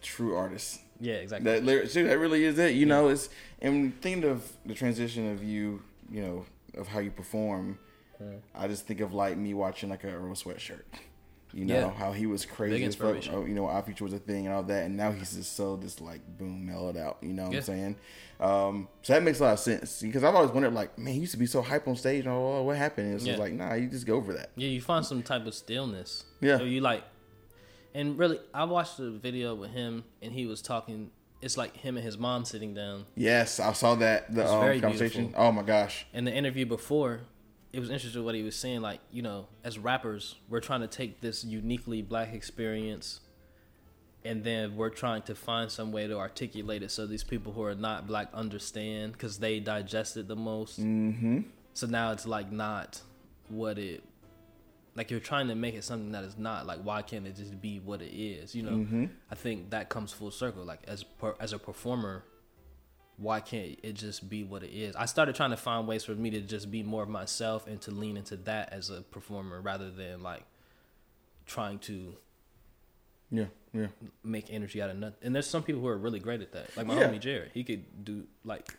True 0.01 0.35
artist. 0.35 0.81
yeah, 0.99 1.13
exactly. 1.15 1.49
That 1.49 1.63
lyric, 1.63 1.91
that 1.93 2.19
really 2.19 2.43
is 2.43 2.59
it. 2.59 2.75
You 2.75 2.85
know, 2.85 3.07
it's 3.07 3.29
and 3.61 3.99
thinking 4.01 4.29
of 4.29 4.51
the 4.65 4.73
transition 4.73 5.31
of 5.31 5.41
you, 5.43 5.81
you 6.11 6.21
know, 6.21 6.45
of 6.77 6.87
how 6.89 6.99
you 6.99 7.11
perform. 7.11 7.79
I 8.55 8.67
just 8.69 8.85
think 8.87 9.01
of 9.01 9.13
like 9.13 9.37
me 9.37 9.53
watching 9.53 9.89
like 9.89 10.03
a 10.05 10.09
Earl 10.11 10.33
Sweatshirt. 10.33 10.83
You 11.53 11.65
know 11.65 11.75
Yeah. 11.75 11.89
how 11.91 12.11
he 12.11 12.25
was 12.25 12.45
crazy 12.45 12.77
Big 12.79 12.83
as 12.87 12.95
fuck. 12.95 13.15
inspiration. 13.15 13.35
Oh, 13.35 13.45
you 13.45 13.53
know, 13.53 13.67
Odd 13.67 13.85
Future 13.85 14.03
was 14.03 14.13
a 14.13 14.19
thing 14.19 14.47
and 14.47 14.55
all 14.55 14.63
that, 14.63 14.85
and 14.85 14.97
now 14.97 15.11
he's 15.11 15.35
just 15.35 15.55
so 15.55 15.77
just 15.77 16.01
like 16.01 16.21
boom 16.37 16.65
mellowed 16.65 16.97
out. 16.97 17.17
You 17.21 17.33
know 17.33 17.43
what 17.43 17.51
Yeah. 17.53 17.59
I'm 17.59 17.63
saying? 17.63 17.95
Um, 18.39 18.87
so 19.03 19.13
that 19.13 19.21
makes 19.23 19.39
a 19.39 19.43
lot 19.43 19.53
of 19.53 19.59
sense 19.59 20.01
because 20.01 20.23
I've 20.23 20.33
always 20.35 20.51
wondered 20.51 20.73
like, 20.73 20.97
man, 20.97 21.13
he 21.13 21.19
used 21.21 21.31
to 21.33 21.37
be 21.37 21.45
so 21.45 21.61
hype 21.61 21.87
on 21.87 21.95
stage. 21.95 22.25
And 22.25 22.33
oh, 22.33 22.63
what 22.63 22.75
happened? 22.77 23.07
And 23.07 23.15
it's 23.15 23.25
just 23.25 23.37
Yeah. 23.37 23.43
like, 23.43 23.53
nah, 23.53 23.73
you 23.75 23.87
just 23.87 24.05
go 24.07 24.15
over 24.15 24.33
that. 24.33 24.49
Yeah, 24.55 24.67
you 24.69 24.81
find 24.81 25.05
some 25.05 25.21
type 25.21 25.45
of 25.45 25.53
stillness. 25.53 26.25
Yeah. 26.41 26.57
So 26.57 26.63
you 26.63 26.81
like, 26.81 27.03
and 27.93 28.17
really, 28.17 28.39
I 28.53 28.63
watched 28.63 28.99
a 28.99 29.11
video 29.11 29.53
with 29.55 29.71
him, 29.71 30.03
and 30.21 30.33
he 30.33 30.45
was 30.45 30.61
talking. 30.61 31.11
It's 31.41 31.57
like 31.57 31.75
him 31.77 31.97
and 31.97 32.05
his 32.05 32.17
mom 32.17 32.45
sitting 32.45 32.73
down. 32.73 33.05
Yes, 33.15 33.59
I 33.59 33.73
saw 33.73 33.95
that 33.95 34.33
the 34.33 34.47
um, 34.49 34.79
conversation. 34.79 35.23
beautiful. 35.25 35.45
Oh 35.45 35.51
my 35.51 35.61
gosh. 35.61 36.05
In 36.13 36.23
the 36.23 36.33
interview 36.33 36.65
before, 36.65 37.21
it 37.73 37.79
was 37.79 37.89
interesting 37.89 38.23
what 38.23 38.35
he 38.35 38.43
was 38.43 38.55
saying. 38.55 38.81
Like, 38.81 38.99
you 39.11 39.23
know, 39.23 39.47
as 39.63 39.79
rappers, 39.79 40.35
we're 40.47 40.59
trying 40.61 40.81
to 40.81 40.87
take 40.87 41.21
this 41.21 41.43
uniquely 41.43 42.01
black 42.03 42.33
experience, 42.33 43.19
and 44.23 44.43
then 44.43 44.77
we're 44.77 44.91
trying 44.91 45.23
to 45.23 45.35
find 45.35 45.71
some 45.71 45.91
way 45.91 46.07
to 46.07 46.17
articulate 46.17 46.83
it 46.83 46.91
so 46.91 47.07
these 47.07 47.23
people 47.23 47.51
who 47.51 47.63
are 47.63 47.75
not 47.75 48.05
black 48.07 48.29
understand 48.33 49.13
because 49.13 49.39
they 49.39 49.59
digest 49.59 50.15
it 50.15 50.27
the 50.27 50.35
most. 50.35 50.79
Mm-hmm. 50.79 51.41
So 51.73 51.87
now 51.87 52.11
it's 52.11 52.27
like 52.27 52.51
not 52.51 53.01
what 53.49 53.79
it 53.79 54.03
like 54.95 55.09
you're 55.09 55.19
trying 55.19 55.47
to 55.47 55.55
make 55.55 55.73
it 55.73 55.83
something 55.83 56.11
that 56.11 56.23
is 56.23 56.37
not 56.37 56.65
like 56.65 56.79
why 56.83 57.01
can't 57.01 57.25
it 57.27 57.35
just 57.35 57.59
be 57.59 57.79
what 57.79 58.01
it 58.01 58.15
is 58.15 58.55
you 58.55 58.63
know 58.63 58.71
Mm-hmm. 58.71 59.05
i 59.31 59.35
think 59.35 59.71
that 59.71 59.89
comes 59.89 60.13
full 60.13 60.31
circle 60.31 60.63
like 60.63 60.79
as 60.87 61.03
per, 61.03 61.35
as 61.39 61.51
a 61.51 61.59
performer 61.59 62.23
why 63.23 63.39
can't 63.39 63.79
it 63.81 63.93
just 63.93 64.27
be 64.29 64.43
what 64.43 64.61
it 64.63 64.71
is 64.71 64.95
i 64.95 65.05
started 65.05 65.33
trying 65.35 65.49
to 65.51 65.57
find 65.57 65.87
ways 65.87 66.03
for 66.03 66.13
me 66.13 66.29
to 66.29 66.41
just 66.41 66.69
be 66.69 66.83
more 66.83 67.03
of 67.03 67.09
myself 67.09 67.65
and 67.67 67.79
to 67.81 67.89
lean 67.91 68.17
into 68.17 68.35
that 68.35 68.71
as 68.71 68.89
a 68.89 69.01
performer 69.01 69.59
rather 69.61 69.89
than 69.89 70.21
like 70.21 70.43
trying 71.45 71.79
to 71.79 72.15
Yeah, 73.31 73.45
yeah. 73.73 73.87
make 74.23 74.51
energy 74.51 74.81
out 74.81 74.89
of 74.89 74.97
nothing 74.97 75.17
and 75.23 75.33
there's 75.35 75.47
some 75.47 75.63
people 75.63 75.81
who 75.81 75.87
are 75.87 75.97
really 75.97 76.19
great 76.19 76.41
at 76.41 76.51
that 76.51 76.75
like 76.77 76.85
my 76.85 76.95
Yeah. 76.99 77.09
homie 77.09 77.19
jared 77.19 77.51
he 77.53 77.63
could 77.63 78.03
do 78.05 78.25
like 78.43 78.75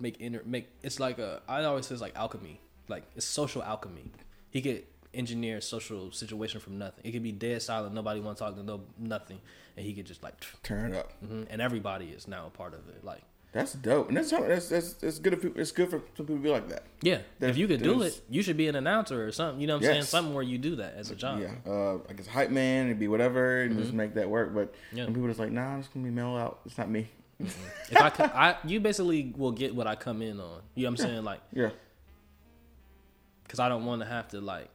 make 0.00 0.16
inner 0.20 0.42
make 0.46 0.68
it's 0.82 0.98
like 0.98 1.18
a 1.18 1.42
i 1.48 1.62
always 1.64 1.86
say 1.86 1.94
it's 1.94 2.02
like 2.02 2.16
alchemy 2.16 2.60
like 2.88 3.04
it's 3.16 3.26
social 3.26 3.62
alchemy 3.62 4.10
he 4.50 4.62
could 4.62 4.84
engineer 5.14 5.60
social 5.60 6.10
situation 6.12 6.60
from 6.60 6.78
nothing 6.78 7.04
it 7.04 7.12
could 7.12 7.22
be 7.22 7.32
dead 7.32 7.60
silent 7.62 7.94
nobody 7.94 8.20
want 8.20 8.36
to 8.36 8.44
talk 8.44 8.54
to 8.56 8.62
no 8.62 8.80
nothing 8.98 9.40
and 9.76 9.84
he 9.86 9.92
could 9.94 10.06
just 10.06 10.22
like 10.22 10.34
Turn 10.62 10.92
it 10.92 10.96
up. 10.98 11.12
mhm, 11.24 11.46
and 11.50 11.60
everybody 11.62 12.06
is 12.06 12.26
now 12.28 12.46
a 12.46 12.50
part 12.50 12.74
of 12.74 12.88
it 12.88 13.04
like 13.04 13.22
That's 13.52 13.72
dope, 13.74 14.08
and 14.08 14.16
that's 14.16 14.30
how, 14.32 14.42
that's 14.42 14.68
that's 14.68 14.94
that's 14.94 15.18
good. 15.20 15.32
If 15.34 15.42
people, 15.42 15.60
it's 15.60 15.70
good 15.72 15.88
for 15.90 15.98
some 16.16 16.26
people 16.26 16.36
to 16.36 16.42
be 16.42 16.48
like 16.50 16.68
that. 16.68 16.82
yeah 17.02 17.18
There's- 17.38 17.54
if 17.54 17.58
you 17.58 17.66
could 17.68 17.82
do 17.82 18.02
it 18.02 18.20
you 18.28 18.42
should 18.42 18.56
be 18.56 18.66
an 18.68 18.74
announcer 18.76 19.24
or 19.26 19.30
something 19.32 19.60
you 19.60 19.66
know 19.68 19.76
what 19.76 19.84
i'm 19.86 19.92
saying 19.92 20.02
something 20.02 20.34
where 20.34 20.42
you 20.42 20.58
do 20.58 20.76
that 20.76 20.94
as 20.96 21.10
a 21.10 21.16
job 21.16 21.40
Yeah, 21.40 21.54
uh, 21.72 21.98
I 22.08 22.12
guess 22.14 22.26
hype 22.26 22.50
man, 22.50 22.86
it'd 22.86 22.98
be 22.98 23.08
whatever, 23.08 23.62
and 23.62 23.78
just 23.78 23.92
make 23.92 24.14
that 24.14 24.28
work. 24.28 24.52
But 24.54 24.72
Mm-hmm. 24.74 24.96
Yeah. 24.98 25.06
people 25.06 25.28
just 25.28 25.38
like, 25.40 25.52
nah, 25.52 25.78
it's 25.78 25.88
gonna 25.88 26.04
be 26.04 26.10
mail 26.10 26.34
out. 26.36 26.60
It's 26.66 26.76
not 26.78 26.88
me. 26.90 27.08
if 27.40 27.96
i 27.96 28.10
could 28.10 28.26
i 28.26 28.56
you 28.64 28.78
basically 28.78 29.32
will 29.36 29.50
get 29.50 29.74
what 29.74 29.88
i 29.88 29.96
come 29.96 30.22
in 30.22 30.38
on 30.38 30.60
you 30.76 30.84
know 30.84 30.90
what 30.90 31.00
i'm 31.00 31.06
saying 31.06 31.24
like 31.24 31.40
Yeah, 31.52 31.70
because 33.42 33.58
I 33.60 33.68
don't 33.68 33.84
want 33.84 34.02
to 34.02 34.08
have 34.08 34.28
to 34.28 34.40
like. 34.40 34.68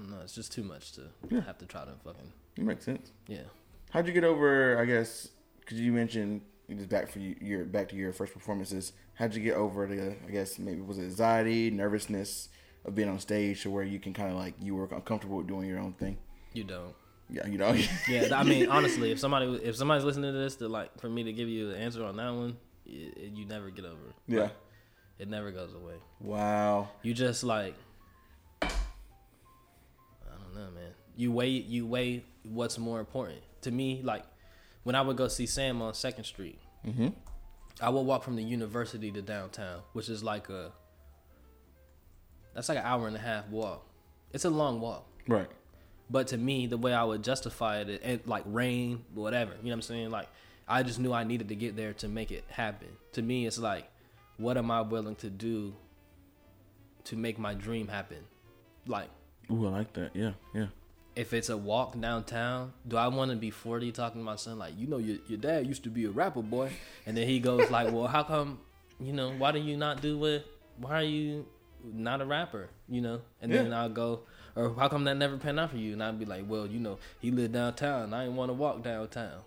Don't 0.00 0.10
know. 0.10 0.22
It's 0.22 0.34
just 0.34 0.52
too 0.52 0.62
much 0.62 0.92
to 0.92 1.02
Yeah. 1.28 1.40
have 1.42 1.58
to 1.58 1.66
try 1.66 1.84
to 1.84 1.92
fucking 2.04 2.32
it 2.56 2.64
makes 2.64 2.84
sense. 2.84 3.12
yeah. 3.28 3.42
How'd 3.90 4.06
you 4.06 4.12
get 4.12 4.24
over? 4.24 4.78
I 4.78 4.84
guess 4.84 5.28
because 5.60 5.80
you 5.80 5.92
mentioned 5.92 6.42
just 6.70 6.88
back 6.88 7.08
for 7.08 7.18
you, 7.18 7.34
your 7.40 7.64
back 7.64 7.88
to 7.90 7.96
your 7.96 8.12
first 8.12 8.32
performances. 8.32 8.92
How'd 9.14 9.34
you 9.34 9.42
get 9.42 9.54
over 9.56 9.86
the? 9.86 10.16
I 10.26 10.30
guess 10.30 10.58
maybe 10.58 10.80
was 10.80 10.98
it 10.98 11.02
anxiety, 11.04 11.70
nervousness 11.70 12.48
of 12.84 12.94
being 12.94 13.08
on 13.08 13.18
stage 13.18 13.62
to 13.64 13.70
where 13.70 13.82
you 13.84 13.98
can 13.98 14.14
kind 14.14 14.30
of 14.30 14.36
like 14.36 14.54
you 14.62 14.74
were 14.74 14.84
uncomfortable 14.94 15.38
with 15.38 15.48
doing 15.48 15.68
your 15.68 15.78
own 15.80 15.92
thing. 15.94 16.16
You 16.54 16.64
don't. 16.64 16.94
Yeah, 17.28 17.46
you 17.46 17.58
know. 17.58 17.72
Yeah, 18.08 18.28
I 18.32 18.42
mean, 18.44 18.68
honestly, 18.68 19.10
if 19.12 19.18
somebody 19.24 19.46
if 19.62 19.76
somebody's 19.76 20.04
listening 20.04 20.32
to 20.32 20.38
this, 20.38 20.56
to 20.56 20.68
like 20.68 20.98
for 21.00 21.08
me 21.08 21.24
to 21.24 21.32
give 21.32 21.48
you 21.48 21.68
the 21.70 21.76
answer 21.76 22.04
on 22.04 22.16
that 22.16 22.30
one, 22.30 22.56
it, 22.86 23.16
it- 23.18 23.32
you 23.34 23.44
never 23.44 23.70
get 23.70 23.84
over. 23.84 23.94
it. 24.08 24.14
yeah. 24.28 24.42
Like, 24.42 24.52
it 25.18 25.28
never 25.28 25.50
goes 25.50 25.74
away. 25.74 25.96
Wow. 26.20 26.88
You 27.02 27.12
just 27.12 27.44
like, 27.44 27.74
don't 30.54 30.64
know, 30.64 30.70
man. 30.70 30.90
You 31.16 31.32
weigh 31.32 31.48
you 31.48 31.86
weigh 31.86 32.24
what's 32.44 32.78
more 32.78 33.00
important 33.00 33.40
to 33.62 33.70
me. 33.70 34.00
Like 34.02 34.24
when 34.84 34.94
I 34.94 35.00
would 35.02 35.16
go 35.16 35.28
see 35.28 35.46
Sam 35.46 35.82
on 35.82 35.94
Second 35.94 36.24
Street, 36.24 36.58
Mm-hmm. 36.86 37.08
I 37.82 37.88
would 37.88 38.02
walk 38.02 38.22
from 38.22 38.36
the 38.36 38.42
university 38.42 39.10
to 39.12 39.22
downtown, 39.22 39.80
which 39.92 40.08
is 40.08 40.22
like 40.22 40.48
a 40.48 40.72
that's 42.54 42.68
like 42.68 42.78
an 42.78 42.84
hour 42.84 43.06
and 43.06 43.16
a 43.16 43.20
half 43.20 43.48
walk. 43.48 43.86
It's 44.32 44.44
a 44.44 44.50
long 44.50 44.80
walk. 44.80 45.06
Right. 45.26 45.48
But 46.08 46.28
to 46.28 46.36
me, 46.38 46.66
the 46.66 46.76
way 46.76 46.92
I 46.92 47.04
would 47.04 47.22
justify 47.22 47.78
it, 47.78 48.00
and 48.02 48.20
like 48.26 48.42
rain, 48.46 49.04
whatever, 49.14 49.52
you 49.52 49.64
know 49.64 49.70
what 49.70 49.74
I'm 49.74 49.82
saying? 49.82 50.10
Like, 50.10 50.28
I 50.66 50.82
just 50.82 50.98
knew 50.98 51.12
I 51.12 51.24
needed 51.24 51.48
to 51.48 51.54
get 51.54 51.76
there 51.76 51.92
to 51.94 52.08
make 52.08 52.32
it 52.32 52.44
happen. 52.48 52.88
To 53.12 53.22
me, 53.22 53.46
it's 53.46 53.58
like, 53.58 53.88
what 54.36 54.56
am 54.56 54.70
I 54.70 54.80
willing 54.80 55.14
to 55.16 55.30
do 55.30 55.74
to 57.04 57.16
make 57.16 57.38
my 57.38 57.54
dream 57.54 57.86
happen? 57.86 58.24
Like, 58.86 59.08
Ooh, 59.50 59.66
I 59.66 59.70
like 59.70 59.92
that. 59.94 60.10
Yeah, 60.14 60.32
yeah. 60.54 60.66
if 61.16 61.32
it's 61.32 61.48
a 61.48 61.56
walk 61.56 61.98
downtown, 62.00 62.72
do 62.86 62.96
I 62.96 63.08
want 63.08 63.30
to 63.30 63.36
be 63.36 63.50
40 63.50 63.92
talking 63.92 64.20
to 64.20 64.24
my 64.24 64.36
son, 64.36 64.58
like, 64.58 64.74
you 64.78 64.86
know, 64.86 64.98
your, 64.98 65.18
your 65.26 65.38
dad 65.38 65.66
used 65.66 65.82
to 65.84 65.90
be 65.90 66.04
a 66.04 66.10
rapper, 66.10 66.42
boy? 66.42 66.70
And 67.06 67.16
then 67.16 67.26
he 67.26 67.40
goes, 67.40 67.70
like, 67.70 67.92
well, 67.92 68.06
how 68.06 68.22
come, 68.22 68.60
you 69.00 69.12
know, 69.12 69.32
why 69.32 69.52
do 69.52 69.58
you 69.58 69.76
not 69.76 70.00
do 70.02 70.24
it? 70.26 70.46
Why 70.78 71.00
are 71.00 71.04
you 71.04 71.46
not 71.84 72.20
a 72.20 72.24
rapper, 72.24 72.68
you 72.88 73.00
know? 73.00 73.20
And 73.42 73.52
then 73.52 73.72
I'll 73.72 73.88
go, 73.88 74.20
or 74.54 74.74
how 74.74 74.88
come 74.88 75.04
that 75.04 75.16
never 75.16 75.36
panned 75.36 75.58
out 75.58 75.70
for 75.70 75.76
you? 75.78 75.92
And 75.94 76.02
I'd 76.02 76.18
be 76.18 76.24
like, 76.26 76.44
well, 76.46 76.66
you 76.66 76.78
know, 76.78 76.98
he 77.20 77.30
lived 77.30 77.52
downtown. 77.54 78.04
And 78.04 78.14
I 78.14 78.24
didn't 78.24 78.36
want 78.36 78.50
to 78.50 78.54
walk 78.54 78.82
downtown. 78.82 79.40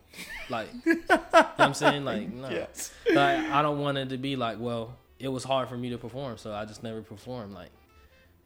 Like, 0.49 0.69
you 0.85 1.01
know 1.09 1.19
I'm 1.57 1.73
saying? 1.73 2.03
Like, 2.05 2.31
no. 2.31 2.49
Yes. 2.51 2.91
Like, 3.13 3.39
I 3.39 3.61
don't 3.61 3.79
want 3.79 3.97
it 3.97 4.09
to 4.09 4.17
be 4.17 4.35
like, 4.35 4.59
well, 4.59 4.95
it 5.19 5.29
was 5.29 5.43
hard 5.43 5.69
for 5.69 5.77
me 5.77 5.89
to 5.91 5.97
perform, 5.97 6.37
so 6.37 6.53
I 6.53 6.65
just 6.65 6.83
never 6.83 7.01
performed. 7.01 7.53
Like, 7.53 7.69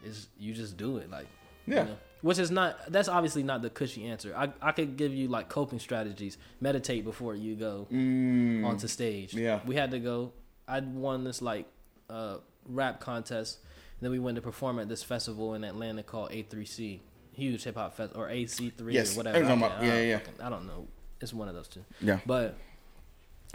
it's 0.03 0.27
you 0.39 0.53
just 0.53 0.77
do 0.77 0.97
it. 0.97 1.09
Like, 1.09 1.27
Yeah. 1.67 1.81
you 1.83 1.89
know? 1.89 1.97
Which 2.21 2.39
is 2.39 2.49
not. 2.49 2.91
That's 2.91 3.07
obviously 3.07 3.43
not 3.43 3.61
the 3.61 3.69
cushy 3.69 4.05
answer. 4.07 4.33
I 4.35 4.51
I 4.61 4.71
could 4.71 4.97
give 4.97 5.13
you 5.13 5.27
like 5.27 5.49
coping 5.49 5.79
strategies. 5.79 6.37
Meditate 6.59 7.03
before 7.03 7.35
you 7.35 7.55
go 7.55 7.87
Mm. 7.91 8.65
onto 8.65 8.87
stage. 8.87 9.33
Yeah. 9.35 9.59
We 9.65 9.75
had 9.75 9.91
to 9.91 9.99
go. 9.99 10.33
I 10.67 10.79
won 10.79 11.23
this 11.23 11.41
like 11.41 11.67
uh, 12.09 12.37
rap 12.65 12.99
contest. 12.99 13.59
Then 14.01 14.11
we 14.11 14.19
went 14.19 14.35
to 14.35 14.41
perform 14.41 14.79
at 14.79 14.89
this 14.89 15.03
festival 15.03 15.53
in 15.53 15.63
Atlanta 15.63 16.03
called 16.03 16.31
A3C, 16.31 16.99
huge 17.33 17.63
hip 17.63 17.75
hop 17.75 17.95
fest 17.95 18.13
or 18.15 18.27
AC3 18.29 18.93
Yes, 18.93 19.13
or 19.13 19.17
whatever. 19.17 19.37
I 19.37 19.41
know 19.41 19.47
what 19.47 19.47
I 19.47 19.47
you're 19.47 19.47
talking 19.47 19.59
can't- 19.59 19.63
about. 19.63 19.81
I 19.83 19.85
Yeah, 19.85 20.17
don't 20.17 20.37
yeah, 20.39 20.45
I 20.45 20.49
don't 20.49 20.67
know. 20.67 20.87
It's 21.21 21.33
one 21.33 21.47
of 21.49 21.55
those 21.55 21.67
two. 21.67 21.83
Yeah. 22.01 22.19
But 22.25 22.55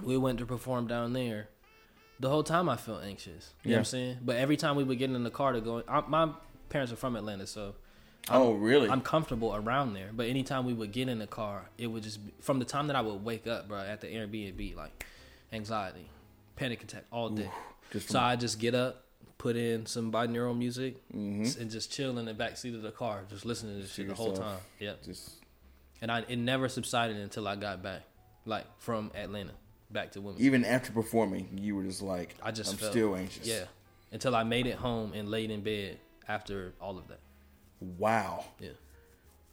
we 0.02 0.16
went 0.16 0.38
to 0.38 0.46
perform 0.46 0.86
down 0.86 1.12
there. 1.12 1.48
The 2.20 2.28
whole 2.28 2.42
time 2.44 2.68
I 2.68 2.76
felt 2.76 3.02
anxious. 3.02 3.54
You 3.64 3.70
know 3.70 3.72
what 3.72 3.72
Yeah. 3.72 3.78
I'm 3.78 3.84
saying? 3.84 4.18
But 4.24 4.36
every 4.36 4.56
time 4.56 4.76
we 4.76 4.84
would 4.84 4.98
get 4.98 5.10
in 5.10 5.22
the 5.24 5.30
car 5.30 5.52
to 5.52 5.60
go, 5.60 5.82
I, 5.88 6.00
my 6.08 6.30
parents 6.68 6.92
are 6.92 6.96
from 6.96 7.16
Atlanta, 7.16 7.46
so 7.46 7.74
oh, 8.30 8.52
really? 8.52 8.88
I'm 8.88 9.00
comfortable 9.00 9.54
around 9.54 9.94
there. 9.94 10.10
But 10.12 10.26
anytime 10.28 10.64
we 10.66 10.72
would 10.72 10.92
get 10.92 11.08
in 11.08 11.18
the 11.18 11.26
car, 11.26 11.68
it 11.78 11.86
would 11.88 12.02
just 12.02 12.24
be, 12.24 12.32
from 12.40 12.58
the 12.58 12.64
time 12.64 12.86
that 12.88 12.96
I 12.96 13.00
would 13.00 13.24
wake 13.24 13.46
up, 13.46 13.68
bro, 13.68 13.78
at 13.80 14.00
the 14.00 14.06
Airbnb, 14.08 14.76
like 14.76 15.04
anxiety, 15.52 16.08
panic 16.56 16.82
attack 16.82 17.04
all 17.12 17.28
day. 17.30 17.50
Just 17.92 18.08
so 18.10 18.18
I 18.20 18.36
just 18.36 18.58
get 18.58 18.74
up, 18.74 19.04
put 19.38 19.56
in 19.56 19.86
some 19.86 20.12
binaural 20.12 20.56
music 20.56 20.96
Mhm. 21.12 21.60
and 21.60 21.70
just 21.70 21.90
chill 21.92 22.16
in 22.18 22.24
the 22.26 22.34
back 22.34 22.56
seat 22.56 22.74
of 22.74 22.82
the 22.82 22.92
car, 22.92 23.24
just 23.28 23.44
listening 23.44 23.74
to 23.76 23.82
this 23.82 23.92
shit 23.92 24.08
the 24.08 24.14
whole 24.14 24.32
time. 24.34 24.58
Yep. 24.78 25.02
Just 25.04 25.30
And 26.00 26.10
I 26.10 26.20
it 26.28 26.36
never 26.36 26.68
subsided 26.68 27.16
until 27.16 27.46
I 27.48 27.56
got 27.56 27.82
back, 27.82 28.02
like 28.46 28.64
from 28.78 29.10
Atlanta 29.14 29.52
back 29.90 30.12
to 30.12 30.20
Wilmington. 30.20 30.46
even 30.46 30.64
after 30.64 30.90
performing, 30.92 31.58
you 31.60 31.74
were 31.76 31.82
just 31.84 32.02
like, 32.02 32.34
I 32.42 32.50
just 32.52 32.70
I'm 32.72 32.76
felt, 32.78 32.92
still 32.92 33.14
anxious. 33.16 33.46
Yeah, 33.46 33.64
until 34.12 34.34
I 34.36 34.42
made 34.44 34.66
it 34.66 34.76
home 34.76 35.12
and 35.12 35.28
laid 35.28 35.50
in 35.50 35.62
bed 35.62 35.98
after 36.28 36.72
all 36.80 36.96
of 36.98 37.08
that. 37.08 37.20
Wow. 37.98 38.44
Yeah. 38.60 38.70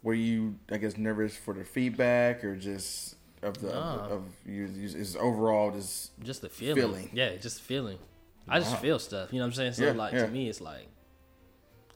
Were 0.04 0.14
you, 0.14 0.56
I 0.72 0.78
guess, 0.78 0.98
nervous 0.98 1.36
for 1.36 1.54
the 1.54 1.64
feedback 1.66 2.44
or 2.44 2.56
just 2.56 3.16
of 3.42 3.58
the 3.60 3.68
Nah. 3.74 4.06
of, 4.06 4.12
of 4.12 4.24
you? 4.46 4.66
Is 4.66 5.16
overall 5.16 5.72
just 5.72 6.12
Just 6.24 6.42
the 6.42 6.50
feeling. 6.50 6.76
Feeling. 6.76 7.10
Yeah, 7.14 7.36
just 7.36 7.62
feeling. 7.62 7.98
I 8.48 8.60
just 8.60 8.78
feel 8.78 8.98
stuff. 9.00 9.32
You 9.32 9.40
know 9.40 9.46
what 9.46 9.50
I'm 9.50 9.54
saying? 9.56 9.74
So 9.74 9.86
Yeah, 9.86 9.92
like 9.92 10.14
yeah. 10.14 10.26
to 10.26 10.32
me, 10.32 10.50
it's 10.50 10.62
like 10.62 10.88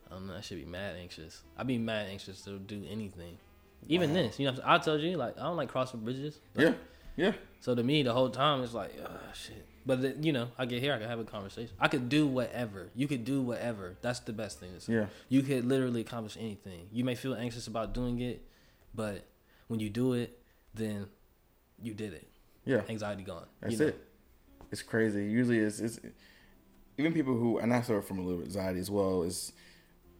I 0.09 0.15
don't 0.15 0.27
know. 0.27 0.35
I 0.35 0.41
should 0.41 0.57
be 0.63 0.65
mad 0.69 0.95
anxious. 0.99 1.41
I'd 1.57 1.65
be 1.67 1.77
mad 1.79 2.07
anxious 2.09 2.41
to 2.41 2.59
do 2.59 2.83
anything. 2.89 3.37
Even 3.87 4.09
Wow. 4.11 4.15
this, 4.21 4.39
you 4.39 4.45
know, 4.45 4.51
what 4.53 4.59
I'm 4.65 4.79
saying? 4.81 4.81
I 4.81 4.83
told 4.97 5.01
you, 5.01 5.17
like, 5.17 5.37
I 5.39 5.43
don't 5.43 5.57
like 5.57 5.69
crossing 5.69 6.01
bridges. 6.01 6.39
Like, 6.55 6.67
yeah, 6.67 6.73
yeah. 7.17 7.31
So 7.59 7.73
to 7.75 7.83
me, 7.83 8.03
the 8.03 8.13
whole 8.13 8.29
time 8.29 8.63
it's 8.63 8.73
like, 8.73 8.91
oh, 9.03 9.09
shit. 9.33 9.65
But 9.85 10.01
then, 10.01 10.23
you 10.23 10.31
know, 10.31 10.49
I 10.57 10.65
get 10.65 10.81
here, 10.81 10.93
I 10.93 10.97
can 10.97 11.09
have 11.09 11.19
a 11.19 11.25
conversation. 11.25 11.75
I 11.79 11.87
could 11.89 12.07
do 12.07 12.25
whatever. 12.25 12.89
You 12.95 13.07
could 13.07 13.25
do 13.25 13.41
whatever. 13.41 13.97
That's 14.01 14.19
the 14.21 14.31
best 14.33 14.59
thing. 14.59 14.69
Yeah. 14.87 15.07
You 15.27 15.41
could 15.41 15.65
literally 15.65 16.01
accomplish 16.01 16.37
anything. 16.39 16.87
You 16.91 17.03
may 17.03 17.15
feel 17.15 17.35
anxious 17.35 17.67
about 17.67 17.93
doing 17.93 18.21
it, 18.21 18.45
but 18.95 19.25
when 19.67 19.79
you 19.79 19.89
do 19.89 20.13
it, 20.13 20.39
then 20.73 21.07
you 21.81 21.93
did 21.93 22.13
it. 22.13 22.27
Yeah, 22.65 22.81
Anxiety 22.87 23.23
gone. 23.23 23.45
that's 23.59 23.73
you 23.73 23.79
know? 23.79 23.87
it. 23.87 24.07
It's 24.71 24.81
crazy. 24.81 25.25
Usually, 25.25 25.59
it's, 25.59 25.79
it's 25.81 25.99
even 26.97 27.13
people 27.13 27.35
who, 27.35 27.57
and 27.57 27.73
I 27.73 27.81
suffer 27.81 28.01
from 28.01 28.19
a 28.19 28.21
little 28.21 28.41
anxiety 28.41 28.79
as 28.79 28.89
well. 28.89 29.23
Is 29.23 29.51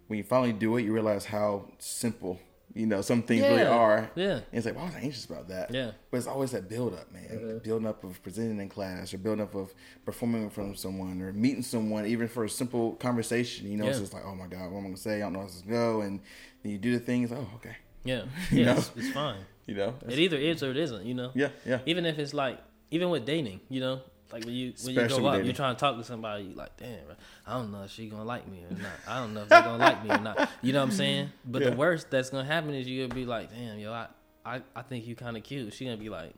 when 0.07 0.17
you 0.17 0.23
finally 0.23 0.51
do 0.51 0.75
it, 0.75 0.83
you 0.83 0.93
realize 0.93 1.23
how 1.23 1.69
simple 1.79 2.39
you 2.75 2.85
know 2.87 3.01
some 3.01 3.21
things 3.21 3.41
really 3.43 3.63
are. 3.65 4.09
Yeah. 4.15 4.31
And 4.35 4.43
it's 4.51 4.65
like, 4.65 4.75
why 4.75 4.85
was 4.85 4.95
I 4.95 4.99
anxious 4.99 5.25
about 5.25 5.47
that? 5.49 5.71
Yeah. 5.73 5.91
But 6.09 6.17
it's 6.17 6.27
always 6.27 6.51
that 6.51 6.69
build 6.69 6.93
up, 6.93 7.11
man. 7.11 7.27
Mm-hmm. 7.31 7.57
Building 7.59 7.87
up 7.87 8.03
of 8.03 8.21
presenting 8.23 8.59
in 8.59 8.69
class 8.69 9.13
or 9.13 9.17
building 9.19 9.43
up 9.43 9.53
of 9.55 9.73
performing 10.05 10.43
in 10.43 10.49
front 10.49 10.71
of 10.71 10.77
someone 10.79 11.21
or 11.21 11.31
meeting 11.33 11.61
someone, 11.63 12.05
even 12.05 12.27
for 12.27 12.43
a 12.45 12.49
simple 12.49 12.93
conversation. 12.93 13.69
You 13.71 13.77
know, 13.77 13.87
it's 13.87 13.99
just 13.99 14.13
like, 14.13 14.23
oh 14.25 14.35
my 14.35 14.47
God, 14.47 14.71
what 14.71 14.77
am 14.79 14.79
I 14.79 14.81
going 14.83 14.95
to 14.95 15.01
say? 15.01 15.17
I 15.17 15.19
don't 15.25 15.33
know 15.33 15.39
how 15.39 15.45
this 15.45 15.55
is 15.57 15.61
going 15.61 15.73
to 15.73 15.77
go. 15.77 16.01
And 16.01 16.19
then 16.63 16.71
you 16.71 16.77
do 16.77 16.93
the 16.93 16.99
things, 16.99 17.31
oh, 17.31 17.47
okay. 17.55 17.75
Yeah. 18.03 18.23
You 18.51 18.59
Yeah. 18.59 18.65
know? 18.65 18.77
It's, 18.79 18.91
it's 18.95 19.11
fine. 19.11 19.39
You 19.65 19.75
know? 19.75 19.95
It 20.09 20.19
either 20.19 20.35
is 20.35 20.61
or 20.61 20.71
it 20.71 20.77
isn't, 20.77 21.05
you 21.05 21.13
know? 21.13 21.31
yeah, 21.33 21.47
yeah. 21.65 21.79
Even 21.85 22.05
if 22.05 22.19
it's 22.19 22.33
like, 22.33 22.59
even 22.91 23.09
with 23.09 23.25
dating, 23.25 23.61
you 23.69 23.79
know? 23.79 24.01
Like 24.33 24.45
when 24.45 24.53
you 24.55 24.73
when 24.83 24.95
you 24.95 25.07
go 25.07 25.27
up, 25.27 25.43
you're 25.43 25.53
trying 25.53 25.75
to 25.75 25.79
talk 25.79 25.95
to 25.95 26.03
somebody, 26.03 26.45
you 26.45 26.55
like, 26.55 26.75
damn, 26.75 26.97
I 27.45 27.53
don't 27.53 27.71
know 27.71 27.83
if 27.83 27.91
she 27.91 28.07
gonna 28.09 28.23
like 28.23 28.47
me 28.47 28.63
or 28.67 28.75
not. 28.75 28.91
I 29.07 29.19
don't 29.19 29.35
know 29.35 29.43
if 29.43 29.49
they're 29.49 29.61
gonna 29.61 29.77
like 29.77 30.03
me 30.03 30.09
or 30.09 30.17
not. 30.17 30.49
You 30.63 30.73
know 30.73 30.79
what 30.79 30.85
I'm 30.89 30.91
saying? 30.91 31.29
But 31.45 31.61
Yeah. 31.61 31.69
the 31.69 31.75
worst 31.75 32.09
that's 32.09 32.31
gonna 32.31 32.43
happen 32.43 32.73
is 32.73 32.87
you 32.87 33.03
gonna 33.05 33.13
be 33.13 33.27
like, 33.27 33.51
damn, 33.53 33.77
yo, 33.77 33.93
I 33.93 34.07
I, 34.43 34.61
I 34.75 34.81
think 34.81 35.05
you 35.05 35.15
kind 35.15 35.37
of 35.37 35.43
cute. 35.43 35.71
She 35.73 35.85
gonna 35.85 35.97
be 35.97 36.09
like, 36.09 36.33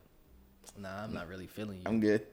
nah, 0.78 1.04
I'm 1.04 1.14
not 1.14 1.26
really 1.26 1.46
feeling 1.46 1.78
you. 1.78 1.84
I'm 1.86 1.98
good. 1.98 2.26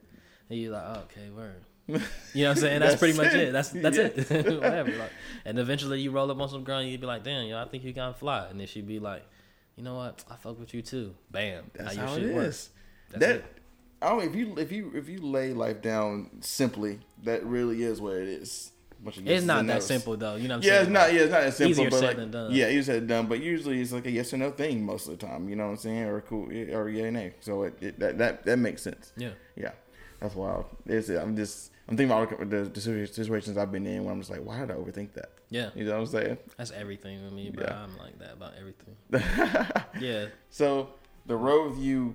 And 0.50 0.58
you're 0.58 0.72
like, 0.72 0.84
oh, 0.84 1.02
okay, 1.04 1.30
word. 1.30 1.64
You 2.34 2.44
know 2.44 2.50
what 2.50 2.56
I'm 2.56 2.60
saying? 2.60 2.80
That's, 2.80 2.92
That's 2.92 2.98
pretty 3.00 3.16
much 3.16 3.32
it. 3.34 3.48
it. 3.48 3.52
That's 3.54 3.70
that's 3.70 3.96
it. 3.96 4.44
Whatever. 4.60 4.90
Like, 4.90 5.12
and 5.46 5.58
eventually 5.58 6.00
you 6.00 6.10
roll 6.10 6.30
up 6.30 6.38
on 6.40 6.48
some 6.50 6.62
girl 6.64 6.78
and 6.80 6.90
you'd 6.90 7.00
be 7.00 7.06
like, 7.06 7.24
damn, 7.24 7.46
yo, 7.46 7.58
I 7.58 7.64
think 7.66 7.84
you 7.84 7.94
kind 7.94 8.10
of 8.10 8.18
fly. 8.18 8.48
And 8.50 8.60
then 8.60 8.66
she'd 8.66 8.86
be 8.86 8.98
like, 8.98 9.22
you 9.76 9.82
know 9.82 9.94
what? 9.94 10.24
I 10.30 10.36
fuck 10.36 10.60
with 10.60 10.74
you 10.74 10.82
too. 10.82 11.14
Bam. 11.30 11.70
That's 11.74 11.96
how 11.96 12.14
shit 12.14 12.24
it 12.24 12.34
works. 12.34 12.68
That's 13.10 13.20
that 13.20 13.36
it. 13.36 13.44
I 14.04 14.10
don't 14.10 14.22
if 14.24 14.34
you 14.34 14.54
if 14.58 14.70
you 14.70 14.92
if 14.94 15.08
you 15.08 15.20
lay 15.20 15.52
life 15.52 15.80
down 15.82 16.30
simply, 16.40 17.00
that 17.22 17.44
really 17.44 17.82
is 17.82 18.00
what 18.00 18.14
it 18.14 18.28
is. 18.28 18.70
It's 19.06 19.44
not 19.44 19.66
that 19.66 19.82
simple 19.82 20.16
though. 20.16 20.36
You 20.36 20.48
know 20.48 20.56
what 20.56 20.64
I'm 20.64 20.68
Yeah, 20.68 20.72
saying? 20.76 20.82
it's 20.82 20.90
not. 20.90 21.12
Yeah, 21.12 21.20
it's 21.20 21.32
not 21.32 21.42
as 21.42 21.56
simple. 21.56 21.70
Easier 21.72 21.90
but 21.90 21.98
said 21.98 22.06
like, 22.08 22.16
than 22.16 22.30
done. 22.30 22.52
Yeah, 22.52 22.68
easier 22.68 22.82
said 22.82 22.94
than 23.02 23.06
done. 23.08 23.26
But 23.26 23.42
usually 23.42 23.80
it's 23.80 23.92
like 23.92 24.06
a 24.06 24.10
yes 24.10 24.32
or 24.32 24.38
no 24.38 24.50
thing 24.50 24.84
most 24.84 25.08
of 25.08 25.18
the 25.18 25.26
time. 25.26 25.48
You 25.48 25.56
know 25.56 25.64
what 25.64 25.70
I'm 25.72 25.76
saying? 25.76 26.04
Or 26.04 26.20
cool 26.22 26.48
or 26.50 26.88
yeah, 26.88 27.10
nay. 27.10 27.34
So 27.40 27.64
it, 27.64 27.82
it 27.82 27.98
that 27.98 28.18
that 28.18 28.44
that 28.46 28.58
makes 28.58 28.82
sense. 28.82 29.12
Yeah. 29.16 29.32
Yeah, 29.56 29.72
that's 30.20 30.34
wild. 30.34 30.64
It's, 30.86 31.10
I'm 31.10 31.36
just 31.36 31.70
I'm 31.88 31.96
thinking 31.98 32.16
about 32.16 32.48
the, 32.48 32.62
the 32.64 33.06
situations 33.06 33.58
I've 33.58 33.70
been 33.70 33.86
in 33.86 34.04
where 34.04 34.12
I'm 34.12 34.20
just 34.20 34.30
like, 34.30 34.40
why 34.42 34.60
did 34.60 34.70
I 34.70 34.74
overthink 34.74 35.12
that? 35.14 35.32
Yeah. 35.50 35.68
You 35.74 35.84
know 35.84 35.92
what 35.92 36.00
I'm 36.00 36.06
saying? 36.06 36.38
That's 36.56 36.70
everything 36.70 37.22
with 37.24 37.32
me, 37.34 37.50
bro. 37.50 37.66
Yeah. 37.66 37.82
I'm 37.82 37.98
like 37.98 38.18
that 38.20 38.32
about 38.32 38.52
everything. 38.58 38.96
Yeah. 40.00 40.26
So 40.50 40.90
the 41.26 41.36
road 41.36 41.70
with 41.72 41.78
you, 41.78 42.14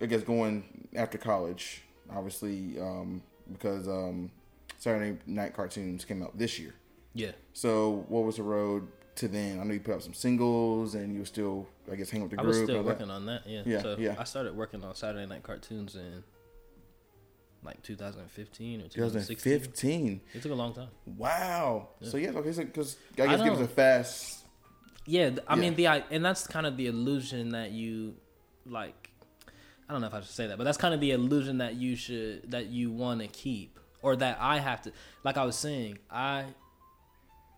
I 0.00 0.06
guess, 0.06 0.22
going 0.22 0.88
after 0.94 1.18
college, 1.18 1.82
obviously, 2.14 2.78
um, 2.80 3.22
because 3.52 3.88
um, 3.88 4.30
Saturday 4.78 5.18
Night 5.26 5.54
Cartoons 5.54 6.04
came 6.04 6.22
out 6.22 6.36
this 6.36 6.58
year. 6.58 6.74
Yeah. 7.14 7.32
So 7.54 8.04
what 8.08 8.24
was 8.24 8.36
the 8.36 8.42
road 8.42 8.88
to 9.16 9.28
then? 9.28 9.58
I 9.60 9.64
know 9.64 9.72
you 9.72 9.80
put 9.80 9.94
out 9.94 10.02
some 10.02 10.12
singles, 10.14 10.94
and 10.94 11.12
you 11.14 11.20
were 11.20 11.24
still, 11.26 11.66
I 11.90 11.94
guess, 11.96 12.10
hanging 12.10 12.28
with 12.28 12.32
the 12.36 12.40
I 12.40 12.44
group. 12.44 12.54
was 12.54 12.62
still 12.64 12.76
all 12.76 12.82
that. 12.82 12.88
working 12.98 13.10
on 13.10 13.24
that. 13.26 13.46
Yeah. 13.46 13.62
Yeah, 13.64 13.80
So 13.82 13.96
yeah. 13.98 14.16
I 14.18 14.24
started 14.24 14.54
working 14.54 14.84
on 14.84 14.94
Saturday 14.94 15.24
Night 15.26 15.42
Cartoons 15.42 15.94
in 15.96 16.22
like 17.64 17.82
2015 17.82 18.80
or 18.80 18.88
2016. 18.88 19.52
2015. 19.52 20.20
It 20.34 20.42
took 20.42 20.52
a 20.52 20.54
long 20.54 20.72
time. 20.74 20.88
Wow. 21.06 21.88
So 22.02 22.16
yeah, 22.16 22.30
okay, 22.30 22.52
because 22.62 22.96
I 23.18 23.22
I 23.22 23.26
guess 23.28 23.42
give 23.42 23.54
us 23.54 23.60
a 23.60 23.66
fast. 23.68 24.44
Yeah, 25.06 25.30
I 25.48 25.54
Yeah. 25.54 25.60
mean 25.60 25.74
the 25.74 25.86
and 25.86 26.24
that's 26.24 26.46
kind 26.46 26.66
of 26.66 26.76
the 26.76 26.86
illusion 26.86 27.50
that 27.50 27.70
you 27.72 28.14
like. 28.66 29.05
I 29.88 29.92
don't 29.92 30.00
know 30.00 30.08
if 30.08 30.14
I 30.14 30.20
should 30.20 30.30
say 30.30 30.48
that, 30.48 30.58
but 30.58 30.64
that's 30.64 30.78
kind 30.78 30.94
of 30.94 31.00
the 31.00 31.12
illusion 31.12 31.58
that 31.58 31.74
you 31.74 31.94
should 31.94 32.50
that 32.50 32.66
you 32.66 32.90
want 32.90 33.20
to 33.20 33.28
keep, 33.28 33.78
or 34.02 34.16
that 34.16 34.38
I 34.40 34.58
have 34.58 34.82
to. 34.82 34.92
Like 35.22 35.36
I 35.36 35.44
was 35.44 35.56
saying, 35.56 35.98
I 36.10 36.46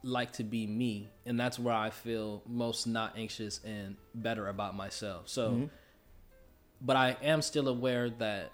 like 0.03 0.33
to 0.35 0.45
be 0.45 0.67
me, 0.67 1.09
and 1.25 1.41
that's 1.41 1.59
where 1.59 1.75
I 1.75 1.91
feel 1.91 2.43
most 2.47 2.87
not 2.87 3.17
anxious 3.17 3.61
and 3.65 3.97
better 4.15 4.49
about 4.49 4.77
myself. 4.77 5.29
So, 5.29 5.51
mm-hmm. 5.51 5.65
but 6.81 6.97
I 6.97 7.17
am 7.23 7.41
still 7.41 7.67
aware 7.67 8.11
that 8.11 8.53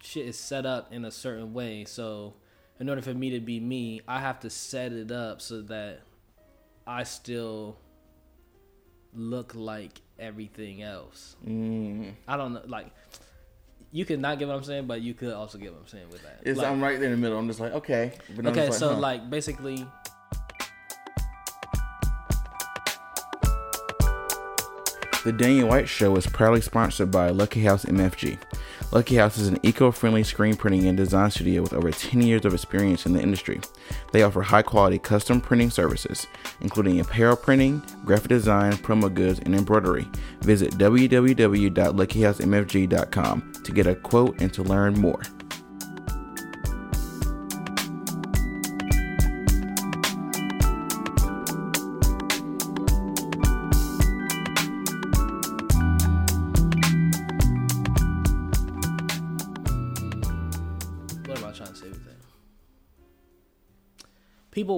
shit 0.00 0.26
is 0.26 0.38
set 0.38 0.64
up 0.64 0.92
in 0.92 1.04
a 1.04 1.10
certain 1.10 1.52
way. 1.52 1.84
So, 1.84 2.34
in 2.78 2.88
order 2.88 3.02
for 3.02 3.14
me 3.14 3.30
to 3.30 3.40
be 3.40 3.58
me, 3.58 4.00
I 4.06 4.20
have 4.20 4.40
to 4.40 4.50
set 4.50 4.92
it 4.92 5.10
up 5.10 5.40
so 5.42 5.62
that 5.62 6.02
I 6.86 7.02
still 7.02 7.78
look 9.12 9.54
like 9.54 10.00
everything 10.18 10.82
else. 10.82 11.36
Mm. 11.46 12.12
I 12.26 12.36
don't 12.36 12.52
know, 12.54 12.62
like 12.66 12.86
you 13.90 14.04
could 14.04 14.20
not 14.20 14.38
get 14.38 14.48
what 14.48 14.56
I'm 14.56 14.64
saying, 14.64 14.86
but 14.86 15.00
you 15.00 15.14
could 15.14 15.32
also 15.32 15.58
get 15.58 15.72
what 15.72 15.80
I'm 15.80 15.88
saying 15.88 16.10
with 16.10 16.22
that. 16.22 16.40
It's, 16.44 16.58
Like- 16.58 16.68
I'm 16.68 16.82
right 16.82 16.98
there 16.98 17.12
in 17.12 17.12
the 17.12 17.16
middle. 17.16 17.38
I'm 17.38 17.46
just 17.46 17.60
like, 17.60 17.72
okay. 17.72 18.12
But 18.36 18.46
okay, 18.46 18.66
just 18.66 18.78
so 18.78 18.94
huh. 18.94 19.00
like 19.00 19.30
basically, 19.30 19.86
The 25.24 25.32
Daniel 25.32 25.68
White 25.68 25.88
Show 25.88 26.16
is 26.16 26.26
proudly 26.26 26.60
sponsored 26.62 27.10
by 27.10 27.28
Lucky 27.30 27.62
House 27.62 27.84
MFG. 27.84 28.38
Lucky 28.90 29.16
House 29.16 29.36
is 29.36 29.48
an 29.48 29.58
eco 29.62 29.90
friendly 29.90 30.24
screen 30.24 30.56
printing 30.56 30.86
and 30.86 30.96
design 30.96 31.30
studio 31.30 31.60
with 31.60 31.74
over 31.74 31.90
10 31.90 32.22
years 32.22 32.46
of 32.46 32.54
experience 32.54 33.04
in 33.04 33.12
the 33.12 33.20
industry. 33.20 33.60
They 34.12 34.22
offer 34.22 34.40
high 34.40 34.62
quality 34.62 34.98
custom 34.98 35.42
printing 35.42 35.68
services, 35.68 36.26
including 36.62 37.00
apparel 37.00 37.36
printing, 37.36 37.82
graphic 38.06 38.28
design, 38.28 38.72
promo 38.72 39.12
goods, 39.12 39.40
and 39.40 39.54
embroidery. 39.54 40.08
Visit 40.40 40.78
www.luckyhousemfg.com 40.78 43.52
to 43.62 43.72
get 43.72 43.86
a 43.86 43.94
quote 43.94 44.40
and 44.40 44.54
to 44.54 44.62
learn 44.62 44.94
more. 44.94 45.20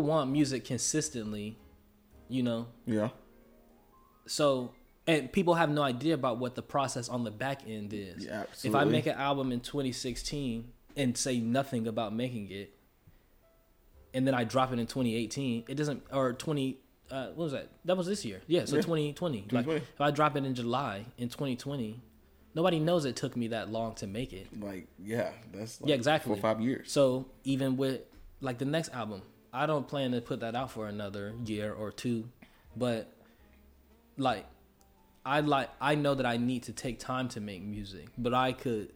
People 0.01 0.13
want 0.15 0.31
music 0.31 0.65
consistently, 0.65 1.59
you 2.31 2.43
know. 2.43 2.69
Yeah. 2.87 3.11
So 4.27 4.73
and 5.07 5.31
people 5.31 5.55
have 5.55 5.69
no 5.71 5.83
idea 5.83 6.15
about 6.15 6.39
what 6.39 6.55
the 6.55 6.63
process 6.63 7.11
on 7.11 7.23
the 7.25 7.31
back 7.31 7.63
end 7.67 7.93
is. 7.93 8.25
Yeah, 8.25 8.45
if 8.65 8.75
I 8.75 8.85
make 8.85 9.07
an 9.07 9.17
album 9.17 9.53
in 9.53 9.61
2016 9.61 10.73
and 10.97 11.17
say 11.19 11.39
nothing 11.39 11.87
about 11.87 12.15
making 12.15 12.51
it, 12.51 12.73
and 14.15 14.27
then 14.27 14.33
I 14.35 14.45
drop 14.45 14.73
it 14.73 14.79
in 14.79 14.87
2018, 14.87 15.65
it 15.69 15.75
doesn't 15.75 16.03
or 16.11 16.33
20. 16.33 16.79
Uh, 17.11 17.27
what 17.35 17.37
was 17.37 17.53
that? 17.53 17.69
That 17.85 17.97
was 17.99 18.07
this 18.07 18.25
year. 18.25 18.41
Yeah, 18.47 18.65
so 18.65 18.77
Yeah. 18.77 18.83
2020. 18.83 19.39
Like 19.39 19.49
2020. 19.67 19.77
if 19.95 20.01
I 20.01 20.11
drop 20.13 20.35
it 20.37 20.45
in 20.47 20.55
July 20.55 21.05
in 21.19 21.29
2020, 21.29 22.01
nobody 22.55 22.79
knows 22.79 23.05
it 23.05 23.17
took 23.17 23.37
me 23.37 23.49
that 23.49 23.71
long 23.71 23.97
to 23.97 24.07
make 24.07 24.33
it. 24.33 24.47
Like, 24.59 24.87
yeah, 24.99 25.33
that's 25.53 25.79
like 25.81 25.91
Yeah, 25.91 25.97
exactly. 25.97 26.31
four 26.31 26.39
or 26.39 26.41
five 26.41 26.63
years. 26.63 26.91
So 26.91 27.27
even 27.45 27.77
with 27.77 28.03
like 28.41 28.59
the 28.59 28.65
next 28.65 28.91
album, 28.95 29.23
I 29.53 29.67
don't 29.67 29.87
plan 29.87 30.13
to 30.13 30.21
put 30.21 30.41
that 30.41 30.55
out 30.55 30.71
for 30.71 30.87
another 30.87 31.35
year 31.45 31.73
or 31.73 31.91
two, 31.91 32.29
but 32.77 33.13
like 34.17 34.47
I 35.25 35.41
like 35.41 35.71
I 35.81 35.95
know 35.95 36.15
that 36.15 36.27
I 36.27 36.37
need 36.37 36.65
to 36.65 36.73
take 36.73 36.99
time 36.99 37.29
to 37.31 37.41
make 37.41 37.63
music, 37.63 38.09
but 38.17 38.33
I 38.35 38.53
could 38.53 38.93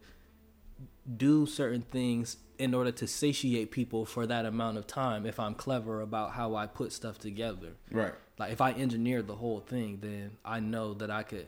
do 1.17 1.45
certain 1.45 1.81
things 1.81 2.37
in 2.57 2.73
order 2.73 2.91
to 2.91 3.07
satiate 3.07 3.69
people 3.71 4.05
for 4.05 4.25
that 4.25 4.45
amount 4.45 4.77
of 4.77 4.87
time 4.87 5.25
if 5.25 5.39
I'm 5.39 5.53
clever 5.55 6.01
about 6.01 6.31
how 6.31 6.55
I 6.55 6.67
put 6.67 6.91
stuff 6.91 7.19
together. 7.19 7.73
Right. 7.91 8.13
Like 8.37 8.51
if 8.51 8.61
I 8.61 8.71
engineered 8.71 9.27
the 9.27 9.35
whole 9.35 9.59
thing, 9.59 9.99
then 10.01 10.31
I 10.43 10.59
know 10.59 10.93
that 10.95 11.11
I 11.11 11.23
could. 11.23 11.47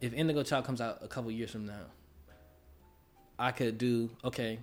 If 0.00 0.12
Indigo 0.14 0.42
Child 0.42 0.64
comes 0.64 0.80
out 0.80 0.98
a 1.02 1.08
couple 1.08 1.30
years 1.30 1.50
from 1.50 1.66
now, 1.66 1.86
I 3.38 3.50
could 3.52 3.78
do 3.78 4.10
okay. 4.24 4.60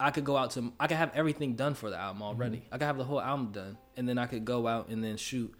I 0.00 0.10
could 0.10 0.24
go 0.24 0.36
out 0.36 0.52
to. 0.52 0.72
I 0.78 0.86
could 0.86 0.96
have 0.96 1.10
everything 1.14 1.54
done 1.54 1.74
for 1.74 1.90
the 1.90 1.96
album 1.96 2.22
already. 2.22 2.62
I 2.70 2.78
could 2.78 2.84
have 2.86 2.98
the 2.98 3.04
whole 3.04 3.20
album 3.20 3.50
done, 3.52 3.78
and 3.96 4.08
then 4.08 4.18
I 4.18 4.26
could 4.26 4.44
go 4.44 4.66
out 4.66 4.88
and 4.88 5.02
then 5.02 5.16
shoot 5.16 5.52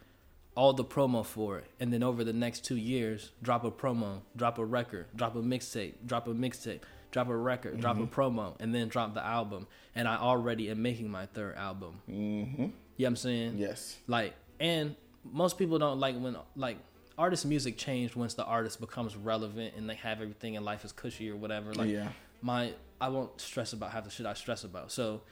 all 0.54 0.72
the 0.72 0.84
promo 0.84 1.24
for 1.24 1.58
it, 1.58 1.66
and 1.78 1.92
then 1.92 2.02
over 2.02 2.24
the 2.24 2.32
next 2.32 2.64
two 2.64 2.76
years, 2.76 3.30
drop 3.42 3.64
a 3.64 3.70
promo, 3.70 4.20
drop 4.36 4.58
a 4.58 4.64
record, 4.64 5.06
drop 5.14 5.36
a 5.36 5.40
mixtape, 5.40 5.94
drop 6.04 6.26
a 6.26 6.32
mixtape, 6.34 6.80
drop 7.12 7.28
a 7.28 7.36
record, 7.36 7.80
drop 7.80 7.98
a 7.98 8.06
promo, 8.06 8.54
and 8.60 8.74
then 8.74 8.88
drop 8.88 9.14
the 9.14 9.24
album. 9.24 9.66
And 9.94 10.08
I 10.08 10.16
already 10.16 10.68
am 10.70 10.82
making 10.82 11.08
my 11.10 11.26
third 11.26 11.56
album. 11.56 12.00
Mm-hmm. 12.10 12.62
You 12.62 12.66
know 12.66 12.72
what 12.96 13.06
I'm 13.06 13.16
saying? 13.16 13.58
Yes. 13.58 13.98
Like, 14.08 14.34
and 14.58 14.96
most 15.24 15.58
people 15.58 15.78
don't 15.78 16.00
like 16.00 16.16
when 16.18 16.36
like 16.56 16.78
artist 17.16 17.46
music 17.46 17.76
changed 17.76 18.14
once 18.16 18.34
the 18.34 18.44
artist 18.44 18.80
becomes 18.80 19.16
relevant 19.16 19.74
and 19.76 19.88
they 19.88 19.94
have 19.96 20.20
everything 20.20 20.56
and 20.56 20.64
life 20.64 20.84
is 20.84 20.92
cushy 20.92 21.30
or 21.30 21.36
whatever. 21.36 21.72
Like 21.74 21.90
Yeah. 21.90 22.08
my 22.42 22.72
I 23.00 23.08
won't 23.08 23.40
stress 23.40 23.72
about 23.72 23.92
half 23.92 24.04
the 24.04 24.10
shit 24.10 24.26
I 24.26 24.34
stress 24.34 24.64
about. 24.64 24.90
So 24.90 25.22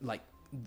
like 0.00 0.20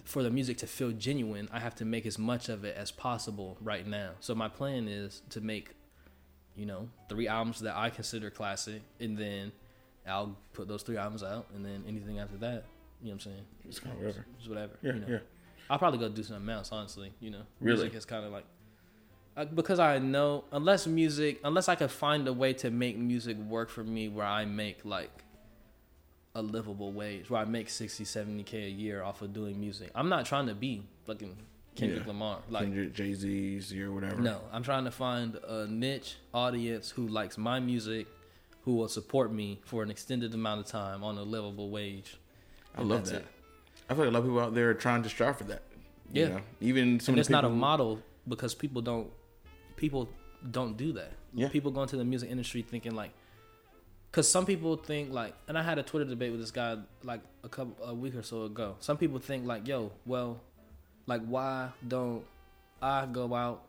for 0.05 0.23
the 0.23 0.29
music 0.29 0.57
to 0.59 0.67
feel 0.67 0.91
genuine, 0.91 1.49
I 1.51 1.59
have 1.59 1.75
to 1.75 1.85
make 1.85 2.05
as 2.05 2.17
much 2.17 2.49
of 2.49 2.63
it 2.65 2.75
as 2.75 2.91
possible 2.91 3.57
right 3.61 3.85
now. 3.85 4.11
So 4.19 4.35
my 4.35 4.47
plan 4.47 4.87
is 4.87 5.21
to 5.29 5.41
make, 5.41 5.75
you 6.55 6.65
know, 6.65 6.89
three 7.07 7.27
albums 7.27 7.59
that 7.61 7.75
I 7.75 7.89
consider 7.89 8.29
classic 8.29 8.81
and 8.99 9.17
then 9.17 9.51
I'll 10.07 10.35
put 10.53 10.67
those 10.67 10.83
three 10.83 10.97
albums 10.97 11.23
out 11.23 11.47
and 11.55 11.63
then 11.63 11.83
anything 11.87 12.19
after 12.19 12.37
that, 12.37 12.65
you 13.01 13.09
know 13.09 13.11
what 13.11 13.13
I'm 13.13 13.19
saying? 13.19 13.45
It's 13.67 13.79
kind 13.79 13.95
of 13.95 14.01
whatever. 14.01 14.25
It's 14.39 14.47
whatever. 14.47 14.73
Yeah, 14.81 14.93
you 14.93 14.99
know? 14.99 15.07
yeah. 15.07 15.17
I'll 15.69 15.77
probably 15.77 15.99
go 15.99 16.09
do 16.09 16.23
something 16.23 16.49
else, 16.49 16.71
honestly. 16.71 17.13
You 17.19 17.29
know, 17.31 17.41
Really? 17.59 17.81
music 17.83 17.95
is 17.97 18.05
kind 18.05 18.25
of 18.25 18.31
like 18.31 18.45
uh, 19.37 19.45
because 19.45 19.79
I 19.79 19.99
know 19.99 20.43
unless 20.51 20.87
music, 20.87 21.39
unless 21.43 21.69
I 21.69 21.75
can 21.75 21.87
find 21.87 22.27
a 22.27 22.33
way 22.33 22.53
to 22.53 22.71
make 22.71 22.97
music 22.97 23.37
work 23.37 23.69
for 23.69 23.83
me, 23.83 24.09
where 24.09 24.25
I 24.25 24.45
make 24.45 24.83
like 24.83 25.23
a 26.39 26.41
livable 26.41 26.91
wage, 27.01 27.29
where 27.29 27.41
I 27.41 27.45
make 27.45 27.69
60, 27.69 28.03
70 28.05 28.43
k 28.43 28.65
a 28.65 28.69
year 28.69 29.03
off 29.03 29.21
of 29.21 29.29
doing 29.33 29.59
music. 29.59 29.89
I'm 29.93 30.09
not 30.15 30.25
trying 30.25 30.47
to 30.47 30.55
be 30.55 30.83
fucking 31.05 31.35
Kendrick 31.75 32.01
Yeah. 32.01 32.07
Lamar. 32.07 32.39
Like, 32.49 32.93
Jay 32.93 33.13
Z's 33.13 33.73
or 33.73 33.91
whatever. 33.91 34.21
no, 34.21 34.37
I'm 34.51 34.63
trying 34.63 34.85
to 34.85 34.91
find 34.91 35.35
a 35.47 35.67
niche 35.67 36.11
audience 36.33 36.85
who 36.91 37.07
likes 37.07 37.37
my 37.37 37.59
music, 37.59 38.07
who 38.63 38.73
will 38.75 38.87
support 38.99 39.31
me 39.41 39.59
for 39.63 39.83
an 39.83 39.89
extended 39.91 40.33
amount 40.33 40.59
of 40.61 40.67
time 40.67 41.03
on 41.03 41.17
a 41.17 41.23
livable 41.23 41.69
wage. 41.69 42.17
I 42.77 42.81
love 42.81 43.05
that. 43.07 43.21
it. 43.21 43.27
I 43.89 43.93
feel 43.95 44.05
like 44.05 44.09
a 44.09 44.13
lot 44.15 44.19
of 44.19 44.25
people 44.25 44.39
out 44.39 44.53
there 44.55 44.69
are 44.69 44.79
trying 44.87 45.03
to 45.03 45.09
strive 45.09 45.37
for 45.37 45.45
that. 45.45 45.63
you 46.13 46.21
Yeah. 46.23 46.27
know? 46.29 46.41
Even 46.61 46.99
some 46.99 47.13
and 47.13 47.19
it's 47.19 47.29
not 47.37 47.45
a 47.45 47.49
model 47.49 47.91
because 48.27 48.53
people 48.63 48.81
don't 48.81 49.09
people 49.83 50.09
don't 50.57 50.75
do 50.85 50.89
that 50.93 51.11
Yeah. 51.33 51.49
people 51.49 51.71
go 51.71 51.81
into 51.83 51.97
the 51.97 52.03
music 52.13 52.29
industry 52.35 52.61
thinking 52.63 52.93
like 52.95 53.11
because 54.09 54.29
some 54.29 54.45
people 54.45 54.75
think 54.75 55.11
like 55.11 55.33
and 55.47 55.57
i 55.57 55.63
had 55.63 55.77
a 55.77 55.83
twitter 55.83 56.05
debate 56.05 56.31
with 56.31 56.39
this 56.39 56.51
guy 56.51 56.77
like 57.03 57.21
a 57.43 57.49
couple 57.49 57.75
a 57.85 57.93
week 57.93 58.15
or 58.15 58.23
so 58.23 58.43
ago. 58.43 58.75
Some 58.79 58.97
people 58.97 59.19
think 59.19 59.45
like 59.45 59.67
yo 59.67 59.91
well 60.05 60.41
like 61.07 61.21
why 61.25 61.69
don't 61.87 62.23
i 62.81 63.05
go 63.05 63.33
out? 63.33 63.63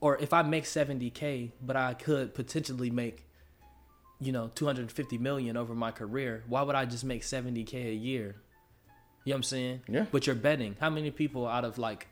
Or 0.00 0.18
if 0.18 0.32
i 0.32 0.42
make 0.42 0.64
70k 0.64 1.50
but 1.60 1.76
i 1.76 1.94
could 1.94 2.34
potentially 2.34 2.90
make 2.90 3.24
you 4.20 4.32
know 4.32 4.50
250 4.54 5.18
million 5.18 5.56
over 5.56 5.74
my 5.74 5.90
career 5.90 6.44
why 6.48 6.62
would 6.62 6.76
i 6.76 6.84
just 6.84 7.04
make 7.04 7.22
70k 7.22 7.74
a 7.74 7.94
year? 7.94 8.36
You 9.24 9.30
know 9.30 9.34
what 9.34 9.36
i'm 9.36 9.42
saying? 9.44 9.80
Yeah. 9.88 10.06
but 10.10 10.26
you're 10.26 10.36
betting. 10.36 10.76
How 10.80 10.90
many 10.90 11.10
people 11.10 11.46
out 11.46 11.64
of 11.64 11.78
like 11.78 12.08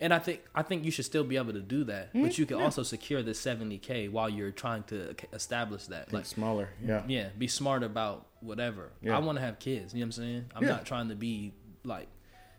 and 0.00 0.14
I 0.14 0.18
think 0.18 0.42
I 0.54 0.62
think 0.62 0.84
you 0.84 0.90
should 0.90 1.04
still 1.04 1.24
be 1.24 1.36
able 1.36 1.52
to 1.52 1.60
do 1.60 1.84
that, 1.84 2.12
but 2.12 2.18
mm-hmm. 2.18 2.40
you 2.40 2.46
can 2.46 2.60
also 2.60 2.82
secure 2.82 3.22
the 3.22 3.32
70k 3.32 4.10
while 4.10 4.28
you're 4.28 4.50
trying 4.50 4.82
to 4.84 5.14
establish 5.32 5.86
that. 5.86 6.06
Think 6.06 6.12
Like, 6.12 6.26
smaller. 6.26 6.70
Yeah. 6.84 7.02
yeah, 7.06 7.28
be 7.36 7.48
smart 7.48 7.82
about 7.82 8.26
whatever. 8.40 8.90
Yeah. 9.02 9.16
I 9.16 9.20
want 9.20 9.36
to 9.36 9.42
have 9.44 9.58
kids. 9.58 9.92
You 9.92 10.00
know 10.00 10.04
what 10.04 10.06
I'm 10.06 10.12
saying? 10.12 10.44
I'm 10.54 10.62
Yeah. 10.62 10.70
not 10.70 10.86
trying 10.86 11.08
to 11.10 11.14
be 11.14 11.52
like 11.84 12.08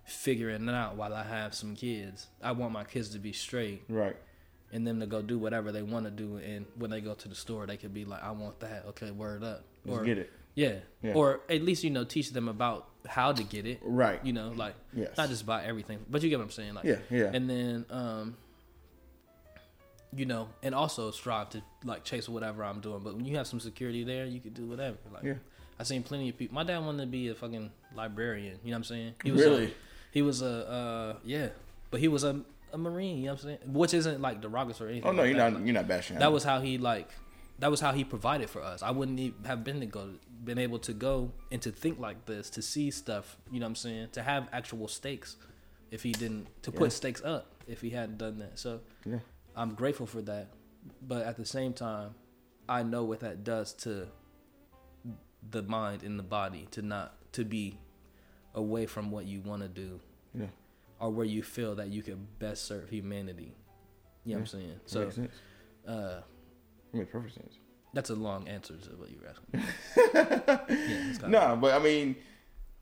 figuring 0.06 0.68
it 0.68 0.74
out 0.74 0.96
while 0.96 1.14
I 1.14 1.24
have 1.24 1.54
some 1.54 1.76
kids. 1.76 2.28
I 2.42 2.52
want 2.52 2.74
my 2.74 2.84
kids 2.84 3.10
to 3.10 3.20
be 3.20 3.34
straight 3.34 3.84
Right. 3.90 4.16
and 4.72 4.86
them 4.86 5.00
to 5.00 5.06
go 5.06 5.22
do 5.22 5.40
whatever 5.40 5.72
they 5.72 5.84
want 5.84 6.06
to 6.06 6.12
do. 6.12 6.38
And 6.38 6.66
when 6.76 6.92
they 6.92 7.02
go 7.02 7.14
to 7.14 7.28
the 7.28 7.36
store, 7.36 7.66
they 7.66 7.78
could 7.78 7.94
be 7.94 8.06
like, 8.06 8.24
"I 8.24 8.32
want 8.32 8.60
that." 8.60 8.86
Okay, 8.88 9.12
word 9.12 9.44
up. 9.44 9.64
Let's 9.86 10.04
get 10.04 10.18
it. 10.18 10.32
Yeah. 10.56 10.76
Yeah. 11.02 11.14
Or 11.14 11.42
at 11.50 11.62
least 11.64 11.84
you 11.84 11.90
know 11.90 12.04
teach 12.04 12.32
them 12.32 12.48
about 12.48 12.88
how 13.08 13.32
to 13.32 13.44
get 13.44 13.66
it. 13.66 13.80
Right. 13.84 14.24
You 14.24 14.34
know, 14.34 14.52
like 14.56 14.76
Yes. 14.94 15.18
not 15.18 15.30
just 15.30 15.46
buy 15.46 15.64
everything, 15.64 16.00
but 16.10 16.22
you 16.22 16.30
get 16.30 16.38
what 16.40 16.46
I'm 16.46 16.52
saying. 16.52 16.74
Like 16.74 16.86
Yeah, 16.86 16.98
yeah. 17.10 17.32
And 17.34 17.50
then 17.50 17.86
um 17.90 18.38
you 20.14 20.26
know, 20.26 20.50
and 20.62 20.76
also 20.76 21.10
strive 21.12 21.50
to 21.52 21.62
like 21.86 22.04
chase 22.04 22.28
whatever 22.28 22.64
I'm 22.64 22.82
doing. 22.82 23.00
But 23.02 23.16
when 23.16 23.26
you 23.26 23.38
have 23.38 23.48
some 23.48 23.60
security 23.62 24.04
there, 24.04 24.26
you 24.26 24.40
could 24.42 24.54
do 24.54 24.66
whatever. 24.68 24.98
Like 25.14 25.24
Yeah. 25.24 25.34
I 25.80 25.84
seen 25.84 26.04
plenty 26.04 26.30
of 26.30 26.38
people. 26.38 26.54
My 26.54 26.64
dad 26.64 26.80
wanted 26.80 27.02
to 27.06 27.08
be 27.08 27.30
a 27.30 27.36
fucking 27.36 27.72
librarian. 27.96 28.60
You 28.64 28.72
know 28.72 28.76
what 28.76 28.78
I'm 28.80 28.84
saying? 28.84 29.14
He 29.24 29.32
was 29.32 29.42
Really? 29.42 29.66
A, 29.68 29.72
he 30.12 30.22
was 30.22 30.42
a 30.42 30.68
uh 30.70 31.16
yeah, 31.24 31.50
but 31.90 32.00
he 32.02 32.08
was 32.08 32.24
a 32.24 32.42
a 32.74 32.78
marine. 32.78 33.18
You 33.20 33.26
know 33.26 33.32
what 33.34 33.44
I'm 33.44 33.48
saying? 33.48 33.74
Which 33.74 33.94
isn't 33.94 34.22
like 34.22 34.42
derogatory 34.42 34.90
or 34.90 34.92
anything. 34.92 35.10
Oh 35.10 35.14
no, 35.14 35.22
like 35.24 35.30
you're 35.32 35.38
that. 35.40 35.54
not. 35.54 35.66
You're 35.66 35.74
not 35.74 35.88
bashing. 35.88 36.20
That 36.20 36.32
was 36.32 36.44
how 36.44 36.60
he 36.62 36.78
like. 36.78 37.10
That 37.62 37.70
was 37.72 37.80
how 37.80 37.92
he 37.94 38.04
provided 38.04 38.50
for 38.50 38.62
us. 38.62 38.82
I 38.84 38.92
wouldn't 38.92 39.20
e- 39.20 39.34
have 39.46 39.64
been 39.64 39.80
to 39.80 39.86
go, 39.86 40.16
been 40.44 40.58
able 40.58 40.80
to 40.80 40.94
go 40.94 41.32
and 41.52 41.62
to 41.62 41.72
think 41.72 42.00
like 42.00 42.26
this, 42.26 42.50
to 42.52 42.62
see 42.62 42.90
stuff. 42.92 43.38
You 43.52 43.60
know 43.60 43.66
what 43.66 43.70
I'm 43.70 43.76
saying? 43.76 44.08
To 44.14 44.24
have 44.24 44.48
actual 44.52 44.88
stakes, 44.88 45.38
if 45.92 46.02
he 46.04 46.12
didn't, 46.12 46.48
to 46.64 46.72
Yeah. 46.72 46.80
put 46.80 46.92
stakes 46.92 47.22
up, 47.24 47.54
if 47.68 47.82
he 47.82 47.92
hadn't 47.92 48.18
done 48.18 48.40
that. 48.40 48.58
So 48.60 48.82
Yeah. 49.06 49.20
I'm 49.56 49.76
grateful 49.76 50.08
for 50.08 50.22
that, 50.24 50.48
but 51.04 51.26
at 51.26 51.38
the 51.38 51.46
same 51.46 51.74
time, 51.74 52.16
I 52.68 52.84
know 52.84 53.04
what 53.04 53.20
that 53.20 53.44
does 53.44 53.74
to 53.86 54.08
the 55.50 55.62
mind 55.64 56.04
and 56.04 56.18
the 56.18 56.24
body 56.24 56.68
to 56.72 56.82
not 56.82 57.16
to 57.34 57.44
be 57.46 57.78
away 58.56 58.86
from 58.86 59.12
what 59.12 59.26
you 59.26 59.42
want 59.42 59.62
to 59.62 59.68
do 59.70 60.00
Yeah. 60.34 60.48
or 61.00 61.10
where 61.12 61.26
you 61.26 61.44
feel 61.44 61.76
that 61.76 61.90
you 61.90 62.02
could 62.04 62.40
best 62.40 62.66
serve 62.66 62.90
humanity. 62.90 63.56
You 64.26 64.34
know 64.34 64.40
what 64.42 64.54
I'm 64.54 64.60
saying? 64.60 64.80
So 64.86 65.00
makes 65.04 65.16
sense. 65.16 65.34
uh, 65.88 66.22
It 66.94 66.98
makes 66.98 67.12
perfect 67.12 67.36
sense. 67.36 67.58
that's 67.94 68.10
a 68.10 68.16
long 68.16 68.48
answer 68.48 68.76
to 68.76 68.90
what 68.92 69.10
you 69.10 69.18
were 69.22 69.30
asking. 69.30 70.68
yeah, 70.90 71.28
No, 71.28 71.58
but 71.60 71.74
I 71.74 71.84
mean, 71.84 72.16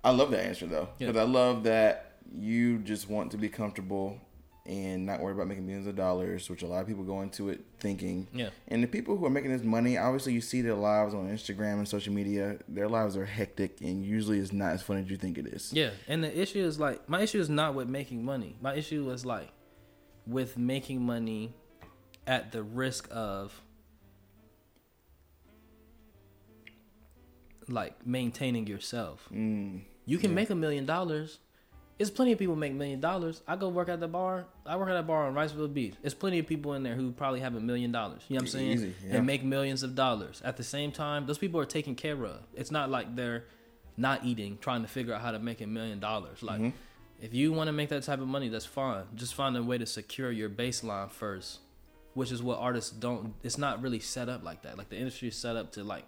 I 0.04 0.12
love 0.12 0.32
that 0.32 0.46
answer 0.46 0.66
though 0.68 0.90
Yeah. 1.00 1.08
because 1.08 1.20
I 1.20 1.24
love 1.30 1.64
that 1.64 2.14
you 2.36 2.80
just 2.80 3.10
want 3.10 3.32
to 3.32 3.38
be 3.38 3.50
comfortable 3.50 4.20
and 4.66 5.04
not 5.08 5.20
worry 5.20 5.34
about 5.34 5.48
making 5.48 5.66
millions 5.66 5.88
of 5.88 5.96
dollars, 5.96 6.48
which 6.48 6.62
a 6.62 6.68
lot 6.68 6.82
of 6.82 6.88
people 6.88 7.04
go 7.04 7.22
into 7.22 7.50
it 7.50 7.66
thinking. 7.80 8.28
Yeah. 8.32 8.50
And 8.68 8.84
the 8.84 8.88
people 8.88 9.18
who 9.18 9.26
are 9.26 9.30
making 9.32 9.52
this 9.52 9.64
money, 9.64 9.98
obviously, 9.98 10.34
you 10.34 10.42
see 10.42 10.62
their 10.62 10.76
lives 10.76 11.16
on 11.16 11.28
Instagram 11.28 11.80
and 11.80 11.88
social 11.88 12.14
media. 12.14 12.60
Their 12.68 12.88
lives 12.88 13.18
are 13.18 13.26
hectic, 13.26 13.82
and 13.82 14.06
usually 14.06 14.38
it's 14.38 14.54
not 14.54 14.74
as 14.74 14.84
fun 14.84 14.98
as 14.98 15.10
you 15.10 15.18
think 15.18 15.40
it 15.40 15.48
is. 15.48 15.74
Yeah, 15.74 15.90
and 16.08 16.24
the 16.24 16.40
issue 16.40 16.64
is 16.64 16.80
like 16.80 17.10
my 17.10 17.22
issue 17.22 17.40
is 17.40 17.50
not 17.50 17.74
with 17.74 17.88
making 17.88 18.24
money. 18.24 18.58
My 18.62 18.76
issue 18.76 19.06
was 19.06 19.26
like 19.26 19.50
with 20.28 20.56
making 20.56 21.02
money 21.02 21.52
at 22.28 22.52
the 22.52 22.62
risk 22.62 23.08
of 23.10 23.60
like 27.70 28.06
maintaining 28.06 28.68
yourself. 28.68 29.28
Mm. 29.34 29.82
You 30.06 30.18
can 30.18 30.34
make 30.34 30.50
a 30.50 30.56
million 30.56 30.86
dollars. 30.86 31.40
There's 31.98 32.10
plenty 32.10 32.32
of 32.32 32.40
people 32.40 32.56
make 32.56 32.74
million 32.74 33.02
dollars. 33.02 33.42
I 33.48 33.58
go 33.58 33.68
work 33.70 33.90
at 33.90 34.00
the 34.00 34.08
bar. 34.08 34.46
I 34.66 34.78
work 34.78 34.90
at 34.90 34.96
a 34.96 35.04
bar 35.04 35.28
on 35.28 35.34
Wrightsville 35.34 35.74
Beach. 35.74 35.96
There's 36.02 36.14
plenty 36.14 36.40
of 36.40 36.48
people 36.48 36.74
in 36.74 36.84
there 36.84 36.96
who 36.96 37.12
probably 37.12 37.42
have 37.42 37.56
a 37.56 37.60
million 37.60 37.92
dollars. 37.92 38.22
You 38.30 38.36
know 38.36 38.38
what 38.40 38.44
I'm 38.44 38.48
saying? 38.52 38.72
Easy, 38.72 38.94
yeah. 39.06 39.18
And 39.18 39.28
make 39.28 39.44
millions 39.44 39.84
of 39.84 39.96
dollars. 39.96 40.42
At 40.46 40.56
the 40.56 40.64
same 40.64 40.92
time, 40.94 41.26
those 41.26 41.38
people 41.38 41.60
are 41.60 41.66
taken 41.66 41.96
care 41.96 42.24
of. 42.26 42.40
It's 42.56 42.72
not 42.72 42.90
like 42.90 43.16
they're 43.18 43.44
not 43.98 44.24
eating, 44.24 44.58
trying 44.62 44.82
to 44.82 44.88
figure 44.88 45.14
out 45.14 45.20
how 45.22 45.32
to 45.32 45.40
make 45.40 45.60
a 45.60 45.68
million 45.68 46.00
dollars. 46.00 46.42
Like, 46.42 46.62
Mm-hmm. 46.62 47.26
if 47.26 47.34
you 47.34 47.52
want 47.52 47.68
to 47.68 47.74
make 47.74 47.90
that 47.90 48.04
type 48.04 48.22
of 48.22 48.28
money, 48.30 48.48
that's 48.48 48.66
fine. 48.66 49.04
Just 49.16 49.34
find 49.34 49.58
a 49.58 49.62
way 49.62 49.78
to 49.78 49.86
secure 49.86 50.32
your 50.32 50.50
baseline 50.50 51.12
first, 51.12 51.60
which 52.14 52.32
is 52.32 52.42
what 52.42 52.60
artists 52.60 52.92
don't. 52.92 53.34
It's 53.44 53.58
not 53.58 53.82
really 53.82 54.00
set 54.00 54.30
up 54.30 54.42
like 54.42 54.62
that. 54.62 54.78
Like 54.78 54.88
the 54.88 54.96
industry 54.98 55.28
is 55.28 55.36
set 55.36 55.58
up 55.58 55.74
to 55.74 55.84
like 55.84 56.06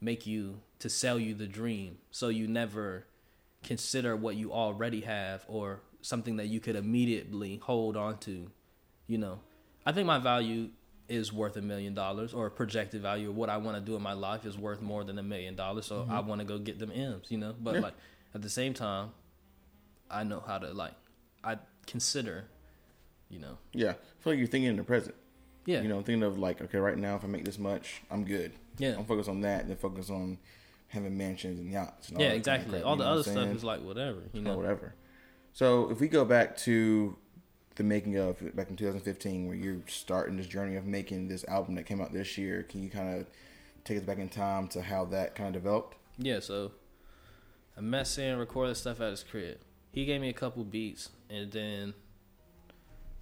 make 0.00 0.26
you 0.26 0.58
to 0.84 0.90
sell 0.90 1.18
you 1.18 1.32
the 1.32 1.46
dream, 1.46 1.96
so 2.10 2.28
you 2.28 2.46
never 2.46 3.06
consider 3.62 4.14
what 4.14 4.36
you 4.36 4.52
already 4.52 5.00
have 5.00 5.42
or 5.48 5.80
something 6.02 6.36
that 6.36 6.48
you 6.48 6.60
could 6.60 6.76
immediately 6.76 7.58
hold 7.62 7.96
on 7.96 8.18
to. 8.18 8.50
You 9.06 9.16
know, 9.16 9.40
I 9.86 9.92
think 9.92 10.06
my 10.06 10.18
value 10.18 10.68
is 11.08 11.32
worth 11.32 11.56
a 11.56 11.62
million 11.62 11.94
dollars 11.94 12.34
or 12.34 12.50
projected 12.50 13.00
value 13.00 13.30
of 13.30 13.34
what 13.34 13.48
I 13.48 13.56
want 13.56 13.78
to 13.78 13.80
do 13.80 13.96
in 13.96 14.02
my 14.02 14.12
life 14.12 14.44
is 14.44 14.58
worth 14.58 14.82
more 14.82 15.04
than 15.04 15.18
a 15.18 15.22
million 15.22 15.56
dollars. 15.56 15.86
So 15.86 16.02
I 16.02 16.16
mm-hmm. 16.16 16.28
want 16.28 16.40
to 16.42 16.44
go 16.44 16.58
get 16.58 16.78
them 16.78 16.92
M's, 16.92 17.30
you 17.30 17.38
know. 17.38 17.54
But 17.58 17.76
Yeah. 17.76 17.80
like 17.80 17.94
at 18.34 18.42
the 18.42 18.50
same 18.50 18.74
time, 18.74 19.12
I 20.10 20.22
know 20.22 20.40
how 20.46 20.58
to 20.58 20.70
like 20.74 20.92
I 21.42 21.56
consider, 21.86 22.44
you 23.30 23.38
know. 23.38 23.56
Yeah, 23.72 23.92
I 23.92 24.22
feel 24.22 24.34
like 24.34 24.38
you're 24.38 24.48
thinking 24.48 24.68
in 24.68 24.76
the 24.76 24.84
present. 24.84 25.14
Yeah. 25.64 25.80
You 25.80 25.88
know, 25.88 26.02
thinking 26.02 26.24
of 26.24 26.38
like, 26.38 26.60
okay, 26.60 26.76
right 26.76 26.98
now, 26.98 27.16
if 27.16 27.24
I 27.24 27.26
make 27.26 27.46
this 27.46 27.58
much, 27.58 28.02
I'm 28.10 28.26
good. 28.26 28.52
Yeah. 28.76 28.96
I'm 28.98 29.06
focused 29.06 29.30
on 29.30 29.40
that, 29.40 29.66
then 29.66 29.78
focus 29.78 30.10
on 30.10 30.36
having 30.94 31.16
mansions 31.16 31.60
and 31.60 31.70
yachts. 31.70 32.08
And 32.08 32.18
yeah, 32.18 32.28
that 32.28 32.30
kind 32.30 32.32
of 32.32 32.38
exactly. 32.38 32.78
crap, 32.78 32.86
All 32.86 32.96
the 32.96 33.04
other 33.04 33.22
stuff 33.22 33.48
is 33.48 33.64
like 33.64 33.82
whatever, 33.82 34.22
you 34.32 34.40
know. 34.40 34.56
whatever. 34.56 34.94
So 35.52 35.90
if 35.90 36.00
we 36.00 36.08
go 36.08 36.24
back 36.24 36.56
to 36.58 37.16
the 37.76 37.82
making 37.82 38.16
of 38.16 38.38
back 38.56 38.70
in 38.70 38.76
2015, 38.76 39.46
where 39.46 39.56
you're 39.56 39.82
starting 39.86 40.36
this 40.36 40.46
journey 40.46 40.76
of 40.76 40.86
making 40.86 41.28
this 41.28 41.44
album 41.44 41.74
that 41.74 41.84
came 41.84 42.00
out 42.00 42.12
this 42.12 42.38
year, 42.38 42.62
can 42.62 42.82
you 42.82 42.88
kind 42.88 43.20
of 43.20 43.26
take 43.84 43.98
us 43.98 44.04
back 44.04 44.18
in 44.18 44.28
time 44.28 44.68
to 44.68 44.82
how 44.82 45.04
that 45.06 45.34
kind 45.34 45.54
of 45.54 45.62
developed? 45.62 45.96
Yeah, 46.16 46.40
so 46.40 46.72
I 47.76 47.80
met 47.80 48.06
Sam, 48.06 48.38
recorded 48.38 48.76
stuff 48.76 49.00
at 49.00 49.10
his 49.10 49.22
crib. 49.22 49.58
He 49.92 50.04
gave 50.04 50.20
me 50.20 50.28
a 50.28 50.34
couple 50.34 50.64
beats, 50.64 51.10
and 51.28 51.52
then 51.52 51.94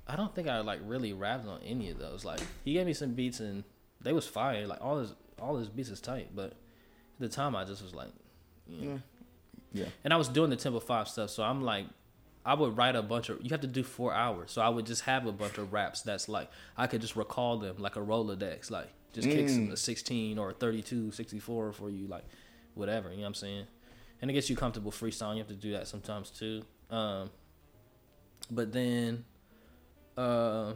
I 0.06 0.16
don't 0.16 0.34
think 0.34 0.48
I 0.48 0.60
like 0.60 0.80
really 0.84 1.12
rapped 1.12 1.46
on 1.46 1.60
any 1.62 1.90
of 1.90 1.98
those. 1.98 2.24
Like 2.24 2.40
he 2.64 2.74
gave 2.74 2.86
me 2.86 2.94
some 2.94 3.12
beats, 3.12 3.40
and 3.40 3.64
they 4.00 4.12
was 4.12 4.26
fire. 4.26 4.66
Like 4.66 4.80
all 4.80 4.98
his 4.98 5.14
all 5.40 5.56
his 5.56 5.68
beats 5.68 5.90
is 5.90 6.00
tight, 6.00 6.30
but 6.34 6.54
the 7.18 7.28
time 7.28 7.54
I 7.56 7.64
just 7.64 7.82
was 7.82 7.94
like, 7.94 8.10
yeah. 8.66 8.88
know. 8.88 9.00
Yeah. 9.72 9.84
And 10.04 10.12
I 10.12 10.16
was 10.16 10.28
doing 10.28 10.50
the 10.50 10.56
Temple 10.56 10.80
Five 10.80 11.08
stuff, 11.08 11.30
so 11.30 11.42
I'm 11.42 11.62
like, 11.62 11.86
I 12.44 12.54
would 12.54 12.76
write 12.76 12.94
a 12.96 13.02
bunch 13.02 13.28
of. 13.28 13.38
You 13.42 13.50
have 13.50 13.60
to 13.62 13.66
do 13.66 13.82
four 13.82 14.12
hours, 14.12 14.50
so 14.50 14.60
I 14.60 14.68
would 14.68 14.84
just 14.86 15.02
have 15.02 15.26
a 15.26 15.32
bunch 15.32 15.58
of 15.58 15.72
raps 15.72 16.02
that's 16.02 16.28
like 16.28 16.50
I 16.76 16.86
could 16.86 17.00
just 17.00 17.16
recall 17.16 17.58
them 17.58 17.76
like 17.78 17.96
a 17.96 18.00
Rolodex, 18.00 18.70
like 18.70 18.88
just 19.12 19.28
kicks 19.28 19.52
Mm. 19.52 19.72
a 19.72 19.76
16 19.76 20.38
or 20.38 20.50
a 20.50 20.54
32, 20.54 21.12
64 21.12 21.72
for 21.72 21.90
you, 21.90 22.06
like 22.06 22.24
whatever. 22.74 23.10
You 23.10 23.16
know 23.16 23.22
what 23.22 23.28
I'm 23.28 23.34
saying? 23.34 23.66
And 24.20 24.30
it 24.30 24.34
gets 24.34 24.48
you 24.50 24.56
comfortable 24.56 24.90
freestyling. 24.90 25.34
You 25.34 25.38
have 25.40 25.48
to 25.48 25.54
do 25.54 25.72
that 25.72 25.86
sometimes 25.88 26.30
too. 26.30 26.62
Um, 26.90 27.30
but 28.50 28.72
then, 28.72 29.24
uh, 30.16 30.72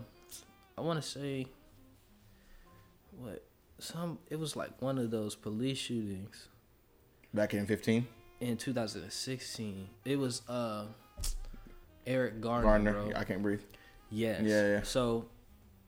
I 0.76 0.80
want 0.80 1.02
to 1.02 1.08
say, 1.08 1.46
what 3.18 3.42
some 3.78 4.18
it 4.30 4.38
was 4.38 4.56
like 4.56 4.80
one 4.80 4.98
of 4.98 5.10
those 5.10 5.34
police 5.34 5.78
shootings 5.78 6.48
Back 7.34 7.52
in 7.54 7.66
15, 7.66 8.06
in 8.40 8.56
2016. 8.56 9.88
It 10.04 10.18
was 10.18 10.42
uh 10.48 10.86
Eric 12.06 12.40
Garner. 12.40 12.62
Gardner, 12.64 12.92
bro. 12.92 13.12
I 13.16 13.24
can't 13.24 13.42
breathe. 13.42 13.60
Yes. 14.10 14.42
Yeah, 14.44 14.66
yeah. 14.68 14.82
So 14.82 15.26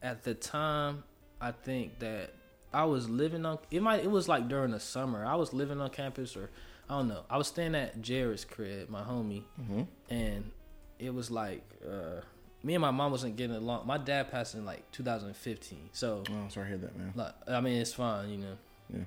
at 0.02 0.24
the 0.24 0.34
time, 0.34 1.04
I 1.40 1.52
think 1.52 2.00
that 2.00 2.34
I 2.72 2.84
was 2.84 3.08
living 3.08 3.46
on 3.46 3.58
it 3.70 3.82
might 3.82 4.02
it 4.04 4.10
was 4.10 4.28
like 4.28 4.48
during 4.48 4.72
the 4.72 4.80
summer. 4.80 5.24
I 5.24 5.36
was 5.36 5.52
living 5.52 5.80
on 5.80 5.90
campus 5.90 6.36
or 6.36 6.50
I 6.90 6.98
don't 6.98 7.08
know. 7.08 7.24
I 7.30 7.36
was 7.38 7.46
staying 7.48 7.74
at 7.74 8.00
Jared's 8.02 8.44
crib, 8.44 8.88
my 8.90 9.02
homie, 9.02 9.44
Mm-hmm. 9.60 9.82
and 10.10 10.50
it 10.98 11.14
was 11.14 11.30
like 11.30 11.62
uh 11.88 12.20
me 12.62 12.74
and 12.74 12.82
my 12.82 12.90
mom 12.90 13.10
wasn't 13.12 13.36
getting 13.36 13.56
along. 13.56 13.86
My 13.86 13.98
dad 13.98 14.30
passed 14.30 14.54
in 14.54 14.64
like 14.64 14.90
2015. 14.92 15.90
So 15.92 16.22
Oh, 16.28 16.48
sorry 16.48 16.66
to 16.66 16.68
hear 16.70 16.78
that, 16.78 16.96
man. 16.98 17.12
like 17.14 17.32
I 17.46 17.60
mean 17.60 17.80
it's 17.80 17.94
fine, 17.94 18.28
you 18.30 18.38
know. 18.38 18.56
Yeah. 18.92 19.00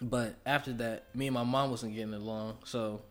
But 0.00 0.36
after 0.46 0.72
that, 0.74 1.14
me 1.14 1.26
and 1.26 1.34
my 1.34 1.42
mom 1.44 1.70
wasn't 1.70 1.94
getting 1.94 2.14
along, 2.14 2.58
so 2.64 3.02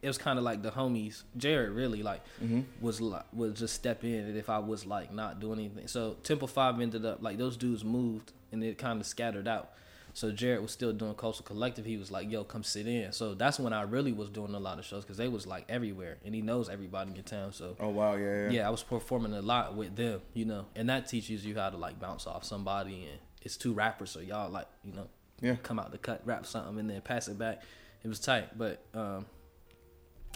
it 0.00 0.08
was 0.08 0.18
kind 0.18 0.38
of 0.38 0.44
like 0.44 0.62
the 0.62 0.70
homies. 0.70 1.22
Jared 1.36 1.70
really 1.72 2.02
like 2.02 2.22
Mm-hmm. 2.42 2.60
was 2.80 3.00
like 3.00 3.24
would 3.32 3.54
just 3.54 3.74
step 3.74 4.02
in 4.04 4.14
and 4.14 4.36
if 4.36 4.50
I 4.50 4.58
was 4.58 4.84
like 4.86 5.12
not 5.12 5.40
doing 5.40 5.58
anything. 5.60 5.86
So 5.88 6.16
Temple 6.22 6.48
Five 6.48 6.80
ended 6.80 7.04
up 7.06 7.22
like 7.22 7.38
those 7.38 7.56
dudes 7.56 7.84
moved 7.84 8.32
and 8.50 8.62
it 8.64 8.78
kind 8.78 9.00
of 9.00 9.06
scattered 9.06 9.46
out. 9.48 9.70
So 10.14 10.30
Jared 10.30 10.60
was 10.60 10.70
still 10.72 10.92
doing 10.92 11.14
Coastal 11.14 11.44
Collective. 11.44 11.84
He 11.86 11.96
was 11.96 12.10
like, 12.10 12.30
"Yo, 12.30 12.44
come 12.44 12.62
sit 12.62 12.86
in." 12.86 13.12
So 13.12 13.34
that's 13.34 13.58
when 13.58 13.72
I 13.72 13.82
really 13.82 14.12
was 14.12 14.28
doing 14.28 14.54
a 14.54 14.58
lot 14.58 14.78
of 14.78 14.84
shows 14.84 15.04
because 15.04 15.16
they 15.16 15.28
was 15.28 15.46
like 15.46 15.64
everywhere, 15.70 16.18
and 16.24 16.34
he 16.34 16.42
knows 16.42 16.68
everybody 16.68 17.12
in 17.16 17.22
town. 17.22 17.52
So 17.52 17.76
Oh 17.80 17.88
wow, 17.88 18.16
yeah, 18.16 18.44
yeah. 18.44 18.50
yeah, 18.50 18.66
I 18.66 18.70
was 18.70 18.82
performing 18.82 19.32
a 19.32 19.40
lot 19.42 19.74
with 19.74 19.96
them, 19.96 20.20
you 20.34 20.44
know, 20.44 20.66
and 20.76 20.88
that 20.90 21.08
teaches 21.08 21.46
you 21.46 21.54
how 21.54 21.70
to 21.70 21.76
like 21.78 21.98
bounce 21.98 22.26
off 22.26 22.44
somebody. 22.44 23.06
And 23.10 23.18
it's 23.40 23.56
two 23.56 23.72
rappers, 23.72 24.10
so 24.10 24.20
y'all 24.20 24.50
like 24.50 24.66
you 24.84 24.92
know 24.92 25.08
Yeah. 25.40 25.56
come 25.62 25.78
out 25.78 25.92
to 25.92 25.98
cut, 25.98 26.20
rap 26.26 26.44
something, 26.44 26.78
and 26.78 26.90
then 26.90 27.00
pass 27.00 27.28
it 27.28 27.38
back. 27.38 27.62
It 28.04 28.08
was 28.08 28.20
tight, 28.20 28.58
but 28.58 28.84
um, 28.94 29.24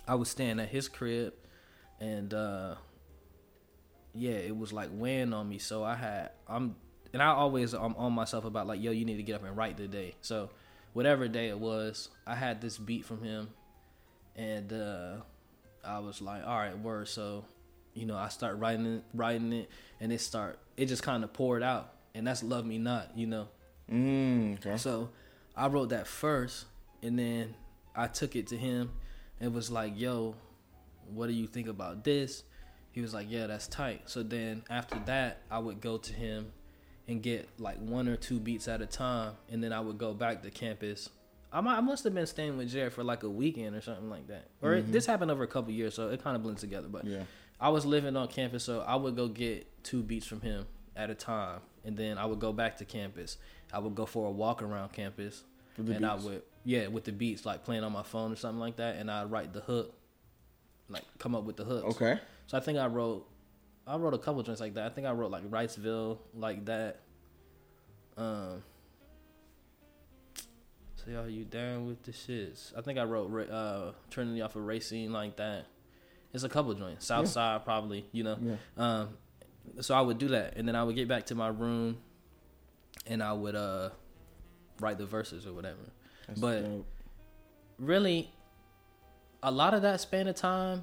I 0.08 0.14
was 0.14 0.30
staying 0.30 0.58
at 0.58 0.68
his 0.70 0.88
crib, 0.88 1.34
and 2.00 2.32
uh, 2.32 2.76
yeah, 4.14 4.32
it 4.32 4.56
was 4.56 4.72
like 4.72 4.88
weighing 4.92 5.32
on 5.34 5.48
me. 5.48 5.58
So 5.58 5.84
I 5.84 5.96
had 5.96 6.30
I'm, 6.48 6.76
and 7.16 7.22
I 7.22 7.28
always 7.28 7.72
I'm 7.72 7.96
on 7.96 8.12
myself 8.12 8.44
about 8.44 8.66
like, 8.66 8.82
yo, 8.82 8.90
you 8.90 9.06
need 9.06 9.16
to 9.16 9.22
get 9.22 9.36
up 9.36 9.44
and 9.44 9.56
write 9.56 9.78
today. 9.78 10.12
So 10.20 10.50
whatever 10.92 11.28
day 11.28 11.48
it 11.48 11.58
was, 11.58 12.10
I 12.26 12.34
had 12.34 12.60
this 12.60 12.76
beat 12.76 13.06
from 13.06 13.22
him, 13.22 13.48
and 14.36 14.70
uh, 14.70 15.12
I 15.82 16.00
was 16.00 16.20
like, 16.20 16.46
all 16.46 16.58
right, 16.58 16.78
word. 16.78 17.08
So 17.08 17.46
you 17.94 18.04
know, 18.04 18.18
I 18.18 18.28
start 18.28 18.58
writing 18.58 18.84
it, 18.84 19.04
writing 19.14 19.50
it, 19.54 19.70
and 19.98 20.12
it 20.12 20.20
start 20.20 20.58
it 20.76 20.86
just 20.86 21.02
kind 21.02 21.24
of 21.24 21.32
poured 21.32 21.62
out, 21.62 21.94
and 22.14 22.26
that's 22.26 22.42
love 22.42 22.66
me 22.66 22.76
not, 22.76 23.16
you 23.16 23.26
know. 23.26 23.48
Mm, 23.90 24.58
okay. 24.58 24.76
So 24.76 25.08
I 25.56 25.68
wrote 25.68 25.88
that 25.88 26.06
first, 26.06 26.66
and 27.02 27.18
then 27.18 27.54
I 27.94 28.08
took 28.08 28.36
it 28.36 28.48
to 28.48 28.58
him 28.58 28.90
and 29.40 29.54
was 29.54 29.70
like, 29.70 29.98
"Yo, 29.98 30.34
what 31.14 31.28
do 31.28 31.32
you 31.32 31.46
think 31.46 31.66
about 31.66 32.04
this?" 32.04 32.42
He 32.92 33.00
was 33.00 33.14
like, 33.14 33.28
"Yeah, 33.30 33.46
that's 33.46 33.68
tight." 33.68 34.02
So 34.04 34.22
then 34.22 34.64
after 34.68 34.98
that, 35.06 35.40
I 35.50 35.60
would 35.60 35.80
go 35.80 35.96
to 35.96 36.12
him 36.12 36.52
and 37.08 37.22
get 37.22 37.48
like 37.58 37.78
one 37.78 38.08
or 38.08 38.16
two 38.16 38.38
beats 38.40 38.68
at 38.68 38.80
a 38.82 38.86
time, 38.86 39.34
and 39.50 39.62
then 39.62 39.72
I 39.72 39.80
would 39.80 39.98
go 39.98 40.12
back 40.14 40.42
to 40.42 40.50
campus. 40.50 41.08
I, 41.52 41.60
might, 41.60 41.76
I 41.78 41.80
must 41.80 42.04
have 42.04 42.14
been 42.14 42.26
staying 42.26 42.56
with 42.58 42.70
Jared 42.70 42.92
for 42.92 43.04
like 43.04 43.22
a 43.22 43.30
weekend 43.30 43.76
or 43.76 43.80
something 43.80 44.10
like 44.10 44.26
that, 44.28 44.48
or 44.60 44.74
it, 44.74 44.90
this 44.92 45.06
happened 45.06 45.30
over 45.30 45.44
a 45.44 45.46
couple 45.48 45.70
years, 45.72 45.94
so 45.94 46.08
it 46.10 46.22
kind 46.22 46.36
of 46.36 46.42
blends 46.42 46.60
together. 46.60 46.88
But 46.88 47.04
Yeah. 47.04 47.22
I 47.60 47.70
was 47.70 47.86
living 47.86 48.16
on 48.16 48.28
campus, 48.28 48.64
so 48.64 48.80
I 48.80 48.96
would 48.96 49.16
go 49.16 49.28
get 49.28 49.66
two 49.82 50.02
beats 50.02 50.26
from 50.26 50.40
him 50.42 50.66
at 50.94 51.08
a 51.08 51.14
time, 51.14 51.60
and 51.84 51.96
then 51.96 52.18
I 52.18 52.26
would 52.26 52.40
go 52.40 52.52
back 52.52 52.76
to 52.78 52.84
campus. 52.84 53.38
I 53.72 53.78
would 53.78 53.94
go 53.94 54.04
for 54.06 54.26
a 54.26 54.30
walk 54.30 54.60
around 54.62 54.92
campus, 54.92 55.44
and 55.96 56.04
I 56.04 56.14
would 56.16 56.42
yeah 56.64 56.88
with 56.88 57.04
the 57.04 57.12
beats 57.12 57.46
like 57.46 57.64
playing 57.64 57.84
on 57.84 57.92
my 57.92 58.02
phone 58.02 58.32
or 58.32 58.36
something 58.36 58.60
like 58.60 58.76
that, 58.76 58.96
and 58.96 59.10
I'd 59.10 59.30
write 59.30 59.52
the 59.52 59.60
hook, 59.60 59.94
like 60.88 61.04
come 61.18 61.34
up 61.34 61.44
with 61.44 61.56
the 61.56 61.64
hooks. 61.64 61.96
Okay. 61.96 62.18
So 62.48 62.58
I 62.58 62.60
think 62.60 62.78
I 62.78 62.86
wrote, 62.86 63.26
I 63.86 63.96
wrote 63.96 64.14
a 64.14 64.18
couple 64.18 64.42
joints 64.42 64.60
like 64.60 64.74
that. 64.74 64.86
I 64.86 64.88
think 64.94 65.06
I 65.06 65.12
wrote 65.12 65.30
like 65.30 65.48
Wrightsville 65.50 66.18
like 66.34 66.64
that. 66.66 67.00
Um. 68.16 68.62
So 70.96 71.12
y'all, 71.12 71.28
you 71.28 71.44
down 71.44 71.86
with 71.86 72.02
the 72.02 72.10
shits? 72.12 72.76
I 72.76 72.80
think 72.80 72.98
I 72.98 73.04
wrote 73.04 73.50
uh 73.50 73.92
Trinity 74.10 74.42
off 74.42 74.56
of 74.56 74.64
Racing 74.64 75.12
like 75.12 75.36
that. 75.36 75.66
It's 76.32 76.42
a 76.44 76.48
couple 76.48 76.74
joints. 76.74 77.06
South 77.06 77.26
Yeah. 77.26 77.30
Side 77.30 77.64
probably, 77.64 78.06
you 78.12 78.24
know. 78.24 78.36
Yeah. 78.40 78.56
Um, 78.76 79.08
so 79.80 79.94
I 79.94 80.00
would 80.00 80.18
do 80.18 80.28
that, 80.28 80.56
and 80.56 80.66
then 80.66 80.74
I 80.76 80.82
would 80.84 80.96
get 80.96 81.08
back 81.08 81.26
to 81.26 81.34
my 81.34 81.48
room, 81.48 81.98
and 83.06 83.22
I 83.22 83.32
would 83.32 83.54
uh 83.54 83.90
write 84.80 84.98
the 84.98 85.06
verses 85.06 85.46
or 85.46 85.52
whatever. 85.52 85.78
That's 86.26 86.40
But- 86.40 86.62
dope. 86.64 86.86
Really, 87.78 88.30
a 89.42 89.50
lot 89.50 89.74
of 89.74 89.82
that 89.82 90.00
span 90.00 90.28
of 90.28 90.34
time, 90.34 90.82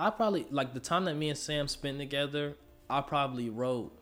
I 0.00 0.08
probably 0.08 0.46
like 0.50 0.72
the 0.72 0.80
time 0.80 1.04
that 1.04 1.14
me 1.14 1.28
and 1.28 1.38
Sam 1.38 1.68
spent 1.68 1.98
together. 1.98 2.56
I 2.88 3.02
probably 3.02 3.50
wrote 3.50 3.92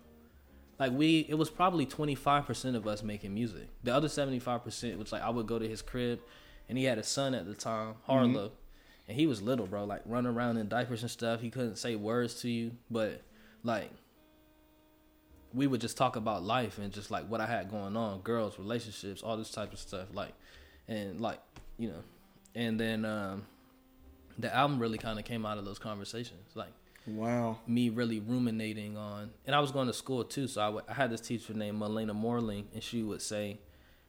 like 0.79 0.93
we. 0.93 1.27
It 1.29 1.35
was 1.35 1.51
probably 1.51 1.87
twenty 1.87 2.15
five 2.15 2.47
percent 2.47 2.77
of 2.77 2.87
us 2.87 3.03
making 3.03 3.35
music. 3.35 3.69
The 3.83 3.93
other 3.93 4.09
seventy 4.09 4.39
five 4.39 4.63
percent 4.63 4.97
was 4.97 5.11
like 5.11 5.23
I 5.23 5.31
would 5.31 5.49
go 5.49 5.59
to 5.59 5.69
his 5.69 5.83
crib, 5.83 6.21
and 6.69 6.79
he 6.79 6.85
had 6.85 6.99
a 6.99 7.03
son 7.03 7.35
at 7.35 7.47
the 7.47 7.55
time, 7.55 7.97
Harlow, 8.05 8.53
and 9.09 9.17
he 9.17 9.27
was 9.27 9.43
little, 9.43 9.67
bro. 9.67 9.85
Like 9.85 10.03
running 10.07 10.33
around 10.33 10.57
in 10.57 10.69
diapers 10.69 11.03
and 11.03 11.11
stuff. 11.11 11.41
He 11.41 11.51
couldn't 11.51 11.77
say 11.77 11.97
words 11.97 12.41
to 12.43 12.49
you, 12.49 12.77
but 12.89 13.21
like 13.65 13.91
we 15.53 15.67
would 15.67 15.81
just 15.81 15.97
talk 15.97 16.15
about 16.15 16.45
life 16.45 16.79
and 16.79 16.93
just 16.93 17.11
like 17.11 17.27
what 17.29 17.41
I 17.41 17.47
had 17.47 17.71
going 17.71 17.97
on, 17.97 18.21
girls, 18.21 18.57
relationships, 18.57 19.23
all 19.23 19.37
this 19.37 19.51
type 19.51 19.73
of 19.73 19.81
stuff. 19.81 20.07
Like, 20.13 20.35
and 20.87 21.21
like, 21.21 21.41
you 21.77 21.89
know, 21.89 22.03
and 22.55 22.79
then 22.79 23.05
um, 23.05 23.47
the 24.39 24.55
album 24.55 24.79
really 24.79 24.99
kind 24.99 25.19
of 25.19 25.25
came 25.25 25.45
out 25.45 25.59
of 25.59 25.65
those 25.65 25.79
conversations. 25.79 26.55
Like 26.55 26.73
Wow. 27.07 27.59
me 27.67 27.89
really 27.89 28.21
ruminating 28.21 28.97
on, 28.97 29.31
and 29.47 29.55
I 29.57 29.61
was 29.61 29.73
going 29.73 29.87
to 29.87 29.93
school 29.93 30.25
too. 30.25 30.47
So 30.47 30.83
I, 30.89 30.93
had 30.93 31.11
this 31.11 31.21
teacher 31.21 31.55
named 31.55 31.79
Malena 31.79 32.15
Mörling, 32.15 32.65
and 32.75 32.83
she 32.83 33.03
would 33.03 33.23
say, 33.23 33.59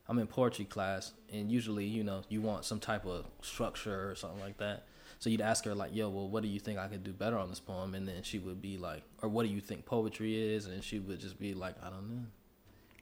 I'm 0.07 0.19
in 0.19 0.27
poetry 0.27 0.65
class, 0.65 1.13
and 1.31 1.51
usually, 1.51 1.85
you 1.85 2.03
know, 2.03 2.21
you 2.29 2.41
want 2.41 2.65
some 2.65 2.79
type 2.79 3.05
of 3.05 3.25
structure 3.41 4.09
or 4.09 4.15
something 4.15 4.39
like 4.39 4.57
that. 4.57 4.85
So 5.19 5.29
you'd 5.29 5.41
ask 5.41 5.65
her 5.65 5.75
like, 5.75 5.93
"Yo, 5.93 6.09
well, 6.09 6.29
what 6.29 6.43
do 6.43 6.49
you 6.49 6.59
think 6.59 6.79
I 6.79 6.87
could 6.87 7.03
do 7.03 7.11
better 7.11 7.37
on 7.37 7.49
this 7.49 7.59
poem?" 7.59 7.93
And 7.93 8.07
then 8.07 8.23
she 8.23 8.39
would 8.39 8.61
be 8.61 8.77
like, 8.77 9.03
"Or 9.21 9.29
what 9.29 9.45
do 9.45 9.53
you 9.53 9.59
think 9.59 9.85
poetry 9.85 10.55
is?" 10.55 10.65
And 10.65 10.83
she 10.83 10.99
would 10.99 11.19
just 11.19 11.37
be 11.39 11.53
like, 11.53 11.75
"I 11.83 11.89
don't 11.89 12.09
know. 12.09 12.25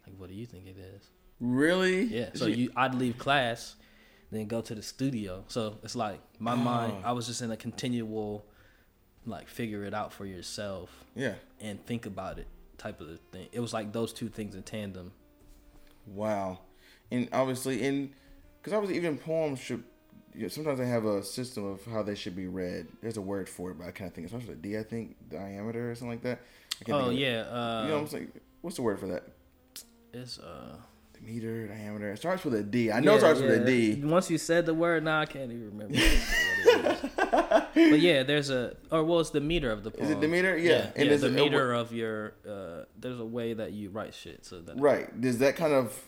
Like, 0.06 0.16
what 0.18 0.30
do 0.30 0.36
you 0.36 0.46
think 0.46 0.66
it 0.66 0.78
is?" 0.78 1.10
Really? 1.40 2.04
Yeah. 2.06 2.32
So 2.34 2.48
you, 2.48 2.72
I'd 2.76 2.96
leave 2.96 3.18
class, 3.20 3.76
then 4.32 4.48
go 4.48 4.62
to 4.62 4.76
the 4.76 4.82
studio. 4.82 5.44
So 5.48 5.78
it's 5.84 5.96
like 5.96 6.20
my 6.40 6.56
mind. 6.56 6.94
Oh. 7.04 7.10
I 7.10 7.12
was 7.14 7.28
just 7.28 7.42
in 7.42 7.52
a 7.52 7.58
continual, 7.58 8.46
like, 9.26 9.48
figure 9.48 9.84
it 9.86 9.94
out 9.94 10.12
for 10.14 10.26
yourself 10.26 11.06
Yeah. 11.16 11.36
and 11.62 11.84
think 11.86 12.06
about 12.06 12.38
it 12.40 12.48
type 12.78 13.00
of 13.02 13.20
thing. 13.32 13.48
It 13.52 13.60
was 13.60 13.74
like 13.74 13.92
those 13.94 14.14
two 14.14 14.30
things 14.30 14.54
in 14.56 14.64
tandem. 14.64 15.12
Wow. 16.06 16.60
And 17.12 17.30
obviously, 17.32 17.86
and 17.86 18.12
because 18.62 18.74
obviously, 18.74 18.98
even 18.98 19.18
poems 19.18 19.60
should. 19.60 19.84
You 20.36 20.44
know, 20.44 20.48
sometimes 20.50 20.78
they 20.78 20.86
have 20.86 21.04
a 21.06 21.24
system 21.24 21.66
of 21.66 21.84
how 21.86 22.04
they 22.04 22.14
should 22.14 22.36
be 22.36 22.46
read. 22.46 22.88
There's 23.02 23.18
a 23.18 23.22
word 23.22 23.50
for 23.50 23.72
it, 23.72 23.80
but 23.80 23.88
I 23.88 23.92
kind 23.92 24.08
of 24.08 24.14
think 24.14 24.32
it's 24.32 24.46
to 24.46 24.52
be 24.56 24.70
D. 24.70 24.78
I 24.78 24.84
think 24.84 25.16
diameter 25.32 25.90
or 25.90 25.96
something 25.96 26.12
like 26.12 26.22
that. 26.22 26.40
Oh 26.42 26.86
think 26.86 26.90
of 27.08 27.12
it. 27.14 27.16
yeah. 27.16 27.40
Uh, 27.42 27.82
you 27.84 27.88
know 27.90 27.94
what 27.96 28.02
I'm 28.02 28.08
saying? 28.08 28.32
What's 28.62 28.76
the 28.76 28.84
word 28.84 29.00
for 29.00 29.08
that? 29.08 29.24
it's 30.14 30.40
uh 30.40 30.76
Meter, 31.22 31.68
diameter. 31.68 32.12
It 32.12 32.18
starts 32.18 32.44
with 32.46 32.54
a 32.54 32.64
D. 32.64 32.92
I 32.92 33.00
know 33.00 33.16
it 33.16 33.20
starts 33.20 33.40
with 33.42 33.52
a 33.52 33.66
D. 33.66 34.02
Once 34.04 34.30
you 34.30 34.38
said 34.38 34.66
the 34.66 34.74
word, 34.74 35.04
now 35.04 35.20
I 35.22 35.26
can't 35.26 35.52
even 35.52 35.72
remember. 35.78 35.94
what 35.98 36.04
it 36.04 37.74
is. 37.76 37.92
but 37.92 38.00
yeah, 38.00 38.24
there's 38.24 38.50
a 38.50 38.76
or 38.92 39.04
well, 39.04 39.20
it's 39.20 39.32
the 39.32 39.42
meter 39.42 39.72
of 39.72 39.84
the 39.84 39.92
poem. 39.92 40.06
Is 40.06 40.12
it 40.12 40.22
the 40.22 40.28
meter? 40.28 40.58
Yeah. 40.58 40.72
yeah, 40.72 40.92
And 40.96 41.10
yeah, 41.10 41.18
the 41.18 41.28
it- 41.28 41.32
meter 41.34 41.74
of 41.74 41.92
your. 41.94 42.34
Uh, 42.48 42.86
there's 42.98 43.20
a 43.20 43.26
way 43.26 43.54
that 43.54 43.74
you 43.74 43.90
write 43.90 44.14
shit, 44.14 44.46
so 44.46 44.62
that 44.62 44.80
Right. 44.80 45.20
Does 45.20 45.40
that 45.40 45.56
kind 45.56 45.74
of 45.74 46.00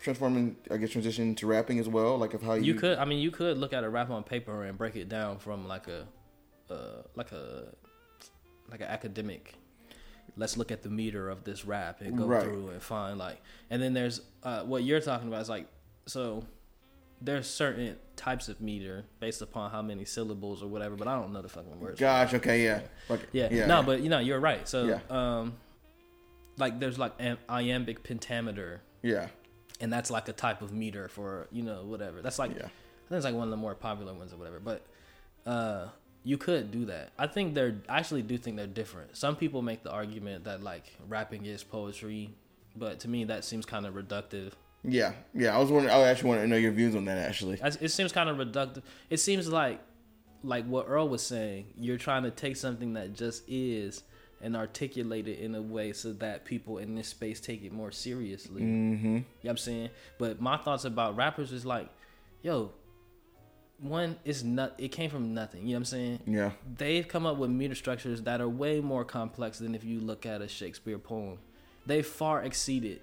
transforming 0.00 0.56
I 0.70 0.76
guess, 0.76 0.90
transition 0.90 1.34
to 1.36 1.46
rapping 1.46 1.78
as 1.78 1.88
well? 1.88 2.16
Like 2.18 2.34
of 2.34 2.42
how 2.42 2.54
you, 2.54 2.62
you 2.64 2.74
could. 2.74 2.98
I 2.98 3.04
mean, 3.04 3.18
you 3.18 3.30
could 3.30 3.58
look 3.58 3.72
at 3.72 3.84
a 3.84 3.88
rap 3.90 4.10
on 4.10 4.22
paper 4.22 4.64
and 4.64 4.78
break 4.78 4.96
it 4.96 5.08
down 5.08 5.38
from 5.38 5.66
like 5.68 5.86
a, 5.88 6.06
uh, 6.70 7.02
like 7.14 7.32
a, 7.32 7.68
like 8.70 8.80
an 8.80 8.86
academic. 8.88 9.54
Let's 10.36 10.56
look 10.56 10.70
at 10.70 10.82
the 10.82 10.88
meter 10.90 11.28
of 11.30 11.44
this 11.44 11.64
rap 11.64 12.00
and 12.00 12.16
go 12.16 12.26
Right. 12.26 12.42
through 12.42 12.68
and 12.70 12.82
find 12.82 13.18
like, 13.18 13.40
and 13.70 13.82
then 13.82 13.92
there's 13.94 14.20
uh, 14.42 14.62
what 14.62 14.84
you're 14.84 15.00
talking 15.00 15.28
about 15.28 15.42
is 15.42 15.48
like, 15.48 15.66
so 16.06 16.44
there's 17.20 17.48
certain 17.50 17.96
types 18.14 18.48
of 18.48 18.60
meter 18.60 19.04
based 19.18 19.42
upon 19.42 19.70
how 19.72 19.82
many 19.82 20.04
syllables 20.04 20.62
or 20.62 20.68
whatever, 20.68 20.94
but 20.94 21.08
I 21.08 21.20
don't 21.20 21.32
know 21.32 21.42
the 21.42 21.48
fucking 21.48 21.80
words. 21.80 21.98
Gosh. 21.98 22.32
Okay. 22.34 22.62
Yeah. 22.64 22.82
Like, 23.08 23.20
Yeah. 23.32 23.48
Yeah. 23.50 23.66
No, 23.66 23.82
but 23.82 24.00
you 24.00 24.08
know, 24.08 24.18
you're 24.20 24.38
right. 24.40 24.68
So, 24.68 24.84
Yeah. 24.86 25.00
um, 25.10 25.54
like 26.56 26.78
there's 26.80 26.98
like 26.98 27.12
iambic 27.48 28.02
pentameter, 28.04 28.80
yeah. 29.02 29.28
and 29.80 29.92
that's 29.92 30.10
like 30.10 30.28
a 30.28 30.32
type 30.32 30.60
of 30.62 30.72
meter 30.72 31.08
for 31.08 31.46
you 31.52 31.62
know 31.62 31.84
whatever. 31.84 32.20
That's 32.22 32.38
like 32.38 32.50
Yeah. 32.52 32.66
I 32.66 33.08
think 33.08 33.16
it's 33.18 33.24
like 33.24 33.34
one 33.34 33.44
of 33.44 33.50
the 33.50 33.56
more 33.56 33.74
popular 33.74 34.12
ones 34.14 34.32
or 34.32 34.36
whatever. 34.36 34.60
But 34.60 34.84
uh, 35.46 35.88
you 36.28 36.36
could 36.36 36.70
do 36.70 36.84
that. 36.84 37.12
I 37.18 37.26
think 37.26 37.54
they're. 37.54 37.76
I 37.88 37.98
actually 37.98 38.20
do 38.20 38.36
think 38.36 38.58
they're 38.58 38.66
different. 38.66 39.16
Some 39.16 39.34
people 39.34 39.62
make 39.62 39.82
the 39.82 39.90
argument 39.90 40.44
that 40.44 40.62
like 40.62 40.84
rapping 41.08 41.46
is 41.46 41.64
poetry, 41.64 42.34
but 42.76 43.00
to 43.00 43.08
me 43.08 43.24
that 43.24 43.46
seems 43.46 43.64
kind 43.64 43.86
of 43.86 43.94
reductive. 43.94 44.52
Yeah. 44.84 45.14
Yeah. 45.32 45.56
I 45.56 45.58
was 45.58 45.70
wondering. 45.70 45.94
I 45.94 46.02
actually 46.02 46.28
wanted 46.28 46.42
to 46.42 46.48
know 46.48 46.56
your 46.56 46.72
views 46.72 46.94
on 46.94 47.06
that. 47.06 47.16
Actually. 47.16 47.58
It 47.62 47.90
seems 47.90 48.12
kind 48.12 48.28
of 48.28 48.36
reductive. 48.36 48.82
It 49.08 49.20
seems 49.20 49.48
like 49.48 49.80
like 50.44 50.66
what 50.66 50.84
Earl 50.86 51.08
was 51.08 51.24
saying. 51.24 51.68
You're 51.78 51.96
trying 51.96 52.24
to 52.24 52.30
take 52.30 52.58
something 52.58 52.92
that 52.92 53.14
just 53.14 53.42
is 53.48 54.02
and 54.42 54.54
articulate 54.54 55.28
it 55.28 55.38
in 55.38 55.54
a 55.54 55.62
way 55.62 55.94
so 55.94 56.12
that 56.12 56.44
people 56.44 56.76
in 56.76 56.94
this 56.94 57.08
space 57.08 57.40
take 57.40 57.64
it 57.64 57.72
more 57.72 57.90
seriously. 57.90 58.60
Mm-hmm. 58.60 59.06
You 59.06 59.12
know 59.14 59.24
what 59.40 59.50
I'm 59.52 59.56
saying? 59.56 59.88
But 60.18 60.42
my 60.42 60.58
thoughts 60.58 60.84
about 60.84 61.16
rappers 61.16 61.52
is 61.52 61.64
like, 61.64 61.88
yo, 62.42 62.72
one, 63.80 64.16
it's 64.24 64.42
not 64.42 64.74
it 64.78 64.88
came 64.88 65.10
from 65.10 65.34
nothing. 65.34 65.62
You 65.62 65.68
know 65.68 65.72
what 65.74 65.78
I'm 65.78 65.84
saying? 65.84 66.20
Yeah. 66.26 66.50
They've 66.76 67.06
come 67.06 67.26
up 67.26 67.36
with 67.36 67.50
meter 67.50 67.74
structures 67.74 68.22
that 68.22 68.40
are 68.40 68.48
way 68.48 68.80
more 68.80 69.04
complex 69.04 69.58
than 69.58 69.74
if 69.74 69.84
you 69.84 70.00
look 70.00 70.26
at 70.26 70.40
a 70.42 70.48
Shakespeare 70.48 70.98
poem. 70.98 71.38
They 71.86 72.02
far 72.02 72.42
exceeded 72.42 73.00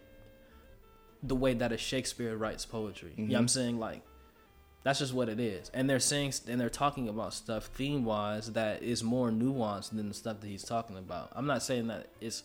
the 1.23 1.35
way 1.35 1.53
that 1.53 1.71
a 1.71 1.77
Shakespeare 1.77 2.35
writes 2.35 2.65
poetry. 2.65 3.13
You 3.15 3.23
know 3.23 3.33
what 3.33 3.39
I'm 3.39 3.45
mm-hmm. 3.45 3.47
saying? 3.47 3.79
Like 3.79 4.01
that's 4.83 4.99
just 4.99 5.13
what 5.13 5.29
it 5.29 5.39
is. 5.39 5.71
And 5.73 5.89
they're 5.89 5.99
saying 5.99 6.33
and 6.47 6.59
they're 6.59 6.69
talking 6.69 7.07
about 7.09 7.33
stuff 7.33 7.67
theme 7.67 8.03
wise 8.03 8.51
that 8.53 8.83
is 8.83 9.03
more 9.03 9.29
nuanced 9.29 9.91
than 9.91 10.09
the 10.09 10.13
stuff 10.13 10.41
that 10.41 10.47
he's 10.47 10.63
talking 10.63 10.97
about. 10.97 11.31
I'm 11.33 11.47
not 11.47 11.63
saying 11.63 11.87
that 11.87 12.07
it's 12.19 12.43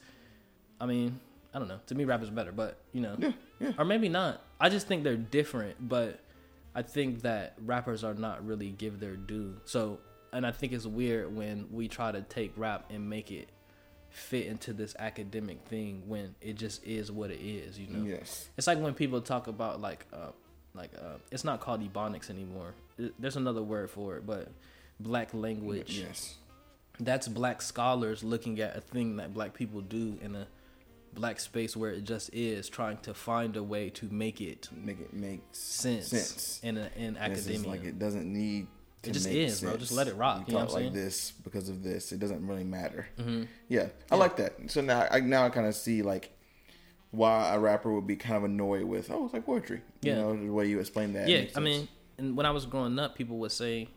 I 0.81 0.87
mean, 0.87 1.21
I 1.53 1.59
don't 1.59 1.69
know. 1.69 1.81
To 1.89 1.95
me 1.95 2.05
rap 2.05 2.23
is 2.23 2.31
better, 2.31 2.53
but 2.53 2.79
you 2.93 3.01
know. 3.01 3.17
Yeah. 3.19 3.33
Yeah. 3.59 3.73
Or 3.77 3.85
maybe 3.85 4.09
not. 4.09 4.41
I 4.59 4.71
just 4.71 4.87
think 4.87 5.05
they're 5.05 5.17
different, 5.17 5.77
but 5.87 6.21
I 6.75 6.83
think 6.83 7.23
that 7.23 7.55
rappers 7.65 8.05
are 8.05 8.15
not 8.15 8.47
really 8.47 8.71
give 8.71 9.01
their 9.01 9.17
due. 9.17 9.61
So, 9.65 9.99
and 10.33 10.47
I 10.47 10.53
think 10.53 10.73
it's 10.73 10.87
weird 10.87 11.35
when 11.35 11.67
we 11.73 11.89
try 11.89 12.13
to 12.13 12.23
take 12.23 12.53
rap 12.57 12.87
and 12.91 13.09
make 13.11 13.31
it 13.33 13.49
fit 14.11 14.47
into 14.47 14.73
this 14.73 14.95
academic 14.99 15.63
thing 15.67 16.03
when 16.07 16.35
it 16.41 16.55
just 16.55 16.85
is 16.85 17.11
what 17.13 17.31
it 17.31 17.41
is, 17.41 17.79
you 17.79 17.87
know. 17.89 18.05
Yes. 18.05 18.49
It's 18.57 18.67
like 18.67 18.79
when 18.79 18.95
people 18.95 19.21
talk 19.21 19.47
about 19.47 19.81
like 19.81 20.07
uh 20.13 20.31
like 20.75 20.91
uh 21.01 21.19
it's 21.31 21.45
not 21.45 21.61
called 21.61 21.81
ebonics 21.83 22.31
anymore. 22.31 22.75
There's 23.19 23.37
another 23.37 23.63
word 23.63 23.91
for 23.91 24.17
it, 24.17 24.27
but 24.27 24.49
black 25.01 25.33
language 25.33 25.99
Yes. 25.99 26.37
that's 26.99 27.27
black 27.27 27.63
scholars 27.63 28.23
looking 28.23 28.61
at 28.61 28.77
a 28.77 28.81
thing 28.81 29.17
that 29.17 29.33
black 29.33 29.55
people 29.55 29.81
do 29.81 30.19
in 30.21 30.37
a 30.37 30.47
black 31.15 31.41
space 31.41 31.77
where 31.77 31.91
it 31.91 32.05
just 32.05 32.31
is 32.33 32.69
trying 32.69 32.99
to 32.99 33.13
find 33.15 33.57
a 33.57 33.63
way 33.63 33.91
to 33.91 34.07
make 34.13 34.41
it 34.41 34.69
Make 34.73 35.01
it 35.01 35.13
make 35.13 35.41
sense, 35.53 36.09
sense. 36.09 36.61
in 36.63 36.77
a, 36.79 36.91
in 36.97 37.17
And 37.17 37.33
it's 37.33 37.45
just 37.47 37.49
academia. 37.49 37.71
like 37.71 37.85
it 37.85 37.99
doesn't 37.99 38.33
need. 38.33 38.67
To 39.03 39.11
It 39.11 39.13
just 39.15 39.27
make 39.27 39.37
is, 39.37 39.61
bro. 39.63 39.77
Just 39.79 39.93
let 39.93 40.09
it 40.09 40.15
rock, 40.17 40.41
You 40.41 40.45
you 40.49 40.53
know 40.53 40.59
talk 40.67 40.75
what 40.75 40.79
I'm 40.79 40.85
like 40.87 40.93
saying? 40.95 41.05
this 41.05 41.31
because 41.43 41.69
of 41.71 41.83
this. 41.83 42.13
It 42.13 42.21
doesn't 42.21 42.47
really 42.47 42.65
matter. 42.65 43.09
Mhm. 43.19 43.49
Yeah, 43.69 43.89
I 44.11 44.17
like 44.17 44.37
that. 44.37 44.53
So 44.71 44.81
now 44.83 45.07
I 45.11 45.21
now 45.21 45.45
I 45.47 45.49
kind 45.51 45.67
of 45.67 45.75
see 45.75 46.03
like 46.03 46.31
why 47.11 47.55
a 47.55 47.59
rapper 47.59 47.93
would 47.93 48.07
be 48.07 48.17
kind 48.17 48.37
of 48.37 48.45
annoyed 48.45 48.85
with 48.85 49.11
oh 49.11 49.25
it's 49.25 49.33
like 49.35 49.47
poetry. 49.47 49.81
Yeah. 50.03 50.17
You 50.17 50.21
know 50.21 50.37
the 50.37 50.51
way 50.51 50.67
you 50.69 50.79
explain 50.81 51.15
that. 51.15 51.29
yeah, 51.29 51.47
I 51.57 51.61
mean, 51.61 51.89
and 52.19 52.37
when 52.37 52.45
I 52.47 52.51
was 52.51 52.67
growing 52.67 52.99
up, 52.99 53.15
people 53.17 53.39
would 53.39 53.53
say, 53.53 53.89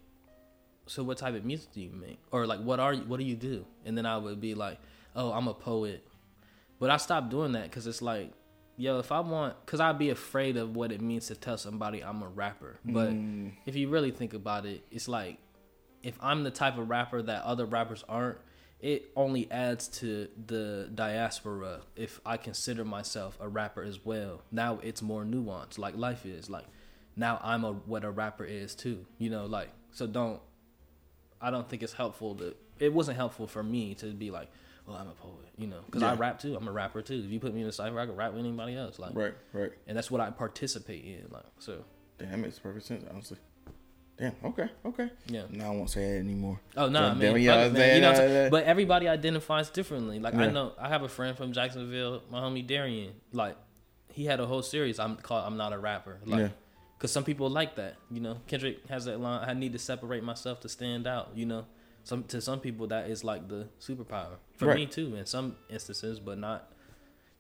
"So 0.87 1.03
what 1.03 1.17
type 1.17 1.35
of 1.35 1.43
music 1.45 1.71
do 1.73 1.81
you 1.81 1.91
make?" 1.91 2.17
Or 2.31 2.47
like, 2.47 2.61
"What 2.61 2.79
are 2.79 2.93
you? 2.93 3.03
What 3.03 3.17
do 3.19 3.25
you 3.25 3.35
do?" 3.35 3.65
And 3.85 3.97
then 3.97 4.05
I 4.05 4.17
would 4.17 4.39
be 4.41 4.55
like, 4.55 4.79
"Oh, 5.15 5.31
I'm 5.33 5.47
a 5.47 5.53
poet." 5.53 6.01
But 6.79 6.89
I 6.89 6.97
stopped 6.97 7.29
doing 7.29 7.53
that 7.53 7.63
because 7.63 7.87
it's 7.87 8.01
like, 8.01 8.31
yo, 8.77 8.99
if 8.99 9.11
I 9.11 9.19
want, 9.21 9.55
because 9.65 9.79
I'd 9.79 9.97
be 9.99 10.09
afraid 10.09 10.57
of 10.57 10.75
what 10.75 10.91
it 10.91 11.01
means 11.01 11.27
to 11.27 11.35
tell 11.35 11.57
somebody 11.57 12.03
I'm 12.03 12.21
a 12.23 12.27
rapper. 12.27 12.79
But 12.83 13.09
Mm. 13.11 13.51
if 13.65 13.75
you 13.75 13.89
really 13.89 14.11
think 14.11 14.33
about 14.33 14.65
it, 14.65 14.83
it's 14.91 15.07
like, 15.07 15.37
if 16.01 16.17
I'm 16.21 16.43
the 16.43 16.51
type 16.51 16.77
of 16.77 16.89
rapper 16.89 17.21
that 17.21 17.43
other 17.43 17.65
rappers 17.65 18.03
aren't, 18.09 18.37
it 18.81 19.11
only 19.15 19.49
adds 19.49 19.87
to 19.87 20.27
the 20.47 20.89
diaspora 20.93 21.79
if 21.95 22.19
I 22.25 22.35
consider 22.35 22.83
myself 22.83 23.37
a 23.39 23.47
rapper 23.47 23.81
as 23.81 24.03
well. 24.03 24.41
Now 24.51 24.79
it's 24.83 25.01
more 25.01 25.23
nuanced, 25.23 25.77
like 25.77 25.95
life 25.95 26.25
is. 26.25 26.49
Like 26.49 26.65
now 27.15 27.39
I'm 27.41 27.63
a 27.63 27.71
what 27.71 28.03
a 28.03 28.11
rapper 28.11 28.43
is 28.43 28.75
too. 28.75 29.05
You 29.19 29.29
know, 29.29 29.45
like 29.45 29.69
so 29.91 30.05
don't. 30.05 30.41
I 31.39 31.49
don't 31.51 31.69
think 31.69 31.81
it's 31.83 31.93
helpful 31.93 32.35
to. 32.35 32.55
It 32.79 32.91
wasn't 32.93 33.15
helpful 33.15 33.47
for 33.47 33.63
me 33.63 33.95
to 33.95 34.07
be 34.07 34.31
like, 34.31 34.49
"Oh, 34.87 34.93
I'm 34.93 35.07
a 35.07 35.13
poet," 35.13 35.49
you 35.57 35.67
know, 35.67 35.81
because 35.85 36.03
I 36.03 36.13
rap 36.15 36.39
too. 36.39 36.55
I'm 36.55 36.67
a 36.67 36.71
rapper 36.71 37.01
too. 37.01 37.21
If 37.25 37.31
you 37.31 37.39
put 37.39 37.53
me 37.53 37.61
in 37.61 37.67
a 37.67 37.71
cipher, 37.71 37.99
I 37.99 38.05
can 38.05 38.15
rap 38.15 38.31
with 38.33 38.39
anybody 38.39 38.75
else. 38.75 38.99
Like, 38.99 39.15
right, 39.15 39.33
right. 39.53 39.71
and 39.87 39.97
that's 39.97 40.09
what 40.11 40.21
I 40.21 40.29
participate 40.29 41.03
in. 41.05 41.27
Like, 41.31 41.45
so 41.59 41.83
Damn, 42.17 42.31
that 42.31 42.37
makes 42.37 42.59
perfect 42.59 42.85
sense. 42.85 43.03
Honestly. 43.09 43.37
Damn. 44.17 44.33
Okay. 44.43 44.69
Okay. 44.85 45.09
yeah. 45.27 45.43
Now 45.49 45.71
I 45.71 45.75
won't 45.75 45.89
say 45.89 46.03
it 46.03 46.19
anymore. 46.19 46.59
Oh 46.77 46.87
no, 46.87 47.03
I 47.03 47.13
mean, 47.15 47.35
yeah, 47.41 47.55
it, 47.55 47.57
I 47.57 47.63
was 47.65 47.73
man. 47.73 47.95
You 47.95 48.01
know 48.01 48.11
what 48.11 48.21
I'm 48.21 48.27
saying? 48.27 48.51
but 48.51 48.63
everybody 48.65 49.07
identifies 49.07 49.69
differently. 49.69 50.19
Like 50.19 50.35
I 50.35 50.47
know, 50.49 50.73
I 50.77 50.89
have 50.89 51.01
a 51.01 51.09
friend 51.09 51.35
from 51.35 51.51
Jacksonville, 51.51 52.21
my 52.29 52.39
homie 52.39 52.65
Darian. 52.65 53.13
Like 53.31 53.57
he 54.09 54.25
had 54.25 54.39
a 54.39 54.45
whole 54.45 54.61
series. 54.61 54.99
I'm 54.99 55.15
called 55.17 55.45
"I'm 55.45 55.57
Not 55.57 55.73
a 55.73 55.79
Rapper." 55.79 56.19
Like, 56.25 56.39
Yeah. 56.39 56.49
cause 56.99 57.11
some 57.11 57.23
people 57.23 57.49
like 57.49 57.75
that. 57.75 57.95
You 58.11 58.19
know, 58.21 58.37
Kendrick 58.45 58.87
has 58.87 59.05
that 59.05 59.19
line. 59.19 59.49
I 59.49 59.53
need 59.53 59.73
to 59.73 59.79
separate 59.79 60.23
myself 60.23 60.59
to 60.61 60.69
stand 60.69 61.07
out. 61.07 61.31
You 61.33 61.47
know, 61.47 61.65
some 62.03 62.23
to 62.25 62.41
some 62.41 62.59
people 62.59 62.87
that 62.87 63.09
is 63.09 63.23
like 63.23 63.47
the 63.47 63.67
superpower. 63.79 64.35
For 64.57 64.67
Right. 64.67 64.75
me 64.75 64.85
too, 64.85 65.15
in 65.15 65.25
some 65.25 65.55
instances, 65.69 66.19
but 66.19 66.37
not 66.37 66.71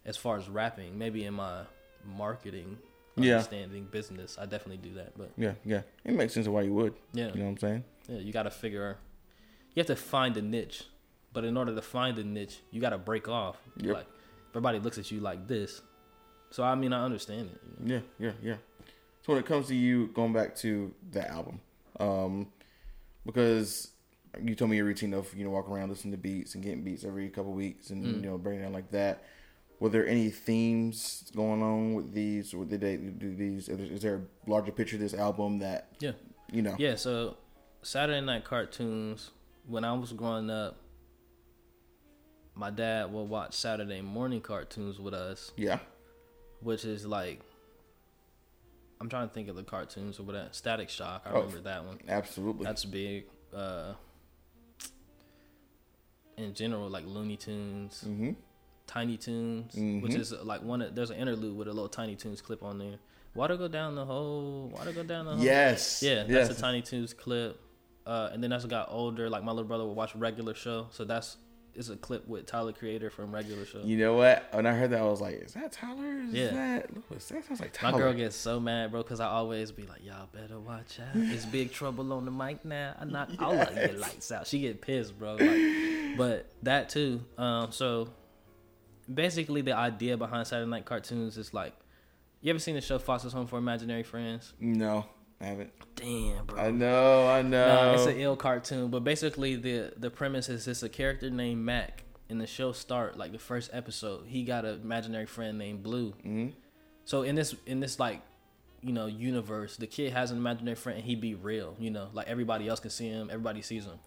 as 0.05 0.17
far 0.17 0.37
as 0.37 0.49
rapping. 0.49 0.97
Maybe 0.97 1.25
in 1.25 1.33
my 1.33 1.63
marketing. 2.05 2.77
Yeah. 3.15 3.33
Understanding 3.33 3.85
business, 3.91 4.37
I 4.39 4.45
definitely 4.47 4.77
do 4.89 4.95
that. 4.95 5.15
But 5.15 5.31
Yeah, 5.37 5.53
yeah. 5.63 5.83
It 6.03 6.13
makes 6.15 6.33
sense 6.33 6.47
why 6.47 6.63
you 6.63 6.73
would. 6.73 6.95
yeah, 7.13 7.27
You 7.27 7.35
know 7.35 7.43
what 7.45 7.51
I'm 7.51 7.57
saying? 7.59 7.83
yeah, 8.09 8.17
you 8.17 8.33
got 8.33 8.43
to 8.43 8.49
figure. 8.51 8.97
You 9.75 9.81
have 9.81 9.87
to 9.87 9.95
find 9.95 10.35
a 10.35 10.41
niche, 10.41 10.85
but 11.31 11.45
in 11.45 11.55
order 11.55 11.75
to 11.75 11.81
find 11.83 12.17
a 12.17 12.23
niche, 12.23 12.59
you 12.71 12.81
got 12.81 12.89
to 12.89 12.97
break 12.97 13.27
off. 13.27 13.57
Yep. 13.77 13.93
Like 13.95 14.07
everybody 14.49 14.79
looks 14.79 14.97
at 14.97 15.11
you 15.11 15.19
like 15.19 15.47
this, 15.47 15.81
so 16.49 16.63
I 16.63 16.73
mean 16.75 16.91
I 16.91 17.03
understand 17.05 17.49
it. 17.51 17.61
you 17.81 17.85
know? 17.87 18.01
Yeah, 18.19 18.27
yeah, 18.27 18.33
yeah. 18.41 18.55
So 19.21 19.33
when 19.33 19.37
it 19.37 19.45
comes 19.45 19.67
to 19.67 19.75
you 19.75 20.07
going 20.07 20.33
back 20.33 20.55
to 20.57 20.91
the 21.11 21.27
album, 21.29 21.59
um, 21.99 22.47
because 23.25 23.91
you 24.41 24.55
told 24.55 24.71
me 24.71 24.77
your 24.77 24.85
routine 24.85 25.13
of 25.13 25.33
you 25.35 25.43
know 25.43 25.51
walking 25.51 25.73
around 25.73 25.89
listening 25.89 26.11
to 26.13 26.17
beats 26.17 26.55
and 26.55 26.63
getting 26.63 26.81
beats 26.83 27.03
every 27.03 27.29
couple 27.29 27.51
weeks 27.51 27.89
and 27.91 28.03
Mm. 28.05 28.15
you 28.23 28.29
know 28.29 28.37
breaking 28.37 28.63
down 28.63 28.73
like 28.73 28.91
that. 28.91 29.23
Were 29.79 29.89
there 29.89 30.07
any 30.07 30.29
themes 30.29 31.29
going 31.35 31.61
on 31.61 31.93
with 31.93 32.13
these? 32.13 32.53
Or 32.53 32.63
did 32.63 32.79
they 32.81 32.95
do 32.97 33.35
these? 33.35 33.67
Is 33.69 34.01
there 34.01 34.15
a 34.15 34.49
larger 34.49 34.71
picture 34.71 34.95
of 34.95 35.01
this 35.01 35.13
album 35.13 35.59
that 35.59 35.89
Yeah, 35.99 36.13
you 36.51 36.61
know? 36.61 36.75
yeah. 36.79 36.95
So 36.95 37.37
Saturday 37.81 38.21
night 38.25 38.45
cartoons. 38.45 39.31
When 39.67 39.83
I 39.85 39.93
was 39.93 40.11
growing 40.13 40.49
up, 40.49 40.77
my 42.55 42.69
dad 42.69 43.11
would 43.11 43.23
watch 43.29 43.53
Saturday 43.55 44.01
morning 44.01 44.41
cartoons 44.41 44.99
with 44.99 45.13
us, 45.13 45.51
Yeah. 45.57 45.79
which 46.61 46.85
is 46.85 47.05
like. 47.05 47.41
I'm 49.01 49.09
trying 49.09 49.27
to 49.27 49.33
think 49.33 49.49
of 49.49 49.55
the 49.57 49.63
cartoons 49.63 50.17
or 50.19 50.23
whatever. 50.23 50.47
Static 50.53 50.89
Shock. 50.89 51.23
I 51.25 51.31
Oh. 51.31 51.39
remember 51.41 51.59
that 51.61 51.83
one. 51.85 51.99
Absolutely. 52.07 52.63
That's 52.63 52.85
big. 52.85 53.25
Uh, 53.53 53.93
in 56.37 56.53
general, 56.53 56.89
like 56.89 57.05
Looney 57.05 57.37
Tunes, 57.37 58.03
mm-hmm. 58.07 58.31
Tiny 58.87 59.17
Toons, 59.17 59.73
which 59.75 60.13
Mhm. 60.13 60.19
is 60.19 60.33
uh, 60.33 60.43
like 60.43 60.61
one. 60.63 60.81
Of, 60.81 60.95
there's 60.95 61.09
an 61.09 61.17
interlude 61.17 61.55
with 61.55 61.67
a 61.67 61.71
little 61.73 61.89
Tiny 61.89 62.15
Toons 62.15 62.41
clip 62.41 62.63
on 62.63 62.77
there. 62.79 62.97
Water 63.35 63.57
go 63.57 63.67
down 63.67 63.95
the 63.95 64.05
hole. 64.05 64.69
Water 64.73 64.91
go 64.91 65.03
down 65.03 65.25
the 65.25 65.35
hole. 65.35 65.43
Yes. 65.43 66.03
Yeah, 66.03 66.23
that's 66.23 66.49
yes. 66.49 66.57
a 66.57 66.61
Tiny 66.61 66.81
Toons 66.81 67.13
clip. 67.13 67.59
Uh, 68.05 68.29
and 68.33 68.43
then 68.43 68.51
as 68.51 68.65
I 68.65 68.67
got 68.67 68.89
older, 68.91 69.29
like 69.29 69.43
my 69.43 69.51
little 69.51 69.67
brother 69.67 69.85
would 69.85 69.95
watch 69.95 70.13
regular 70.15 70.53
show, 70.53 70.87
so 70.91 71.05
that's 71.05 71.37
it's 71.75 71.89
a 71.89 71.95
clip 71.95 72.27
with 72.27 72.45
Tyler 72.45 72.71
Creator 72.73 73.09
from 73.09 73.33
regular 73.33 73.65
show. 73.65 73.81
You 73.83 73.97
know 73.97 74.13
what? 74.15 74.47
When 74.51 74.65
I 74.65 74.73
heard 74.73 74.91
that, 74.91 75.01
I 75.01 75.05
was 75.05 75.21
like, 75.21 75.35
"Is 75.35 75.53
that 75.53 75.71
Tyler? 75.71 76.19
Is 76.27 76.33
Yeah. 76.33 76.51
that 76.51 76.89
Lewis? 77.09 77.27
That 77.29 77.45
sounds 77.45 77.59
like 77.59 77.81
My 77.81 77.91
girl 77.91 78.13
gets 78.13 78.35
so 78.35 78.59
mad, 78.59 78.91
bro, 78.91 79.01
because 79.03 79.19
I 79.19 79.27
always 79.27 79.71
be 79.71 79.83
like, 79.83 80.03
"Y'all 80.05 80.27
better 80.31 80.59
watch 80.59 80.99
out. 80.99 81.15
It's 81.15 81.45
big 81.45 81.71
trouble 81.71 82.13
on 82.13 82.25
the 82.25 82.31
mic 82.31 82.63
now. 82.63 82.95
I 82.99 83.05
knock 83.05 83.29
all 83.39 83.53
of 83.59 83.75
your 83.75 83.93
lights 83.93 84.31
out." 84.31 84.45
She 84.47 84.59
get 84.59 84.81
pissed, 84.81 85.17
bro. 85.17 85.35
Like, 85.35 86.17
but 86.17 86.45
that 86.63 86.89
too. 86.89 87.21
Um, 87.37 87.71
so 87.71 88.09
basically, 89.13 89.61
the 89.61 89.75
idea 89.75 90.17
behind 90.17 90.47
Saturday 90.47 90.69
Night 90.69 90.85
cartoons 90.85 91.37
is 91.37 91.53
like, 91.53 91.73
you 92.41 92.49
ever 92.49 92.59
seen 92.59 92.75
the 92.75 92.81
show 92.81 92.99
Foster's 92.99 93.33
Home 93.33 93.47
for 93.47 93.57
Imaginary 93.57 94.03
Friends? 94.03 94.53
no, 94.59 95.05
I 95.43 95.47
haven't. 95.47 95.71
Damn, 95.95 96.45
bro. 96.45 96.59
I 96.61 96.71
know, 96.71 97.27
I 97.27 97.41
know. 97.41 97.91
No, 97.91 97.93
it's 97.95 98.05
an 98.05 98.17
ill 98.17 98.35
cartoon, 98.35 98.89
but 98.89 99.03
basically 99.03 99.55
the 99.55 99.93
the 99.97 100.09
premise 100.09 100.47
is 100.49 100.67
it's 100.67 100.83
a 100.83 100.89
character 100.89 101.29
named 101.29 101.63
Mac. 101.63 102.03
In 102.29 102.37
the 102.39 102.47
show 102.47 102.71
start, 102.71 103.17
like 103.17 103.31
the 103.33 103.37
first 103.37 103.69
episode, 103.73 104.25
he 104.25 104.43
got 104.43 104.63
an 104.65 104.81
imaginary 104.81 105.25
friend 105.27 105.57
named 105.57 105.83
Bloo. 105.83 106.13
hmm 106.23 106.47
So 107.05 107.21
in 107.23 107.35
this 107.35 107.53
in 107.67 107.79
this 107.81 107.99
like 107.99 108.21
you 108.81 108.93
know 108.93 109.05
universe, 109.05 109.75
the 109.77 109.85
kid 109.87 110.13
has 110.13 110.31
an 110.31 110.37
imaginary 110.37 110.75
friend 110.75 110.97
and 110.99 111.05
he 111.05 111.15
be 111.15 111.35
real. 111.35 111.75
You 111.77 111.91
know, 111.91 112.07
like 112.13 112.27
everybody 112.27 112.67
else 112.67 112.79
can 112.79 112.89
see 112.89 113.09
him, 113.09 113.29
everybody 113.29 113.61
sees 113.61 113.83
him. 113.85 113.99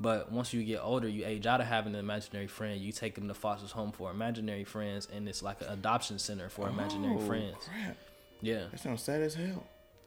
But 0.00 0.30
once 0.32 0.52
you 0.54 0.62
get 0.64 0.80
older, 0.82 1.08
you 1.08 1.24
age 1.26 1.46
out 1.46 1.60
of 1.60 1.66
having 1.66 1.94
an 1.94 2.00
imaginary 2.00 2.46
friend. 2.46 2.80
You 2.80 2.90
take 2.92 3.14
them 3.16 3.28
to 3.28 3.34
foster's 3.34 3.70
home 3.72 3.92
for 3.92 4.10
imaginary 4.10 4.64
friends, 4.64 5.06
and 5.12 5.28
it's 5.28 5.42
like 5.42 5.60
an 5.60 5.68
adoption 5.68 6.18
center 6.18 6.48
for 6.48 6.68
imaginary 6.68 7.16
Oh, 7.16 7.26
friends. 7.26 7.56
Crap, 7.68 7.96
Yeah. 8.40 8.64
that 8.70 8.80
sounds 8.80 9.02
sad 9.02 9.20
as 9.22 9.34
hell. 9.34 9.64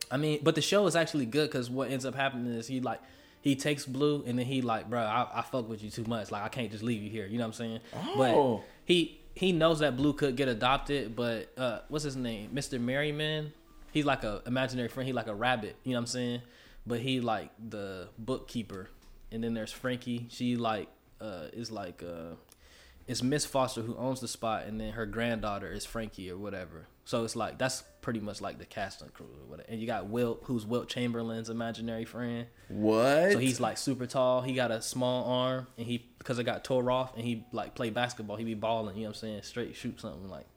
I 0.09 0.17
mean, 0.17 0.39
but 0.43 0.55
the 0.55 0.61
show 0.61 0.85
is 0.88 0.95
actually 0.95 1.25
good 1.25 1.49
because 1.49 1.69
what 1.69 1.91
ends 1.91 2.05
up 2.05 2.15
happening 2.15 2.53
is 2.53 2.67
he 2.67 2.79
like 2.79 3.01
he 3.41 3.55
takes 3.55 3.85
Bloo 3.85 4.23
and 4.25 4.38
then 4.39 4.45
he 4.45 4.61
like, 4.61 4.89
bro, 4.89 5.01
I, 5.01 5.39
I 5.39 5.41
fuck 5.41 5.69
with 5.69 5.84
you 5.84 5.89
too 5.89 6.05
much. 6.05 6.31
Like 6.31 6.43
I 6.43 6.49
can't 6.49 6.71
just 6.71 6.84
leave 6.84 7.01
you 7.01 7.09
here. 7.09 7.25
You 7.25 7.38
know 7.38 7.43
what 7.43 7.47
I'm 7.47 7.53
saying? 7.53 7.79
Oh. 7.95 8.57
But 8.57 8.65
he 8.85 9.19
he 9.35 9.51
knows 9.51 9.79
that 9.79 9.95
Bloo 9.95 10.13
could 10.13 10.35
get 10.35 10.47
adopted, 10.47 11.15
but 11.15 11.51
uh, 11.57 11.79
what's 11.89 12.03
his 12.03 12.15
name, 12.15 12.51
Mr. 12.53 12.79
Herriman? 12.84 13.51
He's 13.91 14.05
like 14.05 14.23
a 14.23 14.41
imaginary 14.45 14.88
friend. 14.89 15.07
He 15.07 15.13
like 15.13 15.27
a 15.27 15.35
rabbit. 15.35 15.75
You 15.84 15.91
know 15.91 15.97
what 15.97 16.01
I'm 16.01 16.07
saying? 16.07 16.41
But 16.85 16.99
he 17.01 17.21
like 17.21 17.51
the 17.69 18.07
bookkeeper, 18.17 18.89
and 19.31 19.43
then 19.43 19.53
there's 19.53 19.71
Frankie. 19.71 20.27
She 20.29 20.55
like 20.55 20.88
uh 21.21 21.47
is 21.53 21.71
like 21.71 22.03
uh 22.03 22.35
it's 23.07 23.23
Miss 23.23 23.45
Foster 23.45 23.81
who 23.81 23.95
owns 23.95 24.19
the 24.19 24.27
spot, 24.27 24.65
and 24.65 24.79
then 24.79 24.91
her 24.91 25.05
granddaughter 25.05 25.71
is 25.71 25.85
Frankie 25.85 26.29
or 26.29 26.38
whatever. 26.38 26.88
So 27.05 27.23
it's 27.23 27.38
like 27.38 27.57
that's 27.57 27.84
pretty 28.01 28.19
much 28.19 28.41
like 28.41 28.59
the 28.59 28.65
cast 28.65 29.01
and 29.01 29.13
crew 29.13 29.27
or 29.27 29.49
whatever. 29.49 29.69
And 29.69 29.79
you 29.79 29.88
got 29.88 30.07
Wilt, 30.07 30.41
who's 30.43 30.65
Wilt 30.65 30.89
Chamberlain's 30.89 31.49
imaginary 31.49 32.03
friend. 32.03 32.47
What? 32.67 33.31
So 33.31 33.38
he's 33.38 33.61
like 33.61 33.77
super 33.77 34.05
tall. 34.05 34.41
He 34.41 34.53
got 34.53 34.71
a 34.71 34.81
small 34.81 35.23
arm, 35.31 35.67
and 35.77 35.88
he 35.88 36.05
because 36.19 36.38
it 36.38 36.43
got 36.43 36.65
tore 36.65 36.91
off, 36.91 37.15
and 37.15 37.23
he 37.23 37.45
like 37.53 37.75
play 37.75 37.89
basketball. 37.89 38.35
He 38.35 38.43
be 38.43 38.55
balling. 38.55 38.97
You 38.97 39.03
know 39.03 39.09
what 39.09 39.17
I'm 39.17 39.21
saying? 39.21 39.43
Straight 39.43 39.75
shoot 39.75 40.01
something 40.01 40.29
like 40.29 40.47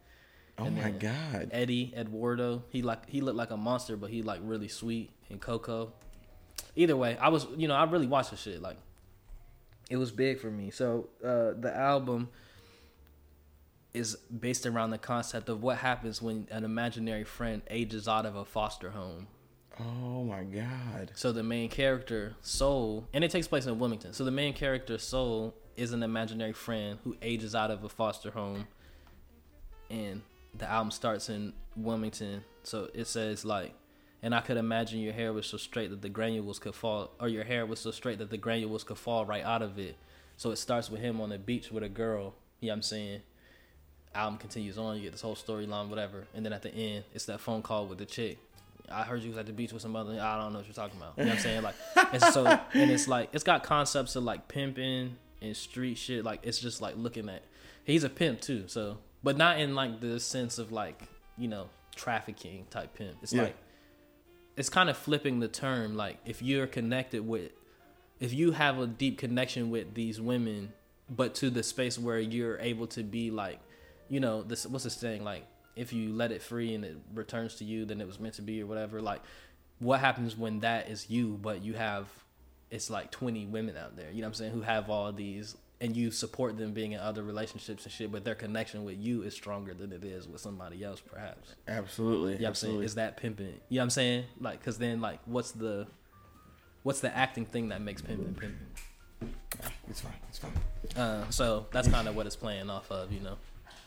oh 0.59 0.71
my 0.71 0.91
god. 0.91 1.51
Eddie 1.53 1.93
Eduardo. 1.97 2.65
He 2.71 2.83
like 2.83 3.09
he 3.09 3.21
looked 3.21 3.37
like 3.37 3.51
a 3.51 3.57
monster, 3.57 3.97
but 3.97 4.11
he 4.11 4.23
like 4.23 4.41
really 4.43 4.69
sweet. 4.69 5.11
And 5.31 5.41
Coco. 5.41 5.93
Either 6.77 6.97
way, 6.97 7.17
I 7.19 7.29
was 7.29 7.47
you 7.57 7.69
know 7.69 7.75
I 7.75 7.85
really 7.85 8.07
watched 8.07 8.31
the 8.31 8.37
shit 8.37 8.61
like. 8.61 8.77
It 9.91 9.97
was 9.97 10.13
big 10.13 10.41
for 10.41 10.51
me. 10.51 10.71
So 10.71 11.09
uh, 11.23 11.53
the 11.61 11.73
album 11.75 12.31
is 13.93 14.17
based 14.17 14.67
around 14.67 14.91
the 14.91 14.99
concept 14.99 15.49
of 15.49 15.63
what 15.63 15.79
happens 15.79 16.23
when 16.23 16.47
an 16.51 16.65
imaginary 16.65 17.25
friend 17.25 17.61
ages 17.69 18.07
out 18.07 18.25
of 18.25 18.37
a 18.37 18.45
foster 18.45 18.91
home. 18.91 19.27
Oh 19.81 20.23
my 20.25 20.45
god. 20.45 21.11
So 21.15 21.33
the 21.33 21.43
main 21.43 21.69
character, 21.69 22.37
Soul, 22.41 23.09
and 23.13 23.25
it 23.25 23.31
takes 23.31 23.49
place 23.49 23.67
in 23.67 23.79
Wilmington. 23.79 24.13
So 24.13 24.25
the 24.25 24.31
main 24.31 24.53
character, 24.53 24.97
Soul, 24.97 25.55
is 25.77 25.93
an 25.93 26.03
imaginary 26.03 26.53
friend 26.53 26.99
who 27.03 27.17
ages 27.21 27.55
out 27.55 27.71
of 27.71 27.83
a 27.83 27.89
foster 27.89 28.31
home. 28.31 28.69
And 29.89 30.23
the 30.57 30.71
album 30.71 30.93
starts 30.93 31.29
in 31.29 31.53
Wilmington. 31.75 32.45
So 32.63 32.91
it 32.95 33.07
says 33.07 33.45
like, 33.45 33.75
and 34.23 34.35
I 34.35 34.41
could 34.41 34.57
imagine 34.57 35.01
your 35.01 35.13
hair 35.13 35.33
was 35.33 35.47
so 35.47 35.57
straight 35.57 35.91
that 35.91 36.03
the 36.03 36.09
granules 36.09 36.59
could 36.59 36.75
fall, 36.75 37.11
or 37.21 37.29
your 37.29 37.45
hair 37.45 37.65
was 37.67 37.81
so 37.81 37.91
straight 37.91 38.19
that 38.19 38.31
the 38.31 38.37
granules 38.39 38.85
could 38.85 38.99
fall 38.99 39.25
right 39.25 39.45
out 39.45 39.63
of 39.63 39.79
it. 39.79 39.97
So 40.37 40.51
it 40.51 40.57
starts 40.57 40.91
with 40.91 41.01
him 41.01 41.21
on 41.21 41.29
the 41.31 41.39
beach 41.39 41.71
with 41.71 41.83
a 41.83 41.89
girl. 41.89 42.35
You 42.61 42.69
know 42.69 42.73
what 42.73 42.77
I'm 42.77 42.83
saying? 42.83 43.21
Album 44.15 44.39
continues 44.39 44.77
on. 44.77 44.97
You 44.97 45.03
get 45.03 45.13
this 45.13 45.21
whole 45.21 45.37
storyline, 45.37 45.89
whatever. 45.89 46.25
And 46.35 46.45
then 46.45 46.53
at 46.53 46.63
the 46.63 46.75
end, 46.75 47.05
it's 47.15 47.27
that 47.27 47.41
phone 47.41 47.63
call 47.63 47.87
with 47.87 47.99
the 47.99 48.07
chick. 48.07 48.39
I 48.91 49.03
heard 49.05 49.23
you 49.23 49.29
was 49.29 49.39
at 49.39 49.47
the 49.47 49.53
beach 49.53 49.73
with 49.73 49.83
some 49.83 49.95
other. 49.95 50.13
I 50.21 50.37
don't 50.41 50.53
know 50.53 50.59
what 50.59 50.67
you're 50.67 50.75
talking 50.75 50.99
about. 50.99 51.13
You 51.17 51.25
know 51.25 51.31
what 51.31 51.37
I'm 51.37 51.43
saying? 51.43 51.63
Like, 51.63 51.75
it's 52.13 52.35
so 52.35 52.45
and 52.47 52.91
it's 52.91 53.07
like 53.07 53.29
it's 53.33 53.45
got 53.45 53.63
concepts 53.63 54.17
of 54.17 54.25
like 54.25 54.49
pimping 54.49 55.17
and 55.41 55.57
street 55.57 55.97
shit. 55.97 56.25
Like 56.25 56.41
it's 56.43 56.59
just 56.59 56.81
like 56.83 56.97
looking 56.97 57.29
at. 57.29 57.43
He's 57.85 58.03
a 58.03 58.09
pimp 58.11 58.41
too, 58.41 58.65
so 58.67 58.99
but 59.23 59.37
not 59.37 59.61
in 59.61 59.75
like 59.77 60.01
the 60.01 60.19
sense 60.19 60.59
of 60.59 60.73
like 60.73 61.03
you 61.39 61.47
know 61.47 61.69
trafficking 61.95 62.67
type 62.71 62.95
pimp. 62.95 63.17
It's 63.23 63.33
Yeah. 63.33 63.43
like 63.43 63.57
it's 64.57 64.69
kind 64.69 64.91
of 64.91 64.97
flipping 64.97 65.41
the 65.41 65.49
term. 65.49 65.97
Like 65.97 66.19
if 66.25 66.43
you're 66.43 66.67
connected 66.67 67.27
with, 67.27 67.53
if 68.19 68.33
you 68.33 68.53
have 68.53 68.79
a 68.79 68.87
deep 68.87 69.19
connection 69.19 69.71
with 69.71 69.95
these 69.95 70.21
women, 70.21 70.73
but 71.09 71.35
to 71.37 71.51
the 71.51 71.63
space 71.63 71.99
where 71.99 72.21
you're 72.21 72.59
able 72.59 72.87
to 72.89 73.03
be 73.03 73.31
like, 73.31 73.59
you 74.09 74.21
know, 74.21 74.43
this 74.43 74.67
what's 74.67 74.85
this 74.85 74.95
saying 74.95 75.25
like 75.25 75.47
if 75.77 75.93
you 75.93 76.13
let 76.13 76.33
it 76.33 76.43
free 76.43 76.75
and 76.75 76.85
it 76.85 76.97
returns 77.15 77.55
to 77.57 77.65
you, 77.65 77.85
then 77.85 78.01
it 78.01 78.07
was 78.07 78.21
meant 78.21 78.35
to 78.35 78.43
be 78.43 78.63
or 78.63 78.67
whatever. 78.67 79.01
Like, 79.01 79.23
what 79.79 80.01
happens 80.01 80.37
when 80.37 80.61
that 80.61 80.91
is 80.91 81.09
you, 81.09 81.39
but 81.41 81.63
you 81.63 81.75
have 81.75 82.09
it's 82.71 82.91
like 82.91 83.11
20 83.11 83.47
women 83.47 83.77
out 83.77 83.97
there, 83.97 84.11
you 84.11 84.21
know 84.21 84.27
what 84.27 84.29
I'm 84.29 84.35
saying, 84.35 84.53
who 84.53 84.61
have 84.61 84.91
all 84.91 85.13
these 85.13 85.57
and 85.81 85.97
you 85.97 86.11
support 86.11 86.59
them 86.59 86.73
being 86.73 86.93
in 86.93 87.01
other 87.01 87.23
relationships 87.23 87.85
and 87.85 87.93
shit, 87.93 88.13
but 88.13 88.25
their 88.25 88.35
connection 88.35 88.85
with 88.85 88.99
you 88.99 89.23
is 89.23 89.33
stronger 89.35 89.73
than 89.73 89.93
it 89.93 90.05
is 90.05 90.29
with 90.29 90.41
somebody 90.41 90.85
else, 90.85 91.01
perhaps. 91.01 91.55
Absolutely. 91.67 92.33
You 92.33 92.39
know 92.41 92.45
what 92.45 92.49
I'm 92.49 92.55
saying? 92.55 92.71
absolutely. 92.73 92.85
Is 92.87 92.95
that 92.97 93.17
pimping? 93.17 93.47
You 93.47 93.77
know 93.77 93.81
what 93.81 93.83
I'm 93.85 93.91
saying? 93.91 94.25
Like, 94.41 94.63
cause 94.63 94.77
then 94.77 95.01
like, 95.01 95.21
what's 95.25 95.53
the, 95.53 95.87
what's 96.83 97.01
the 97.01 97.17
acting 97.17 97.47
thing 97.47 97.71
that 97.71 97.81
makes 97.81 98.03
pimping 98.03 98.35
pimping? 98.35 98.59
It's 99.89 100.01
fine. 100.03 100.13
It's 100.29 100.39
fine. 100.39 100.53
Uh, 100.97 101.29
so 101.31 101.67
that's 101.73 101.89
kind 101.89 102.09
of 102.09 102.15
what 102.17 102.27
it's 102.27 102.37
playing 102.37 102.69
off 102.71 102.91
of, 102.91 103.11
you 103.13 103.21
know. 103.21 103.37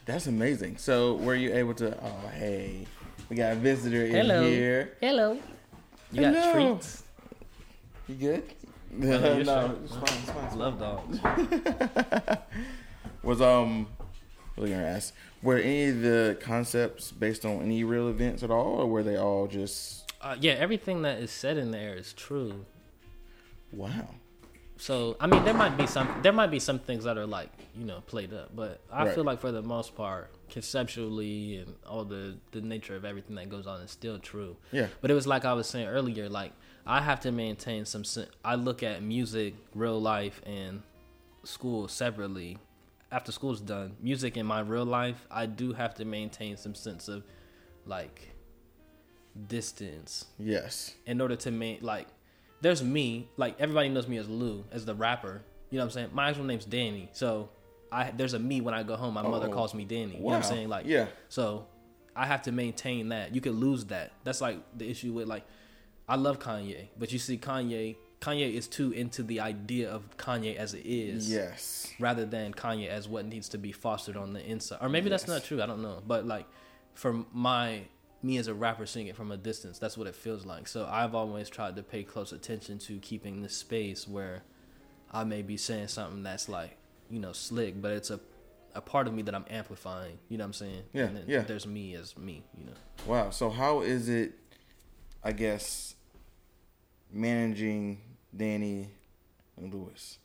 That's 0.05 0.27
amazing. 0.27 0.77
So 0.77 1.15
were 1.15 1.35
you 1.35 1.53
able 1.53 1.73
to? 1.75 1.97
Oh, 2.03 2.27
hey, 2.33 2.85
we 3.29 3.35
got 3.35 3.53
a 3.53 3.55
visitor 3.55 4.05
in 4.05 4.11
Hello. 4.11 4.49
here. 4.49 4.97
Hello. 4.99 5.37
You 6.11 6.21
got 6.21 6.35
Hello. 6.35 6.73
treats. 6.75 7.03
You 8.07 8.15
good? 8.15 8.43
No, 8.97 9.19
no, 9.19 9.35
you're 9.35 9.45
straight. 9.45 9.71
it's 9.83 9.93
fine. 9.93 10.03
It's 10.03 10.31
fine. 10.31 10.45
It's 10.45 10.55
Love 10.55 10.79
dogs. 10.79 11.19
Was 13.23 13.41
um, 13.41 13.87
what 14.55 14.63
was 14.63 14.69
gonna 14.71 14.83
ask? 14.83 15.13
Were 15.41 15.57
any 15.57 15.85
of 15.89 16.01
the 16.01 16.37
concepts 16.41 17.11
based 17.11 17.45
on 17.45 17.61
any 17.61 17.83
real 17.83 18.09
events 18.09 18.43
at 18.43 18.51
all, 18.51 18.75
or 18.81 18.85
were 18.87 19.01
they 19.03 19.17
all 19.17 19.47
just 19.47 20.11
Uh, 20.21 20.35
yeah, 20.39 20.53
everything 20.53 21.01
that 21.03 21.19
is 21.19 21.31
said 21.31 21.57
in 21.57 21.71
there 21.71 21.95
is 21.95 22.11
true. 22.13 22.65
wow? 23.71 24.09
So 24.77 25.15
I 25.21 25.27
mean, 25.27 25.43
there 25.45 25.53
might 25.53 25.77
be 25.77 25.87
some 25.87 26.09
there 26.21 26.33
might 26.33 26.51
be 26.51 26.59
some 26.59 26.79
things 26.79 27.05
that 27.05 27.17
are 27.17 27.25
like 27.25 27.49
you 27.77 27.85
know 27.85 28.01
played 28.07 28.33
up, 28.33 28.53
but 28.53 28.81
I 28.91 29.05
Right. 29.05 29.15
feel 29.15 29.23
like 29.23 29.39
for 29.39 29.51
the 29.53 29.61
most 29.61 29.95
part, 29.95 30.29
conceptually 30.49 31.57
and 31.57 31.75
all 31.87 32.03
the 32.03 32.35
the 32.51 32.59
nature 32.59 32.95
of 32.97 33.05
everything 33.05 33.37
that 33.37 33.47
goes 33.49 33.65
on 33.67 33.79
is 33.81 33.91
still 33.91 34.19
true. 34.19 34.57
Yeah. 34.73 34.87
But 34.99 35.11
it 35.11 35.13
was 35.13 35.25
like 35.25 35.45
I 35.45 35.53
was 35.53 35.67
saying 35.67 35.87
earlier, 35.87 36.27
like 36.27 36.51
I 36.85 37.01
have 37.01 37.21
to 37.21 37.31
maintain 37.31 37.85
some. 37.85 38.03
I 38.43 38.55
look 38.55 38.83
at 38.83 39.01
music, 39.03 39.53
real 39.73 39.99
life, 40.01 40.41
and 40.45 40.81
school 41.43 41.87
separately. 41.87 42.57
After 43.11 43.31
school's 43.31 43.61
done, 43.61 43.95
music 44.01 44.37
in 44.37 44.45
my 44.45 44.59
real 44.61 44.85
life, 44.85 45.25
I 45.31 45.45
do 45.45 45.73
have 45.73 45.93
to 45.95 46.05
maintain 46.05 46.57
some 46.57 46.75
sense 46.75 47.07
of 47.07 47.23
like 47.85 48.29
distance 49.47 50.25
Yes. 50.37 50.93
in 51.05 51.19
order 51.19 51.35
to 51.37 51.51
make 51.51 51.81
like 51.81 52.07
there's 52.61 52.83
me 52.83 53.29
like 53.35 53.59
everybody 53.59 53.89
knows 53.89 54.07
me 54.07 54.17
as 54.17 54.29
Lou 54.29 54.63
as 54.71 54.85
the 54.85 54.93
rapper 54.93 55.41
you 55.71 55.77
know 55.77 55.83
what 55.83 55.87
I'm 55.87 55.91
saying 55.91 56.09
my 56.13 56.29
actual 56.29 56.43
name's 56.45 56.65
Danny 56.65 57.09
so 57.13 57.49
I 57.91 58.11
there's 58.11 58.33
a 58.35 58.39
me 58.39 58.61
when 58.61 58.73
I 58.75 58.83
go 58.83 58.95
home 58.95 59.15
my 59.15 59.23
mother 59.23 59.47
Oh. 59.49 59.51
calls 59.53 59.73
me 59.73 59.85
Danny 59.85 60.13
Wow. 60.13 60.17
you 60.17 60.19
know 60.19 60.25
what 60.27 60.35
I'm 60.37 60.43
saying 60.43 60.69
like 60.69 60.85
Yeah. 60.85 61.07
so 61.29 61.65
I 62.15 62.27
have 62.27 62.43
to 62.43 62.51
maintain 62.51 63.09
that 63.09 63.33
you 63.33 63.41
could 63.41 63.55
lose 63.55 63.85
that 63.85 64.11
that's 64.23 64.39
like 64.39 64.59
the 64.77 64.87
issue 64.89 65.13
with 65.13 65.27
like 65.27 65.43
I 66.13 66.17
love 66.27 66.37
Kanye 66.39 66.81
but 66.99 67.07
you 67.13 67.19
see 67.19 67.37
Kanye 67.37 67.95
Kanye 68.25 68.53
is 68.59 68.67
too 68.77 68.89
into 68.91 69.21
the 69.31 69.39
idea 69.53 69.89
of 69.97 70.01
Kanye 70.17 70.55
as 70.55 70.73
it 70.73 70.85
is 70.85 71.29
Yes. 71.39 71.91
rather 71.99 72.25
than 72.35 72.53
Kanye 72.53 72.87
as 72.87 73.03
what 73.13 73.25
needs 73.25 73.47
to 73.49 73.57
be 73.57 73.71
fostered 73.73 74.15
on 74.23 74.29
the 74.37 74.43
inside. 74.53 74.79
Or 74.81 74.87
maybe 74.95 75.09
that's 75.09 75.27
not 75.27 75.43
true. 75.43 75.61
I 75.61 75.65
don't 75.65 75.81
know. 75.81 75.97
But 76.07 76.25
like 76.25 76.45
for 76.93 77.11
my 77.33 77.81
me 78.21 78.37
as 78.37 78.47
a 78.47 78.53
rapper 78.53 78.85
seeing 78.85 79.07
it 79.07 79.15
from 79.17 79.29
a 79.33 79.37
distance, 79.49 79.75
that's 79.77 79.97
what 79.97 80.07
it 80.07 80.15
feels 80.15 80.45
like. 80.45 80.65
So 80.69 80.79
I've 80.89 81.13
always 81.21 81.49
tried 81.49 81.75
to 81.75 81.83
pay 81.83 82.03
close 82.03 82.31
attention 82.31 82.77
to 82.87 82.97
keeping 82.99 83.41
this 83.41 83.55
space 83.57 84.07
where 84.07 84.43
I 85.11 85.25
may 85.25 85.41
be 85.41 85.57
saying 85.57 85.89
something 85.89 86.23
that's 86.23 86.47
like, 86.47 86.77
you 87.09 87.19
know, 87.19 87.33
slick, 87.33 87.81
but 87.81 87.91
it's 87.91 88.09
a 88.09 88.19
a 88.75 88.81
part 88.81 89.05
of 89.07 89.13
me 89.13 89.21
that 89.23 89.35
I'm 89.35 89.45
amplifying. 89.49 90.17
You 90.29 90.37
know 90.37 90.45
what 90.45 90.47
I'm 90.47 90.53
saying? 90.53 90.83
Yeah, 90.93 91.03
And 91.07 91.17
then 91.17 91.23
yeah. 91.27 91.41
there's 91.41 91.67
me 91.67 91.93
as 91.95 92.17
me, 92.17 92.43
you 92.57 92.65
know. 92.67 92.77
Wow. 93.05 93.29
So 93.31 93.49
how 93.49 93.81
is 93.81 94.07
it? 94.07 94.29
I 95.25 95.31
guess 95.33 95.95
managing 97.13 98.01
Danny 98.35 98.89
and 99.57 99.73
Lewis. 99.73 100.17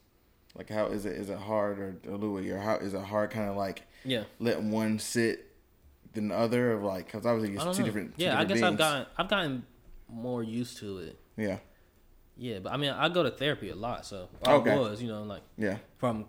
Like 0.56 0.70
how 0.70 0.86
is 0.86 1.06
it 1.06 1.12
is 1.12 1.28
it 1.30 1.38
hard 1.38 1.78
or, 1.78 1.96
or 2.08 2.16
Louis 2.16 2.50
or 2.50 2.58
how 2.58 2.76
is 2.76 2.94
it 2.94 3.00
hard 3.02 3.30
kind 3.30 3.48
of 3.48 3.56
like 3.56 3.82
Yeah. 4.04 4.24
let 4.40 4.60
one 4.62 4.98
sit 4.98 5.44
than 6.14 6.28
the 6.28 6.34
other 6.36 6.72
of 6.72 6.82
like 6.82 7.06
because 7.06 7.24
obviously 7.26 7.56
I 7.58 7.66
it's 7.68 7.76
two 7.76 7.82
know. 7.82 7.86
different 7.86 8.18
two 8.18 8.24
yeah, 8.24 8.38
I 8.40 8.44
different 8.44 8.78
guess 8.78 8.86
I've 8.88 8.92
gotten 8.92 9.06
I've 9.18 9.28
gotten 9.28 9.66
more 10.08 10.42
used 10.42 10.78
to 10.78 10.98
it. 10.98 11.18
yeah 11.36 11.58
Yeah, 12.36 12.60
but 12.60 12.72
I 12.72 12.76
mean, 12.78 12.90
I 12.90 13.08
go 13.10 13.22
to 13.22 13.30
therapy 13.30 13.68
a 13.70 13.74
lot, 13.76 14.06
so 14.06 14.28
I 14.44 14.54
Okay. 14.54 14.76
was, 14.76 15.02
you 15.02 15.08
know, 15.08 15.22
like 15.22 15.42
yeah 15.58 15.78
from 15.98 16.24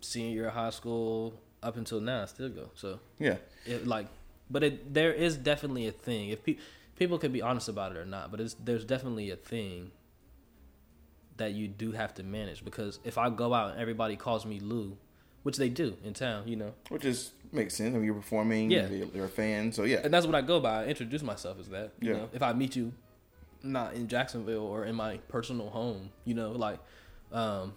senior 0.00 0.32
year 0.34 0.48
of 0.48 0.54
high 0.54 0.70
school 0.70 1.34
up 1.62 1.76
until 1.76 2.00
now, 2.00 2.22
I 2.22 2.26
still 2.26 2.48
go. 2.50 2.70
So 2.74 3.00
yeah 3.18 3.36
it 3.64 3.86
like, 3.86 4.06
but 4.50 4.62
it 4.62 4.92
there 4.94 5.12
is 5.12 5.36
definitely 5.36 5.88
a 5.88 5.92
thing. 5.92 6.28
If 6.28 6.44
pe- 6.44 6.58
people 7.02 7.18
could 7.18 7.32
be 7.32 7.42
honest 7.42 7.68
about 7.68 7.90
it 7.92 7.98
or 7.98 8.04
not, 8.04 8.30
but 8.30 8.40
it's 8.40 8.54
there's 8.62 8.84
definitely 8.84 9.30
a 9.30 9.36
thing 9.36 9.90
that 11.36 11.52
you 11.52 11.66
do 11.66 11.92
have 11.92 12.14
to 12.14 12.22
manage 12.22 12.64
because 12.64 13.00
if 13.04 13.18
I 13.18 13.28
go 13.30 13.52
out 13.54 13.72
and 13.72 13.80
everybody 13.80 14.16
calls 14.16 14.46
me 14.46 14.60
Lou, 14.60 14.96
which 15.42 15.56
they 15.56 15.68
do 15.68 15.96
in 16.04 16.14
town, 16.14 16.46
you 16.46 16.54
know, 16.56 16.72
which 16.90 17.04
is 17.04 17.32
makes 17.50 17.74
sense. 17.74 17.94
I 17.94 17.98
mean, 17.98 18.04
you're 18.04 18.14
performing. 18.14 18.70
Yeah. 18.70 18.88
you're, 18.88 19.08
you're 19.08 19.24
a 19.26 19.28
fan, 19.28 19.72
so 19.72 19.82
yeah, 19.82 20.00
and 20.04 20.14
that's 20.14 20.26
what 20.26 20.34
I 20.36 20.42
go 20.42 20.60
by. 20.60 20.82
I 20.82 20.86
introduce 20.86 21.22
myself 21.22 21.58
as 21.58 21.68
that. 21.70 21.92
You 22.00 22.10
Yeah. 22.12 22.16
know, 22.18 22.28
if 22.32 22.42
I 22.42 22.52
meet 22.52 22.76
you 22.76 22.92
not 23.64 23.94
in 23.94 24.06
Jacksonville 24.08 24.64
or 24.66 24.84
in 24.84 24.94
my 24.94 25.16
personal 25.28 25.70
home, 25.70 26.10
you 26.24 26.34
know, 26.34 26.52
like 26.52 26.78
um 27.32 27.74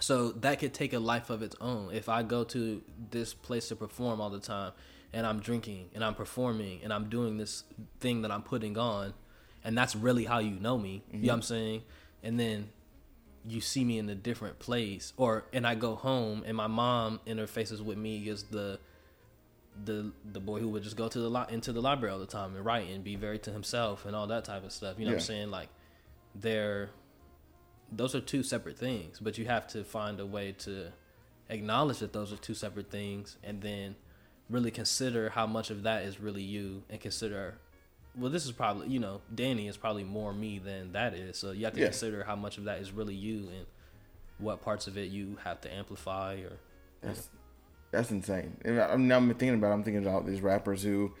so 0.00 0.32
that 0.32 0.58
could 0.58 0.74
take 0.74 0.92
a 0.92 0.98
life 0.98 1.30
of 1.30 1.42
its 1.42 1.56
own. 1.60 1.92
If 1.92 2.08
I 2.08 2.22
go 2.22 2.44
to 2.44 2.82
this 3.10 3.32
place 3.32 3.68
to 3.68 3.76
perform 3.76 4.20
all 4.20 4.30
the 4.30 4.40
time 4.40 4.72
and 5.14 5.26
I'm 5.26 5.40
drinking 5.40 5.90
and 5.94 6.04
I'm 6.04 6.14
performing 6.14 6.80
and 6.82 6.92
I'm 6.92 7.08
doing 7.08 7.38
this 7.38 7.64
thing 8.00 8.22
that 8.22 8.30
I'm 8.30 8.42
putting 8.42 8.76
on 8.76 9.14
and 9.64 9.78
that's 9.78 9.96
really 9.96 10.24
how 10.24 10.40
you 10.40 10.60
know 10.60 10.76
me. 10.76 11.02
You 11.10 11.20
know 11.20 11.26
what 11.28 11.32
I'm 11.32 11.40
mm-hmm. 11.40 11.46
saying? 11.46 11.82
And 12.22 12.38
then 12.38 12.68
you 13.46 13.60
see 13.60 13.84
me 13.84 13.98
in 13.98 14.08
a 14.08 14.14
different 14.14 14.58
place 14.58 15.12
or 15.16 15.44
and 15.52 15.66
I 15.66 15.74
go 15.74 15.94
home 15.94 16.42
and 16.46 16.56
my 16.56 16.66
mom 16.66 17.20
interfaces 17.26 17.80
with 17.80 17.96
me 17.96 18.28
as 18.28 18.44
the 18.44 18.78
the 19.84 20.12
the 20.24 20.40
boy 20.40 20.60
who 20.60 20.68
would 20.68 20.82
just 20.82 20.96
go 20.96 21.08
to 21.08 21.18
the 21.18 21.28
li- 21.28 21.46
into 21.48 21.72
the 21.72 21.80
library 21.80 22.12
all 22.12 22.18
the 22.18 22.26
time 22.26 22.54
and 22.54 22.64
write 22.64 22.88
and 22.88 23.02
be 23.02 23.16
very 23.16 23.38
to 23.40 23.50
himself 23.50 24.06
and 24.06 24.14
all 24.14 24.26
that 24.28 24.44
type 24.44 24.64
of 24.64 24.72
stuff. 24.72 24.98
You 24.98 25.06
know 25.06 25.12
what 25.12 25.16
I'm 25.16 25.26
saying? 25.26 25.50
Like 25.50 25.68
they're 26.34 26.90
those 27.92 28.14
are 28.14 28.20
two 28.20 28.42
separate 28.42 28.78
things, 28.78 29.18
but 29.20 29.38
you 29.38 29.44
have 29.46 29.66
to 29.68 29.84
find 29.84 30.18
a 30.20 30.26
way 30.26 30.52
to 30.58 30.92
acknowledge 31.48 31.98
that 31.98 32.12
those 32.12 32.32
are 32.32 32.36
two 32.36 32.54
separate 32.54 32.90
things 32.90 33.36
and 33.44 33.60
then 33.60 33.94
really 34.50 34.70
consider 34.70 35.30
how 35.30 35.46
much 35.46 35.70
of 35.70 35.82
that 35.84 36.02
is 36.04 36.20
really 36.20 36.42
you 36.42 36.82
and 36.90 37.00
consider 37.00 37.56
well 38.16 38.30
this 38.30 38.44
is 38.44 38.52
probably 38.52 38.88
you 38.88 38.98
know 39.00 39.20
danny 39.34 39.66
is 39.68 39.76
probably 39.76 40.04
more 40.04 40.32
me 40.32 40.58
than 40.58 40.92
that 40.92 41.14
is 41.14 41.36
so 41.38 41.50
you 41.50 41.64
have 41.64 41.74
to 41.74 41.80
Yeah. 41.80 41.86
consider 41.86 42.24
how 42.24 42.36
much 42.36 42.58
of 42.58 42.64
that 42.64 42.78
is 42.80 42.92
really 42.92 43.14
you 43.14 43.48
and 43.56 43.66
what 44.38 44.60
parts 44.62 44.86
of 44.86 44.98
it 44.98 45.10
you 45.10 45.38
have 45.44 45.60
to 45.62 45.72
amplify 45.72 46.34
or 46.36 46.58
That's 47.00 47.28
that's 47.90 48.10
insane. 48.10 48.56
I'm 48.66 49.06
now 49.08 49.18
I'm 49.18 49.28
thinking 49.34 49.54
about. 49.54 49.70
it, 49.70 49.74
I'm 49.74 49.84
thinking 49.84 50.02
about 50.04 50.26
these 50.26 50.40
rappers 50.40 50.82
who, 50.82 51.12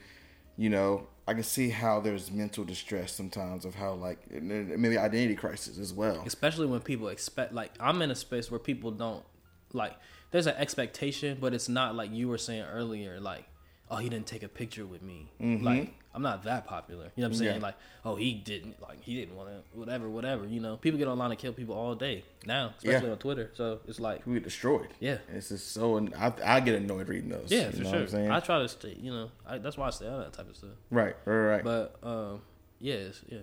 you 0.56 0.68
know, 0.70 1.06
I 1.28 1.32
can 1.34 1.44
see 1.44 1.68
how 1.70 2.00
there's 2.00 2.32
mental 2.32 2.64
distress 2.64 3.12
sometimes 3.12 3.64
of 3.64 3.76
how 3.76 3.94
like 3.94 4.18
maybe 4.42 4.98
identity 4.98 5.36
crisis 5.36 5.78
as 5.78 5.92
well. 5.92 6.22
especially 6.26 6.66
when 6.66 6.80
people 6.80 7.08
expect 7.08 7.52
like 7.54 7.70
i'm 7.80 8.02
in 8.02 8.10
a 8.10 8.14
space 8.14 8.50
where 8.50 8.58
people 8.58 8.90
don't 8.90 9.24
like 9.72 9.94
there's 10.30 10.46
an 10.46 10.54
expectation 10.56 11.38
but 11.40 11.54
it's 11.54 11.68
not 11.68 11.94
like 11.94 12.10
you 12.12 12.28
were 12.28 12.38
saying 12.38 12.64
earlier 12.72 13.20
like 13.20 13.44
oh 13.90 13.96
he 13.96 14.08
didn't 14.08 14.26
take 14.26 14.42
a 14.42 14.48
picture 14.48 14.86
with 14.86 15.02
me 15.02 15.30
like 15.40 15.92
i'm 16.14 16.22
not 16.22 16.42
that 16.44 16.66
popular 16.66 17.04
you 17.16 17.22
know 17.22 17.28
what 17.28 17.32
i'm 17.32 17.34
saying 17.34 17.50
Mm-hmm. 17.52 17.60
Yeah. 17.60 17.66
like 17.66 17.74
oh 18.04 18.16
he 18.16 18.32
didn't 18.34 18.80
like 18.80 19.02
he 19.02 19.14
didn't 19.14 19.36
want 19.36 19.48
to 19.50 19.78
whatever 19.78 20.08
whatever 20.08 20.46
you 20.46 20.60
know 20.60 20.76
people 20.78 20.98
get 20.98 21.06
online 21.08 21.30
and 21.30 21.38
kill 21.38 21.52
people 21.52 21.74
all 21.74 21.94
day 21.94 22.24
now 22.46 22.72
especially 22.78 23.06
Yeah. 23.06 23.12
on 23.12 23.18
twitter 23.18 23.50
so 23.54 23.80
it's 23.86 24.00
like 24.00 24.26
We 24.26 24.34
get 24.34 24.44
destroyed. 24.44 24.88
Yeah. 25.00 25.18
It's 25.32 25.48
just 25.50 25.72
so. 25.72 26.08
I, 26.18 26.32
I 26.44 26.60
get 26.60 26.74
annoyed 26.76 27.08
reading 27.08 27.28
those. 27.30 27.50
yeah 27.50 27.66
you 27.66 27.70
for 27.72 27.76
know 27.78 27.82
sure 27.84 27.92
What 27.92 28.00
I'm 28.00 28.08
saying? 28.08 28.30
i 28.30 28.40
try 28.40 28.58
to 28.60 28.68
stay 28.68 28.96
you 29.00 29.12
know 29.12 29.30
I, 29.46 29.58
that's 29.58 29.76
why 29.76 29.86
i 29.88 29.90
stay 29.90 30.06
out 30.08 30.14
of 30.20 30.24
that 30.24 30.32
type 30.32 30.48
of 30.48 30.56
stuff 30.56 30.70
right, 30.90 31.14
right, 31.26 31.36
right. 31.36 31.64
but 31.64 31.96
um 32.02 32.40
yeah 32.80 32.94
it's, 32.94 33.20
yeah 33.28 33.38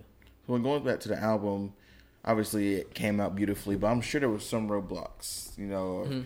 So 0.46 0.52
when 0.54 0.62
going 0.62 0.82
back 0.84 0.98
to 1.00 1.08
the 1.08 1.18
album, 1.22 1.72
obviously 2.24 2.74
it 2.74 2.94
came 2.94 3.20
out 3.20 3.34
beautifully, 3.34 3.76
but 3.76 3.86
I'm 3.88 4.00
sure 4.00 4.18
there 4.20 4.28
was 4.28 4.44
some 4.46 4.68
roadblocks. 4.68 5.56
You 5.58 5.66
know, 5.66 6.04
Mm-hmm. 6.06 6.20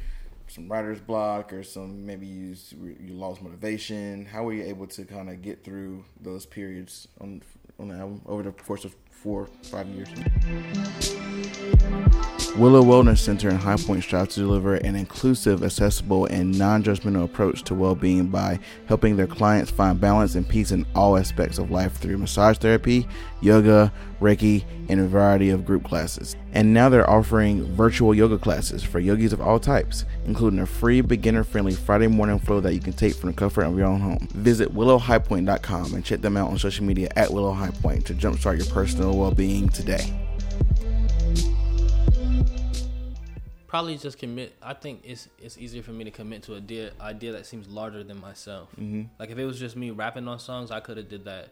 Some 0.57 0.69
writer's 0.69 1.01
block, 1.01 1.53
or 1.53 1.63
some 1.63 2.07
maybe 2.07 2.27
you 2.27 2.57
you 2.81 3.13
lost 3.13 3.43
motivation. 3.43 4.25
How 4.25 4.43
were 4.43 4.55
you 4.55 4.65
able 4.65 4.87
to 4.87 5.05
kind 5.05 5.29
of 5.29 5.43
get 5.43 5.63
through 5.63 6.05
those 6.21 6.47
periods 6.47 7.07
on 7.21 7.43
on 7.79 7.89
the 7.89 7.95
album 7.95 8.23
over 8.25 8.43
the 8.43 8.53
course 8.53 8.87
of 8.87 8.97
four 9.11 9.51
five 9.65 9.87
years? 9.89 10.09
Willow 12.57 12.83
Wellness 12.83 13.19
Center 13.19 13.51
in 13.51 13.57
High 13.57 13.77
Point 13.77 14.03
strives 14.03 14.35
to 14.37 14.41
deliver 14.41 14.77
an 14.77 14.97
inclusive, 14.97 15.63
accessible, 15.63 16.25
and 16.25 16.59
non 16.59 16.83
judgmental 16.83 17.25
approach 17.25 17.63
to 17.65 17.75
well 17.75 17.95
being 17.95 18.29
by 18.29 18.59
helping 18.87 19.15
their 19.17 19.27
clients 19.27 19.71
find 19.71 20.01
balance 20.01 20.37
and 20.37 20.49
peace 20.49 20.71
in 20.73 20.87
all 20.95 21.19
aspects 21.19 21.59
of 21.59 21.71
life 21.71 21.99
through 21.99 22.17
massage 22.17 22.57
therapy, 22.57 23.07
yoga, 23.41 23.93
Reiki, 24.21 24.65
and 24.89 25.01
a 25.01 25.07
variety 25.07 25.51
of 25.51 25.65
group 25.65 25.85
classes. 25.85 26.37
And 26.53 26.73
now 26.73 26.89
they're 26.89 27.09
offering 27.09 27.65
virtual 27.75 28.15
yoga 28.15 28.39
classes 28.39 28.83
for 28.83 29.01
yogis 29.01 29.33
of 29.33 29.41
all 29.41 29.59
types, 29.61 30.05
including 30.25 30.61
a 30.61 30.67
free 30.67 31.01
beginner 31.01 31.45
friendly 31.45 31.75
Friday 31.75 32.07
morning 32.07 32.39
flow 32.39 32.61
that 32.61 32.75
you 32.75 32.81
can 32.81 32.93
take 32.93 33.15
from 33.15 33.31
the 33.31 33.37
comfort 33.37 33.65
of 33.65 33.77
your 33.77 33.87
own 33.87 34.01
home. 34.01 34.29
Visit 34.33 34.75
willowhighpoint.com 34.75 35.95
and 35.95 36.05
check 36.05 36.21
them 36.21 36.37
out 36.37 36.51
on 36.51 36.59
social 36.59 36.85
media 36.85 37.09
at 37.17 37.31
Willow 37.31 37.53
High 37.53 37.71
Point 37.71 38.07
to 38.07 38.15
jumpstart 38.15 38.59
your 38.59 38.67
personal 38.73 39.17
well 39.17 39.33
being 39.33 39.69
today. 39.69 40.15
probably 43.77 43.99
just 43.99 44.19
commit. 44.19 44.55
I 44.63 44.73
think 44.73 45.03
it's 45.05 45.29
it's 45.39 45.59
easier 45.59 45.83
for 45.83 45.91
me 45.91 46.05
to 46.05 46.11
commit 46.11 46.43
to 46.45 46.55
a 46.55 46.57
idea 46.57 46.93
idea 46.99 47.33
that 47.33 47.45
seems 47.45 47.69
larger 47.69 48.03
than 48.03 48.19
myself. 48.19 48.71
Mm-hmm. 48.73 49.03
Like 49.19 49.31
if 49.31 49.37
it 49.37 49.45
was 49.45 49.59
just 49.59 49.77
me 49.77 49.91
rapping 49.91 50.27
on 50.29 50.39
songs, 50.39 50.71
I 50.71 50.81
could 50.81 50.97
have 50.97 51.11
did 51.11 51.27
that. 51.27 51.51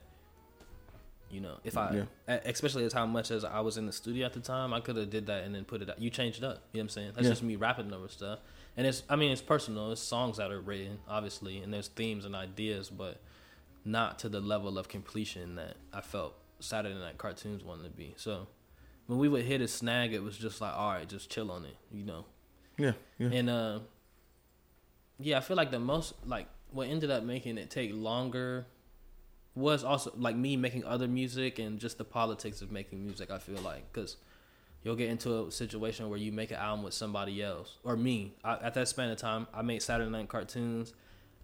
You 1.35 1.41
know, 1.41 1.59
if 1.65 1.77
I, 1.77 2.07
Yeah. 2.29 2.35
especially 2.45 2.85
as 2.85 2.93
how 2.93 3.07
much 3.07 3.31
as 3.33 3.45
I 3.45 3.59
was 3.61 3.77
in 3.77 3.87
the 3.87 3.93
studio 3.93 4.25
at 4.25 4.33
the 4.35 4.41
time, 4.41 4.73
I 4.73 4.79
could 4.81 4.97
have 4.97 5.11
did 5.11 5.27
that 5.27 5.43
and 5.43 5.53
then 5.55 5.65
put 5.65 5.83
it. 5.83 5.91
out. 5.91 5.99
You 6.01 6.09
changed 6.11 6.39
it 6.39 6.45
up. 6.45 6.63
You 6.73 6.79
know 6.79 6.83
what 6.83 6.83
I'm 6.85 6.89
saying? 6.91 7.13
That's 7.15 7.25
Yeah. 7.25 7.31
just 7.33 7.43
me 7.43 7.57
rapping 7.57 7.93
over 7.93 8.07
stuff, 8.09 8.39
and 8.77 8.87
it's. 8.87 9.03
I 9.09 9.17
mean, 9.17 9.33
it's 9.33 9.43
personal. 9.43 9.91
It's 9.93 10.01
songs 10.01 10.37
that 10.37 10.53
are 10.53 10.61
written, 10.61 11.01
obviously, 11.09 11.59
and 11.59 11.75
there's 11.75 11.89
themes 11.89 12.25
and 12.25 12.37
ideas, 12.37 12.89
but 12.91 13.21
not 13.85 14.19
to 14.21 14.29
the 14.29 14.41
level 14.41 14.79
of 14.79 14.89
completion 14.89 15.57
that 15.57 15.77
I 15.93 16.01
felt 16.01 16.35
Saturday 16.61 16.95
Night 16.99 17.19
Cartoons 17.19 17.63
wanted 17.65 17.85
to 17.85 17.91
be. 17.91 18.15
So 18.17 18.47
when 19.09 19.19
we 19.19 19.29
would 19.29 19.45
hit 19.45 19.61
a 19.61 19.69
snag, 19.69 20.15
it 20.15 20.23
was 20.23 20.39
just 20.39 20.61
like, 20.61 20.75
all 20.75 20.93
right, 20.93 21.09
just 21.09 21.29
chill 21.31 21.51
on 21.51 21.65
it, 21.65 21.77
you 21.93 22.05
know. 22.05 22.25
Yeah, 22.79 22.93
yeah. 23.19 23.29
And 23.29 23.51
uh, 23.51 23.81
yeah, 25.19 25.39
I 25.39 25.41
feel 25.41 25.57
like 25.57 25.71
the 25.71 25.79
most 25.81 26.15
like 26.27 26.47
what 26.71 26.89
ended 26.89 27.11
up 27.11 27.23
making 27.23 27.59
it 27.59 27.71
take 27.71 27.93
longer 27.93 28.67
was 29.55 29.85
also 29.85 30.13
like 30.17 30.37
me 30.37 30.57
making 30.57 30.85
other 30.85 31.07
music 31.07 31.59
and 31.59 31.79
just 31.79 31.99
the 31.99 32.05
politics 32.05 32.61
of 32.61 32.73
making 32.73 33.05
music. 33.05 33.31
I 33.31 33.39
feel 33.39 33.61
like 33.61 33.93
because 33.93 34.17
you'll 34.83 34.97
get 34.97 35.09
into 35.09 35.47
a 35.47 35.51
situation 35.51 36.09
where 36.09 36.19
you 36.19 36.33
make 36.33 36.51
an 36.51 36.57
album 36.57 36.85
with 36.85 36.95
somebody 36.95 37.43
else 37.43 37.79
or 37.85 37.97
me. 37.97 38.35
I, 38.43 38.55
at 38.55 38.75
that 38.75 38.89
span 38.89 39.11
of 39.11 39.19
time, 39.19 39.47
I 39.55 39.63
made 39.63 39.83
Saturday 39.83 40.11
Night 40.11 40.29
Cartoons. 40.29 40.93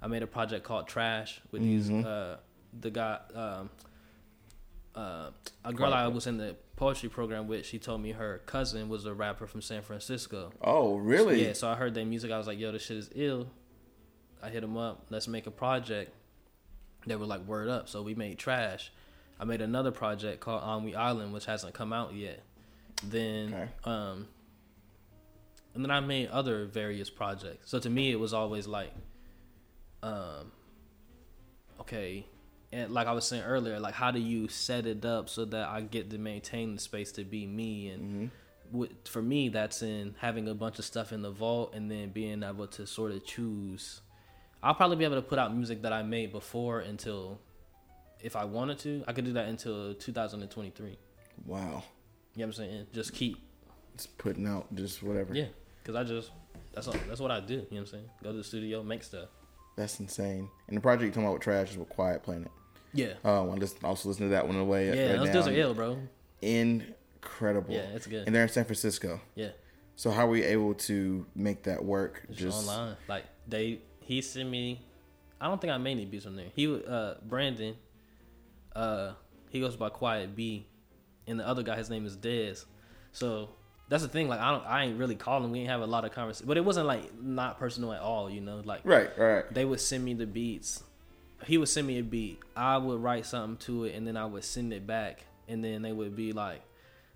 I 0.03 0.07
made 0.07 0.23
a 0.23 0.27
project 0.27 0.65
called 0.65 0.89
Trash 0.89 1.41
with 1.51 1.62
these 1.62 1.91
uh, 1.91 2.39
the 2.78 2.91
guy. 2.91 3.19
Um, 3.35 3.70
uh, 4.95 5.31
a 5.65 5.73
girl 5.73 5.95
I 5.95 6.09
was 6.09 6.27
in 6.27 6.37
the 6.37 6.57
poetry 6.77 7.09
program 7.09 7.47
with, 7.47 7.65
she 7.65 7.78
told 7.78 8.03
me 8.03 8.12
her 8.12 8.41
cousin 8.47 8.89
was 8.89 9.07
a 9.07 9.15
rapper 9.15 9.47
from 9.47 9.62
San 9.62 9.82
Francisco. 9.82 10.53
Oh, 10.61 10.97
really? 10.97 11.47
Yeah, 11.47 11.53
so 11.53 11.69
I 11.69 11.74
heard 11.77 11.95
their 11.95 12.05
music. 12.05 12.32
I 12.32 12.39
was 12.39 12.47
like, 12.47 12.59
yo, 12.59 12.73
this 12.73 12.82
shit 12.82 12.97
is 12.97 13.11
ill. 13.15 13.47
I 14.43 14.49
hit 14.49 14.65
him 14.65 14.77
up. 14.77 15.07
Let's 15.11 15.28
make 15.28 15.47
a 15.47 15.51
project. 15.51 16.12
They 17.06 17.16
were 17.16 17.27
like, 17.27 17.47
word 17.47 17.68
up. 17.68 17.89
So 17.89 18.02
we 18.02 18.14
made 18.14 18.39
Trash. 18.39 18.93
I 19.39 19.44
made 19.44 19.60
another 19.62 19.90
project 19.90 20.40
called 20.40 20.62
Onwe 20.62 20.94
Island, 20.94 21.32
which 21.32 21.47
hasn't 21.47 21.72
come 21.74 21.93
out 21.93 22.14
yet. 22.14 22.43
Then, 23.02 23.55
Okay. 23.55 23.68
um, 23.85 24.28
and 25.74 25.82
then 25.85 25.90
I 25.90 26.01
made 26.01 26.28
other 26.28 26.66
various 26.66 27.09
projects. 27.09 27.70
So 27.70 27.78
to 27.78 27.89
me, 27.89 28.10
it 28.10 28.20
was 28.20 28.35
always 28.35 28.66
like, 28.66 28.93
um, 30.02 30.52
okay, 31.81 32.27
and 32.72 32.93
like 32.93 33.06
I 33.06 33.12
was 33.12 33.24
saying 33.27 33.43
earlier, 33.44 33.78
like 33.81 33.94
how 33.94 34.10
do 34.10 34.20
you 34.20 34.48
set 34.48 34.86
it 34.86 35.05
up 35.05 35.28
so 35.28 35.44
that 35.47 35.68
I 35.68 35.81
get 35.81 36.10
to 36.10 36.18
maintain 36.18 36.74
the 36.74 36.81
space 36.81 37.12
to 37.12 37.24
be 37.24 37.47
me 37.47 37.89
and 37.89 38.31
with, 38.70 38.90
for 39.09 39.20
me 39.22 39.48
that's 39.48 39.82
in 39.82 40.14
having 40.20 40.48
a 40.48 40.55
bunch 40.55 40.78
of 40.78 40.85
stuff 40.85 41.12
in 41.12 41.22
the 41.22 41.31
vault 41.31 41.74
and 41.74 41.90
then 41.90 42.10
being 42.10 42.43
able 42.43 42.66
to 42.68 42.86
sort 42.86 43.10
of 43.12 43.24
choose 43.24 44.01
i'll 44.62 44.74
probably 44.74 44.97
be 44.97 45.05
able 45.05 45.16
to 45.16 45.23
put 45.23 45.39
out 45.39 45.55
music 45.55 45.82
that 45.82 45.93
i 45.93 46.03
made 46.03 46.32
before 46.32 46.81
until 46.81 47.39
if 48.23 48.37
i 48.37 48.45
wanted 48.45 48.78
to 48.78 49.03
i 49.09 49.12
could 49.12 49.24
do 49.24 49.32
that 49.32 49.49
until 49.49 49.95
2023 49.95 50.99
Wow. 51.47 51.59
you 51.65 51.70
know 51.70 51.82
what 52.35 52.45
i'm 52.47 52.53
saying 52.53 52.87
just 52.93 53.12
keep 53.15 53.39
It's 53.95 54.07
putting 54.07 54.47
out 54.47 54.66
just 54.74 55.03
whatever. 55.03 55.35
yeah 55.35 55.47
because 55.82 55.95
i 55.97 56.05
just 56.05 56.31
that's 56.74 56.87
all, 56.89 56.95
that's 57.09 57.20
what 57.20 57.31
i 57.31 57.41
do 57.41 57.55
you 57.55 57.59
know 57.61 57.66
what 57.70 57.78
i'm 57.81 57.87
saying 57.87 58.05
go 58.23 58.31
to 58.32 58.37
the 58.39 58.45
studio 58.45 58.82
make 58.82 59.03
stuff 59.03 59.28
That's 59.77 59.99
insane. 60.01 60.49
And 60.69 60.77
the 60.77 60.81
project 60.81 61.03
you're 61.05 61.11
talking 61.12 61.24
about 61.24 61.35
with 61.35 61.43
Trash 61.43 61.70
is 61.70 61.78
with 61.78 61.89
Quiet 61.89 62.23
Planet. 62.23 62.51
yeah 62.93 63.15
Um, 63.24 63.51
I 63.51 63.55
listen, 63.55 63.78
also 63.85 64.09
listen 64.11 64.27
to 64.27 64.31
that 64.31 64.47
one 64.47 64.57
on 64.57 64.62
the 64.62 64.69
way. 64.69 64.87
yeah 64.87 65.11
right 65.12 65.19
those 65.19 65.27
now. 65.28 65.32
dudes 65.32 65.49
are 65.49 65.53
ill 65.53 65.74
bro 65.74 65.99
Incredible. 66.43 67.73
Yeah, 67.74 67.81
it's 67.95 68.07
good. 68.07 68.24
And 68.27 68.35
they're 68.35 68.43
in 68.45 68.49
San 68.49 68.65
Francisco. 68.65 69.20
yeah 69.35 69.51
So 69.97 70.11
how 70.11 70.27
are 70.27 70.31
we 70.31 70.43
able 70.43 70.74
to 70.91 71.27
make 71.35 71.65
that 71.65 71.85
work? 71.85 72.23
Just, 72.32 72.69
online. 72.69 72.97
Like 73.09 73.24
they, 73.47 73.81
he 74.11 74.20
sent 74.23 74.51
me. 74.51 74.81
I 75.41 75.47
don't 75.47 75.61
think 75.61 75.73
I 75.73 75.78
made 75.78 75.93
any 75.93 76.05
beats 76.05 76.27
on 76.27 76.35
there. 76.35 76.49
He, 76.57 76.82
uh, 76.85 77.15
Brandon, 77.23 77.77
uh, 78.74 79.12
he 79.51 79.61
goes 79.61 79.77
by 79.77 79.89
Quiet 79.89 80.35
B, 80.35 80.66
and 81.28 81.39
the 81.39 81.47
other 81.47 81.62
guy, 81.62 81.77
his 81.77 81.89
name 81.89 82.05
is 82.05 82.16
Dez. 82.16 82.65
So 83.12 83.51
that's 83.89 84.03
the 84.03 84.09
thing. 84.09 84.28
Like 84.28 84.41
I 84.41 84.51
don't, 84.51 84.66
I 84.66 84.85
ain't 84.85 84.99
really 84.99 85.15
calling. 85.15 85.53
We 85.53 85.61
ain't 85.61 85.70
have 85.70 85.81
a 85.81 85.87
lot 85.87 86.05
of 86.05 86.11
conversation, 86.11 86.49
but 86.49 86.57
it 86.57 86.65
wasn't 86.65 86.89
like 86.89 87.15
not 87.23 87.61
personal 87.61 87.93
at 87.93 88.01
all. 88.01 88.28
You 88.28 88.41
know, 88.41 88.61
like 88.65 88.81
right, 88.82 89.16
right. 89.16 89.55
They 89.55 89.65
would 89.65 89.81
send 89.81 90.05
me 90.05 90.15
the 90.15 90.27
beats. 90.27 90.82
He 91.47 91.57
would 91.57 91.69
send 91.69 91.87
me 91.87 92.01
a 92.01 92.03
beat. 92.03 92.41
I 92.57 92.78
would 92.78 93.01
write 93.01 93.27
something 93.27 93.59
to 93.66 93.85
it, 93.85 93.95
and 93.95 94.05
then 94.05 94.16
I 94.16 94.27
would 94.27 94.43
send 94.43 94.73
it 94.73 94.89
back, 94.89 95.24
and 95.47 95.65
then 95.65 95.82
they 95.82 95.93
would 95.93 96.16
be 96.16 96.32
like, 96.32 96.62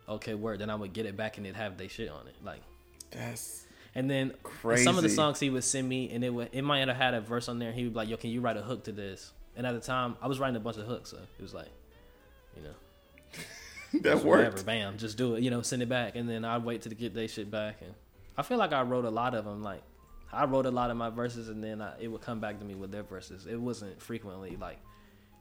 "Okay, 0.09 0.35
word." 0.35 0.61
Then 0.61 0.71
I 0.71 0.77
would 0.77 0.93
get 0.93 1.07
it 1.07 1.17
back, 1.17 1.39
and 1.39 1.47
it'd 1.47 1.57
have 1.57 1.77
their 1.77 1.89
shit 1.89 2.09
on 2.09 2.29
it. 2.29 2.37
Like 2.45 2.61
that's 3.11 3.64
and 3.95 4.11
then 4.11 4.35
crazy. 4.43 4.85
some 4.85 4.97
of 4.97 5.03
the 5.03 5.09
songs 5.09 5.41
he 5.41 5.51
would 5.51 5.65
send 5.65 5.89
me, 5.89 6.11
and 6.11 6.25
it 6.25 6.31
would 6.31 6.51
it 6.53 6.63
might 6.63 6.87
have 6.87 6.97
had 6.97 7.15
a 7.15 7.21
verse 7.21 7.49
on 7.49 7.59
there. 7.59 7.69
And 7.69 7.79
he 7.79 7.85
would 7.85 7.93
be 7.93 7.99
like, 7.99 8.09
"Yo, 8.09 8.17
can 8.17 8.31
you 8.31 8.41
write 8.41 8.57
a 8.57 8.63
hook 8.63 8.85
to 8.85 8.93
this?" 8.93 9.33
And 9.57 9.67
at 9.67 9.73
the 9.73 9.81
time, 9.81 10.17
I 10.21 10.27
was 10.27 10.39
writing 10.41 10.57
a 10.57 10.61
bunch 10.61 10.79
of 10.79 10.87
hooks, 10.87 11.11
so 11.11 11.19
it 11.19 11.43
was 11.43 11.55
like, 11.55 11.69
you 12.57 12.63
know, 12.63 14.01
that 14.03 14.25
worked. 14.25 14.25
Whatever, 14.25 14.63
bam, 14.65 14.99
just 14.99 15.17
do 15.17 15.35
it. 15.37 15.43
You 15.43 15.51
know, 15.51 15.63
send 15.63 15.83
it 15.83 15.89
back, 15.89 16.17
and 16.17 16.29
then 16.29 16.45
I'd 16.45 16.65
wait 16.65 16.83
to 16.83 16.89
get 16.91 17.15
their 17.15 17.29
shit 17.29 17.51
back. 17.51 17.77
And 17.81 17.95
I 18.37 18.43
feel 18.43 18.59
like 18.59 18.73
I 18.73 18.83
wrote 18.83 19.05
a 19.05 19.11
lot 19.11 19.35
of 19.35 19.45
them. 19.45 19.63
Like 19.63 19.83
I 20.33 20.45
wrote 20.45 20.67
a 20.67 20.71
lot 20.71 20.91
of 20.91 20.97
my 20.97 21.11
verses, 21.11 21.49
and 21.49 21.63
then 21.63 21.81
I, 21.81 21.95
it 22.01 22.09
would 22.09 22.21
come 22.21 22.41
back 22.41 22.59
to 22.59 22.65
me 22.65 22.75
with 22.75 22.91
their 22.91 23.05
verses. 23.05 23.47
It 23.47 23.61
wasn't 23.61 24.01
frequently 24.01 24.57
like 24.57 24.79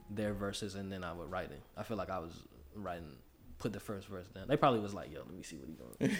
their 0.10 0.34
verses, 0.34 0.76
and 0.76 0.92
then 0.92 1.04
I 1.04 1.14
would 1.14 1.32
write 1.32 1.52
it. 1.52 1.62
I 1.76 1.84
feel 1.84 1.98
like 1.98 2.10
I 2.10 2.20
was 2.20 2.34
writing, 2.76 3.16
put 3.64 3.74
the 3.74 3.80
first 3.80 4.08
verse 4.08 4.28
down. 4.28 4.48
They 4.48 4.58
probably 4.58 4.82
was 4.82 4.94
like, 4.94 5.12
"Yo, 5.12 5.20
let 5.20 5.34
me 5.34 5.42
see 5.42 5.56
what 5.56 5.68
he's 5.68 5.78
doing." 5.78 6.18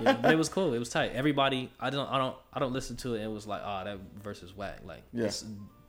yeah, 0.02 0.18
but 0.22 0.30
it 0.30 0.38
was 0.38 0.48
cool. 0.48 0.74
It 0.74 0.78
was 0.78 0.90
tight. 0.90 1.12
Everybody, 1.12 1.70
I 1.80 1.90
don't, 1.90 2.08
I 2.08 2.18
don't, 2.18 2.36
I 2.52 2.60
don't 2.60 2.72
listen 2.72 2.96
to 2.98 3.14
it. 3.14 3.22
and 3.22 3.30
It 3.30 3.34
was 3.34 3.46
like, 3.46 3.62
"Oh, 3.64 3.82
that 3.84 3.98
verse 4.22 4.42
is 4.42 4.54
whack." 4.54 4.80
Like, 4.84 5.02
yeah 5.12 5.30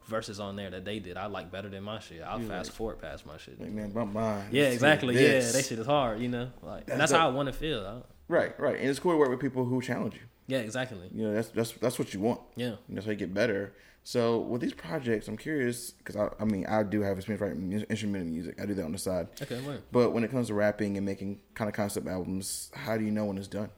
verses 0.09 0.39
on 0.39 0.55
there 0.55 0.71
that 0.71 0.83
they 0.83 0.97
did 0.97 1.17
I 1.17 1.27
like 1.27 1.51
better 1.51 1.69
than 1.69 1.83
my 1.83 1.99
shit. 1.99 2.23
I'll 2.23 2.39
fast 2.39 2.71
forward 2.71 2.99
past 2.99 3.27
my 3.27 3.37
shit. 3.37 3.61
Like, 3.61 3.69
man, 3.69 3.91
bump 3.91 4.11
mine. 4.11 4.47
Yeah, 4.51 4.63
exactly. 4.63 5.13
Yeah, 5.13 5.39
that 5.39 5.65
shit 5.65 5.77
is 5.77 5.85
hard, 5.85 6.19
you 6.19 6.29
know. 6.29 6.49
Like 6.63 6.87
that's, 6.87 6.97
that's 6.97 7.11
how 7.11 7.29
I 7.29 7.31
want 7.31 7.45
to 7.45 7.53
feel. 7.53 8.03
Right, 8.27 8.59
right. 8.59 8.79
And 8.79 8.89
it's 8.89 8.97
cool 8.97 9.11
to 9.11 9.17
work 9.17 9.29
with 9.29 9.39
people 9.39 9.65
who 9.65 9.81
challenge 9.81 10.15
you. 10.15 10.21
Yeah, 10.47 10.59
exactly. 10.59 11.07
You 11.13 11.27
know, 11.27 11.35
that's 11.35 11.49
that's 11.49 11.73
that's 11.73 11.99
what 11.99 12.11
you 12.13 12.19
want. 12.19 12.41
Yeah. 12.55 12.75
And 12.87 12.97
that's 12.97 13.05
how 13.05 13.11
you 13.11 13.17
get 13.17 13.33
better. 13.35 13.73
So 14.09 14.39
with 14.39 14.61
these 14.61 14.73
projects, 14.73 15.27
I'm 15.27 15.37
curious 15.37 15.91
because 15.91 16.15
I, 16.15 16.29
I 16.39 16.43
mean 16.43 16.65
I 16.65 16.81
do 16.81 17.01
have 17.01 17.19
experience 17.19 17.41
writing 17.41 17.85
instrumental 17.91 18.27
music. 18.27 18.59
I 18.59 18.65
do 18.65 18.73
that 18.73 18.83
on 18.83 18.91
the 18.91 18.97
side. 18.97 19.27
Okay, 19.39 19.59
right. 19.59 19.81
But 19.91 20.13
when 20.13 20.23
it 20.23 20.31
comes 20.31 20.47
to 20.47 20.55
rapping 20.55 20.97
and 20.97 21.05
making 21.05 21.41
kind 21.53 21.69
of 21.69 21.75
concept 21.75 22.07
albums, 22.07 22.71
how 22.73 22.97
do 22.97 23.05
you 23.05 23.11
know 23.11 23.25
when 23.25 23.37
it's 23.37 23.47
done? 23.47 23.69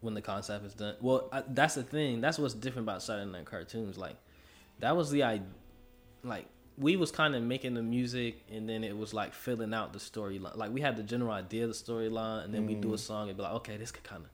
When 0.00 0.14
the 0.14 0.20
concept 0.20 0.66
is 0.66 0.74
done. 0.74 0.96
Well, 1.00 1.28
I, 1.30 1.44
that's 1.46 1.76
the 1.76 1.84
thing. 1.84 2.20
That's 2.20 2.36
what's 2.36 2.52
different 2.52 2.86
about 2.86 3.00
Saturday 3.00 3.30
Night 3.30 3.44
Cartoons. 3.44 3.96
Like, 3.96 4.16
that 4.80 4.96
was 4.96 5.12
the 5.12 5.22
I, 5.22 5.40
like 6.24 6.46
we 6.76 6.96
was 6.96 7.12
kind 7.12 7.36
of 7.36 7.44
making 7.44 7.74
the 7.74 7.84
music 7.84 8.42
and 8.50 8.68
then 8.68 8.82
it 8.82 8.98
was 8.98 9.14
like 9.14 9.34
filling 9.34 9.72
out 9.72 9.92
the 9.92 10.00
storyline. 10.00 10.56
Like 10.56 10.72
we 10.72 10.80
had 10.80 10.96
the 10.96 11.04
general 11.04 11.30
idea 11.30 11.62
of 11.62 11.68
the 11.68 11.76
storyline 11.76 12.44
and 12.44 12.52
then 12.52 12.64
mm. 12.64 12.66
we 12.66 12.74
do 12.74 12.92
a 12.92 12.96
mm. 12.96 12.98
song 12.98 13.28
and 13.28 13.36
be 13.36 13.44
like, 13.44 13.52
okay, 13.52 13.76
this 13.76 13.92
could 13.92 14.02
kind 14.02 14.24
of, 14.24 14.30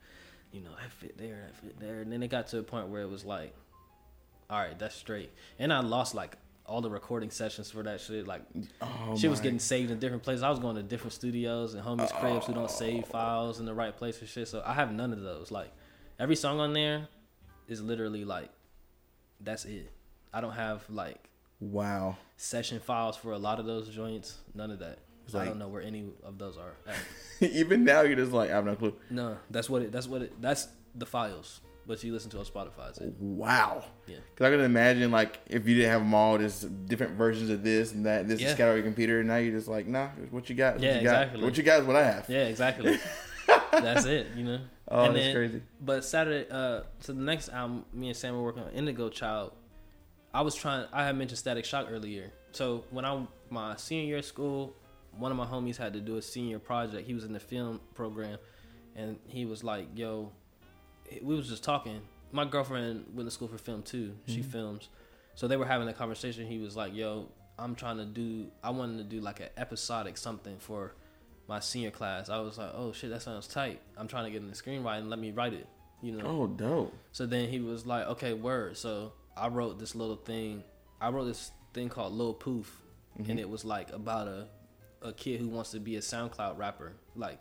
you 0.51 0.61
know, 0.61 0.71
that 0.81 0.91
fit 0.91 1.15
there, 1.15 1.45
that 1.45 1.55
fit 1.57 1.79
there. 1.79 2.01
And 2.01 2.11
then 2.11 2.23
it 2.23 2.29
got 2.29 2.47
to 2.47 2.57
a 2.57 2.63
point 2.63 2.87
where 2.87 3.03
it 3.03 3.09
was 3.11 3.23
like, 3.23 3.53
all 4.49 4.59
right, 4.59 4.77
that's 4.77 4.95
straight. 4.95 5.31
And 5.59 5.73
I 5.73 5.79
lost 5.81 6.15
like 6.15 6.37
all 6.65 6.81
the 6.81 6.89
recording 6.89 7.29
sessions 7.31 7.71
for 7.71 7.83
that 7.83 8.01
shit. 8.01 8.27
Like, 8.27 8.41
oh 8.81 9.15
shit 9.17 9.29
was 9.29 9.39
getting 9.39 9.59
saved 9.59 9.91
in 9.91 9.99
different 9.99 10.23
places. 10.23 10.43
I 10.43 10.49
was 10.49 10.59
going 10.59 10.75
to 10.75 10.83
different 10.83 11.13
studios 11.13 11.73
and 11.73 11.83
homies' 11.83 12.11
oh. 12.13 12.19
cribs 12.19 12.45
who 12.45 12.53
don't 12.53 12.71
save 12.71 13.03
oh. 13.05 13.11
files 13.11 13.59
in 13.59 13.65
the 13.65 13.73
right 13.73 13.95
place 13.95 14.19
and 14.19 14.29
shit. 14.29 14.47
So 14.47 14.61
I 14.65 14.73
have 14.73 14.91
none 14.91 15.13
of 15.13 15.21
those. 15.21 15.51
Like, 15.51 15.71
every 16.19 16.35
song 16.35 16.59
on 16.59 16.73
there 16.73 17.07
is 17.67 17.81
literally 17.81 18.25
like, 18.25 18.49
that's 19.39 19.65
it. 19.65 19.91
I 20.33 20.41
don't 20.41 20.53
have 20.53 20.83
like 20.89 21.29
Wow. 21.59 22.17
Session 22.35 22.79
files 22.79 23.17
for 23.17 23.31
a 23.31 23.37
lot 23.37 23.59
of 23.59 23.65
those 23.65 23.89
joints. 23.89 24.37
None 24.53 24.71
of 24.71 24.79
that. 24.79 24.99
Like, 25.33 25.43
I 25.43 25.45
don't 25.45 25.59
know 25.59 25.67
where 25.67 25.81
any 25.81 26.05
of 26.23 26.37
those 26.37 26.57
are. 26.57 26.73
even 27.41 27.83
now, 27.83 28.01
you're 28.01 28.15
just 28.15 28.31
like, 28.31 28.49
I 28.49 28.55
have 28.55 28.65
no 28.65 28.75
clue. 28.75 28.93
No, 29.09 29.37
that's 29.51 29.69
what 29.69 29.81
it. 29.81 29.91
That's 29.91 30.07
what 30.07 30.21
it. 30.21 30.41
That's 30.41 30.69
the 30.95 31.05
files. 31.05 31.59
But 31.87 32.03
you 32.03 32.11
listen 32.11 32.29
to 32.31 32.39
on 32.39 32.45
Spotify. 32.45 32.99
It. 33.01 33.13
Wow. 33.19 33.85
Yeah. 34.07 34.17
Because 34.33 34.47
I 34.47 34.51
can 34.51 34.59
imagine 34.59 35.09
like 35.09 35.39
if 35.47 35.67
you 35.67 35.75
didn't 35.75 35.91
have 35.91 36.01
them 36.01 36.13
all, 36.13 36.37
just 36.37 36.85
different 36.85 37.13
versions 37.13 37.49
of 37.49 37.63
this 37.63 37.93
and 37.93 38.05
that. 38.05 38.27
This 38.27 38.41
yeah. 38.41 38.47
is 38.47 38.53
scattered 38.53 38.71
on 38.71 38.77
your 38.77 38.85
computer. 38.85 39.19
And 39.19 39.29
now 39.29 39.37
you're 39.37 39.55
just 39.55 39.69
like, 39.69 39.87
nah, 39.87 40.09
what 40.31 40.49
you 40.49 40.55
got? 40.55 40.75
What 40.75 40.83
yeah, 40.83 40.95
you 40.95 40.99
exactly. 40.99 41.39
Got? 41.39 41.45
What 41.45 41.57
you 41.57 41.63
got 41.63 41.79
is 41.79 41.87
what 41.87 41.95
I 41.95 42.03
have. 42.03 42.29
Yeah, 42.29 42.47
exactly. 42.47 42.99
that's 43.71 44.05
it. 44.05 44.27
You 44.35 44.43
know. 44.43 44.59
Oh, 44.89 45.05
and 45.05 45.15
that's 45.15 45.25
then, 45.25 45.35
crazy. 45.35 45.61
But 45.81 46.03
Saturday, 46.03 46.49
uh, 46.51 46.81
so 46.99 47.13
the 47.13 47.21
next 47.21 47.49
album, 47.49 47.85
me 47.93 48.09
and 48.09 48.17
Sam 48.17 48.35
were 48.35 48.43
working 48.43 48.63
on 48.63 48.71
Indigo 48.71 49.09
Child 49.09 49.53
I 50.37 50.41
was 50.41 50.53
trying. 50.53 50.85
I 50.93 51.03
had 51.03 51.17
mentioned 51.17 51.39
Static 51.39 51.65
Shock 51.65 51.87
earlier. 51.89 52.31
So 52.51 52.83
when 52.91 53.05
I 53.05 53.25
my 53.49 53.75
senior 53.75 54.05
year 54.05 54.17
of 54.17 54.25
school, 54.25 54.75
one 55.17 55.31
of 55.31 55.37
my 55.37 55.47
homies 55.47 55.77
had 55.77 55.93
to 55.93 55.99
do 55.99 56.17
a 56.17 56.21
senior 56.21 56.59
project. 56.59 57.07
He 57.07 57.15
was 57.15 57.23
in 57.23 57.33
the 57.33 57.39
film 57.39 57.81
program, 57.95 58.37
and 58.95 59.17
he 59.25 59.45
was 59.45 59.63
like, 59.63 59.87
"Yo," 59.95 60.31
we 61.21 61.35
was 61.35 61.49
just 61.49 61.63
talking. 61.63 62.01
My 62.31 62.45
girlfriend 62.45 63.05
went 63.13 63.27
to 63.27 63.31
school 63.31 63.47
for 63.47 63.57
film 63.57 63.83
too. 63.83 64.13
She 64.25 64.39
mm-hmm. 64.39 64.49
films, 64.49 64.89
so 65.35 65.47
they 65.47 65.57
were 65.57 65.65
having 65.65 65.87
a 65.87 65.93
conversation. 65.93 66.45
He 66.47 66.59
was 66.59 66.75
like, 66.75 66.95
"Yo, 66.95 67.29
I'm 67.57 67.75
trying 67.75 67.97
to 67.97 68.05
do. 68.05 68.47
I 68.63 68.71
wanted 68.71 68.97
to 68.97 69.03
do 69.03 69.21
like 69.21 69.39
an 69.39 69.49
episodic 69.57 70.17
something 70.17 70.57
for." 70.59 70.93
my 71.47 71.59
senior 71.59 71.91
class. 71.91 72.29
I 72.29 72.39
was 72.39 72.57
like, 72.57 72.71
oh 72.73 72.91
shit, 72.91 73.09
that 73.09 73.21
sounds 73.21 73.47
tight. 73.47 73.81
I'm 73.95 74.07
trying 74.07 74.25
to 74.25 74.31
get 74.31 74.41
in 74.41 74.49
the 74.49 74.53
screenwriting. 74.53 75.09
Let 75.09 75.19
me 75.19 75.31
write 75.31 75.53
it. 75.53 75.67
You 76.01 76.11
know. 76.11 76.25
Oh, 76.25 76.47
dope. 76.47 76.93
So 77.11 77.25
then 77.25 77.49
he 77.49 77.59
was 77.59 77.85
like, 77.85 78.05
okay, 78.07 78.33
word. 78.33 78.77
So 78.77 79.13
I 79.35 79.47
wrote 79.47 79.79
this 79.79 79.95
little 79.95 80.17
thing. 80.17 80.63
I 81.01 81.09
wrote 81.09 81.25
this 81.25 81.51
thing 81.73 81.89
called 81.89 82.13
Lil 82.13 82.33
Poof, 82.33 82.83
mm-hmm. 83.19 83.31
and 83.31 83.39
it 83.39 83.49
was 83.49 83.65
like 83.65 83.91
about 83.91 84.27
a 84.27 84.47
a 85.01 85.13
kid 85.13 85.39
who 85.39 85.47
wants 85.47 85.71
to 85.71 85.79
be 85.79 85.95
a 85.95 85.99
SoundCloud 85.99 86.57
rapper. 86.57 86.93
Like, 87.15 87.39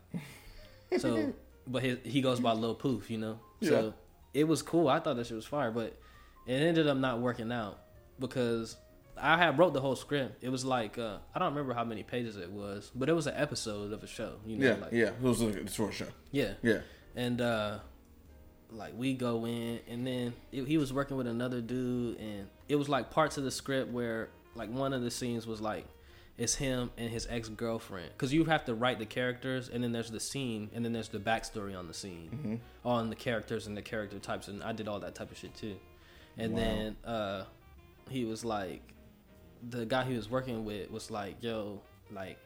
so, 0.99 1.33
but 1.67 1.83
his, 1.83 1.99
he 2.05 2.21
goes 2.21 2.39
by 2.39 2.53
Lil 2.53 2.75
Poof, 2.75 3.11
you 3.11 3.19
know. 3.19 3.41
Yeah. 3.61 3.69
So 3.69 3.95
it 4.35 4.45
was 4.45 4.63
cool. 4.63 4.89
I 4.89 5.01
thought 5.01 5.17
that 5.17 5.27
shit 5.27 5.37
was 5.37 5.47
fire, 5.47 5.71
but 5.71 5.99
it 6.47 6.55
ended 6.55 6.87
up 6.87 6.97
not 6.97 7.21
working 7.21 7.51
out 7.51 7.81
because 8.19 8.77
I 9.17 9.37
had 9.37 9.59
wrote 9.59 9.73
the 9.73 9.81
whole 9.81 9.97
script. 9.97 10.43
It 10.43 10.51
was 10.51 10.65
like 10.65 10.99
uh, 10.99 11.19
I 11.35 11.39
don't 11.39 11.51
remember 11.51 11.75
how 11.75 11.85
many 11.85 12.03
pages 12.03 12.37
it 12.37 12.51
was, 12.51 12.91
but 12.95 13.09
it 13.09 13.15
was 13.15 13.27
an 13.27 13.35
episode 13.37 13.93
of 13.93 14.03
a 14.03 14.07
show. 14.07 14.35
You 14.47 14.59
know, 14.59 14.67
yeah, 14.67 14.77
like, 14.77 14.93
yeah, 14.93 15.07
it 15.07 15.21
was 15.23 15.41
a 15.41 15.69
short 15.69 15.95
show. 15.95 16.09
Yeah, 16.33 16.53
yeah, 16.63 16.81
and 17.15 17.41
uh, 17.41 17.79
like 18.71 18.93
we 18.97 19.15
go 19.15 19.47
in 19.47 19.81
and 19.89 20.07
then 20.07 20.35
it, 20.53 20.67
he 20.67 20.79
was 20.79 20.93
working 20.93 21.17
with 21.17 21.27
another 21.27 21.61
dude 21.61 22.19
and 22.19 22.49
it 22.69 22.77
was 22.77 22.89
like 22.89 23.11
parts 23.11 23.39
of 23.39 23.45
the 23.45 23.51
script 23.51 23.91
where 23.93 24.29
like 24.55 24.71
one 24.71 24.93
of 24.93 25.03
the 25.03 25.11
scenes 25.11 25.47
was 25.47 25.61
like 25.61 25.87
it's 26.39 26.57
him 26.57 26.91
and 26.99 27.11
his 27.11 27.27
ex-girlfriend 27.31 28.11
because 28.13 28.33
you 28.33 28.45
have 28.45 28.65
to 28.65 28.75
write 28.75 28.99
the 28.99 29.07
characters 29.07 29.69
and 29.69 29.83
then 29.83 29.93
there's 29.93 30.11
the 30.11 30.21
scene 30.21 30.71
and 30.75 30.85
then 30.85 30.93
there's 30.93 31.09
the 31.09 31.19
backstory 31.19 31.79
on 31.79 31.87
the 31.87 31.95
scene 31.95 32.31
mm-hmm. 32.33 32.89
on 32.89 33.09
the 33.09 33.17
characters 33.17 33.67
and 33.67 33.77
the 33.77 33.83
character 33.83 34.19
types 34.19 34.49
and 34.49 34.63
i 34.63 34.73
did 34.73 34.87
all 34.87 35.01
that 35.01 35.15
type 35.15 35.31
of 35.31 35.39
shit 35.39 35.55
too 35.55 35.77
and 36.37 36.53
wow. 36.53 36.59
then 36.59 36.97
uh 37.05 37.45
he 38.11 38.25
was 38.25 38.45
like 38.45 38.83
the 39.71 39.87
guy 39.87 40.05
he 40.05 40.15
was 40.15 40.29
working 40.29 40.65
with 40.65 40.91
was 40.91 41.11
like 41.11 41.37
yo 41.41 41.81
like 42.13 42.39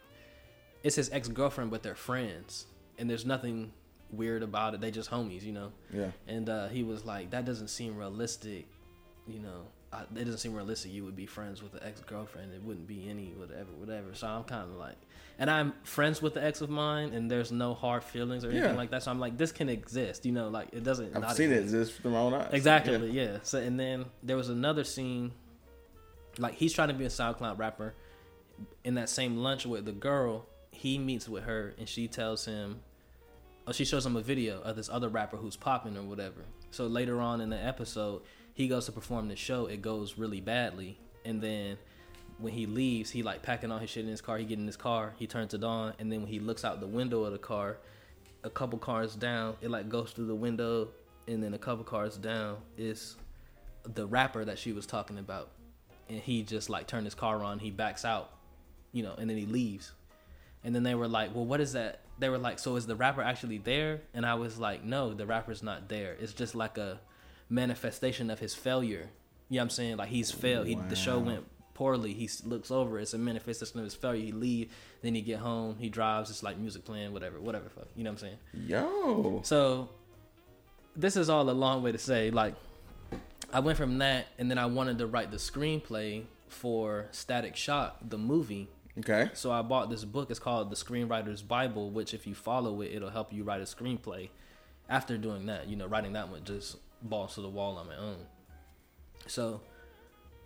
it's 0.82 0.96
his 0.96 1.10
ex-girlfriend 1.10 1.70
but 1.70 1.82
they're 1.82 1.94
friends 1.94 2.66
and 2.98 3.10
there's 3.10 3.26
nothing 3.26 3.72
weird 4.12 4.42
about 4.42 4.74
it. 4.74 4.80
They 4.80 4.90
just 4.90 5.10
homies, 5.10 5.42
you 5.42 5.52
know. 5.52 5.72
Yeah. 5.92 6.10
And 6.26 6.48
uh, 6.48 6.68
he 6.68 6.82
was 6.82 7.04
like, 7.04 7.30
that 7.30 7.44
doesn't 7.44 7.68
seem 7.68 7.96
realistic, 7.96 8.66
you 9.26 9.40
know. 9.40 9.66
I, 9.92 10.02
it 10.02 10.24
doesn't 10.24 10.38
seem 10.38 10.54
realistic. 10.54 10.92
You 10.92 11.04
would 11.04 11.16
be 11.16 11.26
friends 11.26 11.62
with 11.62 11.74
an 11.74 11.80
ex 11.82 12.00
girlfriend. 12.00 12.52
It 12.52 12.62
wouldn't 12.62 12.86
be 12.86 13.08
any 13.08 13.32
whatever, 13.36 13.70
whatever. 13.76 14.14
So 14.14 14.28
I'm 14.28 14.44
kind 14.44 14.70
of 14.70 14.76
like, 14.76 14.96
and 15.38 15.50
I'm 15.50 15.72
friends 15.82 16.22
with 16.22 16.34
the 16.34 16.44
ex 16.44 16.60
of 16.60 16.70
mine, 16.70 17.12
and 17.12 17.30
there's 17.30 17.50
no 17.50 17.74
hard 17.74 18.04
feelings 18.04 18.44
or 18.44 18.50
anything 18.50 18.70
yeah. 18.70 18.76
like 18.76 18.90
that. 18.90 19.02
So 19.02 19.10
I'm 19.10 19.18
like, 19.18 19.36
this 19.36 19.50
can 19.50 19.68
exist, 19.68 20.24
you 20.24 20.32
know. 20.32 20.48
Like 20.48 20.68
it 20.72 20.84
doesn't. 20.84 21.16
I've 21.16 21.36
seen 21.36 21.50
exist. 21.52 21.74
it 21.74 21.78
exist 21.80 22.02
from 22.02 22.12
my 22.12 22.18
own 22.18 22.34
eyes. 22.34 22.50
Exactly. 22.52 23.10
Yeah. 23.10 23.22
yeah. 23.22 23.38
So 23.42 23.58
and 23.58 23.78
then 23.78 24.04
there 24.22 24.36
was 24.36 24.48
another 24.48 24.84
scene, 24.84 25.32
like 26.38 26.54
he's 26.54 26.72
trying 26.72 26.88
to 26.88 26.94
be 26.94 27.04
a 27.04 27.08
SoundCloud 27.08 27.58
rapper. 27.58 27.94
In 28.84 28.94
that 28.96 29.08
same 29.08 29.38
lunch 29.38 29.64
with 29.64 29.86
the 29.86 29.92
girl, 29.92 30.46
he 30.70 30.98
meets 30.98 31.28
with 31.28 31.44
her, 31.44 31.74
and 31.78 31.88
she 31.88 32.08
tells 32.08 32.44
him 32.44 32.80
or 33.66 33.72
she 33.72 33.84
shows 33.84 34.04
him 34.04 34.16
a 34.16 34.20
video 34.20 34.60
of 34.62 34.76
this 34.76 34.88
other 34.88 35.08
rapper 35.08 35.36
who's 35.36 35.56
popping 35.56 35.96
or 35.96 36.02
whatever. 36.02 36.44
So 36.70 36.86
later 36.86 37.20
on 37.20 37.40
in 37.40 37.50
the 37.50 37.56
episode, 37.56 38.22
he 38.54 38.68
goes 38.68 38.86
to 38.86 38.92
perform 38.92 39.28
the 39.28 39.36
show. 39.36 39.66
It 39.66 39.82
goes 39.82 40.18
really 40.18 40.40
badly, 40.40 40.98
and 41.24 41.40
then 41.40 41.78
when 42.38 42.52
he 42.52 42.66
leaves, 42.66 43.10
he 43.10 43.22
like 43.22 43.42
packing 43.42 43.70
all 43.70 43.78
his 43.78 43.90
shit 43.90 44.04
in 44.04 44.10
his 44.10 44.20
car. 44.20 44.38
He 44.38 44.44
get 44.44 44.58
in 44.58 44.66
his 44.66 44.76
car, 44.76 45.12
he 45.18 45.26
turns 45.26 45.54
it 45.54 45.62
on, 45.62 45.94
and 45.98 46.10
then 46.10 46.20
when 46.20 46.30
he 46.30 46.40
looks 46.40 46.64
out 46.64 46.80
the 46.80 46.86
window 46.86 47.24
of 47.24 47.32
the 47.32 47.38
car, 47.38 47.78
a 48.44 48.50
couple 48.50 48.78
cars 48.78 49.14
down, 49.14 49.56
it 49.60 49.70
like 49.70 49.88
goes 49.88 50.12
through 50.12 50.26
the 50.26 50.34
window, 50.34 50.88
and 51.28 51.42
then 51.42 51.54
a 51.54 51.58
couple 51.58 51.84
cars 51.84 52.16
down 52.16 52.56
is 52.76 53.16
the 53.94 54.06
rapper 54.06 54.44
that 54.44 54.58
she 54.58 54.72
was 54.72 54.86
talking 54.86 55.18
about, 55.18 55.50
and 56.08 56.18
he 56.18 56.42
just 56.42 56.70
like 56.70 56.86
turned 56.86 57.06
his 57.06 57.14
car 57.14 57.44
on. 57.44 57.58
He 57.58 57.70
backs 57.70 58.04
out, 58.04 58.30
you 58.92 59.02
know, 59.02 59.14
and 59.16 59.28
then 59.28 59.36
he 59.36 59.46
leaves. 59.46 59.92
And 60.62 60.74
then 60.74 60.82
they 60.82 60.94
were 60.94 61.08
like, 61.08 61.34
"Well, 61.34 61.46
what 61.46 61.60
is 61.60 61.72
that?" 61.72 62.00
They 62.18 62.28
were 62.28 62.36
like, 62.36 62.58
"So 62.58 62.76
is 62.76 62.86
the 62.86 62.96
rapper 62.96 63.22
actually 63.22 63.58
there?" 63.58 64.02
And 64.12 64.26
I 64.26 64.34
was 64.34 64.58
like, 64.58 64.84
"No, 64.84 65.14
the 65.14 65.26
rapper's 65.26 65.62
not 65.62 65.88
there. 65.88 66.16
It's 66.20 66.34
just 66.34 66.54
like 66.54 66.76
a 66.76 67.00
manifestation 67.50 68.30
of 68.30 68.38
his 68.38 68.54
failure." 68.54 69.10
You 69.48 69.56
know 69.56 69.62
what 69.62 69.64
I'm 69.64 69.70
saying? 69.70 69.96
Like 69.96 70.08
he's 70.08 70.30
failed. 70.30 70.68
He, 70.68 70.76
the 70.88 70.96
show 70.96 71.18
went 71.18 71.44
poorly. 71.74 72.12
He 72.12 72.28
looks 72.44 72.70
over. 72.70 72.98
It's 73.00 73.14
a 73.14 73.18
manifestation 73.18 73.78
of 73.78 73.84
his 73.84 73.94
failure. 73.94 74.22
He 74.22 74.32
leave. 74.32 74.70
Then 75.02 75.14
he 75.14 75.22
get 75.22 75.38
home. 75.38 75.76
He 75.78 75.88
drives. 75.88 76.30
It's 76.30 76.42
like 76.42 76.56
music 76.56 76.84
playing, 76.84 77.12
whatever, 77.12 77.40
whatever. 77.40 77.68
Fuck. 77.68 77.88
You 77.96 78.04
know 78.04 78.10
what 78.10 78.22
I'm 78.22 78.28
saying? 78.28 78.38
Yo. 78.68 79.40
So 79.44 79.88
this 80.94 81.16
is 81.16 81.30
all 81.30 81.48
a 81.48 81.52
long 81.52 81.82
way 81.82 81.90
to 81.92 81.98
say 81.98 82.30
like 82.30 82.54
I 83.52 83.60
went 83.60 83.78
from 83.78 83.98
that 83.98 84.26
and 84.38 84.50
then 84.50 84.58
I 84.58 84.66
wanted 84.66 84.98
to 84.98 85.06
write 85.06 85.30
the 85.30 85.38
screenplay 85.38 86.24
for 86.48 87.06
Static 87.10 87.56
Shock, 87.56 87.96
the 88.08 88.18
movie. 88.18 88.68
Okay. 88.98 89.30
So 89.32 89.50
I 89.50 89.62
bought 89.62 89.88
this 89.88 90.04
book. 90.04 90.30
It's 90.30 90.38
called 90.38 90.70
The 90.70 90.76
Screenwriter's 90.76 91.42
Bible, 91.42 91.90
which 91.90 92.12
if 92.12 92.26
you 92.26 92.34
follow 92.34 92.82
it, 92.82 92.92
it'll 92.92 93.10
help 93.10 93.32
you 93.32 93.44
write 93.44 93.60
a 93.60 93.64
screenplay. 93.64 94.28
After 94.88 95.16
doing 95.16 95.46
that, 95.46 95.68
you 95.68 95.76
know, 95.76 95.86
writing 95.86 96.12
that 96.14 96.28
one 96.28 96.44
just 96.44 96.76
balls 97.02 97.34
to 97.34 97.40
the 97.40 97.48
wall 97.48 97.76
on 97.76 97.86
my 97.86 97.96
own. 97.96 98.18
So 99.26 99.60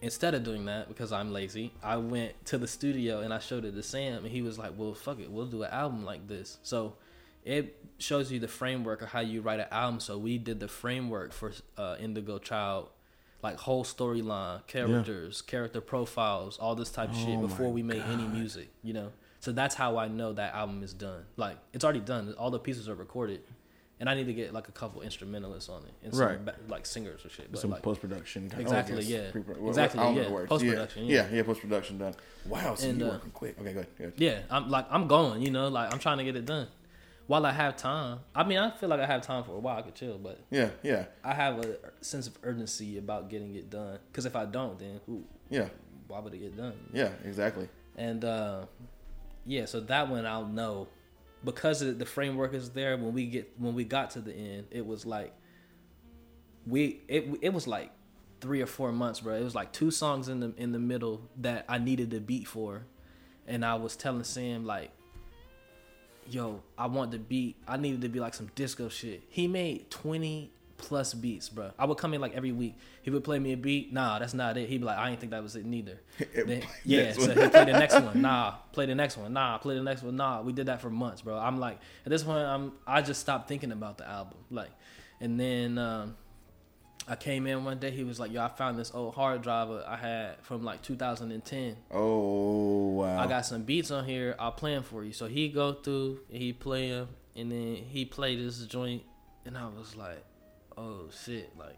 instead 0.00 0.34
of 0.34 0.44
doing 0.44 0.66
that, 0.66 0.88
because 0.88 1.12
I'm 1.12 1.32
lazy, 1.32 1.72
I 1.82 1.96
went 1.96 2.44
to 2.46 2.58
the 2.58 2.68
studio 2.68 3.20
and 3.20 3.32
I 3.32 3.38
showed 3.38 3.64
it 3.64 3.72
to 3.72 3.82
Sam, 3.82 4.24
and 4.24 4.28
he 4.28 4.42
was 4.42 4.58
like, 4.58 4.72
"Well, 4.76 4.94
fuck 4.94 5.18
it, 5.20 5.30
we'll 5.30 5.46
do 5.46 5.62
an 5.62 5.70
album 5.70 6.04
like 6.04 6.28
this." 6.28 6.58
So 6.62 6.94
it 7.44 7.76
shows 7.98 8.32
you 8.32 8.38
the 8.40 8.48
framework 8.48 9.02
of 9.02 9.08
how 9.08 9.20
you 9.20 9.40
write 9.40 9.60
an 9.60 9.66
album. 9.70 10.00
So 10.00 10.18
we 10.18 10.38
did 10.38 10.60
the 10.60 10.68
framework 10.68 11.32
for 11.32 11.52
uh, 11.76 11.96
Indigo 12.00 12.38
Child, 12.38 12.88
like 13.42 13.58
whole 13.58 13.84
storyline, 13.84 14.66
characters, 14.66 15.42
character 15.42 15.80
profiles, 15.80 16.58
all 16.58 16.74
this 16.74 16.90
type 16.90 17.10
of 17.10 17.16
shit 17.16 17.38
Oh 17.38 17.42
before 17.42 17.70
we 17.70 17.82
made 17.82 18.02
any 18.02 18.26
music. 18.26 18.68
You 18.82 18.94
know, 18.94 19.12
so 19.40 19.52
that's 19.52 19.74
how 19.74 19.98
I 19.98 20.08
know 20.08 20.32
that 20.32 20.54
album 20.54 20.82
is 20.82 20.94
done. 20.94 21.24
Like 21.36 21.58
it's 21.72 21.84
already 21.84 22.00
done. 22.00 22.34
All 22.38 22.50
the 22.50 22.58
pieces 22.58 22.88
are 22.88 22.94
recorded. 22.94 23.42
And 24.00 24.10
I 24.10 24.14
need 24.14 24.26
to 24.26 24.34
get 24.34 24.52
like 24.52 24.68
a 24.68 24.72
couple 24.72 25.02
instrumentalists 25.02 25.68
on 25.70 25.82
it 25.84 25.92
and 26.02 26.12
some 26.14 26.26
Right. 26.26 26.44
ba- 26.44 26.56
like 26.68 26.84
singers 26.84 27.24
or 27.24 27.28
shit. 27.28 27.50
But 27.52 27.60
Some 27.60 27.70
like, 27.70 27.82
post 27.82 28.00
production. 28.00 28.50
Exactly, 28.58 29.02
yeah. 29.04 29.30
Exactly, 29.66 30.00
yeah. 30.16 30.24
Post-production, 30.46 31.04
Yeah, 31.06 31.28
yeah. 31.30 31.36
yeah, 31.36 31.42
post 31.44 31.60
production 31.60 31.98
done. 31.98 32.14
Wow, 32.46 32.74
so 32.74 32.88
And, 32.88 32.98
you 32.98 33.06
uh, 33.06 33.10
working 33.10 33.30
quick. 33.30 33.56
Okay, 33.60 33.72
good, 33.72 33.86
good. 33.96 34.12
Yeah, 34.16 34.40
I'm 34.50 34.68
like 34.68 34.86
I'm 34.90 35.06
going, 35.06 35.42
you 35.42 35.50
know, 35.52 35.68
like 35.68 35.92
I'm 35.92 36.00
trying 36.00 36.18
to 36.18 36.24
get 36.24 36.34
it 36.34 36.44
done. 36.44 36.66
While 37.28 37.46
I 37.46 37.52
have 37.52 37.76
time, 37.76 38.18
I 38.34 38.44
mean, 38.44 38.58
I 38.58 38.70
feel 38.76 38.88
like 38.90 39.00
I 39.00 39.06
have 39.06 39.22
time 39.22 39.44
for 39.44 39.52
a 39.52 39.58
while. 39.58 39.78
I 39.78 39.82
could 39.82 39.94
chill, 39.94 40.18
but 40.18 40.40
Yeah, 40.50 40.70
yeah, 40.82 41.06
I 41.22 41.32
have 41.32 41.58
a 41.64 41.76
sense 42.02 42.26
of 42.26 42.36
urgency 42.42 42.98
about 42.98 43.30
getting 43.30 43.54
it 43.54 43.70
done. 43.70 43.98
Because 44.10 44.26
if 44.26 44.34
I 44.36 44.44
don't, 44.44 44.76
then 44.78 45.00
who, 45.06 45.24
yeah, 45.48 45.68
why 46.08 46.18
would 46.18 46.34
it 46.34 46.38
get 46.38 46.56
done? 46.56 46.74
yeah, 46.92 47.10
exactly. 47.24 47.68
And 47.96 48.24
uh, 48.24 48.66
yeah, 49.46 49.64
so 49.66 49.80
that 49.80 50.08
one 50.10 50.26
I'll 50.26 50.46
know 50.46 50.88
because 51.44 51.82
of 51.82 51.98
the 51.98 52.06
framework 52.06 52.54
is 52.54 52.70
there. 52.70 52.96
When 52.96 53.12
we 53.12 53.26
get 53.26 53.52
when 53.58 53.74
we 53.74 53.84
got 53.84 54.10
to 54.10 54.20
the 54.20 54.34
end, 54.34 54.66
it 54.70 54.86
was 54.86 55.04
like 55.04 55.34
we 56.66 57.02
it 57.08 57.28
it 57.42 57.52
was 57.52 57.66
like 57.66 57.90
three 58.40 58.60
or 58.60 58.66
four 58.66 58.92
months, 58.92 59.20
bro. 59.20 59.34
It 59.34 59.44
was 59.44 59.54
like 59.54 59.72
two 59.72 59.90
songs 59.90 60.28
in 60.28 60.40
the 60.40 60.54
in 60.56 60.72
the 60.72 60.78
middle 60.78 61.22
that 61.38 61.64
I 61.68 61.78
needed 61.78 62.10
the 62.10 62.20
beat 62.20 62.46
for, 62.46 62.84
and 63.46 63.64
I 63.64 63.74
was 63.74 63.96
telling 63.96 64.24
Sam 64.24 64.64
like, 64.64 64.90
"Yo, 66.28 66.62
I 66.78 66.86
want 66.86 67.10
the 67.10 67.18
beat. 67.18 67.56
I 67.66 67.76
needed 67.76 68.00
to 68.02 68.08
be 68.08 68.20
like 68.20 68.34
some 68.34 68.50
disco 68.54 68.88
shit." 68.88 69.22
He 69.28 69.46
made 69.46 69.90
twenty 69.90 70.52
plus 70.84 71.14
beats, 71.14 71.48
bro. 71.48 71.70
I 71.78 71.86
would 71.86 71.96
come 71.98 72.12
in 72.14 72.20
like 72.20 72.34
every 72.34 72.52
week. 72.52 72.76
He 73.02 73.10
would 73.10 73.24
play 73.24 73.38
me 73.38 73.52
a 73.52 73.56
beat. 73.56 73.92
Nah, 73.92 74.18
that's 74.18 74.34
not 74.34 74.56
it. 74.58 74.68
He'd 74.68 74.78
be 74.78 74.84
like, 74.84 74.98
"I 74.98 75.10
ain't 75.10 75.18
think 75.18 75.32
that 75.32 75.42
was 75.42 75.56
it 75.56 75.64
neither." 75.64 75.98
Then- 76.34 76.62
yeah, 76.84 77.12
so 77.12 77.28
he 77.28 77.48
play 77.48 77.64
the 77.64 77.72
next 77.72 77.94
one. 77.94 78.20
Nah, 78.20 78.52
play 78.72 78.86
the 78.86 78.94
next 78.94 79.16
one. 79.16 79.32
Nah, 79.32 79.58
play 79.58 79.74
the 79.76 79.82
next 79.82 80.02
one. 80.02 80.16
Nah, 80.16 80.42
we 80.42 80.52
did 80.52 80.66
that 80.66 80.80
for 80.80 80.90
months, 80.90 81.22
bro. 81.22 81.38
I'm 81.38 81.58
like, 81.58 81.78
at 82.04 82.10
this 82.10 82.22
point, 82.22 82.44
I'm 82.46 82.72
I 82.86 83.00
just 83.02 83.20
stopped 83.20 83.48
thinking 83.48 83.72
about 83.72 83.98
the 83.98 84.06
album, 84.08 84.38
like, 84.50 84.70
and 85.20 85.40
then 85.40 85.78
um, 85.78 86.16
I 87.08 87.16
came 87.16 87.46
in 87.46 87.64
one 87.64 87.78
day. 87.78 87.90
He 87.90 88.04
was 88.04 88.20
like, 88.20 88.30
"Yo, 88.32 88.42
I 88.42 88.48
found 88.48 88.78
this 88.78 88.92
old 88.94 89.14
hard 89.14 89.42
drive 89.42 89.70
I 89.86 89.96
had 89.96 90.36
from 90.42 90.64
like 90.64 90.82
2010. 90.82 91.76
Oh 91.90 92.88
wow. 92.92 93.18
I 93.18 93.26
got 93.26 93.46
some 93.46 93.62
beats 93.62 93.90
on 93.90 94.04
here. 94.04 94.36
I'll 94.38 94.52
play 94.52 94.74
them 94.74 94.82
for 94.82 95.02
you." 95.02 95.12
So 95.12 95.26
he 95.26 95.48
go 95.48 95.72
through, 95.72 96.20
and 96.30 96.38
he 96.42 96.52
play 96.52 96.90
them, 96.90 97.08
and 97.36 97.50
then 97.50 97.76
he 97.76 98.04
played 98.04 98.38
this 98.38 98.58
joint, 98.66 99.02
and 99.44 99.56
I 99.58 99.66
was 99.66 99.96
like, 99.96 100.24
"Oh 100.76 101.08
shit!" 101.24 101.56
Like, 101.56 101.76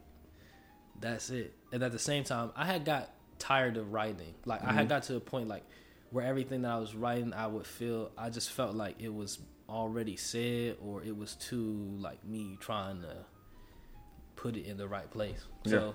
that's 1.00 1.30
it. 1.30 1.54
And 1.72 1.82
at 1.82 1.92
the 1.92 1.98
same 1.98 2.24
time, 2.24 2.52
I 2.56 2.64
had 2.66 2.84
got 2.84 3.10
tired 3.38 3.76
of 3.76 3.92
writing. 3.92 4.34
Like, 4.44 4.62
I 4.62 4.72
had 4.72 4.80
mm-hmm. 4.80 4.88
got 4.88 5.02
to 5.04 5.16
a 5.16 5.20
point 5.20 5.48
like 5.48 5.64
where 6.10 6.24
everything 6.24 6.62
that 6.62 6.72
I 6.72 6.78
was 6.78 6.94
writing, 6.94 7.32
I 7.32 7.46
would 7.46 7.66
feel. 7.66 8.10
I 8.16 8.30
just 8.30 8.50
felt 8.50 8.74
like 8.74 8.96
it 9.00 9.12
was 9.12 9.38
already 9.68 10.16
said, 10.16 10.76
or 10.80 11.02
it 11.02 11.16
was 11.16 11.34
too 11.34 11.96
like 11.98 12.24
me 12.24 12.56
trying 12.60 13.02
to 13.02 13.16
put 14.36 14.56
it 14.56 14.66
in 14.66 14.76
the 14.76 14.86
right 14.86 15.10
place. 15.10 15.44
So, 15.66 15.94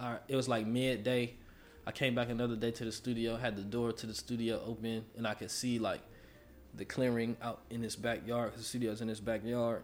all 0.00 0.12
right, 0.12 0.20
it 0.28 0.36
was 0.36 0.48
like 0.48 0.66
midday. 0.66 1.34
I 1.86 1.92
came 1.92 2.14
back 2.14 2.30
another 2.30 2.56
day 2.56 2.70
to 2.70 2.84
the 2.84 2.92
studio, 2.92 3.36
had 3.36 3.56
the 3.56 3.62
door 3.62 3.92
to 3.92 4.06
the 4.06 4.14
studio 4.14 4.62
open, 4.64 5.04
and 5.16 5.26
I 5.26 5.34
could 5.34 5.50
see 5.50 5.78
like 5.78 6.00
the 6.72 6.84
clearing 6.84 7.36
out 7.42 7.60
in 7.70 7.82
his 7.82 7.94
backyard 7.94 8.50
because 8.50 8.62
the 8.62 8.68
studio's 8.68 9.00
in 9.00 9.08
his 9.08 9.20
backyard. 9.20 9.82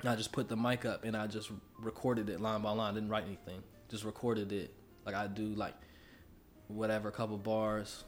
And 0.00 0.08
I 0.10 0.16
just 0.16 0.32
put 0.32 0.48
the 0.48 0.56
mic 0.56 0.84
up 0.84 1.04
and 1.04 1.16
I 1.16 1.26
just 1.26 1.50
recorded 1.78 2.28
it 2.28 2.40
line 2.40 2.62
by 2.62 2.70
line. 2.70 2.94
Didn't 2.94 3.08
write 3.08 3.24
anything. 3.24 3.62
Just 3.88 4.04
recorded 4.04 4.52
it 4.52 4.72
like 5.04 5.14
I 5.14 5.26
do 5.26 5.46
like 5.54 5.74
whatever 6.68 7.10
couple 7.10 7.38
bars, 7.38 8.04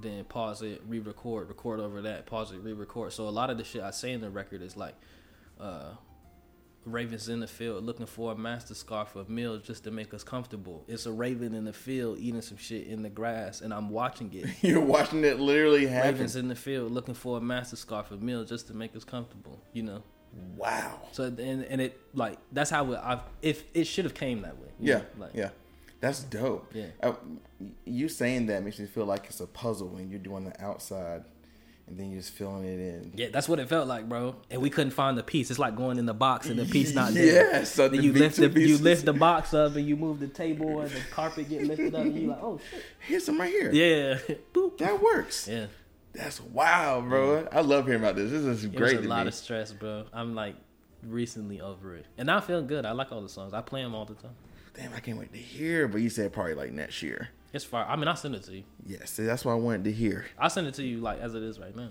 then 0.00 0.24
pause 0.24 0.62
it, 0.62 0.80
re-record, 0.86 1.48
record 1.48 1.80
over 1.80 2.02
that, 2.02 2.26
pause 2.26 2.52
it, 2.52 2.58
re-record. 2.58 3.12
So 3.12 3.28
a 3.28 3.30
lot 3.30 3.50
of 3.50 3.58
the 3.58 3.64
shit 3.64 3.82
I 3.82 3.90
say 3.90 4.12
in 4.12 4.20
the 4.20 4.30
record 4.30 4.62
is 4.62 4.76
like, 4.76 4.94
uh, 5.60 5.94
ravens 6.86 7.28
in 7.28 7.40
the 7.40 7.46
field 7.48 7.84
looking 7.84 8.06
for 8.06 8.30
a 8.30 8.36
master 8.36 8.74
scarf 8.74 9.16
of 9.16 9.28
meal 9.28 9.58
just 9.58 9.84
to 9.84 9.90
make 9.90 10.14
us 10.14 10.22
comfortable. 10.22 10.84
It's 10.86 11.04
a 11.06 11.12
raven 11.12 11.52
in 11.54 11.64
the 11.64 11.72
field 11.72 12.18
eating 12.18 12.40
some 12.42 12.56
shit 12.56 12.86
in 12.86 13.02
the 13.02 13.10
grass, 13.10 13.60
and 13.60 13.74
I'm 13.74 13.90
watching 13.90 14.32
it. 14.32 14.48
You're 14.62 14.80
watching 14.80 15.24
it 15.24 15.40
literally 15.40 15.86
happen. 15.86 16.12
ravens 16.12 16.36
in 16.36 16.48
the 16.48 16.54
field 16.54 16.92
looking 16.92 17.14
for 17.14 17.38
a 17.38 17.40
master 17.40 17.76
scarf 17.76 18.10
of 18.12 18.22
meal 18.22 18.44
just 18.44 18.68
to 18.68 18.74
make 18.74 18.94
us 18.94 19.04
comfortable. 19.04 19.60
You 19.72 19.82
know. 19.82 20.02
Wow. 20.56 21.00
So 21.12 21.24
and 21.24 21.38
and 21.64 21.80
it 21.80 22.00
like 22.14 22.38
that's 22.52 22.70
how 22.70 22.92
it, 22.92 23.00
I've 23.02 23.20
if 23.42 23.64
it 23.74 23.84
should 23.84 24.04
have 24.04 24.14
came 24.14 24.42
that 24.42 24.58
way. 24.58 24.68
Yeah, 24.78 24.94
know, 24.96 25.04
like, 25.18 25.30
yeah. 25.34 25.50
That's 26.00 26.22
dope. 26.22 26.70
Yeah. 26.74 26.86
Uh, 27.02 27.14
you 27.84 28.08
saying 28.08 28.46
that 28.46 28.62
makes 28.62 28.78
me 28.78 28.86
feel 28.86 29.06
like 29.06 29.26
it's 29.26 29.40
a 29.40 29.46
puzzle 29.46 29.88
when 29.88 30.10
you're 30.10 30.18
doing 30.18 30.44
the 30.44 30.62
outside, 30.62 31.24
and 31.86 31.98
then 31.98 32.10
you're 32.10 32.20
just 32.20 32.34
filling 32.34 32.64
it 32.64 32.78
in. 32.78 33.12
Yeah, 33.14 33.28
that's 33.32 33.48
what 33.48 33.58
it 33.58 33.68
felt 33.68 33.88
like, 33.88 34.08
bro. 34.08 34.36
And 34.50 34.60
we 34.60 34.68
couldn't 34.68 34.90
find 34.90 35.16
the 35.16 35.22
piece. 35.22 35.50
It's 35.50 35.58
like 35.58 35.74
going 35.74 35.98
in 35.98 36.06
the 36.06 36.14
box 36.14 36.48
and 36.48 36.58
the 36.58 36.66
piece 36.66 36.94
not 36.94 37.14
there. 37.14 37.50
Yeah, 37.52 37.64
so 37.64 37.88
then 37.88 38.00
the 38.00 38.06
you 38.06 38.12
lift 38.12 38.36
the 38.36 38.46
and 38.46 38.56
you 38.56 38.78
lift 38.78 39.04
the 39.04 39.12
box 39.12 39.54
up 39.54 39.76
and 39.76 39.86
you 39.86 39.96
move 39.96 40.20
the 40.20 40.28
table 40.28 40.80
and 40.80 40.90
the 40.90 41.00
carpet 41.10 41.48
get 41.48 41.64
lifted 41.64 41.94
up 41.94 42.02
and 42.02 42.14
you 42.14 42.28
like, 42.28 42.42
oh 42.42 42.60
shit. 42.70 42.82
Here's 43.00 43.24
some 43.24 43.40
right 43.40 43.50
here. 43.50 43.72
Yeah. 43.72 44.18
Boop. 44.54 44.78
That 44.78 45.00
works. 45.00 45.48
Yeah. 45.48 45.66
That's 46.16 46.40
wow, 46.40 47.00
bro. 47.06 47.46
I 47.52 47.60
love 47.60 47.86
hearing 47.86 48.00
about 48.02 48.16
this. 48.16 48.30
This 48.30 48.42
is 48.42 48.64
It 48.64 48.74
great. 48.74 48.96
was 48.96 49.06
a 49.06 49.08
lot 49.08 49.24
me. 49.24 49.28
of 49.28 49.34
stress, 49.34 49.72
bro. 49.72 50.04
I'm 50.12 50.34
like 50.34 50.56
recently 51.02 51.60
over 51.60 51.94
it. 51.96 52.06
And 52.18 52.30
I 52.30 52.40
feel 52.40 52.62
good. 52.62 52.86
I 52.86 52.92
like 52.92 53.12
all 53.12 53.20
the 53.22 53.28
songs. 53.28 53.52
I 53.52 53.60
play 53.60 53.82
them 53.82 53.94
all 53.94 54.04
the 54.06 54.14
time. 54.14 54.34
Damn, 54.74 54.92
I 54.94 55.00
can't 55.00 55.18
wait 55.18 55.32
to 55.32 55.38
hear. 55.38 55.88
But 55.88 56.00
you 56.00 56.08
said 56.10 56.32
probably 56.32 56.54
like 56.54 56.72
next 56.72 57.02
year. 57.02 57.28
It's 57.52 57.64
fire. 57.64 57.84
I 57.86 57.96
mean, 57.96 58.08
I'll 58.08 58.16
send 58.16 58.34
it 58.34 58.42
to 58.44 58.56
you. 58.56 58.64
Yes, 58.86 59.10
see, 59.10 59.24
that's 59.24 59.44
what 59.44 59.52
I 59.52 59.56
wanted 59.56 59.84
to 59.84 59.92
hear. 59.92 60.26
I'll 60.38 60.50
send 60.50 60.66
it 60.66 60.74
to 60.74 60.82
you 60.82 60.98
like 60.98 61.20
as 61.20 61.34
it 61.34 61.42
is 61.42 61.58
right 61.58 61.74
now. 61.76 61.90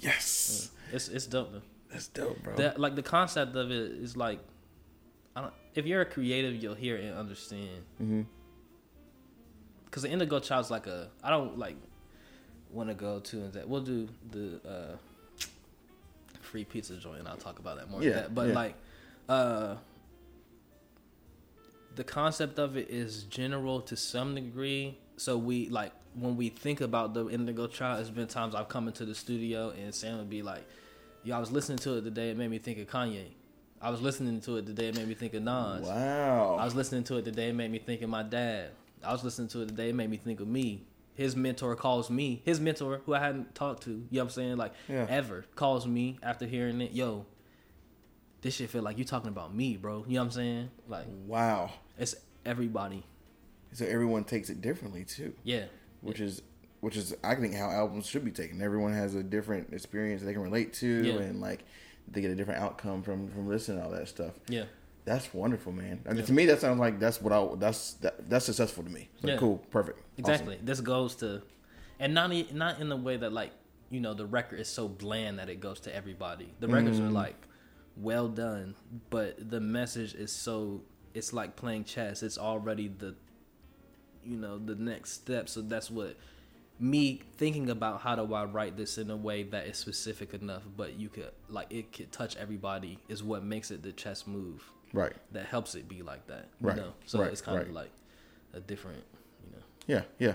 Yes, 0.00 0.70
It's 0.92 1.08
it's 1.08 1.26
dope 1.26 1.52
though. 1.52 1.62
that's 1.90 2.08
dope, 2.08 2.42
bro. 2.42 2.56
That 2.56 2.80
like 2.80 2.96
the 2.96 3.02
concept 3.02 3.54
of 3.56 3.70
it 3.70 3.92
is 3.92 4.16
like, 4.16 4.40
I 5.36 5.42
don't. 5.42 5.52
If 5.74 5.86
you're 5.86 6.00
a 6.00 6.06
creative, 6.06 6.60
you'll 6.62 6.74
hear 6.74 6.96
and 6.96 7.14
understand. 7.16 7.84
mm-hmm. 8.02 8.22
Because 9.84 10.02
the 10.02 10.10
Indigo 10.10 10.40
Child's 10.40 10.70
like 10.70 10.86
a. 10.86 11.10
I 11.22 11.30
don't 11.30 11.58
like 11.58 11.76
want 12.72 12.88
to 12.88 12.94
go 12.94 13.20
to 13.20 13.36
and 13.38 13.52
that. 13.52 13.68
We'll 13.68 13.82
do 13.82 14.08
the 14.30 14.60
uh, 14.68 14.96
free 16.40 16.64
pizza 16.64 16.96
joint. 16.96 17.20
and 17.20 17.28
I'll 17.28 17.36
talk 17.36 17.58
about 17.58 17.78
that 17.78 17.90
more. 17.90 18.02
Yeah, 18.02 18.12
that. 18.12 18.34
but 18.34 18.48
yeah. 18.48 18.54
like, 18.54 18.74
uh, 19.28 19.76
the 21.94 22.04
concept 22.04 22.58
of 22.58 22.76
it 22.76 22.90
is 22.90 23.24
general 23.24 23.80
to 23.82 23.96
some 23.96 24.34
degree. 24.34 24.98
So 25.16 25.36
we 25.36 25.68
like 25.68 25.92
when 26.14 26.36
we 26.36 26.48
think 26.48 26.80
about 26.80 27.14
the 27.14 27.28
Indigo 27.28 27.66
Child. 27.66 28.00
it's 28.00 28.10
been 28.10 28.26
times 28.26 28.54
I've 28.54 28.68
come 28.68 28.86
into 28.88 29.04
the 29.04 29.14
studio 29.14 29.70
and 29.70 29.94
Sam 29.94 30.18
would 30.18 30.30
be 30.30 30.42
like, 30.42 30.64
"Yo, 31.22 31.36
I 31.36 31.38
was 31.38 31.52
listening 31.52 31.78
to 31.78 31.98
it 31.98 32.02
today. 32.02 32.30
It 32.30 32.36
made 32.36 32.50
me 32.50 32.58
think 32.58 32.78
of 32.78 32.88
Kanye. 32.88 33.26
I 33.80 33.90
was 33.90 34.00
listening 34.00 34.40
to 34.42 34.56
it 34.58 34.66
today. 34.66 34.88
It 34.88 34.96
made 34.96 35.08
me 35.08 35.14
think 35.14 35.34
of 35.34 35.42
Nas. 35.42 35.86
Wow. 35.86 36.56
I 36.58 36.64
was 36.64 36.74
listening 36.74 37.02
to 37.04 37.16
it 37.16 37.24
today. 37.24 37.48
It 37.48 37.54
made 37.54 37.70
me 37.70 37.78
think 37.78 38.02
of 38.02 38.08
my 38.08 38.22
dad. 38.22 38.70
I 39.04 39.10
was 39.10 39.24
listening 39.24 39.48
to 39.48 39.62
it 39.62 39.68
today. 39.68 39.88
It 39.88 39.94
made 39.94 40.08
me 40.08 40.16
think 40.18 40.40
of 40.40 40.46
me. 40.46 40.84
His 41.14 41.36
mentor 41.36 41.76
calls 41.76 42.08
me. 42.10 42.40
His 42.44 42.58
mentor, 42.60 43.02
who 43.04 43.14
I 43.14 43.18
hadn't 43.20 43.54
talked 43.54 43.82
to, 43.84 43.90
you 43.90 43.96
know 44.12 44.20
what 44.20 44.22
I'm 44.24 44.30
saying? 44.30 44.56
Like, 44.56 44.72
Yeah. 44.88 45.06
ever, 45.08 45.44
calls 45.54 45.86
me 45.86 46.18
after 46.22 46.46
hearing 46.46 46.80
it. 46.80 46.92
Yo, 46.92 47.26
this 48.40 48.54
shit 48.54 48.70
feel 48.70 48.82
like 48.82 48.98
you 48.98 49.04
talking 49.04 49.28
about 49.28 49.54
me, 49.54 49.76
bro. 49.76 50.04
You 50.08 50.14
know 50.14 50.20
what 50.20 50.24
I'm 50.26 50.30
saying? 50.32 50.70
Like, 50.88 51.06
wow. 51.26 51.70
it's 51.98 52.14
everybody. 52.46 53.04
So 53.72 53.84
everyone 53.86 54.24
takes 54.24 54.50
it 54.50 54.60
differently 54.60 55.04
too, 55.04 55.34
Yeah. 55.44 55.66
which 56.00 56.20
is 56.20 56.42
which 56.80 56.96
is 56.96 57.14
I 57.22 57.36
think 57.36 57.54
how 57.54 57.70
albums 57.70 58.06
should 58.06 58.24
be 58.24 58.32
taken. 58.32 58.60
Everyone 58.60 58.92
has 58.92 59.14
a 59.14 59.22
different 59.22 59.72
experience 59.72 60.20
they 60.22 60.32
can 60.32 60.42
relate 60.42 60.72
to, 60.74 60.86
Yeah. 61.04 61.20
and 61.20 61.40
like 61.40 61.64
they 62.08 62.20
get 62.20 62.32
a 62.32 62.34
different 62.34 62.60
outcome 62.60 63.02
from 63.04 63.28
from 63.28 63.46
listening 63.48 63.78
to 63.78 63.84
all 63.84 63.90
that 63.92 64.08
stuff. 64.08 64.32
Yeah. 64.48 64.64
That's 65.04 65.32
wonderful, 65.34 65.72
man. 65.72 66.00
I 66.06 66.10
mean, 66.10 66.18
Yeah. 66.18 66.24
To 66.26 66.32
me, 66.32 66.46
that 66.46 66.60
sounds 66.60 66.78
like 66.78 67.00
that's 67.00 67.20
what 67.20 67.32
I 67.32 67.54
that's 67.56 67.94
that, 67.94 68.28
that's 68.30 68.44
successful 68.46 68.84
to 68.84 68.90
me. 68.90 69.08
Yeah. 69.22 69.36
cool, 69.36 69.58
perfect, 69.70 69.98
Awesome. 69.98 70.18
Exactly. 70.18 70.58
This 70.62 70.80
goes 70.80 71.16
to, 71.16 71.42
and 71.98 72.14
not 72.14 72.30
not 72.54 72.80
in 72.80 72.88
the 72.88 72.96
way 72.96 73.16
that 73.16 73.32
like 73.32 73.52
you 73.90 74.00
know 74.00 74.14
the 74.14 74.26
record 74.26 74.60
is 74.60 74.68
so 74.68 74.88
bland 74.88 75.38
that 75.38 75.48
it 75.48 75.60
goes 75.60 75.80
to 75.80 75.94
everybody. 75.94 76.54
The 76.60 76.68
records 76.68 77.00
Mm. 77.00 77.08
are 77.08 77.10
like 77.10 77.36
well 77.96 78.28
done, 78.28 78.74
but 79.10 79.50
the 79.50 79.60
message 79.60 80.14
is 80.14 80.30
so 80.32 80.82
it's 81.14 81.32
like 81.32 81.56
playing 81.56 81.84
chess. 81.84 82.22
It's 82.22 82.38
already 82.38 82.88
the, 82.88 83.14
you 84.24 84.36
know, 84.38 84.58
the 84.58 84.74
next 84.76 85.12
step. 85.12 85.48
So 85.48 85.60
that's 85.60 85.90
what 85.90 86.16
me 86.80 87.20
thinking 87.36 87.68
about 87.70 88.00
how 88.00 88.14
do 88.16 88.32
I 88.32 88.44
write 88.44 88.76
this 88.76 88.96
in 88.98 89.10
a 89.10 89.16
way 89.16 89.42
that 89.42 89.66
is 89.66 89.76
specific 89.76 90.32
enough, 90.32 90.62
but 90.76 90.94
you 90.98 91.08
could 91.10 91.30
like 91.48 91.66
it 91.70 91.92
could 91.92 92.10
touch 92.12 92.36
everybody 92.36 92.98
is 93.08 93.22
what 93.22 93.44
makes 93.44 93.70
it 93.70 93.82
the 93.82 93.92
chess 93.92 94.26
move 94.26 94.64
Right. 94.92 95.12
that 95.32 95.46
helps 95.46 95.74
it 95.74 95.88
be 95.88 96.02
like 96.02 96.26
that. 96.26 96.48
You 96.60 96.68
Right, 96.68 96.76
know? 96.76 96.92
So 97.06 97.20
right, 97.20 97.32
it's 97.32 97.40
kind 97.40 97.60
of 97.62 97.70
like 97.70 97.90
a 98.52 98.60
different, 98.60 99.02
you 99.44 99.56
know. 99.56 99.62
Yeah. 99.86 100.02
Yeah. 100.18 100.34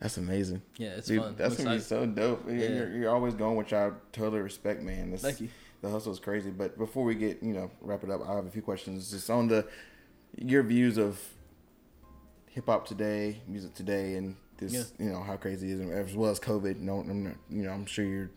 That's 0.00 0.16
amazing. 0.16 0.62
Yeah, 0.76 0.90
it's 0.90 1.08
Dude, 1.08 1.20
fun. 1.22 1.34
That's 1.36 1.56
gonna 1.56 1.74
be 1.76 1.80
so 1.80 2.06
dope. 2.06 2.44
Yeah. 2.48 2.54
You're, 2.68 2.90
you're 2.96 3.10
always 3.10 3.34
going, 3.34 3.56
which 3.56 3.72
I 3.72 3.90
totally 4.12 4.40
respect, 4.40 4.82
man. 4.82 5.10
That's, 5.10 5.22
Thank 5.22 5.40
you. 5.40 5.48
The 5.82 5.90
hustle 5.90 6.12
is 6.12 6.20
crazy. 6.20 6.50
But 6.50 6.78
before 6.78 7.04
we 7.04 7.14
get 7.16 7.42
you 7.42 7.52
know 7.52 7.70
wrap 7.80 8.04
it 8.04 8.10
up, 8.10 8.20
I 8.28 8.34
have 8.36 8.46
a 8.46 8.50
few 8.50 8.62
questions 8.62 9.10
just 9.10 9.28
on 9.30 9.48
the 9.48 9.66
your 10.36 10.62
views 10.62 10.98
of 10.98 11.20
hip 12.50 12.66
hop 12.66 12.86
today, 12.86 13.40
music 13.46 13.74
today, 13.74 14.14
and 14.14 14.36
this 14.58 14.72
Yeah. 14.72 15.04
you 15.04 15.10
know 15.12 15.22
how 15.22 15.36
crazy 15.36 15.70
it 15.72 15.80
is, 15.80 15.90
as 16.10 16.14
well 16.16 16.30
as 16.30 16.38
COVID. 16.40 16.78
No, 16.78 17.00
I'm 17.00 17.24
not, 17.24 17.34
you 17.50 17.62
know 17.64 17.72
I'm 17.72 17.86
sure 17.86 18.04
you're 18.04 18.30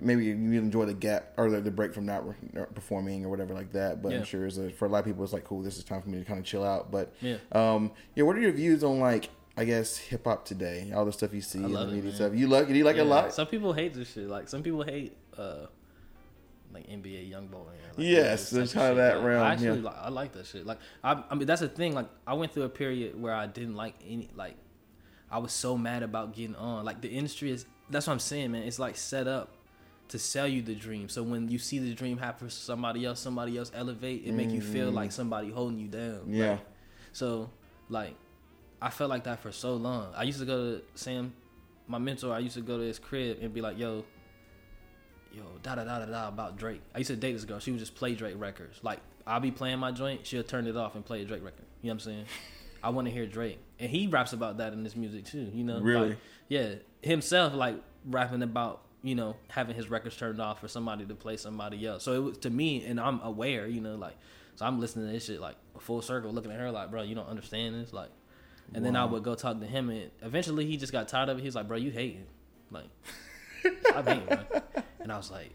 maybe 0.00 0.24
you 0.24 0.32
enjoy 0.34 0.84
the 0.86 0.94
gap 0.94 1.32
or 1.36 1.50
the, 1.50 1.60
the 1.60 1.70
break 1.70 1.92
from 1.94 2.06
not, 2.06 2.26
re- 2.26 2.64
performing 2.74 3.24
or 3.24 3.28
whatever 3.28 3.54
like 3.54 3.72
that. 3.72 4.02
But 4.02 4.12
Yeah. 4.12 4.18
I'm 4.18 4.24
sure 4.24 4.46
a, 4.46 4.50
for 4.70 4.86
a 4.86 4.88
lot 4.88 5.00
of 5.00 5.04
people, 5.04 5.22
it's 5.24 5.32
like 5.32 5.44
cool. 5.44 5.62
This 5.62 5.78
is 5.78 5.84
time 5.84 6.02
for 6.02 6.08
me 6.08 6.18
to 6.18 6.24
kind 6.24 6.38
of 6.38 6.44
chill 6.44 6.64
out. 6.64 6.90
But 6.90 7.12
Yeah. 7.20 7.36
um, 7.52 7.92
yeah. 8.14 8.24
What 8.24 8.36
are 8.36 8.40
your 8.40 8.52
views 8.52 8.82
on 8.84 9.00
like? 9.00 9.28
I 9.56 9.64
guess 9.64 9.98
hip 9.98 10.24
hop 10.24 10.46
today, 10.46 10.90
all 10.94 11.04
the 11.04 11.12
stuff 11.12 11.34
you 11.34 11.42
see 11.42 11.58
in 11.58 11.72
the 11.72 11.86
media 11.86 12.12
stuff. 12.12 12.32
You 12.34 12.46
like? 12.46 12.68
Do 12.68 12.74
you 12.74 12.84
like 12.84 12.96
it 12.96 13.00
a 13.00 13.04
lot? 13.04 13.34
Some 13.34 13.46
people 13.46 13.72
hate 13.72 13.92
this 13.92 14.12
shit. 14.12 14.28
Like 14.28 14.48
some 14.48 14.62
people 14.62 14.82
hate 14.84 15.16
uh 15.36 15.66
like 16.72 16.86
NBA 16.88 17.30
YoungBoy. 17.30 17.52
Like, 17.52 17.74
Yes, 17.98 18.42
this 18.42 18.50
there's 18.50 18.72
kinda 18.72 18.94
that 18.94 19.22
realm, 19.24 19.42
I 19.42 19.52
actually 19.52 19.80
yeah. 19.80 19.84
like 19.84 19.96
I 19.98 20.08
like 20.08 20.32
that 20.32 20.46
shit. 20.46 20.64
Like 20.66 20.78
I 21.02 21.22
I 21.28 21.34
mean 21.34 21.46
that's 21.46 21.60
the 21.60 21.68
thing. 21.68 21.94
Like 21.94 22.08
I 22.26 22.34
went 22.34 22.52
through 22.52 22.62
a 22.62 22.68
period 22.68 23.20
where 23.20 23.34
I 23.34 23.46
didn't 23.46 23.74
like 23.74 23.94
any 24.06 24.30
like 24.36 24.56
I 25.30 25.38
was 25.38 25.52
so 25.52 25.76
mad 25.76 26.02
about 26.04 26.32
getting 26.34 26.56
on. 26.56 26.84
Like 26.84 27.00
the 27.02 27.08
industry 27.08 27.50
is 27.50 27.66
that's 27.90 28.06
what 28.06 28.14
I'm 28.14 28.18
saying, 28.20 28.52
man. 28.52 28.62
It's 28.62 28.78
like 28.78 28.96
set 28.96 29.26
up 29.26 29.56
to 30.10 30.18
sell 30.18 30.46
you 30.46 30.60
the 30.62 30.74
dream. 30.74 31.08
So 31.08 31.22
when 31.22 31.48
you 31.48 31.58
see 31.58 31.78
the 31.78 31.94
dream 31.94 32.18
happen 32.18 32.48
for 32.48 32.52
somebody 32.52 33.04
else, 33.04 33.20
somebody 33.20 33.56
else 33.56 33.70
elevate, 33.74 34.24
it 34.24 34.32
make 34.32 34.50
you 34.50 34.60
feel 34.60 34.90
like 34.90 35.12
somebody 35.12 35.50
holding 35.50 35.78
you 35.78 35.88
down. 35.88 36.20
Mm. 36.28 36.36
Yeah. 36.36 36.50
Like, 36.50 36.60
so 37.12 37.50
like 37.88 38.14
I 38.82 38.90
felt 38.90 39.10
like 39.10 39.24
that 39.24 39.40
for 39.40 39.52
so 39.52 39.74
long. 39.74 40.12
I 40.16 40.24
used 40.24 40.38
to 40.40 40.44
go 40.46 40.76
to 40.76 40.82
Sam, 40.94 41.32
my 41.86 41.98
mentor. 41.98 42.32
I 42.34 42.38
used 42.40 42.54
to 42.54 42.60
go 42.60 42.78
to 42.78 42.84
his 42.84 42.98
crib 42.98 43.38
and 43.40 43.52
be 43.52 43.60
like, 43.60 43.78
"Yo, 43.78 44.04
yo, 45.32 45.42
da 45.62 45.74
da 45.74 45.84
da 45.84 45.98
da 46.00 46.06
da 46.06 46.28
about 46.28 46.56
Drake." 46.56 46.80
I 46.94 46.98
used 46.98 47.08
to 47.10 47.16
date 47.16 47.32
this 47.32 47.44
girl. 47.44 47.58
She 47.58 47.70
would 47.70 47.80
just 47.80 47.94
play 47.94 48.14
Drake 48.14 48.36
records. 48.38 48.80
Like 48.82 49.00
I'll 49.26 49.40
be 49.40 49.50
playing 49.50 49.78
my 49.78 49.92
joint, 49.92 50.26
she'll 50.26 50.42
turn 50.42 50.66
it 50.66 50.76
off 50.76 50.94
and 50.94 51.04
play 51.04 51.22
a 51.22 51.24
Drake 51.24 51.44
record. 51.44 51.66
You 51.82 51.88
know 51.88 51.94
what 51.94 51.94
I'm 51.94 52.00
saying? 52.00 52.24
I 52.82 52.88
want 52.88 53.06
to 53.06 53.12
hear 53.12 53.26
Drake, 53.26 53.58
and 53.78 53.90
he 53.90 54.06
raps 54.06 54.32
about 54.32 54.56
that 54.58 54.72
in 54.72 54.82
his 54.82 54.96
music 54.96 55.26
too. 55.26 55.50
You 55.52 55.64
know, 55.64 55.80
Really? 55.80 56.08
Like, 56.10 56.18
yeah, 56.48 56.74
himself 57.02 57.54
like 57.54 57.76
rapping 58.06 58.42
about 58.42 58.80
you 59.02 59.14
know 59.14 59.36
having 59.48 59.74
his 59.74 59.88
records 59.90 60.16
turned 60.16 60.40
off 60.40 60.60
for 60.60 60.68
somebody 60.68 61.06
to 61.06 61.14
play 61.14 61.36
somebody 61.36 61.86
else. 61.86 62.02
So 62.04 62.12
it 62.14 62.18
was 62.18 62.38
to 62.38 62.50
me, 62.50 62.84
and 62.84 63.00
I'm 63.00 63.20
aware. 63.22 63.66
You 63.66 63.80
know, 63.80 63.94
like 63.96 64.16
so 64.56 64.66
I'm 64.66 64.80
listening 64.80 65.06
to 65.06 65.12
this 65.12 65.24
shit 65.26 65.40
like 65.40 65.56
full 65.78 66.02
circle, 66.02 66.30
looking 66.32 66.50
at 66.52 66.58
her 66.60 66.70
like, 66.70 66.90
bro, 66.90 67.02
you 67.02 67.14
don't 67.14 67.28
understand 67.28 67.74
this, 67.74 67.92
like. 67.92 68.10
And 68.72 68.84
then 68.84 68.94
I 68.94 69.04
would 69.04 69.24
go 69.24 69.34
talk 69.34 69.58
to 69.58 69.66
him, 69.66 69.90
and 69.90 70.12
eventually 70.22 70.64
he 70.64 70.76
just 70.76 70.92
got 70.92 71.08
tired 71.08 71.28
of 71.28 71.38
it. 71.38 71.40
He 71.40 71.48
was 71.48 71.56
like, 71.56 71.66
"Bro, 71.66 71.78
you 71.78 71.90
hating, 71.90 72.24
like, 72.70 72.84
I'm 73.96 74.06
hating." 74.06 74.26
Bro. 74.26 74.38
And 75.00 75.10
I 75.10 75.16
was 75.16 75.28
like, 75.28 75.50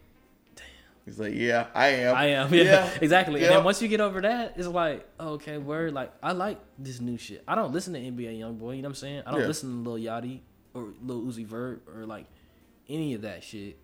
damn. 0.54 0.66
He's 1.06 1.18
like, 1.18 1.34
yeah, 1.34 1.68
I 1.74 1.88
am. 1.88 2.14
"I 2.14 2.26
am, 2.32 2.54
yeah, 2.54 2.90
exactly." 3.00 3.42
And 3.46 3.52
then 3.56 3.64
once 3.64 3.82
you 3.82 3.88
get 3.88 4.02
over 4.02 4.20
that, 4.20 4.56
it's 4.58 4.68
like, 4.68 5.08
"Okay, 5.18 5.58
word." 5.58 5.94
Like, 5.94 6.12
I 6.22 6.34
like 6.34 6.60
this 6.78 7.00
new 7.00 7.18
shit. 7.18 7.42
I 7.48 7.56
don't 7.56 7.72
listen 7.72 7.94
to 7.94 8.00
NBA 8.00 8.38
YoungBoy. 8.38 8.76
You 8.76 8.82
know 8.82 8.90
what 8.90 8.90
I'm 8.90 8.96
saying? 8.96 9.24
I 9.26 9.32
don't 9.32 9.40
Yeah. 9.40 9.48
listen 9.48 9.84
to 9.86 9.90
Lil 9.92 10.04
Yachty 10.04 10.42
or 10.74 10.90
Lil 11.02 11.22
Uzi 11.22 11.46
Vert 11.46 11.84
or 11.96 12.06
like 12.06 12.26
any 12.90 13.14
of 13.14 13.22
that 13.24 13.44
shit. 13.44 13.78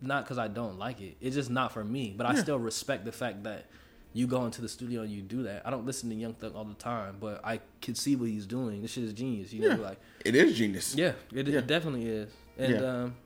Not 0.00 0.24
because 0.24 0.38
I 0.38 0.46
don't 0.48 0.78
like 0.78 1.00
it. 1.00 1.16
It's 1.20 1.34
just 1.34 1.50
not 1.50 1.72
for 1.72 1.82
me. 1.84 2.14
But 2.16 2.26
I 2.26 2.34
still 2.36 2.58
respect 2.58 3.04
the 3.04 3.10
fact 3.12 3.42
that 3.44 3.66
you 4.12 4.26
go 4.26 4.44
into 4.46 4.62
the 4.62 4.68
studio 4.68 5.02
and 5.02 5.10
you 5.10 5.22
do 5.22 5.42
that. 5.42 5.62
I 5.66 5.70
don't 5.70 5.84
listen 5.84 6.08
to 6.10 6.14
Young 6.14 6.34
Thug 6.34 6.54
all 6.54 6.64
the 6.64 6.74
time, 6.74 7.16
but 7.20 7.44
I 7.44 7.60
can 7.82 7.94
see 7.94 8.14
what 8.16 8.28
he's 8.28 8.46
doing. 8.46 8.80
This 8.80 8.92
shit 8.92 9.04
is 9.04 9.12
genius. 9.12 9.52
You 9.52 9.62
know, 9.62 9.68
Yeah. 9.70 9.74
like 9.76 10.00
It 10.24 10.34
is 10.36 10.56
genius. 10.56 10.94
yeah, 10.94 11.12
it, 11.32 11.48
Yeah. 11.48 11.58
it 11.58 11.66
definitely 11.66 12.06
is. 12.06 12.30
And 12.56 12.72
Yeah. 12.74 12.80
um 12.86 13.16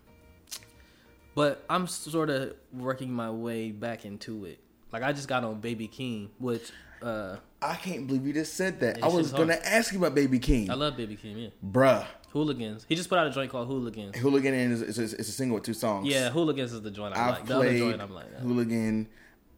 but 1.35 1.65
I'm 1.71 1.87
sort 1.87 2.31
of 2.31 2.55
working 2.73 3.13
my 3.13 3.31
way 3.31 3.71
back 3.71 4.05
into 4.05 4.45
it. 4.45 4.59
Like 4.93 5.03
I 5.03 5.13
just 5.13 5.29
got 5.29 5.45
on 5.45 5.61
Baby 5.61 5.89
Keem, 5.89 6.29
which 6.39 6.71
uh 7.03 7.37
I 7.61 7.75
can't 7.77 8.07
believe 8.09 8.27
you 8.27 8.33
just 8.33 8.55
said 8.55 8.81
that. 8.81 9.03
I 9.03 9.09
was 9.09 9.33
gonna 9.33 9.59
ask 9.65 9.93
you 9.93 9.99
about 9.99 10.15
Baby 10.15 10.39
Keem, 10.41 10.69
I 10.71 10.75
love 10.75 10.97
Baby 10.97 11.17
Keem, 11.17 11.43
yeah. 11.45 11.49
bruh. 11.65 12.05
Hooligans. 12.31 12.87
He 12.89 12.95
just 12.95 13.09
put 13.11 13.19
out 13.19 13.27
a 13.27 13.31
joint 13.31 13.51
called 13.51 13.69
Hooligans. 13.69 14.17
Hooligan 14.17 14.55
is 14.55 14.81
it's, 14.81 14.99
a- 14.99 15.03
it's 15.19 15.29
a 15.29 15.33
single 15.33 15.57
with 15.57 15.65
two 15.65 15.75
songs. 15.75 16.09
Yeah, 16.09 16.31
Hooligans 16.31 16.73
is 16.73 16.81
the 16.81 16.91
joint 16.91 17.15
I 17.15 17.31
like. 17.31 17.47
The 17.47 17.57
other 17.57 17.77
joint 17.79 18.01
I'm 18.01 18.13
like, 18.15 18.27
uh, 18.37 18.41
Hooligan. 18.41 19.09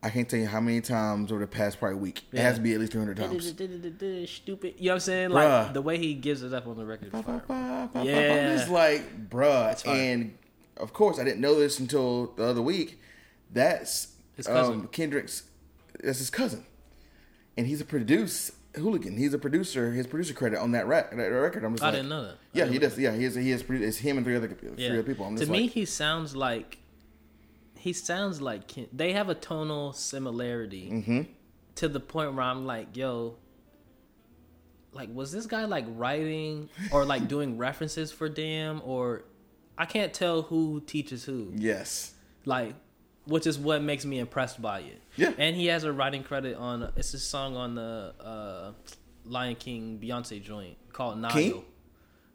I 0.03 0.11
can't 0.11 0.29
tell 0.29 0.39
you 0.39 0.47
how 0.47 0.61
many 0.61 0.83
times 0.83 1.31
over 1.33 1.41
the 1.41 1.47
past 1.47 1.79
probably 1.79 1.97
week. 1.99 2.25
It 2.31 2.41
has 2.41 2.57
to 2.57 2.61
be 2.61 2.75
at 2.75 2.81
least 2.81 2.93
three 2.93 3.01
hundred 3.01 3.17
times. 3.17 3.47
stupid. 4.31 4.75
You 4.77 4.87
know 4.87 4.91
what 4.91 4.95
I'm 4.95 5.01
saying? 5.01 5.31
Like 5.31 5.47
Bruh. 5.49 5.73
the 5.73 5.81
way 5.83 5.97
he 5.99 6.13
gives 6.15 6.43
it 6.43 6.53
up 6.53 6.67
on 6.67 6.77
the 6.77 6.85
record. 6.85 7.07
is 7.07 7.13
Ba, 7.13 7.23
ba, 7.23 7.43
fire. 7.47 7.87
ba, 7.87 7.91
ba, 7.95 8.01
ba, 8.01 8.05
Yeah. 8.05 8.55
It's 8.55 8.69
like, 8.69 9.31
bruh. 9.31 9.87
And 9.89 10.37
of 10.77 10.93
course, 10.93 11.19
I 11.19 11.25
didn't 11.25 11.41
know 11.41 11.59
this 11.59 11.79
until 11.79 12.33
the 12.37 12.45
other 12.45 12.61
week. 12.61 13.01
That's 13.53 14.09
His 14.37 14.47
cousin. 14.47 14.81
Um, 14.81 14.89
Kendrick's. 14.89 15.45
That's 16.03 16.19
his 16.19 16.29
cousin, 16.29 16.67
and 17.57 17.67
he's 17.67 17.81
a 17.81 17.85
produce 17.85 18.53
hooligan. 18.77 19.17
He's 19.17 19.33
a 19.35 19.39
producer. 19.39 19.93
His 19.93 20.07
producer 20.07 20.35
credit 20.35 20.59
on 20.59 20.73
that, 20.73 20.87
rec- 20.87 21.11
that 21.11 21.17
record. 21.17 21.65
I'm 21.65 21.73
just 21.75 21.83
I 21.83 21.87
like, 21.87 21.95
didn't 21.97 22.09
know 22.09 22.25
that. 22.25 22.35
Yeah, 22.53 22.67
he 22.67 22.79
does. 22.79 22.99
Yeah, 22.99 23.15
he 23.15 23.25
has. 23.25 23.35
He 23.35 23.43
produ- 23.51 23.81
It's 23.83 23.99
him 23.99 24.17
and 24.17 24.27
three 24.27 24.37
other 24.37 24.49
three 24.49 24.71
Yeah. 24.77 24.91
other 24.93 25.03
people. 25.03 25.27
I'm 25.27 25.37
to 25.37 25.47
me, 25.47 25.63
like, 25.63 25.71
he 25.71 25.85
sounds 25.85 26.35
like 26.35 26.79
he 27.77 27.93
sounds 27.93 28.41
like 28.41 28.67
Ken- 28.69 28.89
they 28.93 29.13
have 29.13 29.29
a 29.29 29.35
tonal 29.35 29.93
similarity 29.93 30.89
Mm-hmm. 30.91 31.21
to 31.77 31.89
the 31.89 32.01
point 32.01 32.35
where 32.35 32.43
I'm 32.45 32.65
like, 32.67 32.97
yo, 32.97 33.37
like 34.93 35.09
was 35.13 35.33
this 35.33 35.47
guy 35.47 35.65
like 35.65 35.85
writing 35.89 36.69
or 36.93 37.05
like 37.05 37.29
doing 37.29 37.59
references 37.67 38.11
for 38.13 38.29
Damn 38.29 38.81
or 38.85 39.25
I 39.77 39.85
can't 39.87 40.15
tell 40.15 40.43
who 40.43 40.81
teaches 40.87 41.25
who. 41.25 41.53
yes, 41.57 42.15
Like, 42.45 42.75
which 43.27 43.47
is 43.47 43.59
what 43.59 43.83
makes 43.83 44.05
me 44.05 44.19
impressed 44.19 44.61
by 44.61 44.81
it. 44.81 45.01
Yeah. 45.17 45.33
And 45.39 45.57
he 45.57 45.67
has 45.67 45.85
a 45.85 45.93
writing 45.93 46.23
credit 46.23 46.57
on 46.57 46.93
it's 46.97 47.15
a 47.15 47.19
song 47.19 47.57
on 47.57 47.75
the 47.75 48.15
uh, 48.21 48.73
Lion 49.25 49.57
King 49.57 49.99
Beyonce 50.03 50.43
joint 50.43 50.77
called 50.93 51.19
Nile. 51.19 51.31
King? 51.31 51.65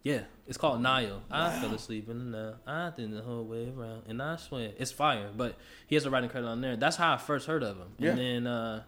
Yeah, 0.02 0.22
it's 0.48 0.57
called 0.57 0.82
Nile. 0.82 1.22
I 1.30 1.60
fell 1.60 1.74
asleep 1.74 2.10
in 2.10 2.32
the 2.32 2.38
Nile. 2.38 2.56
I 2.66 2.91
did 2.95 3.11
the 3.11 3.22
whole 3.22 3.44
way 3.44 3.70
around, 3.70 4.03
and 4.07 4.22
I 4.22 4.38
swear 4.38 4.72
it's 4.78 4.91
fire. 4.91 5.30
But 5.36 5.56
he 5.88 5.95
has 5.95 6.06
a 6.06 6.10
writing 6.10 6.30
credit 6.30 6.48
on 6.48 6.61
there. 6.61 6.78
That's 6.78 6.95
how 6.95 7.14
I 7.14 7.18
first 7.18 7.48
heard 7.48 7.64
of 7.64 7.78
him. 7.78 7.88
Yeah. 7.98 8.11
And 8.11 8.20
then 8.20 8.48
uh, 8.48 8.84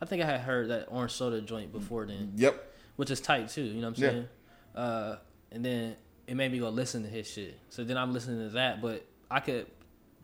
I 0.00 0.04
think 0.04 0.22
I 0.22 0.26
had 0.26 0.40
heard 0.42 0.68
that 0.68 0.86
Orange 0.88 1.12
Soda 1.12 1.40
joint 1.40 1.72
before 1.72 2.04
then, 2.06 2.32
yep, 2.36 2.70
which 2.96 3.10
is 3.10 3.20
tight 3.20 3.48
too. 3.48 3.62
You 3.62 3.80
know 3.80 3.88
what 3.88 3.98
I'm 3.98 4.04
Yeah. 4.04 4.10
saying? 4.10 4.28
Uh, 4.76 5.16
and 5.50 5.64
then 5.64 5.96
it 6.26 6.34
made 6.34 6.52
me 6.52 6.58
go 6.58 6.68
listen 6.68 7.02
to 7.02 7.08
his 7.08 7.26
shit. 7.28 7.58
So 7.70 7.82
then 7.82 7.96
I'm 7.96 8.12
listening 8.12 8.46
to 8.46 8.54
that, 8.54 8.80
but 8.82 9.04
I 9.30 9.40
could. 9.40 9.66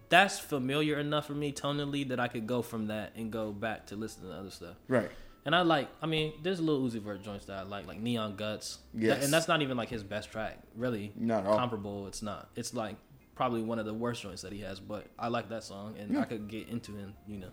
That's 0.08 0.38
familiar 0.38 0.98
enough 0.98 1.26
for 1.26 1.34
me 1.34 1.52
tonally 1.52 2.08
that 2.08 2.18
I 2.18 2.28
could 2.28 2.46
go 2.46 2.62
from 2.62 2.86
that 2.88 3.12
and 3.16 3.30
go 3.30 3.52
back 3.52 3.86
to 3.86 3.96
listening 3.96 4.30
to 4.30 4.36
other 4.36 4.50
stuff. 4.50 4.76
right. 4.88 5.10
And 5.44 5.54
I 5.56 5.62
like, 5.62 5.88
I 6.02 6.06
mean, 6.06 6.34
there's 6.42 6.58
a 6.58 6.62
Lil 6.62 6.82
Uzi 6.82 7.00
Vert 7.00 7.22
joints 7.22 7.46
that 7.46 7.58
I 7.58 7.62
like, 7.62 7.86
like 7.86 7.98
Neon 8.00 8.36
Guts. 8.36 8.78
Yes. 8.92 9.24
And 9.24 9.32
that's 9.32 9.48
not 9.48 9.62
even 9.62 9.78
like 9.78 9.88
his 9.88 10.02
best 10.02 10.30
track, 10.30 10.58
really. 10.76 11.10
Not 11.16 11.44
at 11.44 11.46
all. 11.46 11.56
Comparable, 11.56 12.06
it's 12.06 12.20
not. 12.20 12.50
It's 12.54 12.74
like 12.74 12.96
probably 13.34 13.62
one 13.62 13.78
of 13.78 13.86
the 13.86 13.94
worst 13.94 14.20
joints 14.20 14.42
that 14.42 14.52
he 14.52 14.60
has, 14.60 14.78
but 14.78 15.06
I 15.18 15.28
like 15.28 15.48
that 15.48 15.64
song 15.64 15.94
and 15.98 16.18
I 16.18 16.24
could 16.24 16.48
get 16.48 16.68
into 16.68 16.92
him, 16.94 17.14
you 17.26 17.38
know. 17.38 17.48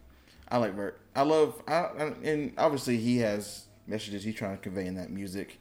I 0.49 0.57
like 0.57 0.73
Vert. 0.73 0.99
I 1.15 1.21
love, 1.21 1.61
I, 1.69 1.73
I, 1.73 2.13
and 2.23 2.53
obviously 2.57 2.97
he 2.97 3.19
has 3.19 3.65
messages 3.87 4.25
he's 4.25 4.35
trying 4.35 4.57
to 4.57 4.61
convey 4.61 4.87
in 4.87 4.95
that 4.95 5.09
music. 5.09 5.59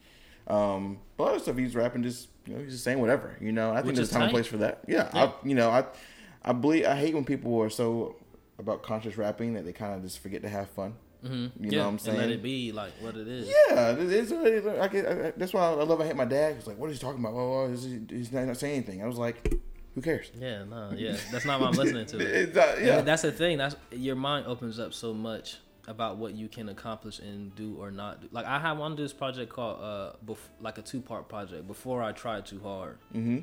Um, 0.49 0.99
but 1.16 1.37
of 1.37 1.43
stuff 1.43 1.57
he's 1.57 1.77
rapping, 1.77 2.03
just 2.03 2.29
you 2.47 2.55
know, 2.55 2.62
he's 2.62 2.73
just 2.73 2.85
saying 2.85 2.99
whatever. 2.99 3.37
You 3.41 3.53
know, 3.53 3.71
I 3.71 3.77
think 3.77 3.89
Which 3.89 3.97
there's 3.97 4.11
time 4.11 4.23
and 4.23 4.31
tight. 4.31 4.35
place 4.35 4.47
for 4.47 4.57
that. 4.57 4.81
Yeah, 4.89 5.09
Yeah. 5.15 5.25
I, 5.27 5.47
you 5.47 5.55
know, 5.55 5.71
I, 5.71 5.85
I 6.45 6.53
believe 6.53 6.85
I 6.87 6.97
hate 6.97 7.15
when 7.15 7.25
people 7.25 7.61
are 7.62 7.71
so 7.71 8.16
about 8.59 8.83
conscious 8.83 9.16
rapping 9.16 9.55
that 9.55 9.65
they 9.65 9.73
kind 9.73 9.95
of 9.95 10.03
just 10.03 10.21
forget 10.21 10.43
to 10.43 10.49
have 10.49 10.69
fun. 10.71 10.95
Mm-hmm. 11.25 11.65
You 11.65 11.71
yeah, 11.71 11.79
know 11.79 11.85
what 11.85 11.91
I'm 11.91 11.99
saying? 11.99 12.19
And 12.19 12.27
let 12.27 12.35
it 12.35 12.43
be 12.43 12.71
like 12.73 12.93
what 13.01 13.16
it 13.16 13.27
is. 13.27 13.49
Yeah, 13.49 13.93
it 13.93 13.99
is. 13.99 14.33
I, 14.33 14.89
get- 14.89 15.07
I, 15.07 15.31
that's 15.37 15.55
why 15.55 15.62
I 15.62 15.71
love. 15.71 16.01
I 16.01 16.07
hate 16.07 16.16
my 16.16 16.27
dad. 16.27 16.57
He's 16.57 16.66
like, 16.66 16.79
"What 16.79 16.91
is 16.91 16.97
he 16.99 17.03
talking 17.03 17.21
about? 17.21 17.35
Well, 17.35 17.69
he's, 17.71 18.31
not, 18.31 18.45
not 18.47 18.59
saying 18.59 18.75
anything." 18.75 19.03
I 19.03 19.07
was 19.07 19.16
like, 19.16 19.55
"Who 19.95 20.03
cares?" 20.03 20.31
Yeah, 20.39 20.65
no, 20.65 20.93
yeah, 20.95 21.16
that's 21.33 21.47
not 21.47 21.61
what 21.61 21.71
I'm 21.71 21.77
listening 21.77 22.05
to. 22.07 22.19
It's 22.43 22.55
not- 22.55 22.79
Yeah. 22.79 22.87
yeah, 22.87 23.01
that's 23.01 23.23
the 23.23 23.33
thing. 23.33 23.57
That's 23.57 23.75
your 23.91 24.16
mind 24.16 24.47
opens 24.47 24.79
up 24.79 24.93
so 24.93 25.15
much 25.15 25.59
about 25.87 26.19
what 26.19 26.35
you 26.35 26.49
can 26.49 26.69
accomplish 26.69 27.19
and 27.19 27.55
do 27.55 27.77
or 27.79 27.91
not 27.91 28.21
do. 28.21 28.29
Like 28.31 28.45
I 28.45 28.59
have 28.59 28.77
one 28.77 28.95
this 28.95 29.15
project 29.15 29.51
called 29.51 29.81
uh, 29.83 30.12
bef- 30.27 30.37
like 30.61 30.77
a 30.77 30.83
two 30.83 31.01
part 31.01 31.31
project. 31.31 31.66
Before 31.66 32.03
I 32.03 32.12
tried 32.12 32.45
too 32.45 32.61
hard, 32.61 32.99
mm-hmm. 33.15 33.39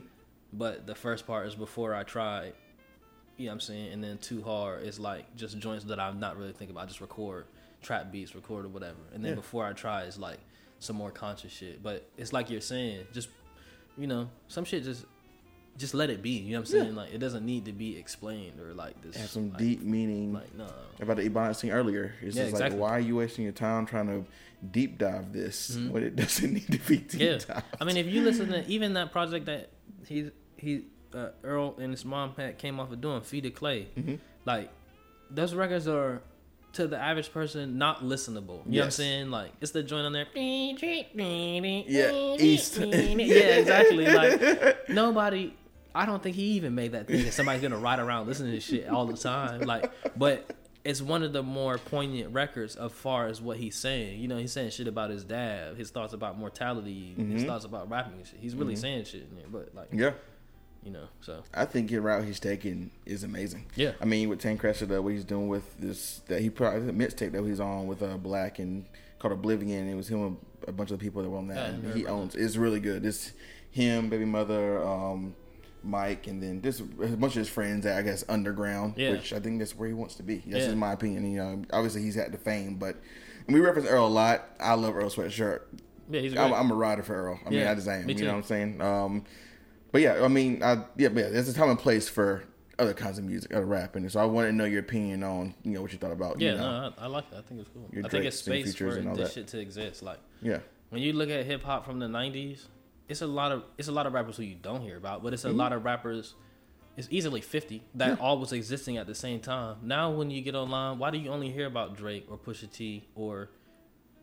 but 0.54 0.86
the 0.86 0.96
first 0.96 1.26
part 1.26 1.48
is 1.48 1.56
before 1.56 1.96
I 1.96 2.04
tried. 2.04 2.54
You 3.38 3.46
know 3.46 3.52
what 3.52 3.54
I'm 3.56 3.60
saying? 3.62 3.94
And 3.94 4.04
then 4.04 4.18
too 4.18 4.42
hard 4.44 4.84
is 4.84 5.00
like 5.00 5.36
just 5.36 5.58
joints 5.60 5.86
that 5.86 6.00
I'm 6.00 6.20
not 6.20 6.38
really 6.38 6.52
thinking 6.54 6.76
about. 6.76 6.84
I 6.84 6.88
just 6.88 7.02
record 7.02 7.46
trap 7.82 8.12
beats, 8.12 8.36
record 8.36 8.66
or 8.66 8.70
whatever. 8.70 8.98
And 9.14 9.24
then 9.24 9.32
Yeah. 9.32 9.36
before 9.36 9.66
I 9.66 9.74
try 9.74 10.04
is 10.04 10.18
like 10.20 10.40
some 10.80 10.96
more 10.96 11.12
conscious 11.12 11.52
shit. 11.52 11.82
But 11.82 12.08
it's 12.18 12.34
like 12.34 12.50
you're 12.50 12.62
saying, 12.62 13.08
just 13.14 13.30
you 13.98 14.08
know, 14.08 14.30
some 14.48 14.66
shit 14.66 14.84
just 14.84 15.06
just 15.78 15.94
let 15.94 16.10
it 16.10 16.22
be. 16.22 16.32
You 16.32 16.54
know 16.54 16.60
what 16.62 16.70
I'm 16.70 16.76
Yeah. 16.76 16.82
saying? 16.84 16.96
Like 16.96 17.14
it 17.14 17.18
doesn't 17.20 17.46
need 17.46 17.66
to 17.66 17.72
be 17.72 17.98
explained 17.98 18.60
or 18.60 18.74
like 18.74 19.02
this. 19.02 19.16
Have 19.16 19.30
some 19.30 19.50
like, 19.50 19.58
deep 19.58 19.82
meaning 19.82 20.34
Like 20.34 20.54
no. 20.54 20.68
about 21.00 21.18
the 21.18 21.28
Ebonics 21.30 21.62
thing 21.62 21.72
earlier. 21.72 22.14
It's 22.22 22.36
Yeah, 22.36 22.44
just 22.44 22.54
exactly. 22.54 22.78
like, 22.80 22.90
why 22.90 22.98
are 22.98 23.00
you 23.00 23.16
wasting 23.16 23.46
your 23.46 23.54
time 23.54 23.86
trying 23.86 24.08
to 24.08 24.26
deep 24.70 24.98
dive 24.98 25.32
this 25.34 25.72
mm-hmm. 25.72 25.92
when 25.92 26.04
it 26.04 26.16
doesn't 26.18 26.54
need 26.54 26.68
to 26.68 26.78
be 26.80 26.98
deep 26.98 27.22
Yeah, 27.22 27.38
dive? 27.38 27.64
I 27.80 27.86
mean, 27.86 27.98
if 27.98 28.06
you 28.06 28.22
listen 28.22 28.50
to 28.50 28.68
even 28.68 28.94
that 28.94 29.12
project 29.12 29.46
that 29.46 29.70
he 30.06 30.30
he 30.58 30.84
uh, 31.14 31.30
Earl 31.44 31.76
and 31.80 31.92
his 31.92 32.06
mom 32.06 32.34
had 32.38 32.58
came 32.58 32.80
off 32.80 32.92
of 32.92 33.02
doing, 33.02 33.22
Feet 33.22 33.46
of 33.46 33.54
Clay, 33.56 33.88
Mm-hmm. 33.98 34.16
like 34.46 34.70
those 35.30 35.54
records 35.54 35.88
are 35.88 36.22
to 36.74 36.88
the 36.88 36.98
average 36.98 37.32
person 37.34 37.78
not 37.78 38.02
listenable. 38.04 38.62
You 38.66 38.74
know 38.74 38.80
what 38.80 38.86
I'm 38.86 38.92
saying? 38.92 39.32
Like 39.32 39.52
it's 39.62 39.72
the 39.72 39.84
joint 39.84 40.06
on 40.06 40.14
there. 40.14 40.26
Yeah, 41.88 42.36
East. 42.40 42.78
yeah, 42.80 43.58
exactly. 43.58 44.06
Like 44.08 44.90
nobody. 44.90 45.54
I 45.94 46.06
don't 46.06 46.24
think 46.24 46.38
he 46.38 46.44
even 46.54 46.74
made 46.76 46.94
that 46.94 47.08
thing. 47.08 47.24
that 47.26 47.34
somebody's 47.34 47.62
gonna 47.62 47.78
ride 47.78 48.00
around 48.00 48.28
listening 48.28 48.54
to 48.54 48.60
shit 48.62 48.88
all 48.88 49.06
the 49.06 49.18
time. 49.18 49.62
Like, 49.62 49.92
but 50.18 50.56
it's 50.86 51.02
one 51.02 51.22
of 51.24 51.34
the 51.34 51.44
more 51.44 51.78
poignant 51.78 52.34
records 52.34 52.76
as 52.78 52.92
far 52.94 53.28
as 53.28 53.42
what 53.42 53.58
he's 53.58 53.76
saying. 53.76 54.20
You 54.22 54.28
know, 54.30 54.38
he's 54.38 54.54
saying 54.54 54.70
shit 54.72 54.88
about 54.88 55.10
his 55.10 55.26
dad, 55.26 55.76
his 55.76 55.92
thoughts 55.92 56.14
about 56.14 56.38
mortality, 56.40 57.14
his 57.18 57.44
thoughts 57.44 57.66
about 57.66 57.90
rapping 57.90 58.14
and 58.14 58.26
shit. 58.26 58.40
He's 58.40 58.56
really 58.56 58.76
saying 58.78 59.04
shit 59.06 59.28
in 59.30 59.36
there, 59.36 59.46
but 59.52 59.76
like, 59.76 59.90
Yeah, 59.92 60.12
you 60.84 60.92
know, 60.92 61.06
so 61.22 61.44
I 61.54 61.66
think 61.66 61.90
the 61.92 62.00
route 62.02 62.24
he's 62.26 62.40
taking 62.40 62.92
is 63.06 63.24
amazing. 63.24 63.66
Yeah. 63.76 63.92
I 64.02 64.06
mean, 64.06 64.30
with 64.30 64.40
Tank 64.40 64.60
Cressida, 64.62 65.02
what 65.02 65.14
he's 65.14 65.24
doing 65.26 65.48
with 65.48 65.78
this 65.80 66.22
that 66.28 66.42
he 66.42 66.50
probably 66.50 66.82
the 66.82 66.92
mixtape 66.94 67.32
that 67.34 67.44
he's 67.46 67.60
on 67.60 67.88
with 67.88 68.02
uh, 68.02 68.18
Black 68.18 68.60
and 68.60 68.86
called 69.20 69.34
Oblivion. 69.34 69.88
It 69.88 69.96
was 69.96 70.08
him 70.08 70.24
and 70.24 70.38
a 70.68 70.72
bunch 70.72 70.92
of 70.92 70.98
the 71.00 71.04
people 71.04 71.22
that 71.24 71.30
were 71.30 71.38
on 71.38 71.48
that. 71.48 71.56
Yeah, 71.56 71.62
I 71.64 71.66
and 71.68 71.84
heard 71.84 71.96
he 71.96 72.06
owns. 72.08 72.36
It's 72.36 72.56
really 72.58 72.80
good. 72.80 73.06
It's 73.06 73.32
him, 73.72 74.10
baby 74.10 74.26
mother, 74.26 74.84
um, 74.84 75.36
Mike, 75.84 76.28
and 76.28 76.42
then 76.42 76.62
this 76.62 76.80
a 76.80 76.84
bunch 76.84 77.34
of 77.34 77.40
his 77.40 77.50
friends. 77.50 77.84
That 77.86 77.98
I 77.98 78.02
guess 78.02 78.24
underground, 78.30 78.96
Yeah. 78.98 79.12
which 79.12 79.34
I 79.34 79.40
think 79.40 79.60
that's 79.60 79.76
where 79.76 79.88
he 79.88 79.94
wants 79.94 80.16
to 80.16 80.24
be. 80.24 80.38
That's 80.48 80.66
Yeah. 80.66 80.72
in 80.72 80.78
my 80.80 80.94
opinion. 80.94 81.30
You 81.32 81.38
know, 81.38 81.62
obviously 81.74 82.02
he's 82.02 82.16
had 82.16 82.32
the 82.32 82.38
fame, 82.38 82.76
but 82.76 82.96
and 83.48 83.54
we 83.56 83.60
reference 83.60 83.88
Earl 83.88 84.08
a 84.08 84.10
lot. 84.10 84.50
I 84.60 84.74
love 84.74 84.96
Earl 84.96 85.10
Sweatshirt. 85.10 85.62
yeah, 86.10 86.22
he's. 86.22 86.36
I'm, 86.38 86.54
I'm 86.54 86.70
a 86.72 86.76
rider 86.76 87.02
for 87.04 87.16
Earl. 87.16 87.40
I 87.46 87.50
mean, 87.52 87.66
I 87.68 87.74
just 87.76 87.88
am. 87.88 88.06
me 88.06 88.14
You 88.14 88.20
too. 88.20 88.26
know 88.26 88.32
what 88.34 88.38
I'm 88.38 88.44
saying? 88.44 88.82
Um, 88.82 89.26
but 89.92 90.02
yeah, 90.02 90.24
I 90.24 90.28
mean, 90.28 90.62
I 90.64 90.84
yeah, 90.98 91.10
but 91.10 91.24
yeah, 91.24 91.30
there's 91.30 91.50
a 91.50 91.54
time 91.54 91.70
and 91.70 91.80
place 91.80 92.08
for 92.10 92.44
other 92.80 92.94
kinds 92.94 93.18
of 93.20 93.24
music, 93.26 93.54
other 93.54 93.66
rap, 93.66 93.96
and 93.96 94.12
so 94.12 94.20
I 94.20 94.26
want 94.26 94.48
to 94.48 94.52
know 94.52 94.66
your 94.66 94.80
opinion 94.80 95.24
on 95.24 95.54
you 95.64 95.72
know 95.72 95.82
what 95.82 95.92
you 95.92 95.98
thought 96.00 96.12
about. 96.12 96.40
yeah, 96.40 96.52
you 96.52 96.58
know, 96.58 96.82
no, 96.90 96.94
I, 96.98 97.04
I 97.04 97.08
like 97.08 97.26
it. 97.32 97.38
I 97.38 97.42
think 97.42 97.62
it's 97.62 97.70
cool. 97.70 97.90
I 98.04 98.08
think 98.08 98.26
it's 98.26 98.40
space 98.40 98.76
for 98.76 98.92
this 98.96 99.18
that. 99.18 99.32
shit 99.34 99.48
to 99.50 99.60
exist. 99.60 100.02
Like 100.04 100.20
yeah, 100.42 100.60
when 100.90 101.02
you 101.02 101.14
look 101.14 101.30
at 101.30 101.46
hip 101.46 101.64
hop 101.64 101.86
from 101.86 102.00
the 102.00 102.08
'90s, 102.08 102.66
it's 103.10 103.22
a 103.22 103.28
lot 103.28 103.52
of 103.52 103.64
it's 103.78 103.88
a 103.88 103.92
lot 103.92 104.06
of 104.08 104.14
rappers 104.14 104.38
who 104.38 104.44
you 104.44 104.56
don't 104.56 104.82
hear 104.82 104.98
about, 104.98 105.22
but 105.24 105.34
it's 105.34 105.46
a 105.46 105.50
Mm-hmm. 105.50 105.58
lot 105.58 105.74
of 105.74 105.84
rappers. 105.86 106.36
It's 106.98 107.08
easily 107.10 107.40
50 107.40 107.82
that 107.96 108.20
all 108.20 108.38
was 108.38 108.52
existing 108.52 108.98
at 108.98 109.08
the 109.08 109.16
same 109.16 109.40
time. 109.40 109.78
Now, 109.82 110.12
when 110.12 110.30
you 110.30 110.42
get 110.42 110.56
online, 110.56 111.00
why 111.00 111.10
do 111.10 111.18
you 111.18 111.30
only 111.32 111.50
hear 111.50 111.66
about 111.66 111.96
Drake 111.96 112.26
or 112.30 112.38
Pusha 112.38 112.70
T 112.72 113.08
or, 113.16 113.50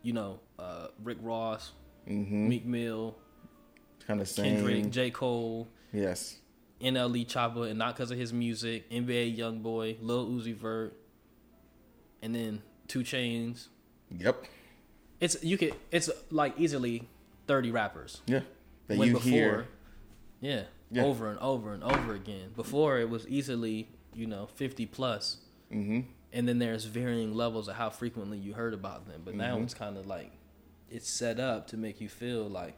you 0.02 0.12
know, 0.12 0.40
uh, 0.58 0.88
Rick 1.02 1.16
Ross, 1.22 1.72
Mm-hmm. 2.06 2.48
Meek 2.48 2.66
Mill, 2.66 3.16
kind 4.08 4.20
of 4.20 4.26
same. 4.28 4.56
Kendrick, 4.56 4.90
J. 4.90 5.10
Cole, 5.10 5.68
Yes, 5.92 6.38
NLE 6.80 7.26
Choppa, 7.26 7.68
and 7.70 7.78
not 7.78 7.94
because 7.94 8.10
of 8.10 8.18
his 8.18 8.32
music, 8.32 8.90
NBA 8.90 9.36
YoungBoy, 9.38 9.98
Lil 10.00 10.26
Uzi 10.28 10.54
Vert, 10.54 10.94
and 12.22 12.34
then 12.34 12.62
2 12.88 13.00
Chainz. 13.00 13.68
yep, 14.10 14.44
It's 15.20 15.42
you 15.44 15.56
could 15.58 15.74
it's 15.92 16.10
like 16.30 16.58
easily 16.58 17.08
30 17.46 17.70
rappers. 17.70 18.20
yeah. 18.26 18.40
That 18.88 18.96
when 18.98 19.08
you 19.08 19.14
before, 19.14 19.30
hear, 19.30 19.66
yeah, 20.40 20.62
Yeah. 20.90 21.04
over 21.04 21.28
and 21.30 21.38
over 21.40 21.74
and 21.74 21.84
over 21.84 22.14
again. 22.14 22.52
Before 22.56 22.98
it 22.98 23.10
was 23.10 23.28
easily, 23.28 23.88
you 24.14 24.26
know, 24.26 24.46
fifty 24.46 24.86
plus, 24.86 25.36
mm-hmm. 25.70 26.00
and 26.32 26.48
then 26.48 26.58
there's 26.58 26.86
varying 26.86 27.34
levels 27.34 27.68
of 27.68 27.74
how 27.76 27.90
frequently 27.90 28.38
you 28.38 28.54
heard 28.54 28.72
about 28.72 29.06
them. 29.06 29.20
But 29.26 29.34
now 29.34 29.58
Mhm. 29.58 29.64
it's 29.64 29.74
kind 29.74 29.98
of 29.98 30.06
like 30.06 30.32
it's 30.90 31.06
set 31.10 31.38
up 31.38 31.66
to 31.66 31.76
make 31.76 32.00
you 32.00 32.08
feel 32.08 32.48
like 32.48 32.76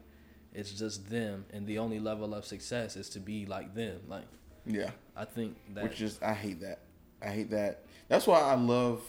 it's 0.53 0.71
just 0.71 1.09
them, 1.09 1.45
and 1.53 1.65
the 1.65 1.79
only 1.79 1.99
level 1.99 2.33
of 2.33 2.45
success 2.45 2.95
is 2.95 3.09
to 3.09 3.19
be 3.19 3.45
like 3.45 3.73
them. 3.75 4.01
Like 4.07 4.25
yeah. 4.65 4.91
I 5.15 5.25
think 5.25 5.57
that 5.73 5.83
Which 5.83 6.01
is 6.01 6.19
I 6.21 6.33
hate 6.33 6.61
that. 6.61 6.79
I 7.21 7.27
hate 7.29 7.49
that. 7.51 7.85
That's 8.07 8.27
why 8.27 8.39
I 8.39 8.55
love 8.55 9.01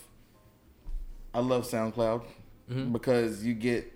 I 1.34 1.40
love 1.40 1.66
SoundCloud 1.68 2.24
Mhm. 2.70 2.92
because 2.92 3.44
you 3.44 3.54
get 3.54 3.92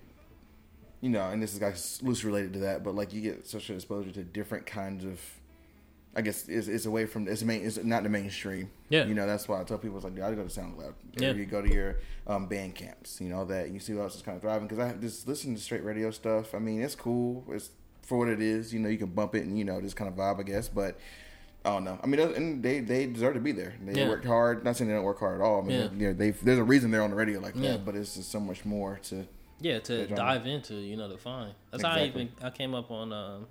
you 1.01 1.10
know, 1.10 1.28
and 1.31 1.43
this 1.43 1.55
is 1.55 1.60
like 1.60 1.77
loosely 2.02 2.27
related 2.28 2.52
to 2.55 2.59
that, 2.60 2.82
but 2.82 2.94
like 2.94 3.12
you 3.12 3.20
get 3.20 3.47
such 3.47 3.68
an 3.68 3.77
exposure 3.77 4.10
to 4.12 4.24
different 4.24 4.66
kinds 4.66 5.05
of 5.05 5.20
I 6.16 6.22
guess 6.22 6.48
it's, 6.48 6.66
it's 6.66 6.86
away 6.86 7.05
from 7.06 7.28
it's 7.28 7.43
main 7.43 7.62
it's 7.64 7.76
not 7.84 8.02
the 8.02 8.09
mainstream. 8.09 8.70
Yeah. 8.88 9.05
You 9.05 9.14
know, 9.14 9.26
that's 9.26 9.47
why 9.48 9.60
I 9.60 9.64
tell 9.64 9.76
people 9.78 9.98
it's 9.98 10.05
like, 10.05 10.14
I 10.14 10.34
go 10.34 10.43
to 10.43 10.60
SoundCloud. 10.60 10.94
Yeah. 11.18 11.32
You 11.32 11.44
go 11.44 11.60
to 11.60 11.70
your 11.72 11.98
um, 12.26 12.47
band 12.47 12.74
camps, 12.74 13.20
you 13.20 13.28
know, 13.28 13.44
that 13.44 13.70
you 13.70 13.78
see 13.80 13.93
who 13.93 14.01
else 14.01 14.16
is 14.16 14.22
kind 14.22 14.36
of 14.36 14.43
thriving. 14.43 14.66
Because 14.66 14.78
I 14.82 14.93
just 14.94 15.28
listen 15.28 15.55
to 15.55 15.60
straight 15.60 15.84
radio 15.84 16.10
stuff. 16.10 16.55
I 16.55 16.59
mean, 16.59 16.80
it's 16.80 16.94
cool. 16.94 17.44
It's 17.51 17.68
for 18.02 18.16
what 18.18 18.28
it 18.28 18.40
is. 18.40 18.72
You 18.72 18.80
know, 18.80 18.88
you 18.88 18.97
can 18.98 19.09
bump 19.09 19.34
it 19.34 19.44
and, 19.44 19.59
you 19.59 19.64
know, 19.64 19.80
just 19.80 19.94
kind 19.97 20.09
of 20.09 20.16
vibe, 20.16 20.40
I 20.40 20.44
guess. 20.44 20.68
But 20.68 20.98
I 21.66 21.70
don't 21.70 21.84
know. 21.84 21.98
I 22.02 22.06
mean, 22.06 22.20
and 22.20 22.62
they 22.62 22.80
they 22.80 23.06
deserve 23.06 23.34
to 23.34 23.40
be 23.40 23.52
there. 23.52 23.74
They 23.84 24.01
Yeah. 24.01 24.09
worked 24.09 24.24
hard. 24.24 24.64
Not 24.64 24.76
saying 24.76 24.88
they 24.88 24.94
don't 24.94 25.05
work 25.05 25.18
hard 25.18 25.40
at 25.40 25.44
all. 25.44 25.60
I 25.60 25.64
mean, 25.64 25.80
Yeah. 25.80 25.88
you 25.93 26.06
know, 26.09 26.12
they 26.14 26.30
there's 26.30 26.59
a 26.59 26.64
reason 26.64 26.90
they're 26.93 27.02
on 27.02 27.10
the 27.10 27.16
radio 27.16 27.40
like 27.40 27.55
Yeah. 27.56 27.72
that. 27.72 27.84
But 27.84 27.94
it's 27.97 28.14
just 28.14 28.30
so 28.30 28.40
much 28.40 28.64
more 28.64 28.98
to. 29.05 29.26
yeah 29.60 29.80
to 29.80 30.06
dive 30.06 30.47
into, 30.47 30.74
you 30.74 30.97
know, 30.97 31.09
to 31.10 31.18
find. 31.18 31.52
That's 31.72 31.82
how 31.82 31.90
I 31.90 32.05
even 32.05 32.28
I 32.43 32.51
came 32.51 32.74
up 32.74 32.90
on 32.90 33.12
um, 33.12 33.47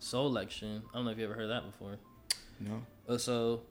Soulection. 0.00 0.82
I 0.92 0.96
don't 0.96 1.04
know 1.04 1.10
if 1.10 1.18
you 1.18 1.24
ever 1.24 1.34
heard 1.34 1.48
that 1.50 1.64
before. 1.64 1.96
No. 2.58 2.82
Uh, 3.08 3.18
so, 3.18 3.62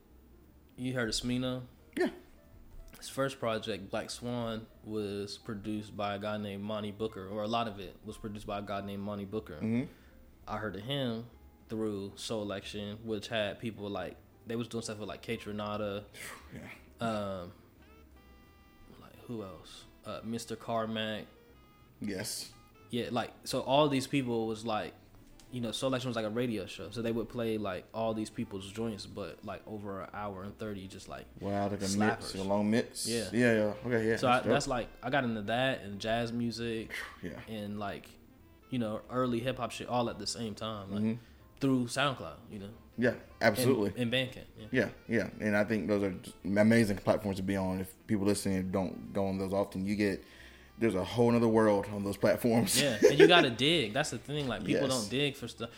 you 0.78 0.94
heard 0.94 1.10
of 1.10 1.16
Smino? 1.16 1.62
Yeah. 1.98 2.10
His 2.98 3.10
first 3.10 3.40
project, 3.40 3.90
Black 3.90 4.10
Swan, 4.10 4.66
was 4.84 5.38
produced 5.38 5.96
by 5.96 6.16
a 6.16 6.20
guy 6.20 6.38
named 6.38 6.64
Monte 6.64 6.92
Booker, 6.92 7.28
or 7.28 7.44
a 7.44 7.48
lot 7.48 7.68
of 7.68 7.80
it 7.80 7.96
was 8.06 8.18
produced 8.18 8.46
by 8.46 8.60
a 8.60 8.62
guy 8.62 8.82
named 8.82 9.04
Monte 9.04 9.26
Booker. 9.26 9.56
hmm 9.58 9.84
I 10.48 10.58
heard 10.58 10.76
of 10.76 10.82
him 10.82 11.26
through 11.70 12.14
Soulection, 12.16 12.98
which 13.04 13.28
had 13.28 13.60
people 13.60 13.88
like 13.90 14.16
they 14.48 14.56
was 14.56 14.68
doing 14.68 14.82
stuff 14.82 14.98
with 14.98 15.08
like 15.08 15.22
KAYTRANADA, 15.22 16.04
Yeah. 16.54 17.08
um, 17.08 17.52
like 19.00 19.14
who 19.28 19.44
else? 19.44 19.84
Uh, 20.06 20.22
Mr. 20.28 20.58
Carmack. 20.58 21.26
Yes. 22.02 22.50
Yeah, 22.90 23.10
like 23.12 23.32
so 23.44 23.60
all 23.62 23.88
these 23.90 24.08
people 24.08 24.48
was 24.48 24.66
like, 24.66 24.94
you 25.52 25.62
know, 25.62 25.70
Soulection 25.70 26.06
was 26.06 26.16
like 26.16 26.26
a 26.26 26.30
radio 26.30 26.66
show, 26.68 26.90
so 26.92 27.02
they 27.02 27.12
would 27.12 27.28
play 27.30 27.58
like 27.58 27.86
all 27.94 28.14
these 28.14 28.30
people's 28.30 28.72
joints, 28.72 29.06
but 29.06 29.40
like 29.44 29.62
over 29.68 30.02
an 30.02 30.10
hour 30.14 30.44
and 30.44 30.58
thirty, 30.60 30.88
just 30.88 31.10
like 31.10 31.26
Wow, 31.40 31.68
like 31.70 31.82
a 31.82 31.98
mix, 31.98 32.36
a 32.36 32.44
long 32.44 32.70
mix. 32.70 33.08
Yeah. 33.08 33.26
Yeah. 33.34 33.54
Yeah. 33.54 33.74
Okay. 33.86 34.08
Yeah. 34.10 34.16
so 34.18 34.28
I, 34.28 34.42
that's 34.42 34.68
like 34.68 34.88
I 35.02 35.10
got 35.10 35.24
into 35.24 35.42
that 35.44 35.82
and 35.84 36.00
jazz 36.00 36.32
music 36.32 36.92
yeah. 37.24 37.32
and 37.48 37.80
like, 37.80 38.08
you 38.70 38.78
know, 38.80 39.02
early 39.10 39.40
hip 39.40 39.58
hop 39.58 39.72
shit 39.72 39.88
all 39.88 40.10
at 40.10 40.20
the 40.20 40.28
same 40.28 40.54
time, 40.54 40.92
like 40.92 41.02
Mhm. 41.04 41.18
through 41.60 41.86
SoundCloud, 41.86 42.36
you 42.52 42.60
know, 42.60 42.70
Yeah. 42.98 43.14
Absolutely. 43.42 43.90
and, 44.02 44.14
and 44.14 44.14
Bandcamp. 44.14 44.44
Yeah. 44.58 44.68
Yeah, 44.72 44.90
yeah, 45.08 45.30
and 45.40 45.58
I 45.58 45.64
think 45.64 45.88
those 45.88 46.04
are 46.04 46.14
amazing 46.46 46.98
platforms 46.98 47.38
to 47.38 47.44
be 47.44 47.56
on. 47.56 47.80
If 47.80 47.92
people 48.06 48.26
listening 48.28 48.70
don't 48.70 49.14
go 49.14 49.26
on 49.26 49.40
those 49.40 49.54
often, 49.54 49.86
you 49.86 49.96
get 49.96 50.24
there's 50.80 50.96
a 50.96 51.04
whole 51.04 51.36
other 51.36 51.48
world 51.48 51.86
on 51.94 52.04
those 52.04 52.18
platforms. 52.18 52.82
Yeah, 52.82 52.98
and 53.10 53.20
you 53.20 53.28
gotta 53.28 53.50
dig. 53.68 53.94
That's 53.94 54.10
the 54.12 54.18
thing. 54.18 54.48
Like 54.48 54.64
people 54.64 54.88
Yes. 54.88 55.00
don't 55.02 55.10
dig 55.10 55.36
for 55.36 55.48
stuff. 55.48 55.70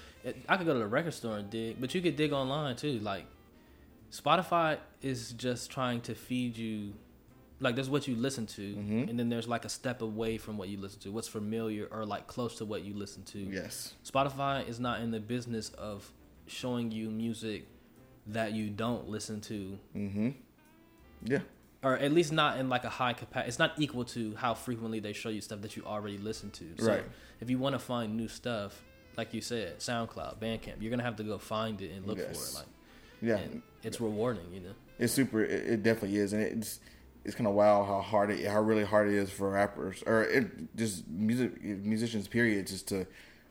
I 0.47 0.57
could 0.57 0.65
go 0.67 0.73
to 0.73 0.79
the 0.79 0.87
record 0.87 1.13
store 1.13 1.37
and 1.37 1.49
dig, 1.49 1.81
but 1.81 1.93
you 1.95 2.01
could 2.01 2.15
dig 2.15 2.31
online 2.31 2.75
too. 2.75 2.99
Like 2.99 3.25
Spotify 4.11 4.77
is 5.01 5.31
just 5.33 5.71
trying 5.71 6.01
to 6.01 6.15
feed 6.15 6.57
you. 6.57 6.93
Like 7.59 7.75
there's 7.75 7.89
what 7.89 8.07
you 8.07 8.15
listen 8.15 8.47
to, 8.47 8.73
Mhm. 8.75 9.09
and 9.09 9.19
then 9.19 9.29
there's 9.29 9.47
like 9.47 9.65
a 9.65 9.69
step 9.69 10.01
away 10.01 10.37
from 10.39 10.57
what 10.57 10.67
you 10.69 10.77
listen 10.79 10.99
to, 11.01 11.11
what's 11.11 11.27
familiar 11.27 11.87
or 11.91 12.05
like 12.05 12.25
close 12.27 12.55
to 12.57 12.65
what 12.65 12.83
you 12.83 12.93
listen 12.95 13.23
to. 13.25 13.37
yes, 13.39 13.93
Spotify 14.03 14.67
is 14.67 14.79
not 14.79 15.01
in 15.01 15.11
the 15.11 15.19
business 15.19 15.69
of 15.69 16.11
showing 16.47 16.91
you 16.91 17.09
music 17.11 17.67
that 18.27 18.53
you 18.53 18.69
don't 18.69 19.07
listen 19.09 19.41
to 19.41 19.77
mm-hmm, 19.95 20.29
yeah, 21.23 21.39
or 21.83 21.97
at 21.97 22.11
least 22.11 22.31
not 22.31 22.59
in 22.59 22.69
like 22.69 22.83
a 22.83 22.89
high 22.89 23.13
capacity. 23.13 23.47
It's 23.49 23.59
not 23.59 23.73
equal 23.77 24.05
to 24.05 24.35
how 24.35 24.53
frequently 24.53 24.99
they 24.99 25.13
show 25.13 25.29
you 25.29 25.41
stuff 25.41 25.61
that 25.61 25.75
you 25.75 25.83
already 25.85 26.17
listen 26.17 26.51
to. 26.51 26.65
So 26.77 26.87
Right. 26.87 27.03
if 27.39 27.49
you 27.49 27.57
want 27.57 27.73
to 27.73 27.79
find 27.79 28.15
new 28.15 28.27
stuff, 28.27 28.83
like 29.17 29.33
you 29.33 29.41
said, 29.41 29.79
SoundCloud, 29.79 30.39
Bandcamp, 30.39 30.75
you're 30.81 30.91
gonna 30.91 31.03
have 31.03 31.15
to 31.17 31.23
go 31.23 31.37
find 31.37 31.81
it 31.81 31.91
and 31.91 32.05
look 32.05 32.17
for 32.19 32.31
it. 32.31 32.53
Like, 32.55 32.65
Yeah, 33.21 33.37
and 33.37 33.61
it's 33.83 33.99
rewarding, 34.01 34.51
you 34.53 34.59
know. 34.61 34.73
it's 34.99 35.13
super. 35.13 35.43
It, 35.43 35.51
it 35.73 35.83
definitely 35.83 36.17
is, 36.17 36.33
and 36.33 36.41
it's 36.41 36.79
it's 37.23 37.35
kind 37.35 37.45
of 37.47 37.53
wild 37.53 37.85
how 37.85 38.01
hard 38.01 38.31
it, 38.31 38.47
how 38.47 38.59
really 38.61 38.83
hard 38.83 39.07
it 39.07 39.13
is 39.13 39.29
for 39.29 39.51
rappers 39.51 40.01
or 40.07 40.23
it, 40.23 40.75
just 40.75 41.07
music 41.07 41.61
musicians. 41.63 42.27
Period, 42.27 42.65
just 42.67 42.87
to 42.89 43.05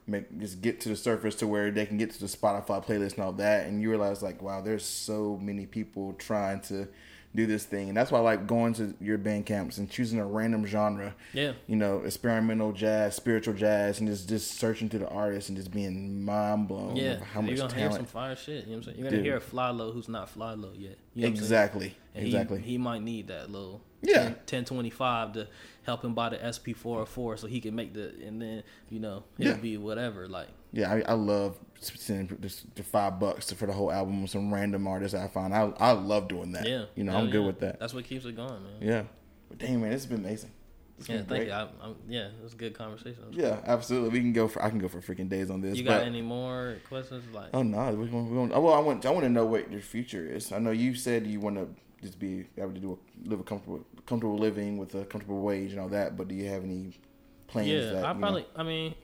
make 0.07 0.39
just 0.41 0.61
get 0.61 0.81
to 0.81 0.89
the 0.89 0.97
surface 0.97 1.35
to 1.37 1.47
where 1.47 1.71
they 1.71 1.87
can 1.87 1.97
get 1.97 2.11
to 2.11 2.19
the 2.21 2.27
Spotify 2.27 2.85
playlist 2.85 3.15
and 3.15 3.21
all 3.25 3.33
that, 3.33 3.67
and 3.67 3.81
you 3.83 3.91
realize 3.91 4.23
like, 4.23 4.41
wow, 4.43 4.61
there's 4.61 4.85
so 4.85 5.37
many 5.41 5.67
people 5.67 6.15
trying 6.15 6.61
to 6.63 6.89
do 7.35 7.47
this 7.47 7.65
thing, 7.65 7.89
and 7.89 7.97
that's 7.97 8.11
why 8.11 8.19
I 8.19 8.23
like 8.23 8.47
going 8.47 8.75
to 8.75 8.95
your 9.01 9.17
band 9.17 9.47
camps 9.47 9.79
and 9.79 9.89
choosing 9.89 10.19
a 10.19 10.27
random 10.27 10.67
genre. 10.67 11.15
Yeah. 11.33 11.53
you 11.69 11.77
know, 11.77 11.99
experimental 12.01 12.73
jazz, 12.73 13.15
spiritual 13.15 13.55
jazz, 13.55 14.01
and 14.01 14.09
just 14.09 14.29
just 14.29 14.53
searching 14.59 14.89
through 14.89 15.01
the 15.01 15.09
artists 15.09 15.49
and 15.49 15.57
just 15.57 15.71
being 15.71 16.25
mind 16.25 16.67
blown. 16.67 16.97
Yeah, 16.97 17.21
how 17.33 17.41
much 17.41 17.51
you're 17.51 17.69
gonna 17.69 17.75
hear 17.75 17.93
some 17.93 18.05
fire 18.07 18.35
shit. 18.35 18.65
You 18.67 18.73
know 18.73 18.77
what 18.77 18.77
I'm 18.79 18.83
saying? 18.83 18.97
You're 18.99 19.05
gonna 19.05 19.17
Dude. 19.19 19.27
hear 19.27 19.37
a 19.37 19.41
FlyLo 19.41 19.93
who's 19.95 20.09
not 20.09 20.35
FlyLo 20.35 20.73
yet. 20.77 20.99
You 21.15 21.23
know? 21.23 21.29
Exactly, 21.29 21.97
exactly. 22.15 22.61
He, 22.61 22.73
he 22.73 22.79
might 22.79 23.03
need 23.03 23.29
that 23.29 23.51
little 23.51 23.81
Yeah. 24.03 24.33
10, 24.47 24.65
1025 24.65 25.33
to 25.35 25.49
help 25.85 26.05
him 26.05 26.15
buy 26.15 26.31
the 26.31 26.53
SP 26.53 26.75
four 26.77 26.97
hundred 26.97 27.07
four 27.07 27.37
so 27.37 27.47
he 27.47 27.61
can 27.61 27.75
make 27.75 27.95
the 27.95 28.13
and 28.27 28.41
then 28.43 28.63
you 28.89 28.99
know 29.01 29.25
it'll 29.39 29.57
be 29.59 29.77
whatever 29.77 30.27
like 30.29 30.49
Yeah, 30.73 30.93
I, 30.93 31.03
I 31.07 31.13
love 31.15 31.59
sending 31.81 32.39
just 32.41 32.75
the 32.75 32.83
five 32.83 33.19
bucks 33.19 33.51
for 33.53 33.67
the 33.67 33.73
whole 33.73 33.91
album 33.91 34.23
with 34.23 34.31
some 34.31 34.53
random 34.53 34.87
artists 34.87 35.15
I 35.15 35.29
find. 35.29 35.55
I 35.55 35.73
I 35.79 35.93
love 35.93 36.29
doing 36.29 36.53
that. 36.53 36.67
yeah 36.69 36.85
you 36.95 37.05
know, 37.05 37.17
I'm 37.17 37.31
good 37.31 37.45
with 37.45 37.61
that. 37.61 37.81
That's 37.81 37.95
what 37.95 38.05
keeps 38.05 38.25
it 38.25 38.37
going, 38.37 38.63
man. 38.63 38.73
Yeah, 38.81 39.03
but 39.49 39.59
dang 39.59 39.81
man, 39.81 39.91
this 39.91 40.03
has 40.03 40.07
been 40.07 40.21
amazing. 40.25 40.51
It's 40.99 41.09
Yeah, 41.09 41.17
been 41.17 41.27
thank 41.27 41.39
great. 41.41 41.49
you. 41.49 41.55
I, 41.55 41.63
I'm, 41.83 41.97
yeah, 42.09 42.27
it 42.27 42.43
was 42.43 42.53
a 42.53 42.57
good 42.57 42.75
conversation. 42.75 43.25
Yeah, 43.31 43.61
absolutely. 43.65 44.11
We 44.11 44.21
can 44.21 44.35
go 44.35 44.47
for 44.49 44.63
I 44.63 44.69
can 44.69 44.79
go 44.79 44.89
for 44.89 45.01
freaking 45.01 45.31
days 45.31 45.51
on 45.51 45.63
this. 45.63 45.79
You 45.79 45.85
got 45.85 46.01
but, 46.01 46.07
any 46.07 46.21
more 46.21 46.77
questions? 46.89 47.25
Like, 47.35 47.49
Oh 47.55 47.63
no, 47.63 47.93
we 47.95 48.07
going 48.07 48.29
we 48.29 48.35
going 48.37 48.53
oh, 48.53 48.61
well, 48.61 48.75
I 48.75 48.81
want 48.81 49.07
I 49.07 49.11
want 49.11 49.25
to 49.25 49.31
know 49.31 49.47
what 49.47 49.73
your 49.73 49.81
future 49.81 50.27
is. 50.27 50.53
I 50.53 50.59
know 50.59 50.71
you 50.73 50.95
said 50.95 51.27
you 51.27 51.41
want 51.41 51.57
to 51.57 51.69
just 52.03 52.19
be 52.19 52.47
able 52.59 52.73
to 52.75 52.81
do 52.81 52.93
a, 52.93 53.29
live 53.29 53.41
a 53.41 53.43
comfortable 53.43 53.87
comfortable 54.07 54.37
living 54.39 54.77
with 54.77 54.95
a 54.95 55.05
comfortable 55.07 55.41
wage 55.41 55.71
and 55.73 55.81
all 55.81 55.89
that. 55.89 56.17
But 56.19 56.29
do 56.29 56.35
you 56.35 56.49
have 56.51 56.63
any 56.65 56.99
plans? 57.47 57.69
yeah, 57.69 57.81
that, 57.81 58.05
I 58.05 58.09
you 58.09 58.15
know- 58.15 58.21
probably. 58.21 58.47
I 58.55 58.63
mean, 58.63 58.95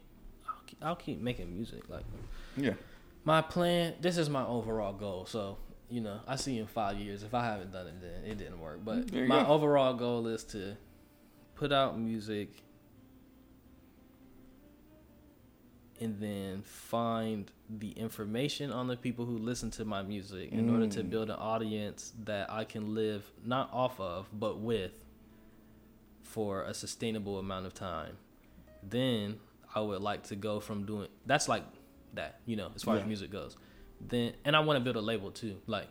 I'll 0.82 0.97
keep, 0.97 1.20
making 1.20 1.53
music. 1.53 1.89
Like, 1.89 2.05
yeah. 2.57 2.74
my 3.24 3.40
plan. 3.43 3.94
This 4.01 4.19
is 4.19 4.28
my 4.28 4.44
overall 4.47 4.93
goal. 4.93 5.27
So 5.27 5.59
you 5.89 6.01
know, 6.01 6.20
I 6.27 6.36
see 6.36 6.59
in 6.59 6.66
five 6.66 6.98
years. 6.98 7.23
If 7.23 7.32
I 7.35 7.44
haven't 7.44 7.73
done 7.73 7.86
it, 7.86 8.01
then 8.01 8.31
it 8.31 8.39
didn't 8.39 8.61
work. 8.61 8.81
But 8.85 9.12
my 9.12 9.43
go. 9.43 9.48
overall 9.48 9.94
goal 9.94 10.27
is 10.27 10.43
to 10.44 10.77
put 11.55 11.73
out 11.73 11.98
music 11.98 12.48
and 16.01 16.20
then 16.20 16.62
find 16.62 17.51
the 17.70 17.90
information 17.93 18.70
on 18.70 18.86
the 18.86 18.97
people 18.97 19.24
who 19.24 19.39
listen 19.39 19.70
to 19.70 19.85
my 19.85 20.03
music 20.03 20.53
in 20.53 20.69
order 20.69 20.86
to 20.86 21.03
Mm. 21.03 21.11
build 21.11 21.31
an 21.31 21.36
audience 21.36 22.12
that 22.24 22.53
I 22.53 22.65
can 22.65 22.94
live 22.94 23.32
not 23.44 23.70
off 23.73 23.98
of 23.98 24.28
but 24.32 24.59
with 24.59 25.05
for 26.23 26.62
a 26.65 26.74
sustainable 26.74 27.39
amount 27.39 27.65
of 27.65 27.73
time. 27.73 28.19
Then 28.82 29.40
I 29.77 29.81
would 29.81 30.01
like 30.01 30.24
to 30.24 30.36
go 30.36 30.59
from 30.59 30.86
doing 30.86 31.09
that's 31.27 31.48
like 31.48 31.62
that, 32.15 32.40
you 32.47 32.57
know, 32.57 32.73
as 32.74 32.82
far 32.82 32.97
Yeah. 32.97 33.03
as 33.03 33.07
music 33.07 33.31
goes. 33.31 33.57
Then 34.01 34.32
and 34.44 34.57
I 34.57 34.61
want 34.61 34.78
to 34.78 34.82
build 34.85 34.97
a 34.97 35.01
label 35.03 35.31
too, 35.31 35.61
like 35.66 35.89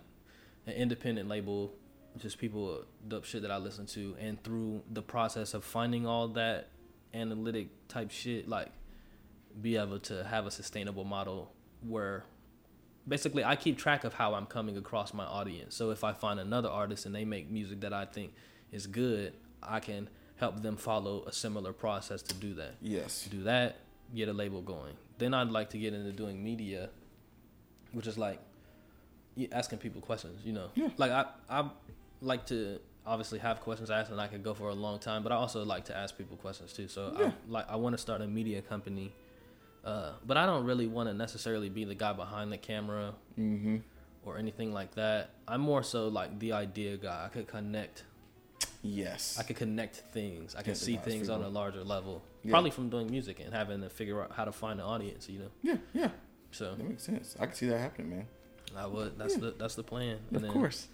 an 0.66 0.74
independent 0.74 1.30
label, 1.30 1.72
just 2.18 2.40
people 2.40 2.84
the 3.08 3.22
shit 3.22 3.44
that 3.44 3.52
I 3.52 3.58
listen 3.58 3.86
to, 3.88 4.16
and 4.20 4.44
through 4.44 4.82
the 4.92 5.04
process 5.04 5.54
of 5.54 5.64
finding 5.64 6.08
all 6.08 6.28
that 6.30 6.70
analytic 7.14 7.70
type 7.88 8.10
shit, 8.12 8.48
like 8.50 8.72
be 9.62 9.78
able 9.78 10.00
to 10.00 10.24
have 10.26 10.46
a 10.48 10.52
sustainable 10.52 11.04
model 11.06 11.54
where 11.82 12.26
basically 13.08 13.44
I 13.44 13.56
keep 13.56 13.78
track 13.78 14.04
of 14.04 14.16
how 14.16 14.34
I'm 14.34 14.48
coming 14.48 14.78
across 14.78 15.14
my 15.14 15.26
audience. 15.26 15.76
So 15.76 15.92
if 15.92 16.04
I 16.04 16.12
find 16.14 16.40
another 16.40 16.70
artist 16.70 17.06
and 17.06 17.14
they 17.14 17.24
make 17.24 17.50
music 17.52 17.82
that 17.82 17.94
I 17.94 18.06
think 18.06 18.34
is 18.72 18.88
good, 18.88 19.34
I 19.62 19.80
can 19.80 20.10
help 20.38 20.62
them 20.62 20.76
follow 20.78 21.24
a 21.26 21.32
similar 21.32 21.72
process 21.74 22.22
to 22.24 22.34
do 22.36 22.54
that. 22.56 22.76
Yes. 22.82 23.28
Do 23.32 23.44
that, 23.44 23.78
get 24.14 24.28
a 24.30 24.34
label 24.34 24.62
going. 24.62 24.94
Then 25.18 25.34
I'd 25.34 25.50
like 25.50 25.70
to 25.72 25.78
get 25.78 25.94
into 25.94 26.12
doing 26.12 26.44
media, 26.44 26.90
which 27.94 28.08
is 28.08 28.18
like 28.18 28.40
asking 29.52 29.80
people 29.80 30.02
questions, 30.02 30.42
you 30.46 30.54
know. 30.54 30.70
Yeah. 30.76 30.90
Like 30.98 31.12
I 31.12 31.26
I 31.50 31.70
like 32.22 32.46
to 32.48 32.80
obviously 33.06 33.40
have 33.40 33.62
questions 33.62 33.92
asked 33.92 34.10
and 34.12 34.20
I 34.20 34.28
could 34.28 34.44
go 34.44 34.54
for 34.54 34.70
a 34.70 34.74
long 34.74 35.00
time, 35.00 35.22
but 35.24 35.32
I 35.32 35.36
also 35.36 35.64
like 35.64 35.86
to 35.86 35.96
ask 35.96 36.18
people 36.18 36.38
questions 36.38 36.74
too. 36.74 36.88
So 36.88 37.14
Yeah. 37.20 37.28
I 37.28 37.34
like 37.48 37.70
I 37.70 37.76
want 37.76 37.94
to 37.94 37.98
start 38.02 38.22
a 38.22 38.28
media 38.28 38.62
company. 38.62 39.14
Uh, 39.84 40.14
but 40.26 40.36
I 40.36 40.48
don't 40.48 40.66
really 40.66 40.88
want 40.88 41.10
to 41.10 41.14
necessarily 41.14 41.70
be 41.70 41.86
the 41.86 41.94
guy 41.94 42.12
behind 42.12 42.52
the 42.52 42.58
camera 42.58 43.14
Mm-hmm. 43.40 43.78
or 44.26 44.38
anything 44.40 44.74
like 44.74 44.96
that. 44.96 45.30
I'm 45.48 45.62
more 45.62 45.84
so 45.84 46.08
like 46.08 46.40
the 46.40 46.54
idea 46.54 46.98
guy. 46.98 47.26
I 47.26 47.30
could 47.30 47.48
connect. 47.48 48.04
Yes. 48.86 49.38
I 49.40 49.44
could 49.44 49.56
connect 49.56 49.96
things. 50.14 50.56
I 50.56 50.62
can 50.62 50.76
see 50.76 50.98
things 50.98 51.30
on 51.30 51.42
a 51.42 51.50
larger 51.50 51.84
level. 51.84 52.22
Yeah. 52.44 52.52
Probably 52.52 52.70
from 52.72 52.90
doing 52.90 53.10
music 53.10 53.40
and 53.40 53.52
having 53.54 53.82
to 53.82 53.90
figure 53.90 54.22
out 54.22 54.32
how 54.32 54.46
to 54.46 54.52
find 54.52 54.80
an 54.80 54.86
audience. 54.86 55.28
You 55.28 55.40
know. 55.40 55.52
yeah. 55.64 55.78
Yeah. 55.94 56.10
So 56.52 56.76
That 56.76 56.88
makes 56.88 57.04
sense. 57.04 57.36
I 57.40 57.48
can 57.48 57.56
see 57.56 57.66
that 57.68 57.80
happening, 57.80 58.10
man. 58.12 58.28
I 58.78 58.86
would. 58.86 59.18
That's 59.18 59.36
Yeah. 59.36 59.42
the 59.42 59.56
that's 59.58 59.76
the 59.76 59.84
plan. 59.84 60.20
And 60.32 60.46
Of 60.46 60.52
course. 60.52 60.88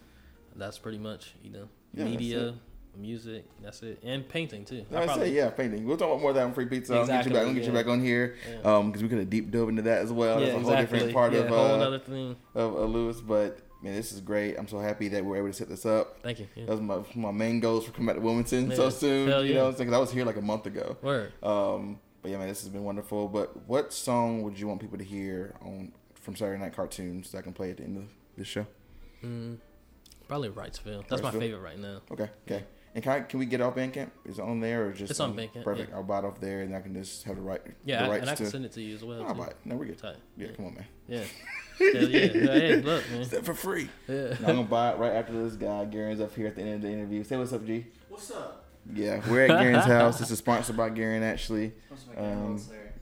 That's 0.55 0.77
pretty 0.77 0.97
much 0.99 1.33
you 1.43 1.51
know 1.51 1.67
Yeah, 1.93 2.05
media, 2.05 2.55
music. 2.97 3.45
That's 3.61 3.81
it, 3.83 3.99
and 4.03 4.27
painting 4.27 4.65
too. 4.65 4.85
I, 4.93 5.05
say 5.15 5.31
yeah, 5.31 5.49
painting. 5.49 5.85
We'll 5.85 5.97
talk 5.97 6.09
about 6.09 6.21
more 6.21 6.31
of 6.31 6.35
that 6.35 6.43
on 6.45 6.53
free 6.53 6.65
pizza. 6.65 6.93
I'll 6.93 7.05
get 7.05 7.13
you 7.13 7.19
Exactly, 7.19 7.33
back. 7.33 7.47
I'll 7.47 7.53
get 7.53 7.63
you 7.65 7.71
back 7.71 7.87
on 7.87 8.03
here, 8.03 8.35
Yeah. 8.49 8.75
um, 8.77 8.87
because 8.87 9.03
we 9.03 9.09
could 9.09 9.19
have 9.19 9.29
deep 9.29 9.51
dove 9.51 9.69
into 9.69 9.81
that 9.83 9.99
as 10.01 10.11
well. 10.11 10.39
Yeah, 10.39 10.47
That's 10.47 10.57
a 10.57 10.59
whole 10.61 10.71
exactly. 10.71 10.97
different 10.99 11.13
part 11.15 11.33
yeah, 11.33 11.39
of 11.39 11.47
whole 11.47 11.93
uh, 11.93 11.99
thing. 11.99 12.35
of, 12.55 12.75
of 12.75 12.89
Louis. 12.89 13.21
But 13.21 13.59
man, 13.81 13.93
this 13.95 14.11
is 14.11 14.21
great. 14.21 14.57
I'm 14.57 14.67
so 14.67 14.79
happy 14.79 15.07
that 15.09 15.23
we're 15.23 15.37
able 15.37 15.47
to 15.47 15.53
set 15.53 15.69
this 15.69 15.85
up. 15.85 16.21
Thank 16.23 16.39
you. 16.39 16.47
Yeah. 16.55 16.65
That 16.65 16.71
was 16.79 16.81
my 16.81 16.99
my 17.15 17.31
main 17.31 17.59
goals 17.59 17.85
for 17.85 17.91
coming 17.91 18.07
back 18.07 18.15
to 18.15 18.21
Wilmington 18.21 18.75
so 18.75 18.89
soon. 18.89 19.27
Hell 19.29 19.43
You 19.45 19.53
know, 19.55 19.71
because 19.71 19.93
I 19.93 19.97
was 19.97 20.11
here 20.11 20.25
like 20.25 20.37
a 20.37 20.41
month 20.41 20.65
ago. 20.65 20.97
Word. 21.01 21.33
Um, 21.43 21.99
but 22.21 22.31
yeah, 22.31 22.37
man, 22.37 22.47
this 22.47 22.61
has 22.61 22.69
been 22.69 22.83
wonderful. 22.83 23.27
But 23.27 23.67
what 23.67 23.91
song 23.93 24.43
would 24.43 24.59
you 24.59 24.67
want 24.67 24.79
people 24.81 24.97
to 24.97 25.03
hear 25.03 25.55
on 25.61 25.91
from 26.13 26.35
Saturday 26.35 26.61
Night 26.61 26.75
Cartoons 26.75 27.31
that 27.31 27.39
I 27.39 27.41
can 27.41 27.53
play 27.53 27.71
at 27.71 27.77
the 27.77 27.83
end 27.83 27.97
of 27.97 28.03
this 28.37 28.47
show? 28.47 28.65
Mm, 29.23 29.57
probably 30.27 30.49
Wrightsville. 30.49 31.07
That's 31.07 31.21
my 31.23 31.31
favorite 31.31 31.61
right 31.61 31.79
now. 31.79 32.01
Okay, 32.11 32.29
okay. 32.47 32.63
And 32.93 33.01
can 33.01 33.13
I, 33.13 33.19
can 33.21 33.39
we 33.39 33.45
get 33.45 33.61
off 33.61 33.75
Bandcamp? 33.75 34.11
Is 34.25 34.37
it 34.37 34.41
on 34.41 34.59
there 34.59 34.87
or 34.87 34.91
just 34.91 35.11
It's 35.11 35.19
on 35.21 35.33
Bandcamp, 35.33 35.63
Perfect. 35.63 35.91
yeah. 35.91 35.95
I'll 35.95 36.03
buy 36.03 36.19
it 36.19 36.25
off 36.25 36.41
there, 36.41 36.61
and 36.61 36.75
I 36.75 36.81
can 36.81 36.93
just 36.93 37.23
have 37.23 37.37
the 37.37 37.41
right. 37.41 37.61
Yeah, 37.85 38.05
the 38.05 38.11
I- 38.11 38.17
and 38.17 38.29
I 38.29 38.35
can 38.35 38.45
to. 38.45 38.51
send 38.51 38.65
it 38.65 38.73
to 38.73 38.81
you 38.81 38.95
as 38.95 39.03
well. 39.03 39.23
I'll 39.25 39.33
buy 39.33 39.47
it. 39.47 39.55
No, 39.63 39.75
we're 39.77 39.85
good. 39.85 39.97
Tight. 39.97 40.17
Yeah, 40.35 40.49
come 40.55 40.65
on, 40.65 40.73
man. 40.75 40.85
Yeah. 41.07 41.23
Hell 41.93 42.09
yeah. 42.09 42.19
Hey, 42.51 42.75
look, 42.77 43.09
man. 43.09 43.21
It's 43.21 43.29
that 43.31 43.45
for 43.45 43.53
free. 43.53 43.89
Yeah. 44.07 44.35
I'm 44.39 44.45
gonna 44.45 44.63
buy 44.63 44.91
it 44.91 44.97
right 44.97 45.13
after 45.13 45.33
this 45.33 45.53
guy. 45.55 45.85
Garen's 45.85 46.21
up 46.21 46.35
here 46.35 46.47
at 46.47 46.55
the 46.55 46.61
end 46.61 46.75
of 46.75 46.81
the 46.81 46.89
interview. 46.91 47.23
Say 47.23 47.37
what's 47.37 47.53
up, 47.53 47.65
G. 47.65 47.85
What's 48.09 48.31
up? 48.31 48.65
Yeah, 48.93 49.21
we're 49.29 49.43
at 49.45 49.49
Garen's 49.49 49.85
house. 49.97 50.19
This 50.19 50.31
is 50.31 50.39
sponsored 50.39 50.75
by 50.77 50.89
Garen, 50.89 51.23
actually. 51.23 51.73
Um, 52.17 52.59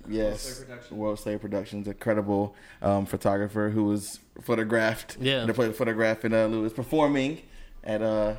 Yes, 0.07 0.63
World 0.89 1.19
Slayer 1.19 1.35
Slave 1.37 1.41
Productions, 1.41 1.87
a 1.87 1.93
credible 1.93 2.55
um, 2.81 3.05
photographer 3.05 3.69
who 3.69 3.83
was 3.83 4.19
photographed. 4.41 5.17
Yeah. 5.21 5.45
to 5.45 5.53
play 5.53 5.67
the 5.67 5.73
photograph 5.73 6.25
in 6.25 6.33
uh, 6.33 6.47
Louis 6.47 6.73
performing 6.73 7.41
at 7.83 8.01
uh. 8.01 8.35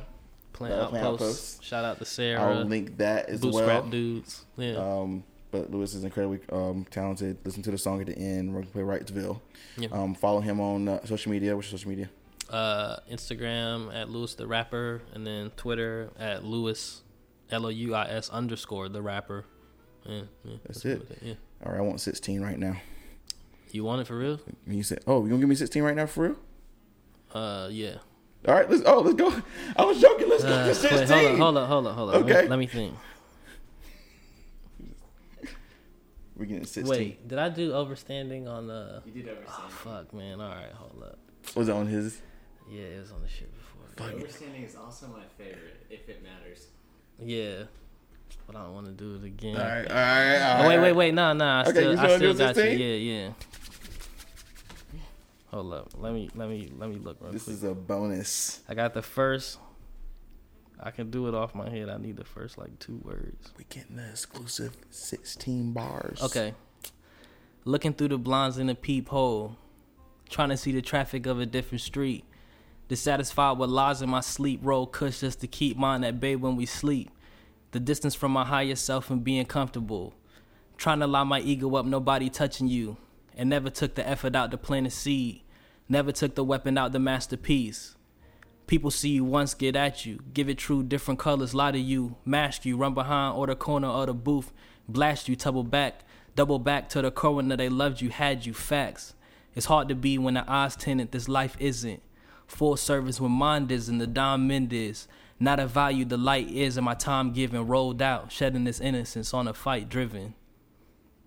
Plant 0.53 0.73
Uh, 0.73 0.87
Plant 0.89 1.05
Outposts. 1.05 1.23
Outposts. 1.55 1.63
Shout 1.65 1.85
out 1.85 1.97
to 1.99 2.05
Sarah. 2.05 2.41
I'll 2.41 2.65
link 2.65 2.97
that 2.97 3.29
as 3.29 3.39
Bootstrap 3.39 3.83
well. 3.83 3.89
dudes. 3.89 4.45
Yeah. 4.57 4.73
Um, 4.75 5.23
but 5.51 5.69
Louis 5.71 5.93
is 5.93 6.03
incredibly 6.03 6.39
um, 6.51 6.85
talented. 6.89 7.37
Listen 7.45 7.61
to 7.63 7.71
the 7.71 7.77
song 7.77 7.99
at 8.01 8.07
the 8.07 8.17
end. 8.17 8.53
We're 8.53 8.61
gonna 8.61 8.71
play 8.71 8.81
Wrightsville. 8.83 9.39
Yeah. 9.77 9.89
Um, 9.91 10.15
follow 10.15 10.39
him 10.41 10.59
on 10.59 10.87
uh, 10.87 11.05
social 11.05 11.31
media. 11.31 11.55
What's 11.55 11.71
your 11.71 11.77
social 11.77 11.89
media? 11.89 12.09
uh, 12.49 12.97
Instagram 13.09 13.93
at 13.95 14.09
Louis 14.09 14.33
the 14.35 14.45
Rapper, 14.47 15.01
and 15.13 15.25
then 15.25 15.51
Twitter 15.55 16.09
at 16.19 16.43
Louis 16.43 17.01
L 17.49 17.65
O 17.65 17.69
U 17.69 17.95
I 17.95 18.07
S 18.09 18.29
underscore 18.29 18.89
the 18.89 19.01
rapper. 19.01 19.45
Yeah, 20.05 20.21
yeah, 20.43 20.55
That's 20.65 20.81
cool 20.83 20.91
it. 20.93 21.17
Yeah. 21.21 21.33
All 21.65 21.71
right, 21.71 21.77
I 21.79 21.81
want 21.81 22.01
16 22.01 22.41
right 22.41 22.57
now. 22.59 22.75
You 23.71 23.83
want 23.85 24.01
it 24.01 24.07
for 24.07 24.17
real? 24.17 24.39
And 24.65 24.75
you 24.75 24.83
said, 24.83 24.99
"Oh, 25.07 25.21
you 25.23 25.29
gonna 25.29 25.39
give 25.41 25.47
me 25.49 25.55
16 25.55 25.81
right 25.83 25.95
now 25.95 26.07
for 26.07 26.23
real?" 26.29 26.35
Uh, 27.33 27.69
yeah. 27.71 27.95
All 28.47 28.55
right, 28.55 28.69
let's. 28.69 28.83
Oh, 28.85 28.99
let's 29.01 29.15
go. 29.15 29.33
I 29.77 29.85
was 29.85 30.01
joking. 30.01 30.27
Let's 30.27 30.43
go 30.43 30.49
Uh, 30.49 30.61
to 30.63 30.67
wait, 30.69 30.75
16. 30.75 31.37
hold 31.37 31.57
on, 31.57 31.67
hold 31.67 31.67
on, 31.67 31.67
hold 31.67 31.87
on, 31.87 31.95
hold 31.95 32.09
on. 32.09 32.15
Let 32.15 32.25
me- 32.25 32.31
Okay. 32.33 32.47
Let 32.49 32.59
me 32.59 32.67
think. 32.67 32.95
We're 36.41 36.47
getting 36.47 36.65
16. 36.65 36.87
Wait, 36.89 37.27
did 37.27 37.37
I 37.37 37.49
do 37.49 37.69
overstanding 37.71 38.47
on 38.49 38.65
the? 38.65 39.03
You 39.05 39.21
did 39.21 39.37
Oh, 39.47 39.67
fuck, 39.69 40.11
man. 40.11 40.41
All 40.41 40.49
right, 40.49 40.71
hold 40.73 41.03
up. 41.03 41.19
Was 41.55 41.69
it 41.69 41.71
on 41.73 41.85
his? 41.85 42.19
Yeah, 42.67 42.81
it 42.81 42.99
was 43.01 43.11
on 43.11 43.21
the 43.21 43.27
shit 43.27 43.47
before. 43.55 44.07
Overstanding 44.09 44.65
is 44.67 44.75
also 44.75 45.05
my 45.09 45.21
favorite, 45.37 45.85
if 45.91 46.09
it 46.09 46.23
matters. 46.23 46.65
Yeah, 47.19 47.65
but 48.47 48.55
I 48.55 48.63
don't 48.63 48.73
want 48.73 48.87
to 48.87 48.91
do 48.91 49.17
it 49.17 49.23
again. 49.23 49.55
All 49.55 49.61
right, 49.61 49.87
all 49.87 49.95
right. 49.95 50.37
All 50.57 50.65
Oh, 50.65 50.67
wait, 50.67 50.79
wait, 50.79 50.93
wait. 50.93 51.13
Nah, 51.13 51.33
nah. 51.33 51.59
I 51.59 51.61
Okay, 51.61 51.71
still, 51.73 51.91
you 51.93 51.99
I 51.99 52.05
still 52.07 52.17
still 52.17 52.33
do 52.33 52.39
got 52.39 52.55
you. 52.57 52.63
Yeah, 52.63 52.95
yeah. 52.95 53.29
Hold 55.51 55.73
up. 55.73 55.89
Let 55.95 56.13
me, 56.13 56.27
let 56.33 56.49
me, 56.49 56.71
let 56.75 56.89
me 56.89 56.95
look 56.95 57.17
real 57.21 57.31
This 57.33 57.43
quick. 57.43 57.57
is 57.57 57.63
a 57.65 57.75
bonus. 57.75 58.61
I 58.67 58.73
got 58.73 58.95
the 58.95 59.03
first. 59.03 59.59
I 60.83 60.91
can 60.91 61.11
do 61.11 61.27
it 61.27 61.35
off 61.35 61.53
my 61.53 61.69
head. 61.69 61.89
I 61.89 61.97
need 61.97 62.17
the 62.17 62.23
first 62.23 62.57
like 62.57 62.79
two 62.79 62.99
words. 63.03 63.51
We 63.57 63.65
getting 63.69 63.97
the 63.97 64.09
exclusive 64.09 64.75
16 64.89 65.73
bars. 65.73 66.21
Okay. 66.21 66.55
Looking 67.65 67.93
through 67.93 68.09
the 68.09 68.17
blinds 68.17 68.57
in 68.57 68.69
a 68.69 68.75
peephole, 68.75 69.57
trying 70.29 70.49
to 70.49 70.57
see 70.57 70.71
the 70.71 70.81
traffic 70.81 71.27
of 71.27 71.39
a 71.39 71.45
different 71.45 71.81
street. 71.81 72.25
Dissatisfied 72.87 73.57
with 73.57 73.69
lies 73.69 74.01
in 74.01 74.09
my 74.09 74.21
sleep, 74.21 74.59
roll 74.63 74.87
cush 74.87 75.19
just 75.19 75.39
to 75.41 75.47
keep 75.47 75.77
mine 75.77 76.03
at 76.03 76.19
bay 76.19 76.35
when 76.35 76.55
we 76.55 76.65
sleep. 76.65 77.11
The 77.71 77.79
distance 77.79 78.15
from 78.15 78.31
my 78.31 78.43
higher 78.43 78.75
self 78.75 79.09
and 79.11 79.23
being 79.23 79.45
comfortable. 79.45 80.13
Trying 80.77 80.99
to 80.99 81.07
line 81.07 81.27
my 81.27 81.39
ego 81.39 81.75
up, 81.75 81.85
nobody 81.85 82.29
touching 82.29 82.67
you. 82.67 82.97
And 83.37 83.49
never 83.49 83.69
took 83.69 83.95
the 83.95 84.07
effort 84.07 84.35
out 84.35 84.51
to 84.51 84.57
plant 84.57 84.87
a 84.87 84.89
seed. 84.89 85.41
Never 85.87 86.11
took 86.11 86.35
the 86.35 86.43
weapon 86.43 86.77
out 86.77 86.91
the 86.91 86.99
masterpiece. 86.99 87.95
People 88.71 88.89
see 88.89 89.09
you 89.09 89.25
once, 89.25 89.53
get 89.53 89.75
at 89.75 90.05
you, 90.05 90.19
give 90.33 90.47
it 90.47 90.57
true, 90.57 90.81
different 90.81 91.19
colors, 91.19 91.53
lie 91.53 91.71
to 91.71 91.77
you, 91.77 92.15
mask 92.23 92.63
you, 92.63 92.77
run 92.77 92.93
behind 92.93 93.35
or 93.35 93.45
the 93.45 93.53
corner 93.53 93.89
of 93.89 94.07
the 94.07 94.13
booth, 94.13 94.53
blast 94.87 95.27
you, 95.27 95.35
double 95.35 95.65
back, 95.65 96.05
double 96.37 96.57
back 96.57 96.87
to 96.87 97.01
the 97.01 97.11
coroner. 97.11 97.57
They 97.57 97.67
loved 97.67 97.99
you, 97.99 98.09
had 98.11 98.45
you, 98.45 98.53
facts. 98.53 99.13
It's 99.55 99.65
hard 99.65 99.89
to 99.89 99.95
be 99.95 100.17
when 100.17 100.35
the 100.35 100.49
eyes 100.49 100.77
tinted, 100.77 101.11
this 101.11 101.27
life 101.27 101.57
isn't. 101.59 102.01
Full 102.47 102.77
service 102.77 103.19
when 103.19 103.33
mind 103.33 103.73
is 103.73 103.89
and 103.89 103.99
the 103.99 104.07
diamond 104.07 104.71
is. 104.71 105.05
Not 105.37 105.59
a 105.59 105.67
value 105.67 106.05
the 106.05 106.15
light 106.15 106.49
is, 106.49 106.77
and 106.77 106.85
my 106.85 106.93
time 106.93 107.33
given 107.33 107.67
rolled 107.67 108.01
out, 108.01 108.31
shedding 108.31 108.63
this 108.63 108.79
innocence 108.79 109.33
on 109.33 109.49
a 109.49 109.53
fight 109.53 109.89
driven. 109.89 110.33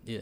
Yeah. 0.07 0.21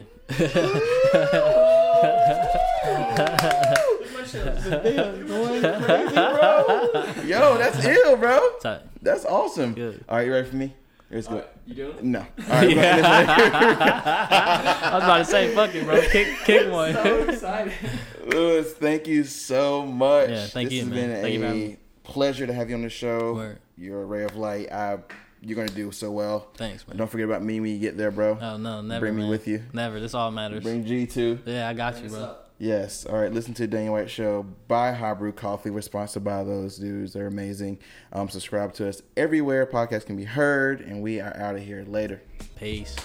Yo, 7.43 7.57
that's 7.57 7.85
ill, 8.05 8.17
bro. 8.17 8.39
Tight. 8.61 8.81
That's 9.01 9.25
awesome. 9.25 9.73
Good. 9.73 10.03
All 10.07 10.17
right, 10.17 10.25
you 10.27 10.33
ready 10.33 10.47
for 10.49 10.55
me? 10.55 10.73
Here's 11.09 11.27
good. 11.27 11.45
You 11.67 11.75
doing 11.75 11.97
it? 11.97 12.03
No. 12.03 12.19
All 12.19 12.25
right. 12.49 12.77
I 12.77 14.91
was 14.95 15.03
about 15.03 15.17
to 15.19 15.25
say, 15.25 15.53
fuck 15.53 15.73
it, 15.75 15.85
bro. 15.85 16.01
Kick, 16.11 16.27
kick 16.45 16.71
one. 16.71 16.93
So 16.93 17.23
excited. 17.29 17.73
Louis, 18.25 18.71
thank 18.73 19.07
you 19.07 19.23
so 19.23 19.85
much. 19.85 20.29
Yeah, 20.29 20.45
thank 20.47 20.69
this 20.69 20.77
you, 20.77 20.85
has 20.85 20.89
man. 20.89 21.09
been 21.11 21.21
Thank 21.21 21.33
you 21.35 21.39
for 21.41 21.45
having 21.45 21.61
a 21.63 21.67
me. 21.67 21.77
pleasure 22.03 22.47
to 22.47 22.53
have 22.53 22.69
you 22.69 22.75
on 22.75 22.81
the 22.81 22.89
show. 22.89 23.35
Word. 23.35 23.59
You're 23.77 24.01
a 24.01 24.05
ray 24.05 24.23
of 24.23 24.35
light. 24.35 24.71
I, 24.71 24.97
you're 25.41 25.55
gonna 25.55 25.67
do 25.67 25.91
so 25.91 26.11
well. 26.11 26.47
Thanks, 26.55 26.87
man. 26.87 26.97
Don't 26.97 27.09
forget 27.11 27.27
about 27.27 27.43
me 27.43 27.59
when 27.59 27.71
you 27.71 27.79
get 27.79 27.97
there, 27.97 28.11
bro. 28.11 28.37
Oh 28.41 28.57
no, 28.57 28.81
never. 28.81 29.01
Bring 29.01 29.15
me 29.15 29.29
with 29.29 29.47
you. 29.47 29.63
Never. 29.73 29.99
This 29.99 30.13
all 30.13 30.31
matters. 30.31 30.63
Bring 30.63 30.85
G 30.85 31.05
too. 31.05 31.39
yeah, 31.45 31.69
I 31.69 31.73
got 31.73 31.97
you, 31.97 32.03
What's 32.03 32.15
bro. 32.15 32.35
Yes. 32.59 33.05
All 33.05 33.19
right. 33.19 33.31
Listen 33.31 33.53
to 33.55 33.67
Daniel 33.67 33.93
White 33.93 34.09
Show. 34.09 34.45
Buy 34.67 34.93
High 34.93 35.13
Brew 35.13 35.31
Coffee. 35.31 35.69
We're 35.69 35.81
sponsored 35.81 36.23
by 36.23 36.43
those 36.43 36.77
dudes. 36.77 37.13
They're 37.13 37.27
amazing. 37.27 37.79
Um, 38.11 38.29
subscribe 38.29 38.73
to 38.75 38.87
us 38.87 39.01
everywhere 39.17 39.65
podcasts 39.65 40.05
can 40.05 40.15
be 40.15 40.23
heard, 40.23 40.81
and 40.81 41.01
we 41.01 41.19
are 41.19 41.35
out 41.35 41.55
of 41.55 41.63
here 41.63 41.83
later. 41.85 42.21
Peace. 42.55 42.95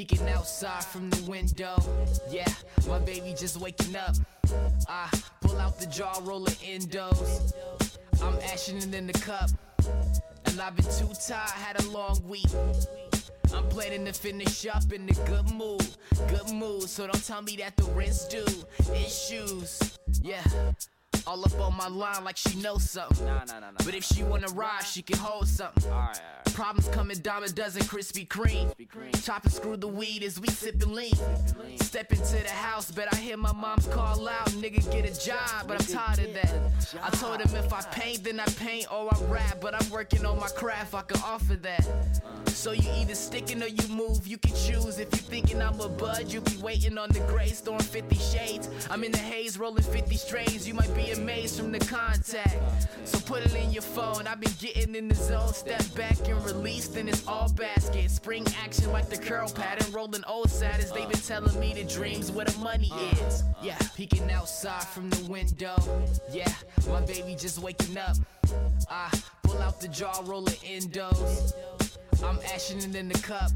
Peeking 0.00 0.30
outside 0.30 0.82
from 0.82 1.10
the 1.10 1.30
window. 1.30 1.76
Yeah, 2.30 2.48
my 2.88 2.98
baby 3.00 3.34
just 3.38 3.60
waking 3.60 3.94
up. 3.96 4.16
I 4.88 5.10
pull 5.42 5.58
out 5.58 5.78
the 5.78 5.84
jar, 5.88 6.14
roll 6.22 6.46
it 6.46 6.58
indoors. 6.66 7.52
I'm 8.22 8.38
ashing 8.50 8.78
it 8.78 8.94
in 8.94 9.06
the 9.06 9.12
cup. 9.12 9.50
And 10.46 10.58
I've 10.58 10.74
been 10.74 10.86
too 10.86 11.10
tired, 11.28 11.50
had 11.50 11.84
a 11.84 11.88
long 11.90 12.18
week. 12.26 12.48
I'm 13.54 13.68
planning 13.68 14.06
to 14.06 14.14
finish 14.14 14.66
up 14.66 14.90
in 14.90 15.06
a 15.06 15.12
good 15.28 15.50
mood. 15.52 15.86
Good 16.28 16.50
mood, 16.50 16.84
so 16.84 17.06
don't 17.06 17.26
tell 17.26 17.42
me 17.42 17.56
that 17.56 17.76
the 17.76 17.84
rent's 17.92 18.26
due. 18.26 18.46
Issues, 18.94 19.98
yeah. 20.22 20.42
All 21.26 21.44
up 21.44 21.60
on 21.60 21.76
my 21.76 21.88
line 21.88 22.24
like 22.24 22.36
she 22.36 22.56
knows 22.56 22.88
something. 22.88 23.26
Nah, 23.26 23.44
nah, 23.44 23.60
nah, 23.60 23.70
nah. 23.70 23.84
But 23.84 23.94
if 23.94 24.04
she 24.04 24.22
wanna 24.22 24.48
ride, 24.48 24.84
she 24.84 25.02
can 25.02 25.18
hold 25.18 25.48
something. 25.48 25.90
Alright, 25.90 26.20
alright. 26.20 26.54
Problems 26.54 26.88
come 26.88 27.10
in 27.10 27.20
dime 27.22 27.44
a 27.44 27.48
dozen 27.48 27.82
Krispy 27.82 28.26
Kreme. 28.26 28.72
Chop 29.24 29.44
and 29.44 29.52
screw 29.52 29.76
the 29.76 29.88
weed 29.88 30.22
as 30.22 30.40
we 30.40 30.48
sippin' 30.48 30.92
lean. 30.92 31.78
Step 31.78 32.12
into 32.12 32.36
the 32.42 32.48
house, 32.48 32.90
bet 32.90 33.08
I 33.12 33.16
hear 33.16 33.36
my 33.36 33.52
mom's 33.52 33.86
call 33.86 34.28
out. 34.28 34.48
Nigga, 34.50 34.90
get 34.92 35.04
a 35.04 35.24
job, 35.24 35.66
but 35.66 35.80
I'm 35.80 35.86
tired 35.86 36.18
of 36.18 36.34
that. 36.34 36.52
I 37.02 37.10
told 37.10 37.40
him 37.40 37.54
if 37.56 37.72
I 37.72 37.82
paint, 37.92 38.24
then 38.24 38.40
I 38.40 38.44
paint 38.44 38.86
or 38.92 39.08
I 39.12 39.24
rap. 39.24 39.58
But 39.60 39.74
I'm 39.74 39.90
working 39.90 40.26
on 40.26 40.38
my 40.38 40.48
craft, 40.48 40.94
I 40.94 41.02
can 41.02 41.20
offer 41.22 41.56
that. 41.56 41.88
So 42.48 42.72
you 42.72 42.90
either 42.96 43.14
sticking 43.14 43.62
or 43.62 43.68
you 43.68 43.88
move, 43.88 44.26
you 44.26 44.36
can 44.36 44.54
choose. 44.54 44.98
If 44.98 45.12
you 45.12 45.18
thinking 45.18 45.62
I'm 45.62 45.80
a 45.80 45.88
bud, 45.88 46.32
you'll 46.32 46.42
be 46.42 46.56
waiting 46.58 46.98
on 46.98 47.10
the 47.10 47.20
gray 47.20 47.48
storm 47.48 47.80
50 47.80 48.16
shades. 48.16 48.68
I'm 48.90 49.04
in 49.04 49.12
the 49.12 49.18
haze, 49.18 49.58
rolling 49.58 49.84
50 49.84 50.14
strains. 50.16 50.66
You 50.66 50.74
might 50.74 50.94
be 50.94 51.09
amazed 51.12 51.58
from 51.58 51.72
the 51.72 51.78
contact. 51.78 52.56
So 53.04 53.18
put 53.20 53.44
it 53.44 53.54
in 53.54 53.70
your 53.72 53.82
phone. 53.82 54.26
I've 54.26 54.40
been 54.40 54.52
getting 54.58 54.94
in 54.94 55.08
the 55.08 55.14
zone, 55.14 55.52
step 55.52 55.82
back 55.94 56.16
and 56.28 56.44
release, 56.44 56.88
then 56.88 57.08
it's 57.08 57.26
all 57.26 57.48
basket. 57.50 58.10
Spring 58.10 58.46
action 58.62 58.90
like 58.92 59.08
the 59.08 59.18
curl 59.18 59.48
pattern, 59.48 59.92
rolling 59.92 60.24
old 60.24 60.50
saddest. 60.50 60.94
They've 60.94 61.08
been 61.08 61.20
telling 61.20 61.58
me 61.58 61.74
the 61.74 61.84
dreams 61.84 62.30
where 62.30 62.44
the 62.44 62.58
money 62.58 62.92
is. 63.12 63.44
Yeah, 63.62 63.78
peeking 63.96 64.30
outside 64.30 64.84
from 64.84 65.10
the 65.10 65.30
window. 65.30 65.76
Yeah, 66.32 66.52
my 66.88 67.00
baby 67.02 67.36
just 67.38 67.58
waking 67.58 67.96
up. 67.98 68.16
I 68.90 69.10
pull 69.42 69.58
out 69.58 69.80
the 69.80 69.88
jar, 69.88 70.22
roll 70.24 70.46
it 70.46 70.62
indoors. 70.64 71.54
I'm 72.24 72.38
ashing 72.52 72.78
it 72.78 72.94
in 72.94 73.08
the 73.08 73.18
cup. 73.18 73.50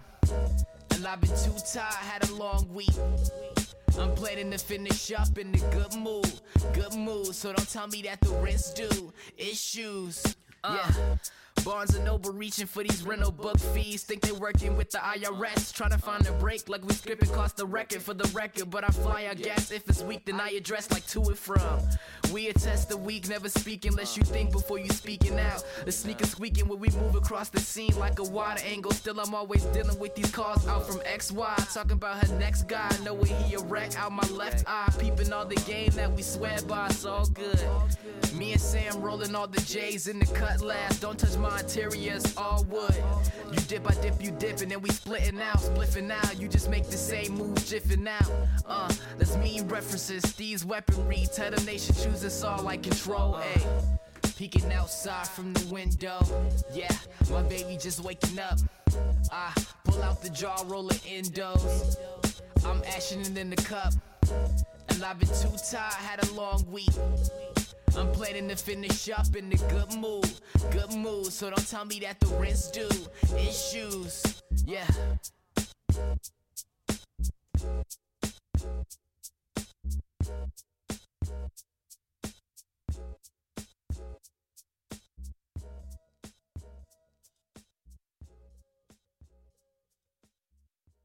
And 0.93 1.06
I've 1.06 1.20
been 1.20 1.31
too 1.31 1.55
tired, 1.72 1.93
had 1.94 2.28
a 2.28 2.35
long 2.35 2.72
week. 2.72 2.94
I'm 3.98 4.14
planning 4.14 4.50
to 4.50 4.58
finish 4.58 5.12
up 5.12 5.38
in 5.38 5.54
a 5.54 5.58
good 5.74 5.94
mood. 5.96 6.40
Good 6.72 6.94
mood, 6.94 7.34
so 7.34 7.52
don't 7.52 7.68
tell 7.70 7.86
me 7.86 8.02
that 8.02 8.20
the 8.20 8.30
rent's 8.30 8.72
due. 8.74 9.12
Issues. 9.36 10.36
Uh. 10.62 10.78
Yeah. 10.96 11.16
Barnes 11.62 11.94
and 11.94 12.05
Noble 12.05 12.32
reaching 12.32 12.66
for 12.66 12.82
these 12.82 13.02
rental 13.05 13.31
book 13.31 13.59
fees. 13.59 14.02
Think 14.02 14.20
they 14.20 14.32
working 14.32 14.76
with 14.76 14.90
the 14.90 14.98
IRS. 14.98 15.72
Trying 15.72 15.90
to 15.90 15.98
find 15.98 16.26
a 16.26 16.32
break 16.32 16.68
like 16.68 16.82
we 16.82 16.93
scripting 16.93 17.32
cost 17.32 17.56
the 17.56 17.66
record 17.66 18.02
for 18.02 18.12
the 18.14 18.28
record. 18.36 18.70
But 18.70 18.85
I 18.85 18.89
fly, 18.89 19.28
I 19.31 19.35
guess. 19.35 19.70
If 19.70 19.89
it's 19.89 20.02
weak, 20.02 20.24
then 20.26 20.40
I 20.40 20.51
address 20.51 20.90
like 20.90 21.06
to 21.09 21.22
and 21.22 21.39
from. 21.39 21.81
We 22.32 22.48
attest 22.48 22.89
the 22.89 22.97
weak, 22.97 23.28
never 23.28 23.48
speak 23.48 23.85
unless 23.85 24.16
you 24.16 24.24
think 24.24 24.52
before 24.52 24.78
you 24.78 24.89
speaking 24.90 25.39
out. 25.39 25.64
The 25.85 25.93
sneaker 25.93 26.26
squeaking 26.26 26.68
when 26.68 26.81
we 26.81 26.90
move 26.90 27.14
across 27.14 27.48
the 27.48 27.60
scene 27.60 27.97
like 27.98 28.18
a 28.18 28.24
wide 28.24 28.60
angle. 28.64 28.93
Still, 28.93 29.18
I'm 29.20 29.35
always 29.35 29.64
dealing 29.66 29.98
with 29.98 30.14
these 30.14 30.31
calls 30.31 30.66
out 30.68 30.86
from 30.86 30.98
XY. 31.01 31.72
Talking 31.72 31.93
about 31.93 32.26
her 32.26 32.39
next 32.39 32.64
guy. 32.68 32.90
Know 33.05 33.14
where 33.14 33.26
he 33.26 33.55
a 33.55 33.60
wreck 33.60 33.98
out 33.98 34.12
my 34.12 34.28
left 34.28 34.64
eye. 34.66 34.93
Peeping 34.98 35.32
all 35.32 35.47
the 35.47 35.56
game 35.66 35.90
that 35.93 36.12
we 36.12 36.22
swear 36.22 36.60
by. 36.62 36.86
It's 36.86 37.05
all 37.05 37.26
good. 37.26 37.60
Me 38.35 38.52
and 38.52 38.60
Sam 38.60 39.01
rolling 39.01 39.35
all 39.35 39.47
the 39.47 39.60
J's 39.60 40.09
in 40.09 40.18
the 40.18 40.26
cut 40.26 40.60
last. 40.60 41.01
Don't 41.01 41.18
touch 41.18 41.36
my 41.36 41.43
interiors, 41.46 42.36
all 42.36 42.64
wood. 42.64 42.94
You 43.52 43.58
dip, 43.60 43.88
I 43.90 43.94
dip, 44.00 44.22
you 44.22 44.30
dip, 44.32 44.60
and 44.60 44.70
then 44.70 44.80
we 44.80 44.90
splitting 44.90 45.40
out, 45.40 45.58
spliffing 45.58 46.10
out. 46.10 46.40
You 46.40 46.48
just 46.48 46.68
make 46.68 46.86
the 46.86 46.96
same 46.96 47.34
move, 47.34 47.64
jiffing 47.66 48.06
out. 48.06 48.30
Uh, 48.66 48.92
that's 49.18 49.36
mean 49.36 49.66
references, 49.68 50.22
these 50.34 50.64
weaponry. 50.64 51.26
Tell 51.34 51.50
the 51.50 51.62
nation 51.64 51.94
choose 51.94 52.24
us 52.24 52.42
all 52.42 52.62
like 52.62 52.82
control 52.82 53.36
A. 53.36 54.28
Peeking 54.36 54.72
outside 54.72 55.28
from 55.28 55.52
the 55.52 55.72
window. 55.72 56.18
Yeah, 56.72 56.90
my 57.30 57.42
baby 57.42 57.76
just 57.80 58.02
waking 58.02 58.38
up. 58.38 58.58
I 59.30 59.52
pull 59.84 60.02
out 60.02 60.22
the 60.22 60.30
jar, 60.30 60.56
roll 60.66 60.88
it 60.88 61.06
indoors. 61.06 61.96
I'm 62.66 62.82
ashing 62.84 63.20
it 63.20 63.36
in 63.36 63.50
the 63.50 63.56
cup. 63.56 63.92
And 64.88 65.04
I've 65.04 65.18
been 65.18 65.28
too 65.28 65.56
tired, 65.70 65.92
had 65.94 66.24
a 66.28 66.32
long 66.32 66.64
week. 66.70 66.90
I'm 67.96 68.10
planning 68.10 68.48
to 68.48 68.56
finish 68.56 69.08
up 69.10 69.36
in 69.36 69.52
a 69.52 69.56
good 69.70 69.94
mood. 69.96 70.28
Good 70.72 70.92
mood, 70.94 71.26
so 71.26 71.50
don't 71.50 71.68
tell 71.68 71.84
me 71.84 72.00
that 72.00 72.18
the 72.18 72.26
rent's 72.36 72.70
due. 72.70 72.88
Issues, 73.36 74.42
yeah. 74.66 74.86